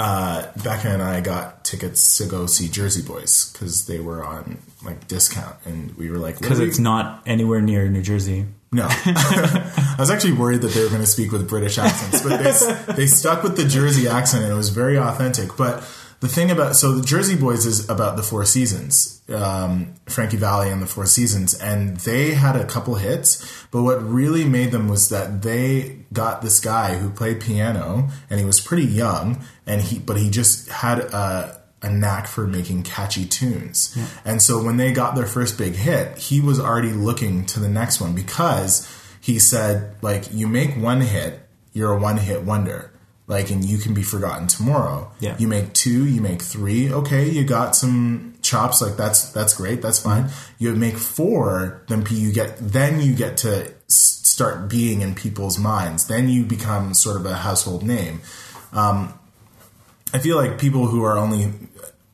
uh, 0.00 0.46
Becca 0.64 0.88
and 0.88 1.02
I 1.02 1.20
got 1.20 1.62
tickets 1.64 2.16
to 2.18 2.24
go 2.26 2.46
see 2.46 2.68
Jersey 2.68 3.02
Boys 3.02 3.52
because 3.52 3.86
they 3.86 4.00
were 4.00 4.24
on 4.24 4.58
like 4.84 5.06
discount, 5.06 5.56
and 5.66 5.94
we 5.96 6.10
were 6.10 6.18
like, 6.18 6.38
because 6.40 6.58
we- 6.58 6.66
it's 6.66 6.78
not 6.78 7.22
anywhere 7.26 7.60
near 7.60 7.86
New 7.88 8.02
Jersey. 8.02 8.46
no. 8.72 8.86
I 8.90 9.96
was 9.98 10.10
actually 10.10 10.32
worried 10.32 10.62
that 10.62 10.68
they 10.72 10.82
were 10.82 10.88
going 10.88 11.00
to 11.02 11.06
speak 11.06 11.32
with 11.32 11.48
British 11.48 11.76
accents, 11.76 12.22
but 12.22 12.38
they, 12.42 12.92
they 12.94 13.06
stuck 13.06 13.42
with 13.42 13.56
the 13.56 13.64
Jersey 13.64 14.08
accent 14.08 14.44
and 14.44 14.52
it 14.52 14.56
was 14.56 14.70
very 14.70 14.96
authentic. 14.98 15.56
But 15.56 15.82
the 16.20 16.28
thing 16.28 16.50
about, 16.50 16.76
so 16.76 16.92
the 16.92 17.02
Jersey 17.02 17.34
Boys 17.34 17.64
is 17.64 17.88
about 17.88 18.16
the 18.16 18.22
Four 18.22 18.44
Seasons, 18.44 19.22
um, 19.30 19.94
Frankie 20.06 20.36
Valli 20.36 20.70
and 20.70 20.82
the 20.82 20.86
Four 20.86 21.06
Seasons, 21.06 21.58
and 21.58 21.96
they 21.98 22.34
had 22.34 22.56
a 22.56 22.66
couple 22.66 22.96
hits, 22.96 23.66
but 23.70 23.82
what 23.82 24.02
really 24.02 24.44
made 24.44 24.70
them 24.70 24.86
was 24.88 25.08
that 25.08 25.40
they 25.40 26.04
got 26.12 26.42
this 26.42 26.60
guy 26.60 26.96
who 26.96 27.08
played 27.08 27.40
piano 27.40 28.10
and 28.28 28.38
he 28.38 28.44
was 28.44 28.60
pretty 28.60 28.84
young 28.84 29.42
and 29.66 29.80
he, 29.80 29.98
but 29.98 30.18
he 30.18 30.28
just 30.28 30.68
had 30.68 30.98
a, 30.98 31.62
a 31.80 31.88
knack 31.90 32.26
for 32.26 32.46
making 32.46 32.82
catchy 32.82 33.24
tunes. 33.24 33.96
And 34.22 34.42
so 34.42 34.62
when 34.62 34.76
they 34.76 34.92
got 34.92 35.14
their 35.14 35.26
first 35.26 35.56
big 35.56 35.74
hit, 35.74 36.18
he 36.18 36.40
was 36.40 36.60
already 36.60 36.92
looking 36.92 37.46
to 37.46 37.60
the 37.60 37.68
next 37.68 37.98
one 37.98 38.14
because 38.14 38.86
he 39.22 39.38
said, 39.38 39.94
like, 40.02 40.32
you 40.34 40.48
make 40.48 40.76
one 40.76 41.00
hit, 41.00 41.40
you're 41.72 41.92
a 41.92 41.98
one 41.98 42.18
hit 42.18 42.42
wonder. 42.42 42.89
Like, 43.30 43.52
and 43.52 43.64
you 43.64 43.78
can 43.78 43.94
be 43.94 44.02
forgotten 44.02 44.48
tomorrow. 44.48 45.08
Yeah. 45.20 45.36
You 45.38 45.46
make 45.46 45.72
two, 45.72 46.04
you 46.04 46.20
make 46.20 46.42
three. 46.42 46.92
Okay, 46.92 47.30
you 47.30 47.44
got 47.44 47.76
some 47.76 48.34
chops. 48.42 48.82
Like 48.82 48.96
that's 48.96 49.30
that's 49.30 49.54
great. 49.54 49.82
That's 49.82 50.00
fine. 50.00 50.30
You 50.58 50.74
make 50.74 50.96
four, 50.96 51.84
then 51.86 52.04
you 52.10 52.32
get 52.32 52.56
then 52.58 53.00
you 53.00 53.14
get 53.14 53.36
to 53.38 53.72
start 53.86 54.68
being 54.68 55.00
in 55.00 55.14
people's 55.14 55.60
minds. 55.60 56.08
Then 56.08 56.28
you 56.28 56.44
become 56.44 56.92
sort 56.92 57.16
of 57.16 57.24
a 57.24 57.36
household 57.36 57.84
name. 57.84 58.20
Um, 58.72 59.14
I 60.12 60.18
feel 60.18 60.34
like 60.34 60.58
people 60.58 60.88
who 60.88 61.04
are 61.04 61.16
only 61.16 61.52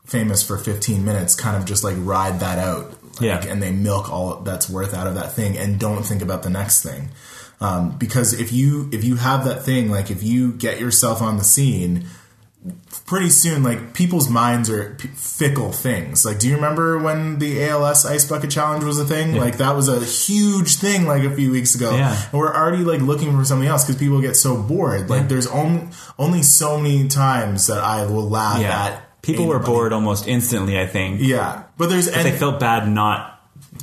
famous 0.05 0.43
for 0.43 0.59
15 0.59 1.03
minutes 1.03 1.35
kind 1.35 1.57
of 1.57 1.64
just 1.64 1.83
like 1.83 1.97
ride 1.99 2.41
that 2.41 2.59
out. 2.59 2.91
Like, 2.91 3.21
Yeah. 3.23 3.47
And 3.47 3.62
they 3.62 3.73
milk 3.73 4.11
all 4.12 4.41
that's 4.41 4.69
worth 4.69 4.93
out 4.93 5.07
of 5.07 5.14
that 5.14 5.33
thing 5.33 5.57
and 5.57 5.81
don't 5.81 6.03
think 6.03 6.21
about 6.21 6.43
the 6.43 6.51
next 6.51 6.83
thing. 6.83 7.09
Um, 7.61 7.97
because 7.99 8.33
if 8.39 8.53
you 8.53 8.89
if 8.93 9.03
you 9.05 9.17
have 9.17 9.45
that 9.47 9.63
thing, 9.63 9.91
like 9.91 10.11
if 10.11 10.23
you 10.23 10.53
get 10.53 10.79
yourself 10.79 11.23
on 11.23 11.39
the 11.39 11.45
scene, 11.45 12.07
pretty 13.07 13.31
soon, 13.31 13.63
like 13.63 13.95
people's 13.95 14.29
minds 14.29 14.69
are 14.69 14.95
p- 14.99 15.09
fickle 15.09 15.73
things. 15.73 16.25
Like, 16.27 16.39
do 16.39 16.49
you 16.49 16.57
remember 16.57 16.99
when 16.99 17.39
the 17.39 17.65
ALS 17.65 18.05
Ice 18.05 18.25
Bucket 18.25 18.51
Challenge 18.51 18.85
was 18.85 18.99
a 18.99 19.05
thing? 19.05 19.37
Like 19.37 19.59
that 19.59 19.75
was 19.77 19.89
a 19.89 20.05
huge 20.05 20.77
thing 20.77 21.07
like 21.07 21.23
a 21.23 21.35
few 21.35 21.51
weeks 21.51 21.75
ago. 21.75 21.95
Yeah. 21.97 22.21
And 22.31 22.39
we're 22.39 22.55
already 22.55 22.85
like 22.85 23.01
looking 23.01 23.37
for 23.37 23.45
something 23.45 23.69
else 23.69 23.85
because 23.85 23.99
people 23.99 24.21
get 24.21 24.37
so 24.37 24.61
bored. 24.61 25.09
Like, 25.09 25.29
there's 25.29 25.47
only 25.47 25.89
only 26.19 26.43
so 26.43 26.79
many 26.79 27.09
times 27.09 27.69
that 27.69 27.79
I 27.79 28.07
will 28.07 28.29
laugh 28.29 28.61
Yeah. 28.61 28.85
at. 28.87 29.23
People 29.23 29.47
were 29.47 29.59
bored 29.59 29.93
almost 29.93 30.29
instantly, 30.29 30.79
I 30.79 30.87
think. 30.87 31.21
Yeah, 31.21 31.65
but 31.77 31.89
there's 31.89 32.07
They 32.11 32.31
felt 32.33 32.61
bad 32.61 32.89
not 32.89 33.36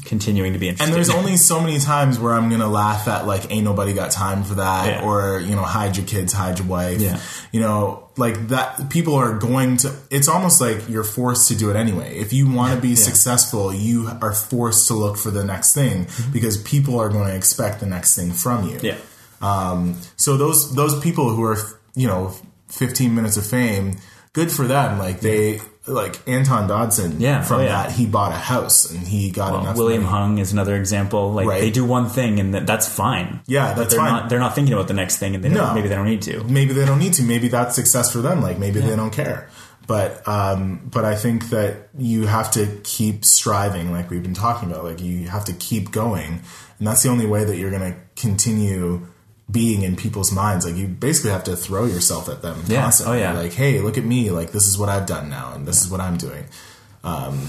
continuing 0.05 0.53
to 0.53 0.59
be 0.59 0.67
interesting. 0.69 0.93
And 0.93 0.95
there's 0.95 1.09
only 1.09 1.37
so 1.37 1.59
many 1.61 1.79
times 1.79 2.19
where 2.19 2.33
I'm 2.33 2.49
gonna 2.49 2.67
laugh 2.69 3.07
at 3.07 3.25
like 3.25 3.51
ain't 3.51 3.63
nobody 3.63 3.93
got 3.93 4.11
time 4.11 4.43
for 4.43 4.55
that 4.55 4.87
Yeah. 4.87 5.05
or 5.07 5.39
you 5.39 5.55
know 5.55 5.61
hide 5.63 5.95
your 5.97 6.05
kids 6.05 6.33
hide 6.33 6.59
your 6.59 6.67
wife 6.67 6.99
Yeah. 7.01 7.19
you 7.51 7.59
know 7.61 8.09
like 8.17 8.49
that 8.49 8.89
people 8.89 9.15
are 9.15 9.37
going 9.37 9.77
to 9.77 9.93
it's 10.11 10.27
almost 10.27 10.61
like 10.61 10.87
you're 10.89 11.03
forced 11.03 11.47
to 11.47 11.55
do 11.55 11.69
it 11.71 11.75
anyway 11.75 12.15
if 12.17 12.31
you 12.33 12.51
want 12.51 12.75
to 12.75 12.81
be 12.81 12.95
successful 12.95 13.73
you 13.73 14.09
are 14.21 14.33
forced 14.33 14.87
to 14.89 14.93
look 14.93 15.17
for 15.17 15.31
the 15.31 15.43
next 15.43 15.73
thing 15.73 16.07
because 16.31 16.57
people 16.61 16.99
are 16.99 17.09
going 17.09 17.27
to 17.27 17.35
expect 17.35 17.79
the 17.79 17.85
next 17.87 18.15
thing 18.15 18.31
from 18.31 18.67
you 18.69 18.75
Mm-hmm. 18.77 18.85
yeah. 18.85 18.97
um, 19.71 19.97
so 20.17 20.37
those 20.37 20.73
those 20.75 20.99
people 21.01 21.29
who 21.35 21.43
are 21.43 21.57
you 21.95 22.07
know 22.07 22.33
15 22.69 23.13
minutes 23.13 23.37
of 23.37 23.45
fame, 23.45 23.97
good 24.33 24.51
for 24.51 24.65
them. 24.65 24.97
Like 24.97 25.19
they 25.19 25.61
like 25.85 26.25
Antoine 26.27 26.67
Dodson. 26.67 27.19
Yeah, 27.19 27.41
from 27.41 27.59
oh, 27.59 27.63
yeah. 27.63 27.69
that 27.83 27.91
he 27.91 28.05
bought 28.05 28.31
a 28.31 28.35
house 28.35 28.89
and 28.89 29.05
he 29.07 29.31
got 29.31 29.51
Well, 29.51 29.61
enough. 29.61 29.77
William 29.77 30.03
money. 30.03 30.11
Hung 30.15 30.37
is 30.37 30.51
another 30.53 30.75
example. 30.75 31.33
Like 31.33 31.47
Right. 31.47 31.61
they 31.61 31.71
do 31.71 31.83
one 31.85 32.07
thing 32.09 32.39
and 32.39 32.53
that, 32.53 32.65
that's 32.67 32.87
fine. 32.87 33.41
Yeah, 33.47 33.73
that's 33.73 33.89
they're 33.89 33.99
fine. 33.99 34.11
Not, 34.13 34.29
they're 34.29 34.39
not 34.39 34.55
thinking 34.55 34.73
about 34.73 34.87
the 34.87 34.93
next 34.93 35.17
thing, 35.17 35.35
and 35.35 35.43
they 35.43 35.49
No. 35.49 35.73
maybe 35.73 35.89
they 35.89 35.95
don't 35.95 36.05
need 36.05 36.21
to. 36.23 36.43
maybe 36.45 36.73
they 36.73 36.85
don't 36.85 36.99
need 36.99 37.13
to. 37.15 37.23
Maybe 37.23 37.47
that's 37.49 37.75
success 37.75 38.11
for 38.11 38.19
them. 38.19 38.41
Like 38.41 38.57
maybe 38.59 38.79
they 38.79 38.95
don't 38.95 39.11
care. 39.11 39.49
But 39.85 40.25
um, 40.25 40.79
but 40.85 41.03
I 41.03 41.15
think 41.15 41.49
that 41.49 41.89
you 41.97 42.25
have 42.27 42.51
to 42.51 42.67
keep 42.85 43.25
striving, 43.25 43.91
like 43.91 44.09
we've 44.09 44.23
been 44.23 44.33
talking 44.33 44.71
about. 44.71 44.85
Like 44.85 45.01
you 45.01 45.27
have 45.27 45.43
to 45.45 45.53
keep 45.53 45.91
going, 45.91 46.41
and 46.79 46.87
that's 46.87 47.03
the 47.03 47.09
only 47.09 47.25
way 47.25 47.43
that 47.43 47.57
you're 47.57 47.69
going 47.71 47.91
to 47.91 47.99
continue 48.15 49.05
being 49.51 49.83
in 49.83 49.95
people's 49.95 50.31
minds. 50.31 50.65
Like 50.65 50.75
you 50.75 50.87
basically 50.87 51.31
have 51.31 51.43
to 51.45 51.55
throw 51.55 51.85
yourself 51.85 52.29
at 52.29 52.41
them 52.41 52.63
Yeah. 52.67 52.83
constantly. 52.83 53.17
Oh, 53.17 53.19
yeah. 53.19 53.33
Like 53.33 53.53
hey, 53.53 53.79
look 53.81 53.97
at 53.97 54.05
me. 54.05 54.31
Like 54.31 54.51
this 54.51 54.67
is 54.67 54.77
what 54.77 54.89
I've 54.89 55.05
done 55.05 55.29
now, 55.29 55.53
and 55.53 55.65
this 55.67 55.81
is 55.83 55.89
what 55.91 55.99
I'm 55.99 56.17
doing. 56.17 56.45
Um, 57.03 57.47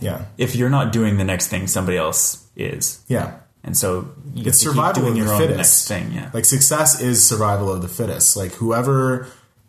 yeah, 0.00 0.26
If 0.38 0.54
you're 0.56 0.70
not 0.70 0.92
doing 0.92 1.16
the 1.16 1.24
next 1.24 1.48
thing, 1.48 1.66
somebody 1.66 1.96
else 1.96 2.44
is, 2.56 3.00
yeah. 3.08 3.36
and 3.64 3.76
so 3.76 4.10
you 4.34 4.44
It's 4.46 4.58
survival 4.58 5.08
of 5.08 5.16
your 5.16 5.26
the 5.26 5.32
own 5.32 5.38
fittest. 5.40 5.56
next 5.58 5.88
thing. 5.88 6.12
Yeah. 6.12 6.30
Like 6.32 6.44
success 6.44 7.00
is 7.00 7.26
survival 7.26 7.72
of 7.72 7.80
the 7.82 7.88
fittest. 7.88 8.36
Like 8.36 8.52
whoever 8.52 9.26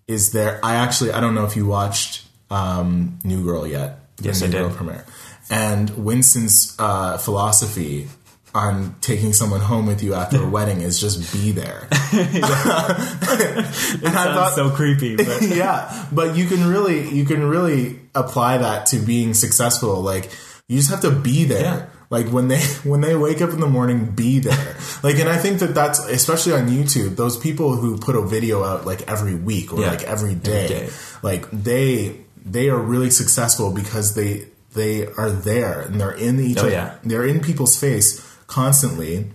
is 0.07 0.31
there. 0.33 0.59
I 0.63 0.75
actually 0.75 1.11
I 1.13 1.19
don't 1.19 1.33
know 1.35 1.45
if 1.45 1.55
you 1.55 1.65
watched 1.65 2.23
um, 2.51 3.17
New 3.23 3.43
Girl 3.43 3.65
yet. 3.65 3.99
Yes, 4.21 4.41
New 4.41 4.47
I 4.47 4.51
Girl 4.51 4.67
did. 4.69 4.77
premiere. 4.77 5.05
And 5.49 5.89
Winston's 5.91 6.75
uh, 6.79 7.17
philosophy 7.17 8.07
on 8.55 8.95
taking 9.01 9.33
someone 9.33 9.59
home 9.59 9.85
with 9.85 10.01
you 10.01 10.13
after 10.15 10.41
a 10.41 10.49
wedding 10.57 10.81
is 10.81 10.99
just 10.99 11.31
be 11.33 11.51
there. 11.51 11.87
and 12.13 12.45
I 12.45 14.01
Sounds 14.01 14.55
so 14.55 14.69
creepy, 14.71 15.17
but 15.17 15.41
yeah, 15.41 16.07
but 16.11 16.35
you 16.35 16.45
can 16.47 16.67
really 16.67 17.09
you 17.09 17.25
can 17.25 17.47
really 17.47 17.99
apply 18.15 18.57
that 18.59 18.85
to 18.87 18.97
being 18.97 19.33
successful. 19.33 20.01
Like 20.01 20.31
you 20.67 20.77
just 20.77 20.89
have 20.89 21.01
to 21.01 21.11
be 21.11 21.43
there. 21.43 21.61
Yeah. 21.61 21.85
Like 22.09 22.27
when 22.27 22.47
they 22.47 22.61
when 22.83 23.01
they 23.01 23.15
wake 23.15 23.41
up 23.41 23.49
in 23.49 23.59
the 23.59 23.67
morning, 23.67 24.11
be 24.11 24.39
there. 24.39 24.77
like, 25.03 25.17
and 25.19 25.27
I 25.27 25.37
think 25.37 25.59
that 25.59 25.73
that's 25.75 25.99
especially 25.99 26.53
on 26.53 26.67
YouTube. 26.69 27.15
Those 27.17 27.35
people 27.37 27.75
who 27.75 27.97
put 27.97 28.15
a 28.15 28.21
video 28.21 28.63
out 28.63 28.85
like 28.85 29.01
every 29.09 29.35
week 29.35 29.73
or 29.73 29.81
Yeah. 29.81 29.89
like 29.91 30.03
every 30.03 30.35
day, 30.35 30.67
day. 30.67 30.89
like 31.23 31.49
they 31.51 32.21
they 32.45 32.69
are 32.69 32.77
really 32.79 33.09
successful 33.09 33.71
because 33.73 34.13
they 34.15 34.47
they 34.75 35.07
are 35.07 35.29
there 35.31 35.81
and 35.81 35.99
they're 35.99 36.11
in 36.11 36.39
each 36.39 36.57
Oh, 36.57 36.61
other. 36.61 36.69
yeah. 36.71 36.95
They're 37.03 37.25
in 37.25 37.41
people's 37.41 37.77
face 37.79 38.21
constantly. 38.47 39.31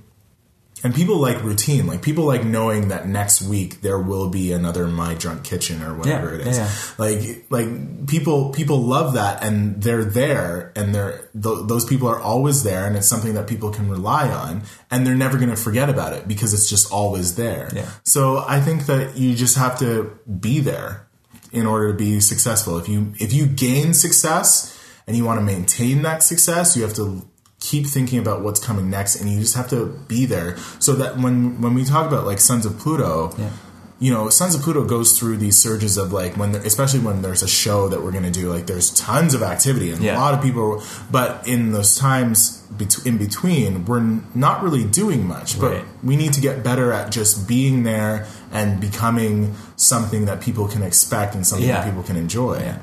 And 0.82 0.94
people 0.94 1.18
like 1.18 1.42
routine. 1.44 1.86
Like 1.86 2.00
people 2.00 2.24
like 2.24 2.42
knowing 2.42 2.88
that 2.88 3.06
next 3.06 3.42
week 3.42 3.82
there 3.82 3.98
will 3.98 4.30
be 4.30 4.50
another 4.50 4.86
My 4.86 5.12
Drunk 5.12 5.44
Kitchen 5.44 5.82
or 5.82 5.92
whatever 5.94 6.34
Yeah, 6.34 6.40
it 6.40 6.46
is. 6.46 6.56
yeah, 6.56 6.70
Like 6.96 7.44
like 7.50 8.06
people 8.06 8.48
people 8.48 8.78
love 8.80 9.12
that 9.12 9.44
and 9.44 9.82
they're 9.82 10.06
there 10.06 10.72
and 10.74 10.94
they're 10.94 11.28
th- 11.34 11.66
those 11.66 11.84
people 11.84 12.08
are 12.08 12.18
always 12.18 12.62
there 12.62 12.86
and 12.86 12.96
it's 12.96 13.06
something 13.06 13.34
that 13.34 13.46
people 13.46 13.68
can 13.70 13.90
rely 13.90 14.30
on 14.30 14.62
and 14.90 15.06
they're 15.06 15.14
never 15.14 15.36
going 15.36 15.50
to 15.50 15.56
forget 15.56 15.90
about 15.90 16.14
it 16.14 16.26
because 16.26 16.54
it's 16.54 16.70
just 16.70 16.90
always 16.90 17.34
there. 17.34 17.68
Yeah. 17.74 17.90
So 18.04 18.38
I 18.48 18.62
think 18.62 18.86
that 18.86 19.18
you 19.18 19.34
just 19.34 19.58
have 19.58 19.78
to 19.80 20.18
be 20.40 20.61
there 20.61 21.06
in 21.52 21.66
order 21.66 21.92
to 21.92 21.98
be 21.98 22.20
successful. 22.20 22.78
If 22.78 22.88
you 22.88 23.12
if 23.18 23.34
you 23.34 23.44
gain 23.46 23.92
success 23.92 24.78
and 25.06 25.14
you 25.14 25.26
want 25.26 25.40
to 25.40 25.44
maintain 25.44 26.00
that 26.02 26.22
success, 26.22 26.74
you 26.74 26.84
have 26.84 26.94
to 26.94 27.28
keep 27.61 27.86
thinking 27.86 28.18
about 28.18 28.40
what's 28.42 28.58
coming 28.58 28.88
next 28.90 29.20
and 29.20 29.30
you 29.30 29.38
just 29.38 29.54
have 29.54 29.68
to 29.68 29.86
be 30.08 30.24
there 30.26 30.56
so 30.78 30.94
that 30.94 31.18
when 31.18 31.61
when 31.61 31.74
we 31.74 31.84
talk 31.84 32.06
about 32.08 32.24
like 32.26 32.40
Sons 32.40 32.64
of 32.66 32.78
Pluto, 32.78 33.34
Yeah. 33.38 33.50
you 33.98 34.11
know, 34.11 34.30
Sons 34.30 34.54
of 34.54 34.62
Pluto 34.62 34.84
goes 34.86 35.18
through 35.18 35.36
these 35.36 35.61
surges 35.61 35.98
of 35.98 36.11
like 36.11 36.36
when, 36.38 36.52
there, 36.52 36.62
especially 36.62 37.00
when 37.00 37.20
there's 37.20 37.42
a 37.42 37.48
show 37.48 37.86
that 37.88 38.02
we're 38.02 38.12
going 38.12 38.24
to 38.24 38.30
do, 38.30 38.50
like 38.50 38.66
there's 38.66 38.88
tons 38.90 39.34
of 39.34 39.42
activity 39.42 39.90
and 39.90 40.02
Yeah. 40.02 40.16
a 40.16 40.18
lot 40.18 40.32
of 40.32 40.40
people, 40.42 40.82
but 41.11 41.46
in 41.46 41.72
those 41.72 41.96
times 41.96 42.56
in 43.04 43.18
between, 43.18 43.84
we're 43.84 44.20
not 44.34 44.62
really 44.62 44.84
doing 44.84 45.26
much, 45.28 45.61
but 45.61 45.70
Right. 45.72 45.84
we 46.02 46.16
need 46.16 46.32
to 46.32 46.40
get 46.40 46.64
better 46.64 46.92
at 46.92 47.11
just 47.11 47.46
being 47.46 47.82
there 47.82 48.26
and 48.50 48.80
becoming 48.80 49.54
something 49.76 50.24
that 50.24 50.40
people 50.40 50.66
can 50.66 50.82
expect 50.82 51.34
and 51.34 51.46
something 51.46 51.68
Yeah. 51.68 51.80
that 51.82 51.84
people 51.84 52.02
can 52.04 52.16
enjoy. 52.16 52.76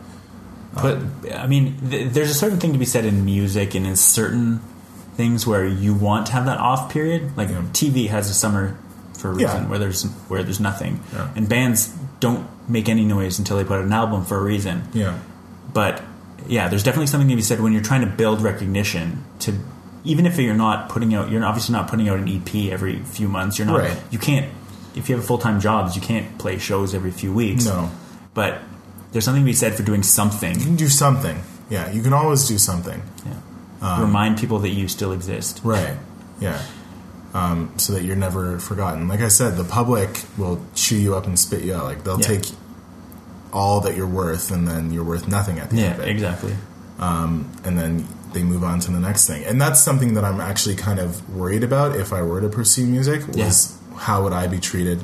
But 0.81 1.33
I 1.35 1.47
mean, 1.47 1.77
th- 1.89 2.11
there's 2.11 2.29
a 2.29 2.33
certain 2.33 2.59
thing 2.59 2.73
to 2.73 2.79
be 2.79 2.85
said 2.85 3.05
in 3.05 3.25
music 3.25 3.75
and 3.75 3.85
in 3.85 3.95
certain 3.95 4.59
things 5.15 5.45
where 5.47 5.65
you 5.65 5.93
want 5.93 6.27
to 6.27 6.33
have 6.33 6.45
that 6.45 6.59
off 6.59 6.91
period. 6.91 7.35
Like 7.37 7.49
Yeah. 7.49 7.61
TV 7.73 8.07
has 8.09 8.29
a 8.29 8.33
summer 8.33 8.77
for 9.17 9.29
a 9.31 9.33
reason 9.33 9.63
Yeah. 9.63 9.69
where 9.69 9.79
there's 9.79 10.03
where 10.27 10.43
there's 10.43 10.59
nothing, 10.59 10.99
Yeah. 11.13 11.27
and 11.35 11.49
bands 11.49 11.89
don't 12.19 12.45
make 12.69 12.87
any 12.89 13.05
noise 13.05 13.39
until 13.39 13.57
they 13.57 13.63
put 13.63 13.79
out 13.79 13.85
an 13.85 13.93
album 13.93 14.25
for 14.25 14.37
a 14.37 14.43
reason. 14.43 14.83
Yeah. 14.93 15.15
But 15.73 16.01
yeah, 16.47 16.67
there's 16.69 16.83
definitely 16.83 17.07
something 17.07 17.29
to 17.29 17.35
be 17.35 17.41
said 17.41 17.59
when 17.61 17.73
you're 17.73 17.81
trying 17.81 18.01
to 18.01 18.07
build 18.07 18.41
recognition 18.41 19.23
to. 19.39 19.53
Even 20.03 20.25
if 20.25 20.37
you're 20.37 20.53
not 20.55 20.87
putting 20.87 21.13
out, 21.13 21.29
you're 21.29 21.43
obviously 21.43 21.73
not 21.73 21.89
putting 21.89 22.07
out 22.07 22.17
an 22.17 22.27
EP 22.29 22.71
every 22.71 22.99
few 23.03 23.27
months. 23.27 23.57
You're 23.59 23.67
not. 23.67 23.79
Right. 23.79 23.97
You 24.09 24.17
can't. 24.19 24.45
If 24.95 25.09
you 25.09 25.15
have 25.17 25.25
full 25.25 25.37
time 25.39 25.59
jobs, 25.59 25.95
you 25.95 26.01
can't 26.01 26.37
play 26.37 26.57
shows 26.59 26.93
every 26.95 27.11
few 27.11 27.33
weeks. 27.33 27.65
No. 27.65 27.89
But 28.33 28.61
there's 29.11 29.25
something 29.25 29.43
to 29.43 29.45
be 29.45 29.53
said 29.53 29.75
for 29.75 29.83
doing 29.83 30.03
something. 30.03 30.57
You 30.59 30.65
can 30.65 30.75
do 30.75 30.89
something. 30.89 31.41
Yeah, 31.69 31.91
you 31.91 32.01
can 32.01 32.13
always 32.13 32.47
do 32.47 32.57
something. 32.57 33.01
Yeah. 33.25 34.01
Remind 34.01 34.37
people 34.37 34.59
that 34.59 34.69
you 34.69 34.87
still 34.87 35.11
exist. 35.11 35.61
Right. 35.63 35.97
Yeah. 36.39 36.61
Um, 37.33 37.73
so 37.77 37.93
that 37.93 38.03
you're 38.03 38.15
never 38.15 38.57
forgotten. 38.59 39.07
Like 39.07 39.19
I 39.21 39.27
said, 39.27 39.57
the 39.57 39.63
public 39.63 40.23
will 40.37 40.59
chew 40.75 40.95
you 40.97 41.15
up 41.15 41.25
and 41.27 41.37
spit 41.37 41.61
you 41.63 41.73
out. 41.75 41.83
Like 41.83 42.03
they'll 42.03 42.19
Yeah. 42.19 42.27
take 42.27 42.45
all 43.53 43.79
that 43.81 43.95
you're 43.95 44.07
worth, 44.07 44.51
and 44.51 44.67
then 44.67 44.91
you're 44.91 45.03
worth 45.03 45.27
nothing 45.27 45.59
at 45.59 45.69
the 45.69 45.77
Yeah, 45.77 45.83
end 45.93 46.01
it. 46.01 46.07
exactly. 46.09 46.55
and 46.99 47.77
then 47.77 48.07
they 48.33 48.43
move 48.43 48.63
on 48.63 48.79
to 48.81 48.91
the 48.91 48.99
next 48.99 49.25
thing. 49.27 49.43
And 49.45 49.59
that's 49.61 49.79
something 49.81 50.13
that 50.15 50.23
I'm 50.25 50.41
actually 50.41 50.75
kind 50.75 50.99
of 50.99 51.27
worried 51.33 51.63
about 51.63 51.95
if 51.95 52.11
I 52.11 52.21
were 52.21 52.41
to 52.41 52.49
pursue 52.49 52.85
music 52.85 53.27
was 53.27 53.73
how 53.97 54.23
would 54.23 54.33
I 54.33 54.47
be 54.47 54.59
treated? 54.59 55.01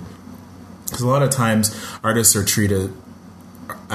Because 0.86 1.02
a 1.02 1.08
lot 1.08 1.22
of 1.24 1.30
times 1.30 1.76
artists 2.04 2.36
are 2.36 2.44
treated 2.44 2.94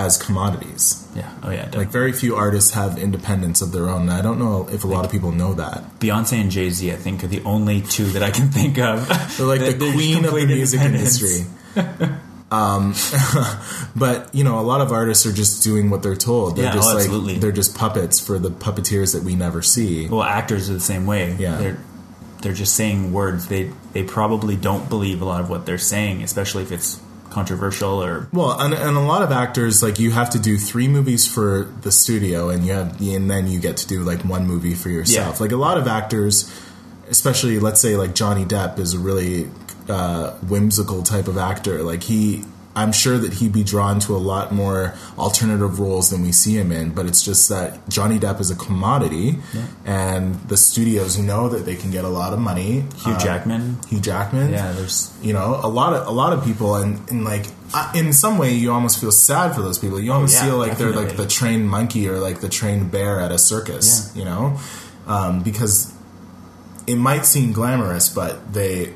as 0.04 0.16
commodities. 0.16 1.06
Yeah. 1.14 1.32
Oh 1.42 1.50
yeah. 1.50 1.70
Like 1.74 1.88
very 1.88 2.12
few 2.12 2.36
artists 2.36 2.72
have 2.72 2.98
independence 2.98 3.60
of 3.62 3.72
their 3.72 3.88
own. 3.88 4.02
And 4.02 4.10
I 4.12 4.22
don't 4.22 4.38
know 4.38 4.68
if 4.70 4.84
a 4.84 4.86
lot 4.86 5.04
of 5.04 5.10
people 5.10 5.32
know 5.32 5.54
that. 5.54 5.98
Beyonce 6.00 6.40
and 6.40 6.50
Jay 6.50 6.70
Z, 6.70 6.92
I 6.92 6.96
think, 6.96 7.22
are 7.24 7.26
the 7.28 7.42
only 7.44 7.80
two 7.82 8.04
that 8.06 8.22
I 8.22 8.30
can 8.30 8.48
think 8.48 8.78
of. 8.78 9.06
They're 9.36 9.46
like 9.46 9.60
that- 9.66 9.78
the 9.78 9.92
queen 9.92 10.24
of 10.24 10.34
the 10.34 10.46
music 10.46 10.80
industry. 10.80 11.46
um, 12.50 12.94
but 13.96 14.34
you 14.34 14.44
know, 14.44 14.58
a 14.58 14.62
lot 14.62 14.80
of 14.80 14.92
artists 14.92 15.26
are 15.26 15.32
just 15.32 15.62
doing 15.62 15.90
what 15.90 16.02
they're 16.02 16.16
told. 16.16 16.56
They're 16.56 16.66
Yeah, 16.66 16.72
just 16.74 16.88
oh, 16.90 16.94
like 16.94 17.04
absolutely. 17.04 17.38
they're 17.38 17.52
just 17.52 17.76
puppets 17.76 18.20
for 18.20 18.38
the 18.38 18.50
puppeteers 18.50 19.12
that 19.14 19.22
we 19.22 19.34
never 19.34 19.62
see. 19.62 20.08
Well, 20.08 20.22
actors 20.22 20.70
are 20.70 20.74
the 20.74 20.80
same 20.80 21.06
way. 21.06 21.34
Yeah. 21.38 21.56
They're 21.58 21.78
they're 22.40 22.52
just 22.54 22.74
saying 22.76 23.12
words. 23.12 23.48
They 23.48 23.70
they 23.92 24.04
probably 24.04 24.56
don't 24.56 24.88
believe 24.88 25.20
a 25.22 25.24
lot 25.24 25.40
of 25.40 25.50
what 25.50 25.66
they're 25.66 25.76
saying, 25.78 26.22
especially 26.22 26.62
if 26.62 26.72
it's 26.72 27.00
controversial 27.38 28.02
or 28.02 28.28
Well, 28.32 28.60
and, 28.60 28.74
and 28.74 28.96
a 28.96 29.00
lot 29.00 29.22
of 29.22 29.30
actors 29.30 29.82
like 29.82 29.98
you 30.00 30.10
have 30.10 30.30
to 30.30 30.38
do 30.40 30.58
three 30.58 30.88
movies 30.88 31.32
for 31.32 31.72
the 31.82 31.92
studio, 31.92 32.48
and 32.50 32.66
you 32.66 32.72
have 32.72 33.00
and 33.00 33.30
then 33.30 33.46
you 33.46 33.60
get 33.60 33.76
to 33.78 33.86
do 33.86 34.02
like 34.02 34.24
one 34.24 34.46
movie 34.46 34.74
for 34.74 34.88
yourself. 34.88 35.36
Yeah. 35.36 35.42
Like 35.42 35.52
a 35.52 35.56
lot 35.56 35.78
of 35.78 35.86
actors, 35.86 36.52
especially 37.08 37.60
let's 37.60 37.80
say 37.80 37.96
like 37.96 38.14
Johnny 38.14 38.44
Depp 38.44 38.78
is 38.78 38.94
a 38.94 38.98
really 38.98 39.48
uh, 39.88 40.32
whimsical 40.48 41.02
type 41.02 41.28
of 41.28 41.38
actor. 41.38 41.82
Like 41.82 42.02
he, 42.02 42.44
I'm 42.80 42.92
sure 42.92 43.18
that 43.18 43.32
he'd 43.34 43.52
be 43.52 43.64
drawn 43.64 43.98
to 44.06 44.14
a 44.16 44.22
lot 44.32 44.46
more 44.52 44.94
alternative 45.18 45.78
roles 45.80 46.10
than 46.10 46.20
we 46.22 46.32
see 46.32 46.54
him 46.62 46.70
in. 46.72 46.90
But 46.96 47.04
it's 47.06 47.22
just 47.24 47.48
that 47.48 47.68
Johnny 47.88 48.18
Depp 48.18 48.38
is 48.40 48.50
a 48.50 48.56
commodity, 48.56 49.38
and 49.84 50.34
the 50.48 50.56
studios 50.56 51.18
know 51.18 51.48
that 51.48 51.64
they 51.66 51.76
can 51.76 51.90
get 51.90 52.04
a 52.04 52.08
lot 52.20 52.32
of 52.32 52.38
money. 52.38 52.84
Hugh 53.02 53.12
Uh, 53.12 53.18
Jackman. 53.18 53.78
Hugh 53.88 54.00
Jackman, 54.00 54.50
Yeah, 54.52 54.72
there's 54.72 55.12
you 55.22 55.32
know 55.32 55.60
a 55.62 55.68
lot 55.80 55.92
of 55.94 56.06
a 56.06 56.10
lot 56.22 56.32
of 56.32 56.44
people 56.44 56.76
and, 56.76 56.92
and 57.10 57.24
like 57.24 57.46
uh, 57.74 57.90
in 57.94 58.12
some 58.12 58.38
way 58.38 58.52
you 58.54 58.72
almost 58.72 59.00
feel 59.00 59.12
sad 59.12 59.54
for 59.54 59.62
those 59.62 59.78
people 59.78 60.00
you 60.00 60.12
almost 60.12 60.36
Oh, 60.36 60.40
yeah, 60.40 60.46
feel 60.50 60.58
like 60.58 60.78
they're 60.78 60.92
like 61.02 61.16
the 61.16 61.26
trained 61.26 61.68
monkey 61.68 62.08
or 62.08 62.18
like 62.18 62.40
the 62.40 62.48
trained 62.48 62.90
bear 62.90 63.20
at 63.20 63.30
a 63.32 63.38
circus 63.38 63.86
Yeah. 64.14 64.18
you 64.20 64.24
know 64.30 64.58
um, 65.06 65.42
because 65.42 65.92
it 66.86 66.96
might 66.96 67.24
seem 67.26 67.52
glamorous 67.52 68.08
but 68.08 68.52
they 68.54 68.92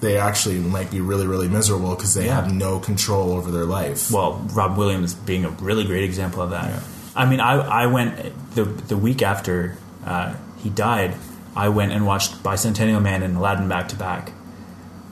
they 0.00 0.16
actually 0.16 0.58
might 0.58 0.90
be 0.90 1.00
really 1.00 1.26
really 1.26 1.48
miserable 1.48 1.94
because 1.96 2.14
they 2.14 2.26
Yeah. 2.26 2.36
have 2.36 2.52
no 2.52 2.78
control 2.78 3.32
over 3.32 3.50
their 3.50 3.64
life 3.64 4.10
well, 4.12 4.40
Rob 4.52 4.76
Williams 4.76 5.14
being 5.14 5.44
a 5.44 5.50
really 5.50 5.84
great 5.84 6.04
example 6.04 6.40
of 6.42 6.50
that. 6.50 6.68
Yeah. 6.70 6.80
I 7.16 7.26
mean, 7.26 7.40
I 7.40 7.54
I 7.82 7.86
went 7.86 8.14
the 8.54 8.64
the 8.64 8.96
week 8.96 9.22
after 9.22 9.76
uh, 10.06 10.34
he 10.62 10.70
died, 10.70 11.14
I 11.56 11.68
went 11.68 11.92
and 11.92 12.06
watched 12.06 12.42
Bicentennial 12.42 13.02
Man 13.02 13.22
and 13.22 13.36
Aladdin 13.36 13.68
back 13.68 13.88
to 13.88 13.96
back, 13.96 14.32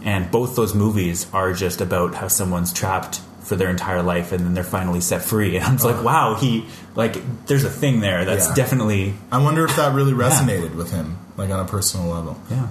and 0.05 0.31
both 0.31 0.55
those 0.57 0.75
movies 0.75 1.27
are 1.33 1.53
just 1.53 1.81
about 1.81 2.15
how 2.15 2.29
someone's 2.29 2.73
trapped 2.73 3.21
for 3.43 3.57
their 3.57 3.71
entire 3.71 4.03
life 4.03 4.33
and 4.33 4.45
then 4.45 4.55
they're 4.55 4.65
finally 4.79 5.01
set 5.01 5.23
free. 5.23 5.57
And 5.61 5.65
I'm 5.65 5.77
like, 5.79 6.03
wow, 6.05 6.35
he 6.35 6.65
like 6.95 7.15
there's 7.47 7.65
a 7.65 7.71
thing 7.71 8.01
there 8.01 8.25
that's 8.25 8.49
Yeah. 8.49 8.55
definitely 8.55 9.15
I 9.33 9.39
wonder 9.39 9.65
if 9.65 9.75
that 9.77 9.95
really 9.95 10.13
resonated 10.13 10.75
with 10.77 10.91
him, 10.93 11.17
like 11.37 11.51
on 11.51 11.59
a 11.61 11.65
personal 11.69 12.07
level. 12.09 12.37
yeah. 12.51 12.69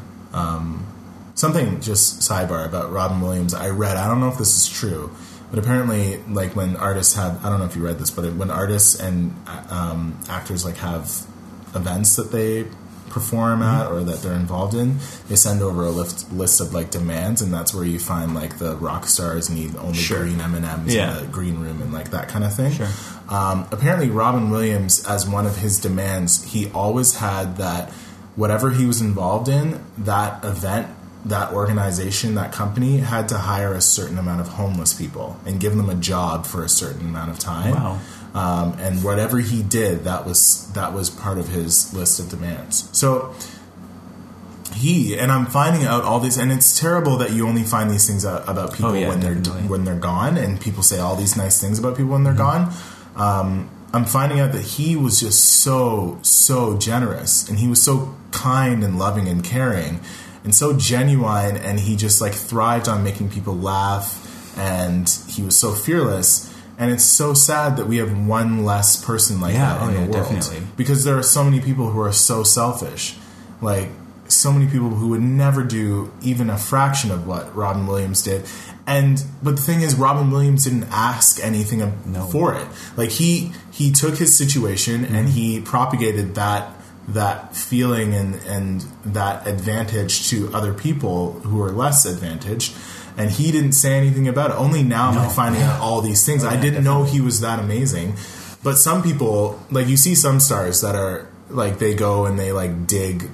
Something 1.36 1.82
just 1.82 2.20
sidebar 2.22 2.66
about 2.66 2.92
Robin 2.92 3.20
Williams. 3.22 3.54
I 3.54 3.70
read. 3.70 3.98
I 3.98 4.08
don't 4.08 4.20
know 4.22 4.30
if 4.30 4.38
this 4.38 4.56
is 4.58 4.70
true, 4.70 5.12
but 5.50 5.60
apparently, 5.60 6.18
like 6.30 6.56
when 6.56 6.76
artists 6.78 7.16
have, 7.16 7.46
I 7.46 7.50
don't 7.50 7.60
know 7.60 7.66
if 7.66 7.76
you 7.76 7.86
read 7.86 8.00
this, 8.00 8.10
but 8.10 8.34
when 8.36 8.50
artists 8.50 8.98
and 9.00 9.36
um, 9.70 10.18
actors 10.30 10.64
like 10.64 10.78
have 10.78 11.26
events 11.76 12.16
that 12.16 12.32
they 12.32 12.66
perform 13.10 13.62
at 13.62 13.92
or 13.92 14.04
that 14.04 14.22
they're 14.22 14.34
involved 14.34 14.74
in, 14.74 14.98
they 15.28 15.36
send 15.36 15.62
over 15.62 15.84
a 15.84 15.90
list, 15.90 16.32
list 16.32 16.60
of 16.62 16.74
like 16.74 16.90
demands, 16.90 17.42
and 17.42 17.54
that's 17.54 17.74
where 17.74 17.84
you 17.86 18.00
find 18.00 18.34
like 18.34 18.58
the 18.58 18.76
rock 18.78 19.06
stars 19.06 19.50
need 19.50 19.76
only 19.76 19.98
Sure. 19.98 20.20
green 20.24 20.40
M 20.40 20.56
and 20.56 20.66
M's 20.66 20.96
in 20.96 21.26
the 21.26 21.28
green 21.32 21.60
room 21.60 21.82
and 21.82 21.94
like 21.94 22.12
that 22.12 22.30
kind 22.30 22.44
of 22.46 22.54
thing. 22.56 22.72
Sure. 22.72 22.88
Um, 23.28 23.68
apparently, 23.72 24.10
Robin 24.10 24.50
Williams, 24.50 25.06
as 25.06 25.28
one 25.28 25.46
of 25.46 25.58
his 25.58 25.80
demands, 25.80 26.46
he 26.46 26.70
always 26.72 27.18
had 27.18 27.58
that 27.58 27.90
whatever 28.36 28.72
he 28.72 28.86
was 28.86 29.02
involved 29.02 29.48
in, 29.50 29.84
that 29.98 30.44
event, 30.44 30.88
that 31.26 31.52
organization, 31.54 32.36
that 32.36 32.52
company 32.52 32.98
had 33.00 33.28
to 33.30 33.38
hire 33.38 33.74
a 33.74 33.82
certain 33.82 34.18
amount 34.18 34.42
of 34.42 34.48
homeless 34.50 34.94
people 34.94 35.38
and 35.46 35.60
give 35.60 35.76
them 35.76 35.90
a 35.90 35.96
job 35.96 36.46
for 36.46 36.64
a 36.64 36.70
certain 36.70 37.02
amount 37.08 37.32
of 37.32 37.40
time. 37.40 37.72
Wow. 37.74 38.00
Um, 38.36 38.78
and 38.80 39.04
whatever 39.04 39.40
he 39.40 39.64
did, 39.64 40.04
that 40.04 40.26
was 40.26 40.72
that 40.74 40.94
was 40.94 41.10
part 41.10 41.38
of 41.38 41.48
his 41.48 41.94
list 41.94 42.20
of 42.20 42.30
demands. 42.30 42.90
So 42.92 43.34
he 44.74 45.18
and 45.18 45.32
I'm 45.32 45.46
finding 45.46 45.84
out 45.86 46.04
all 46.04 46.20
these, 46.20 46.38
and 46.38 46.52
it's 46.52 46.78
terrible 46.80 47.18
that 47.18 47.32
you 47.32 47.48
only 47.48 47.64
find 47.64 47.90
these 47.90 48.06
things 48.08 48.26
out 48.26 48.48
about 48.48 48.74
people 48.74 48.92
Oh, 48.92 48.94
yeah, 48.94 49.08
when 49.08 49.20
they're 49.22 49.36
definitely. 49.36 49.70
when 49.70 49.86
they're 49.86 49.96
gone, 50.00 50.38
and 50.38 50.60
people 50.60 50.84
say 50.84 51.00
all 51.00 51.16
these 51.16 51.38
nice 51.38 51.62
things 51.62 51.80
about 51.80 51.96
people 51.98 52.12
when 52.12 52.24
they're 52.24 52.34
gone. 52.34 52.74
Um, 53.16 53.70
I'm 53.94 54.04
finding 54.06 54.42
out 54.42 54.52
that 54.52 54.64
he 54.64 54.96
was 54.98 55.20
just 55.20 55.42
so 55.64 56.20
so 56.22 56.78
generous, 56.78 57.48
and 57.48 57.60
he 57.60 57.68
was 57.70 57.82
so 57.82 58.16
kind 58.32 58.84
and 58.84 59.00
loving 59.00 59.30
and 59.30 59.42
caring, 59.44 60.02
and 60.46 60.56
so 60.56 60.72
genuine, 60.78 61.58
and 61.58 61.78
he 61.80 61.98
just 61.98 62.22
like 62.22 62.34
thrived 62.34 62.88
on 62.88 63.04
making 63.04 63.30
people 63.32 63.56
laugh, 63.56 64.58
and 64.58 65.10
he 65.28 65.42
was 65.42 65.58
so 65.58 65.74
fearless. 65.74 66.54
And 66.78 66.92
it's 66.92 67.06
so 67.06 67.34
sad 67.34 67.78
that 67.78 67.88
we 67.88 67.98
have 67.98 68.28
one 68.28 68.66
less 68.66 69.02
person 69.04 69.40
like 69.40 69.54
Yeah, 69.54 69.74
that 69.78 69.82
oh, 69.82 69.88
in 69.88 69.94
yeah, 69.94 70.06
the 70.06 70.12
world 70.12 70.30
definitely. 70.30 70.68
because 70.76 71.04
there 71.06 71.18
are 71.18 71.24
so 71.24 71.44
many 71.44 71.62
people 71.62 71.90
who 71.90 72.02
are 72.02 72.12
so 72.12 72.44
selfish 72.44 73.16
like 73.62 73.88
so 74.28 74.52
many 74.52 74.66
people 74.70 74.90
who 74.90 75.08
would 75.10 75.22
never 75.22 75.64
do 75.64 76.12
even 76.22 76.50
a 76.50 76.58
fraction 76.58 77.12
of 77.12 77.26
what 77.26 77.56
Robin 77.56 77.88
Williams 77.88 78.22
did 78.24 78.44
and 78.86 79.24
but 79.42 79.56
the 79.56 79.62
thing 79.62 79.84
is 79.84 79.96
Robin 79.96 80.30
Williams 80.32 80.66
didn't 80.66 80.90
ask 80.92 81.40
anything 81.42 81.80
No. 82.08 82.26
for 82.26 82.54
it 82.56 82.68
like 82.98 83.12
he 83.12 83.54
he 83.72 83.92
took 83.92 84.18
his 84.18 84.38
situation 84.38 85.06
and 85.06 85.28
mm-hmm. 85.28 85.38
he 85.38 85.62
propagated 85.62 86.36
that 86.36 86.75
that 87.08 87.56
feeling 87.56 88.14
and 88.14 88.36
and 88.46 88.82
that 89.06 89.48
advantage 89.48 90.30
to 90.30 90.52
other 90.54 90.74
people 90.74 91.34
who 91.42 91.62
are 91.62 91.72
less 91.72 92.06
advantaged. 92.06 92.76
And 93.18 93.32
he 93.32 93.52
didn't 93.52 93.72
say 93.74 93.94
anything 93.94 94.28
about 94.28 94.52
it. 94.52 94.58
Only 94.58 94.84
now 94.84 95.12
am 95.12 95.18
I 95.18 95.30
finding 95.30 95.62
out 95.62 95.80
all 95.80 96.02
these 96.02 96.26
things. 96.26 96.44
Oh, 96.44 96.50
I 96.50 96.60
didn't 96.60 96.84
know 96.84 97.04
he 97.04 97.22
was 97.22 97.40
that 97.40 97.60
amazing. 97.60 98.16
But 98.62 98.78
some 98.78 99.04
people 99.04 99.60
like 99.72 99.88
you 99.88 99.96
see 99.98 100.16
some 100.16 100.40
stars 100.40 100.82
that 100.82 100.96
are 100.96 101.30
like 101.50 101.80
they 101.80 101.94
go 101.94 102.26
and 102.26 102.38
they 102.38 102.52
like 102.52 102.88
dig 102.88 103.30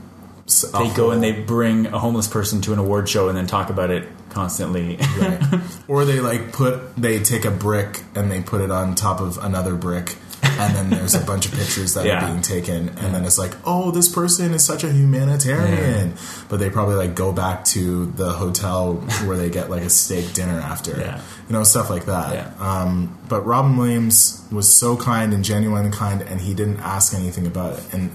They 0.73 0.93
go 0.93 1.11
and 1.11 1.23
they 1.23 1.31
bring 1.31 1.87
a 1.87 1.97
homeless 1.97 2.27
person 2.27 2.61
to 2.61 2.73
an 2.73 2.79
award 2.79 3.07
show 3.07 3.29
and 3.29 3.37
then 3.37 3.47
talk 3.47 3.69
about 3.69 3.89
it 3.89 4.07
constantly. 4.29 4.97
Right. 5.17 5.41
or 5.87 6.05
they 6.05 6.19
like 6.19 6.51
put 6.51 6.95
they 6.95 7.19
take 7.19 7.45
a 7.45 7.51
brick 7.51 8.03
and 8.15 8.29
they 8.29 8.41
put 8.41 8.61
it 8.61 8.69
on 8.69 8.95
top 8.95 9.21
of 9.21 9.37
another 9.37 9.75
brick 9.75 10.17
and 10.61 10.75
then 10.75 10.89
there's 10.89 11.15
a 11.15 11.19
bunch 11.25 11.45
of 11.45 11.51
pictures 11.53 11.93
that 11.95 12.05
Yeah. 12.05 12.23
are 12.23 12.27
being 12.29 12.41
taken 12.41 12.89
and 12.89 13.13
then 13.15 13.25
it's 13.25 13.37
like 13.37 13.53
oh 13.65 13.91
this 13.91 14.07
person 14.07 14.53
is 14.53 14.63
such 14.63 14.83
a 14.83 14.91
humanitarian 14.91 16.13
but 16.49 16.59
they 16.59 16.69
probably 16.69 16.95
like 16.95 17.15
go 17.15 17.31
back 17.31 17.65
to 17.65 18.05
the 18.15 18.31
hotel 18.31 18.95
where 19.25 19.37
they 19.37 19.49
get 19.49 19.69
like 19.69 19.83
a 19.83 19.89
steak 19.89 20.33
dinner 20.33 20.59
after 20.59 20.91
Yeah. 20.99 21.21
you 21.47 21.53
know 21.53 21.63
stuff 21.63 21.89
like 21.89 22.05
that 22.05 22.33
Yeah. 22.33 22.53
um, 22.81 23.17
but 23.27 23.41
robin 23.45 23.77
williams 23.77 24.45
was 24.51 24.71
so 24.71 24.95
kind 24.97 25.33
and 25.33 25.43
genuine 25.43 25.85
and 25.85 25.93
kind 25.93 26.21
and 26.21 26.41
he 26.41 26.53
didn't 26.53 26.79
ask 26.79 27.13
anything 27.13 27.47
about 27.47 27.77
it 27.79 27.83
and 27.93 28.11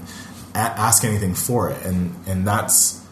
a- 0.55 0.59
ask 0.59 1.05
anything 1.05 1.35
for 1.35 1.71
it 1.71 1.85
and 1.85 2.15
and 2.27 2.47
that's 2.47 3.03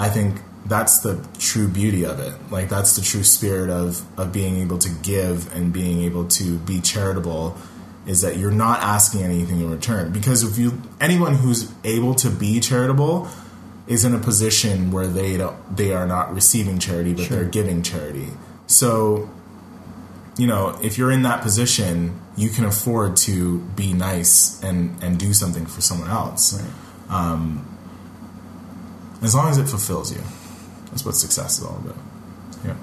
I 0.00 0.08
think 0.08 0.42
that's 0.64 1.00
the 1.00 1.26
true 1.40 1.66
beauty 1.66 2.04
of 2.04 2.20
it. 2.20 2.32
Like 2.52 2.68
that's 2.68 2.94
the 2.94 3.02
true 3.02 3.24
spirit 3.24 3.68
of 3.68 4.00
of 4.16 4.32
being 4.32 4.58
able 4.60 4.78
to 4.78 4.88
give 5.02 5.52
and 5.56 5.72
being 5.72 6.02
able 6.02 6.26
to 6.38 6.56
be 6.58 6.80
charitable 6.80 7.56
is 8.08 8.22
that 8.22 8.38
you're 8.38 8.50
not 8.50 8.80
asking 8.80 9.22
anything 9.22 9.60
in 9.60 9.70
return. 9.70 10.10
Because 10.10 10.42
if 10.42 10.58
you 10.58 10.82
anyone 11.00 11.34
who's 11.34 11.70
able 11.84 12.14
to 12.16 12.30
be 12.30 12.58
charitable 12.58 13.28
is 13.86 14.04
in 14.04 14.14
a 14.14 14.18
position 14.18 14.90
where 14.90 15.06
they 15.06 15.36
don't 15.36 15.76
they 15.76 15.92
are 15.92 16.06
not 16.06 16.34
receiving 16.34 16.78
charity 16.78 17.12
but 17.12 17.28
they're 17.28 17.44
giving 17.44 17.82
charity. 17.82 18.28
So 18.66 19.30
you 20.38 20.46
know, 20.46 20.78
if 20.82 20.96
you're 20.96 21.10
in 21.10 21.22
that 21.22 21.42
position, 21.42 22.18
you 22.36 22.48
can 22.48 22.64
afford 22.64 23.16
to 23.28 23.58
be 23.76 23.92
nice 23.92 24.62
and 24.62 25.00
and 25.02 25.18
do 25.18 25.34
something 25.34 25.66
for 25.66 25.82
someone 25.82 26.10
else 26.10 26.60
um 27.10 27.64
as 29.22 29.34
long 29.34 29.50
as 29.50 29.58
it 29.58 29.66
fulfills 29.66 30.12
you. 30.12 30.22
That's 30.90 31.04
what 31.04 31.14
success 31.14 31.58
is 31.58 31.64
all 31.64 31.76
about. 31.76 31.96
Yeah. 32.64 32.76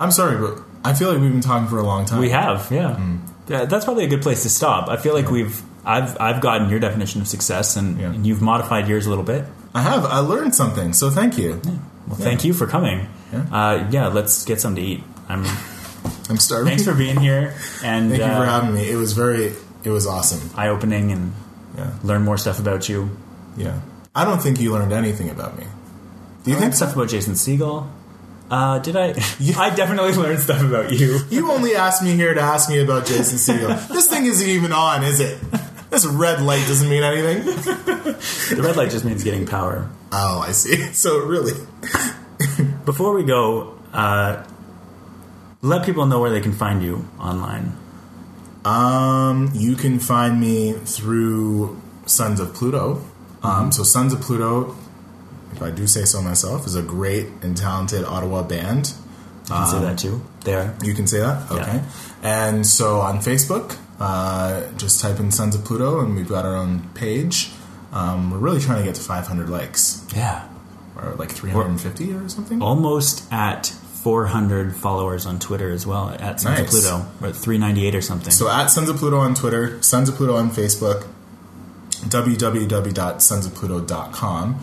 I'm 0.00 0.12
sorry, 0.12 0.38
but 0.38 0.62
I 0.84 0.94
feel 0.94 1.12
like 1.12 1.20
we've 1.20 1.30
been 1.30 1.40
talking 1.40 1.68
for 1.68 1.78
a 1.78 1.82
long 1.82 2.06
time. 2.06 2.20
we 2.20 2.30
have, 2.30 2.70
yeah. 2.70 2.94
Hmm. 2.94 3.16
Yeah, 3.48 3.64
That's 3.64 3.84
probably 3.84 4.04
a 4.04 4.08
good 4.08 4.22
place 4.22 4.42
to 4.42 4.48
stop. 4.50 4.88
I 4.88 4.96
feel 4.96 5.14
like 5.14 5.30
we've 5.30 5.60
I've 5.84 6.20
I've 6.20 6.40
gotten 6.40 6.68
your 6.68 6.80
definition 6.80 7.20
of 7.20 7.28
success 7.28 7.76
and, 7.76 7.98
Yeah. 7.98 8.12
and 8.12 8.26
you've 8.26 8.42
modified 8.42 8.88
yours 8.88 9.06
a 9.06 9.08
little 9.08 9.24
bit. 9.24 9.44
I 9.74 9.82
have. 9.82 10.04
I 10.04 10.18
learned 10.18 10.54
something, 10.54 10.92
so 10.92 11.10
thank 11.10 11.38
you. 11.38 11.60
Well, 12.06 12.16
thank 12.16 12.44
you 12.44 12.52
for 12.52 12.66
coming. 12.66 13.08
Yeah. 13.32 13.44
Uh, 13.52 13.88
yeah, 13.90 14.08
let's 14.08 14.44
get 14.44 14.60
something 14.60 14.82
to 14.82 14.88
eat. 14.90 15.04
I'm, 15.28 15.44
I'm 16.30 16.36
starving. 16.38 16.68
thanks 16.68 16.84
for 16.84 16.94
being 16.94 17.18
here 17.20 17.54
and 17.84 18.08
Thank 18.10 18.22
you 18.22 18.28
uh, 18.28 18.38
for 18.40 18.46
having 18.46 18.74
me. 18.74 18.90
It 18.90 18.96
was 18.96 19.12
very. 19.12 19.52
It 19.84 19.90
was 19.90 20.06
awesome. 20.06 20.50
eye 20.56 20.68
opening 20.68 21.12
and 21.12 21.32
Yeah. 21.76 21.90
learn 22.02 22.22
more 22.22 22.36
stuff 22.38 22.58
about 22.58 22.88
you. 22.88 23.10
Yeah. 23.56 23.80
I 24.14 24.24
don't 24.24 24.42
think 24.42 24.58
you 24.60 24.72
learned 24.72 24.92
anything 24.92 25.30
about 25.30 25.56
me. 25.58 25.64
Do 26.44 26.50
you 26.50 26.56
I 26.56 26.60
think 26.60 26.72
learned 26.72 26.74
so? 26.74 26.84
stuff 26.86 26.96
about 26.96 27.08
Jason 27.08 27.34
Segel. 27.34 27.86
Uh, 28.50 28.78
did 28.78 28.96
I? 28.96 29.08
I 29.56 29.74
definitely 29.74 30.12
learned 30.12 30.40
stuff 30.40 30.62
about 30.62 30.92
you. 30.92 31.18
You 31.30 31.50
only 31.50 31.74
asked 31.74 32.02
me 32.02 32.14
here 32.14 32.32
to 32.32 32.40
ask 32.40 32.70
me 32.70 32.80
about 32.80 33.06
Jason 33.06 33.36
Segel. 33.36 33.88
this 33.92 34.06
thing 34.08 34.24
isn't 34.24 34.48
even 34.48 34.72
on, 34.72 35.04
is 35.04 35.20
it? 35.20 35.38
This 35.90 36.06
red 36.06 36.40
light 36.40 36.66
doesn't 36.66 36.88
mean 36.88 37.02
anything. 37.02 37.44
The 37.44 38.60
red 38.62 38.76
light 38.76 38.90
just 38.90 39.04
means 39.04 39.24
getting 39.24 39.46
power. 39.46 39.88
Oh, 40.12 40.40
I 40.40 40.52
see. 40.52 40.76
So 40.92 41.18
really, 41.20 41.52
Before 42.84 43.12
we 43.14 43.24
go, 43.24 43.78
uh, 43.92 44.44
let 45.62 45.84
people 45.84 46.06
know 46.06 46.20
where 46.20 46.30
they 46.30 46.40
can 46.40 46.52
find 46.52 46.82
you 46.82 47.08
online. 47.18 47.76
Um, 48.64 49.50
you 49.54 49.76
can 49.76 49.98
find 49.98 50.40
me 50.40 50.72
through 50.72 51.80
Sons 52.06 52.40
of 52.40 52.54
Pluto. 52.54 53.02
Um, 53.42 53.72
so 53.72 53.82
Sons 53.82 54.12
of 54.12 54.20
Pluto, 54.20 54.76
if 55.52 55.62
I 55.62 55.70
do 55.70 55.86
say 55.86 56.04
so 56.04 56.20
myself, 56.22 56.66
is 56.66 56.74
a 56.74 56.82
great 56.82 57.26
and 57.42 57.56
talented 57.56 58.04
Ottawa 58.04 58.42
band. 58.42 58.92
You 59.48 59.54
can 59.54 59.66
say 59.66 59.80
that 59.80 59.96
too. 59.98 60.20
There. 60.44 60.74
You 60.82 60.92
can 60.94 61.06
say 61.06 61.20
that, 61.20 61.46
Yeah. 61.50 61.56
okay. 61.62 61.80
And 62.22 62.66
so 62.66 63.00
on 63.00 63.20
Facebook, 63.20 63.76
uh, 63.98 64.62
just 64.76 65.00
type 65.00 65.18
in 65.20 65.30
Sons 65.32 65.54
of 65.54 65.64
Pluto, 65.64 66.00
and 66.00 66.14
we've 66.14 66.28
got 66.28 66.44
our 66.44 66.54
own 66.54 66.90
page. 66.94 67.50
Um, 67.92 68.30
we're 68.30 68.36
really 68.38 68.60
trying 68.60 68.78
to 68.78 68.84
get 68.84 68.94
to 68.96 69.00
500 69.00 69.48
likes, 69.48 70.02
Yeah. 70.14 70.42
or 70.96 71.14
like 71.16 71.32
350 71.32 72.12
or 72.12 72.28
something. 72.28 72.60
Almost 72.60 73.22
at 73.32 73.72
400 74.02 74.76
followers 74.76 75.24
on 75.26 75.38
Twitter 75.38 75.70
as 75.72 75.86
well 75.86 76.10
at 76.10 76.40
Sons 76.40 76.60
of 76.60 76.66
Pluto. 76.66 77.06
We're 77.20 77.32
398 77.32 77.94
or 77.94 78.02
something. 78.02 78.30
So 78.32 78.48
at 78.50 78.70
Sons 78.70 78.88
of 78.90 78.96
Pluto 78.98 79.18
on 79.18 79.34
Twitter, 79.34 79.78
Sons 79.82 80.08
of 80.10 80.16
Pluto 80.16 80.36
on 80.36 80.50
Facebook, 80.50 81.06
www.sonsofpluto.com. 82.08 84.58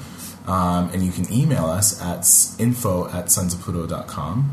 Um, 0.47 0.89
and 0.93 1.03
you 1.03 1.11
can 1.11 1.31
email 1.33 1.65
us 1.65 1.99
at 2.01 2.19
info 2.61 3.07
at 3.07 3.25
sonsofpluto.com. 3.25 4.51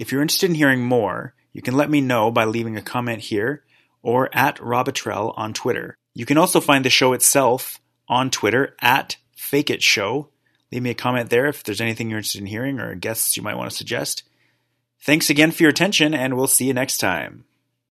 If 0.00 0.10
you're 0.10 0.22
interested 0.22 0.48
in 0.48 0.56
hearing 0.56 0.82
more, 0.82 1.34
you 1.52 1.60
can 1.60 1.76
let 1.76 1.90
me 1.90 2.00
know 2.00 2.30
by 2.30 2.46
leaving 2.46 2.74
a 2.74 2.80
comment 2.80 3.20
here 3.20 3.64
or 4.02 4.34
at 4.34 4.56
Robitrell 4.56 5.34
on 5.36 5.52
Twitter. 5.52 5.94
You 6.14 6.24
can 6.24 6.38
also 6.38 6.58
find 6.58 6.86
the 6.86 6.88
show 6.88 7.12
itself 7.12 7.78
on 8.08 8.30
Twitter 8.30 8.74
at 8.80 9.18
Fake 9.36 9.68
It 9.68 9.82
Show. 9.82 10.30
Leave 10.72 10.82
me 10.82 10.88
a 10.88 10.94
comment 10.94 11.28
there 11.28 11.48
if 11.48 11.62
there's 11.62 11.82
anything 11.82 12.08
you're 12.08 12.20
interested 12.20 12.40
in 12.40 12.46
hearing 12.46 12.80
or 12.80 12.94
guests 12.94 13.36
you 13.36 13.42
might 13.42 13.58
want 13.58 13.70
to 13.70 13.76
suggest. 13.76 14.22
Thanks 15.02 15.28
again 15.28 15.50
for 15.50 15.64
your 15.64 15.70
attention, 15.70 16.14
and 16.14 16.34
we'll 16.34 16.46
see 16.46 16.64
you 16.64 16.72
next 16.72 16.96
time. 16.96 17.44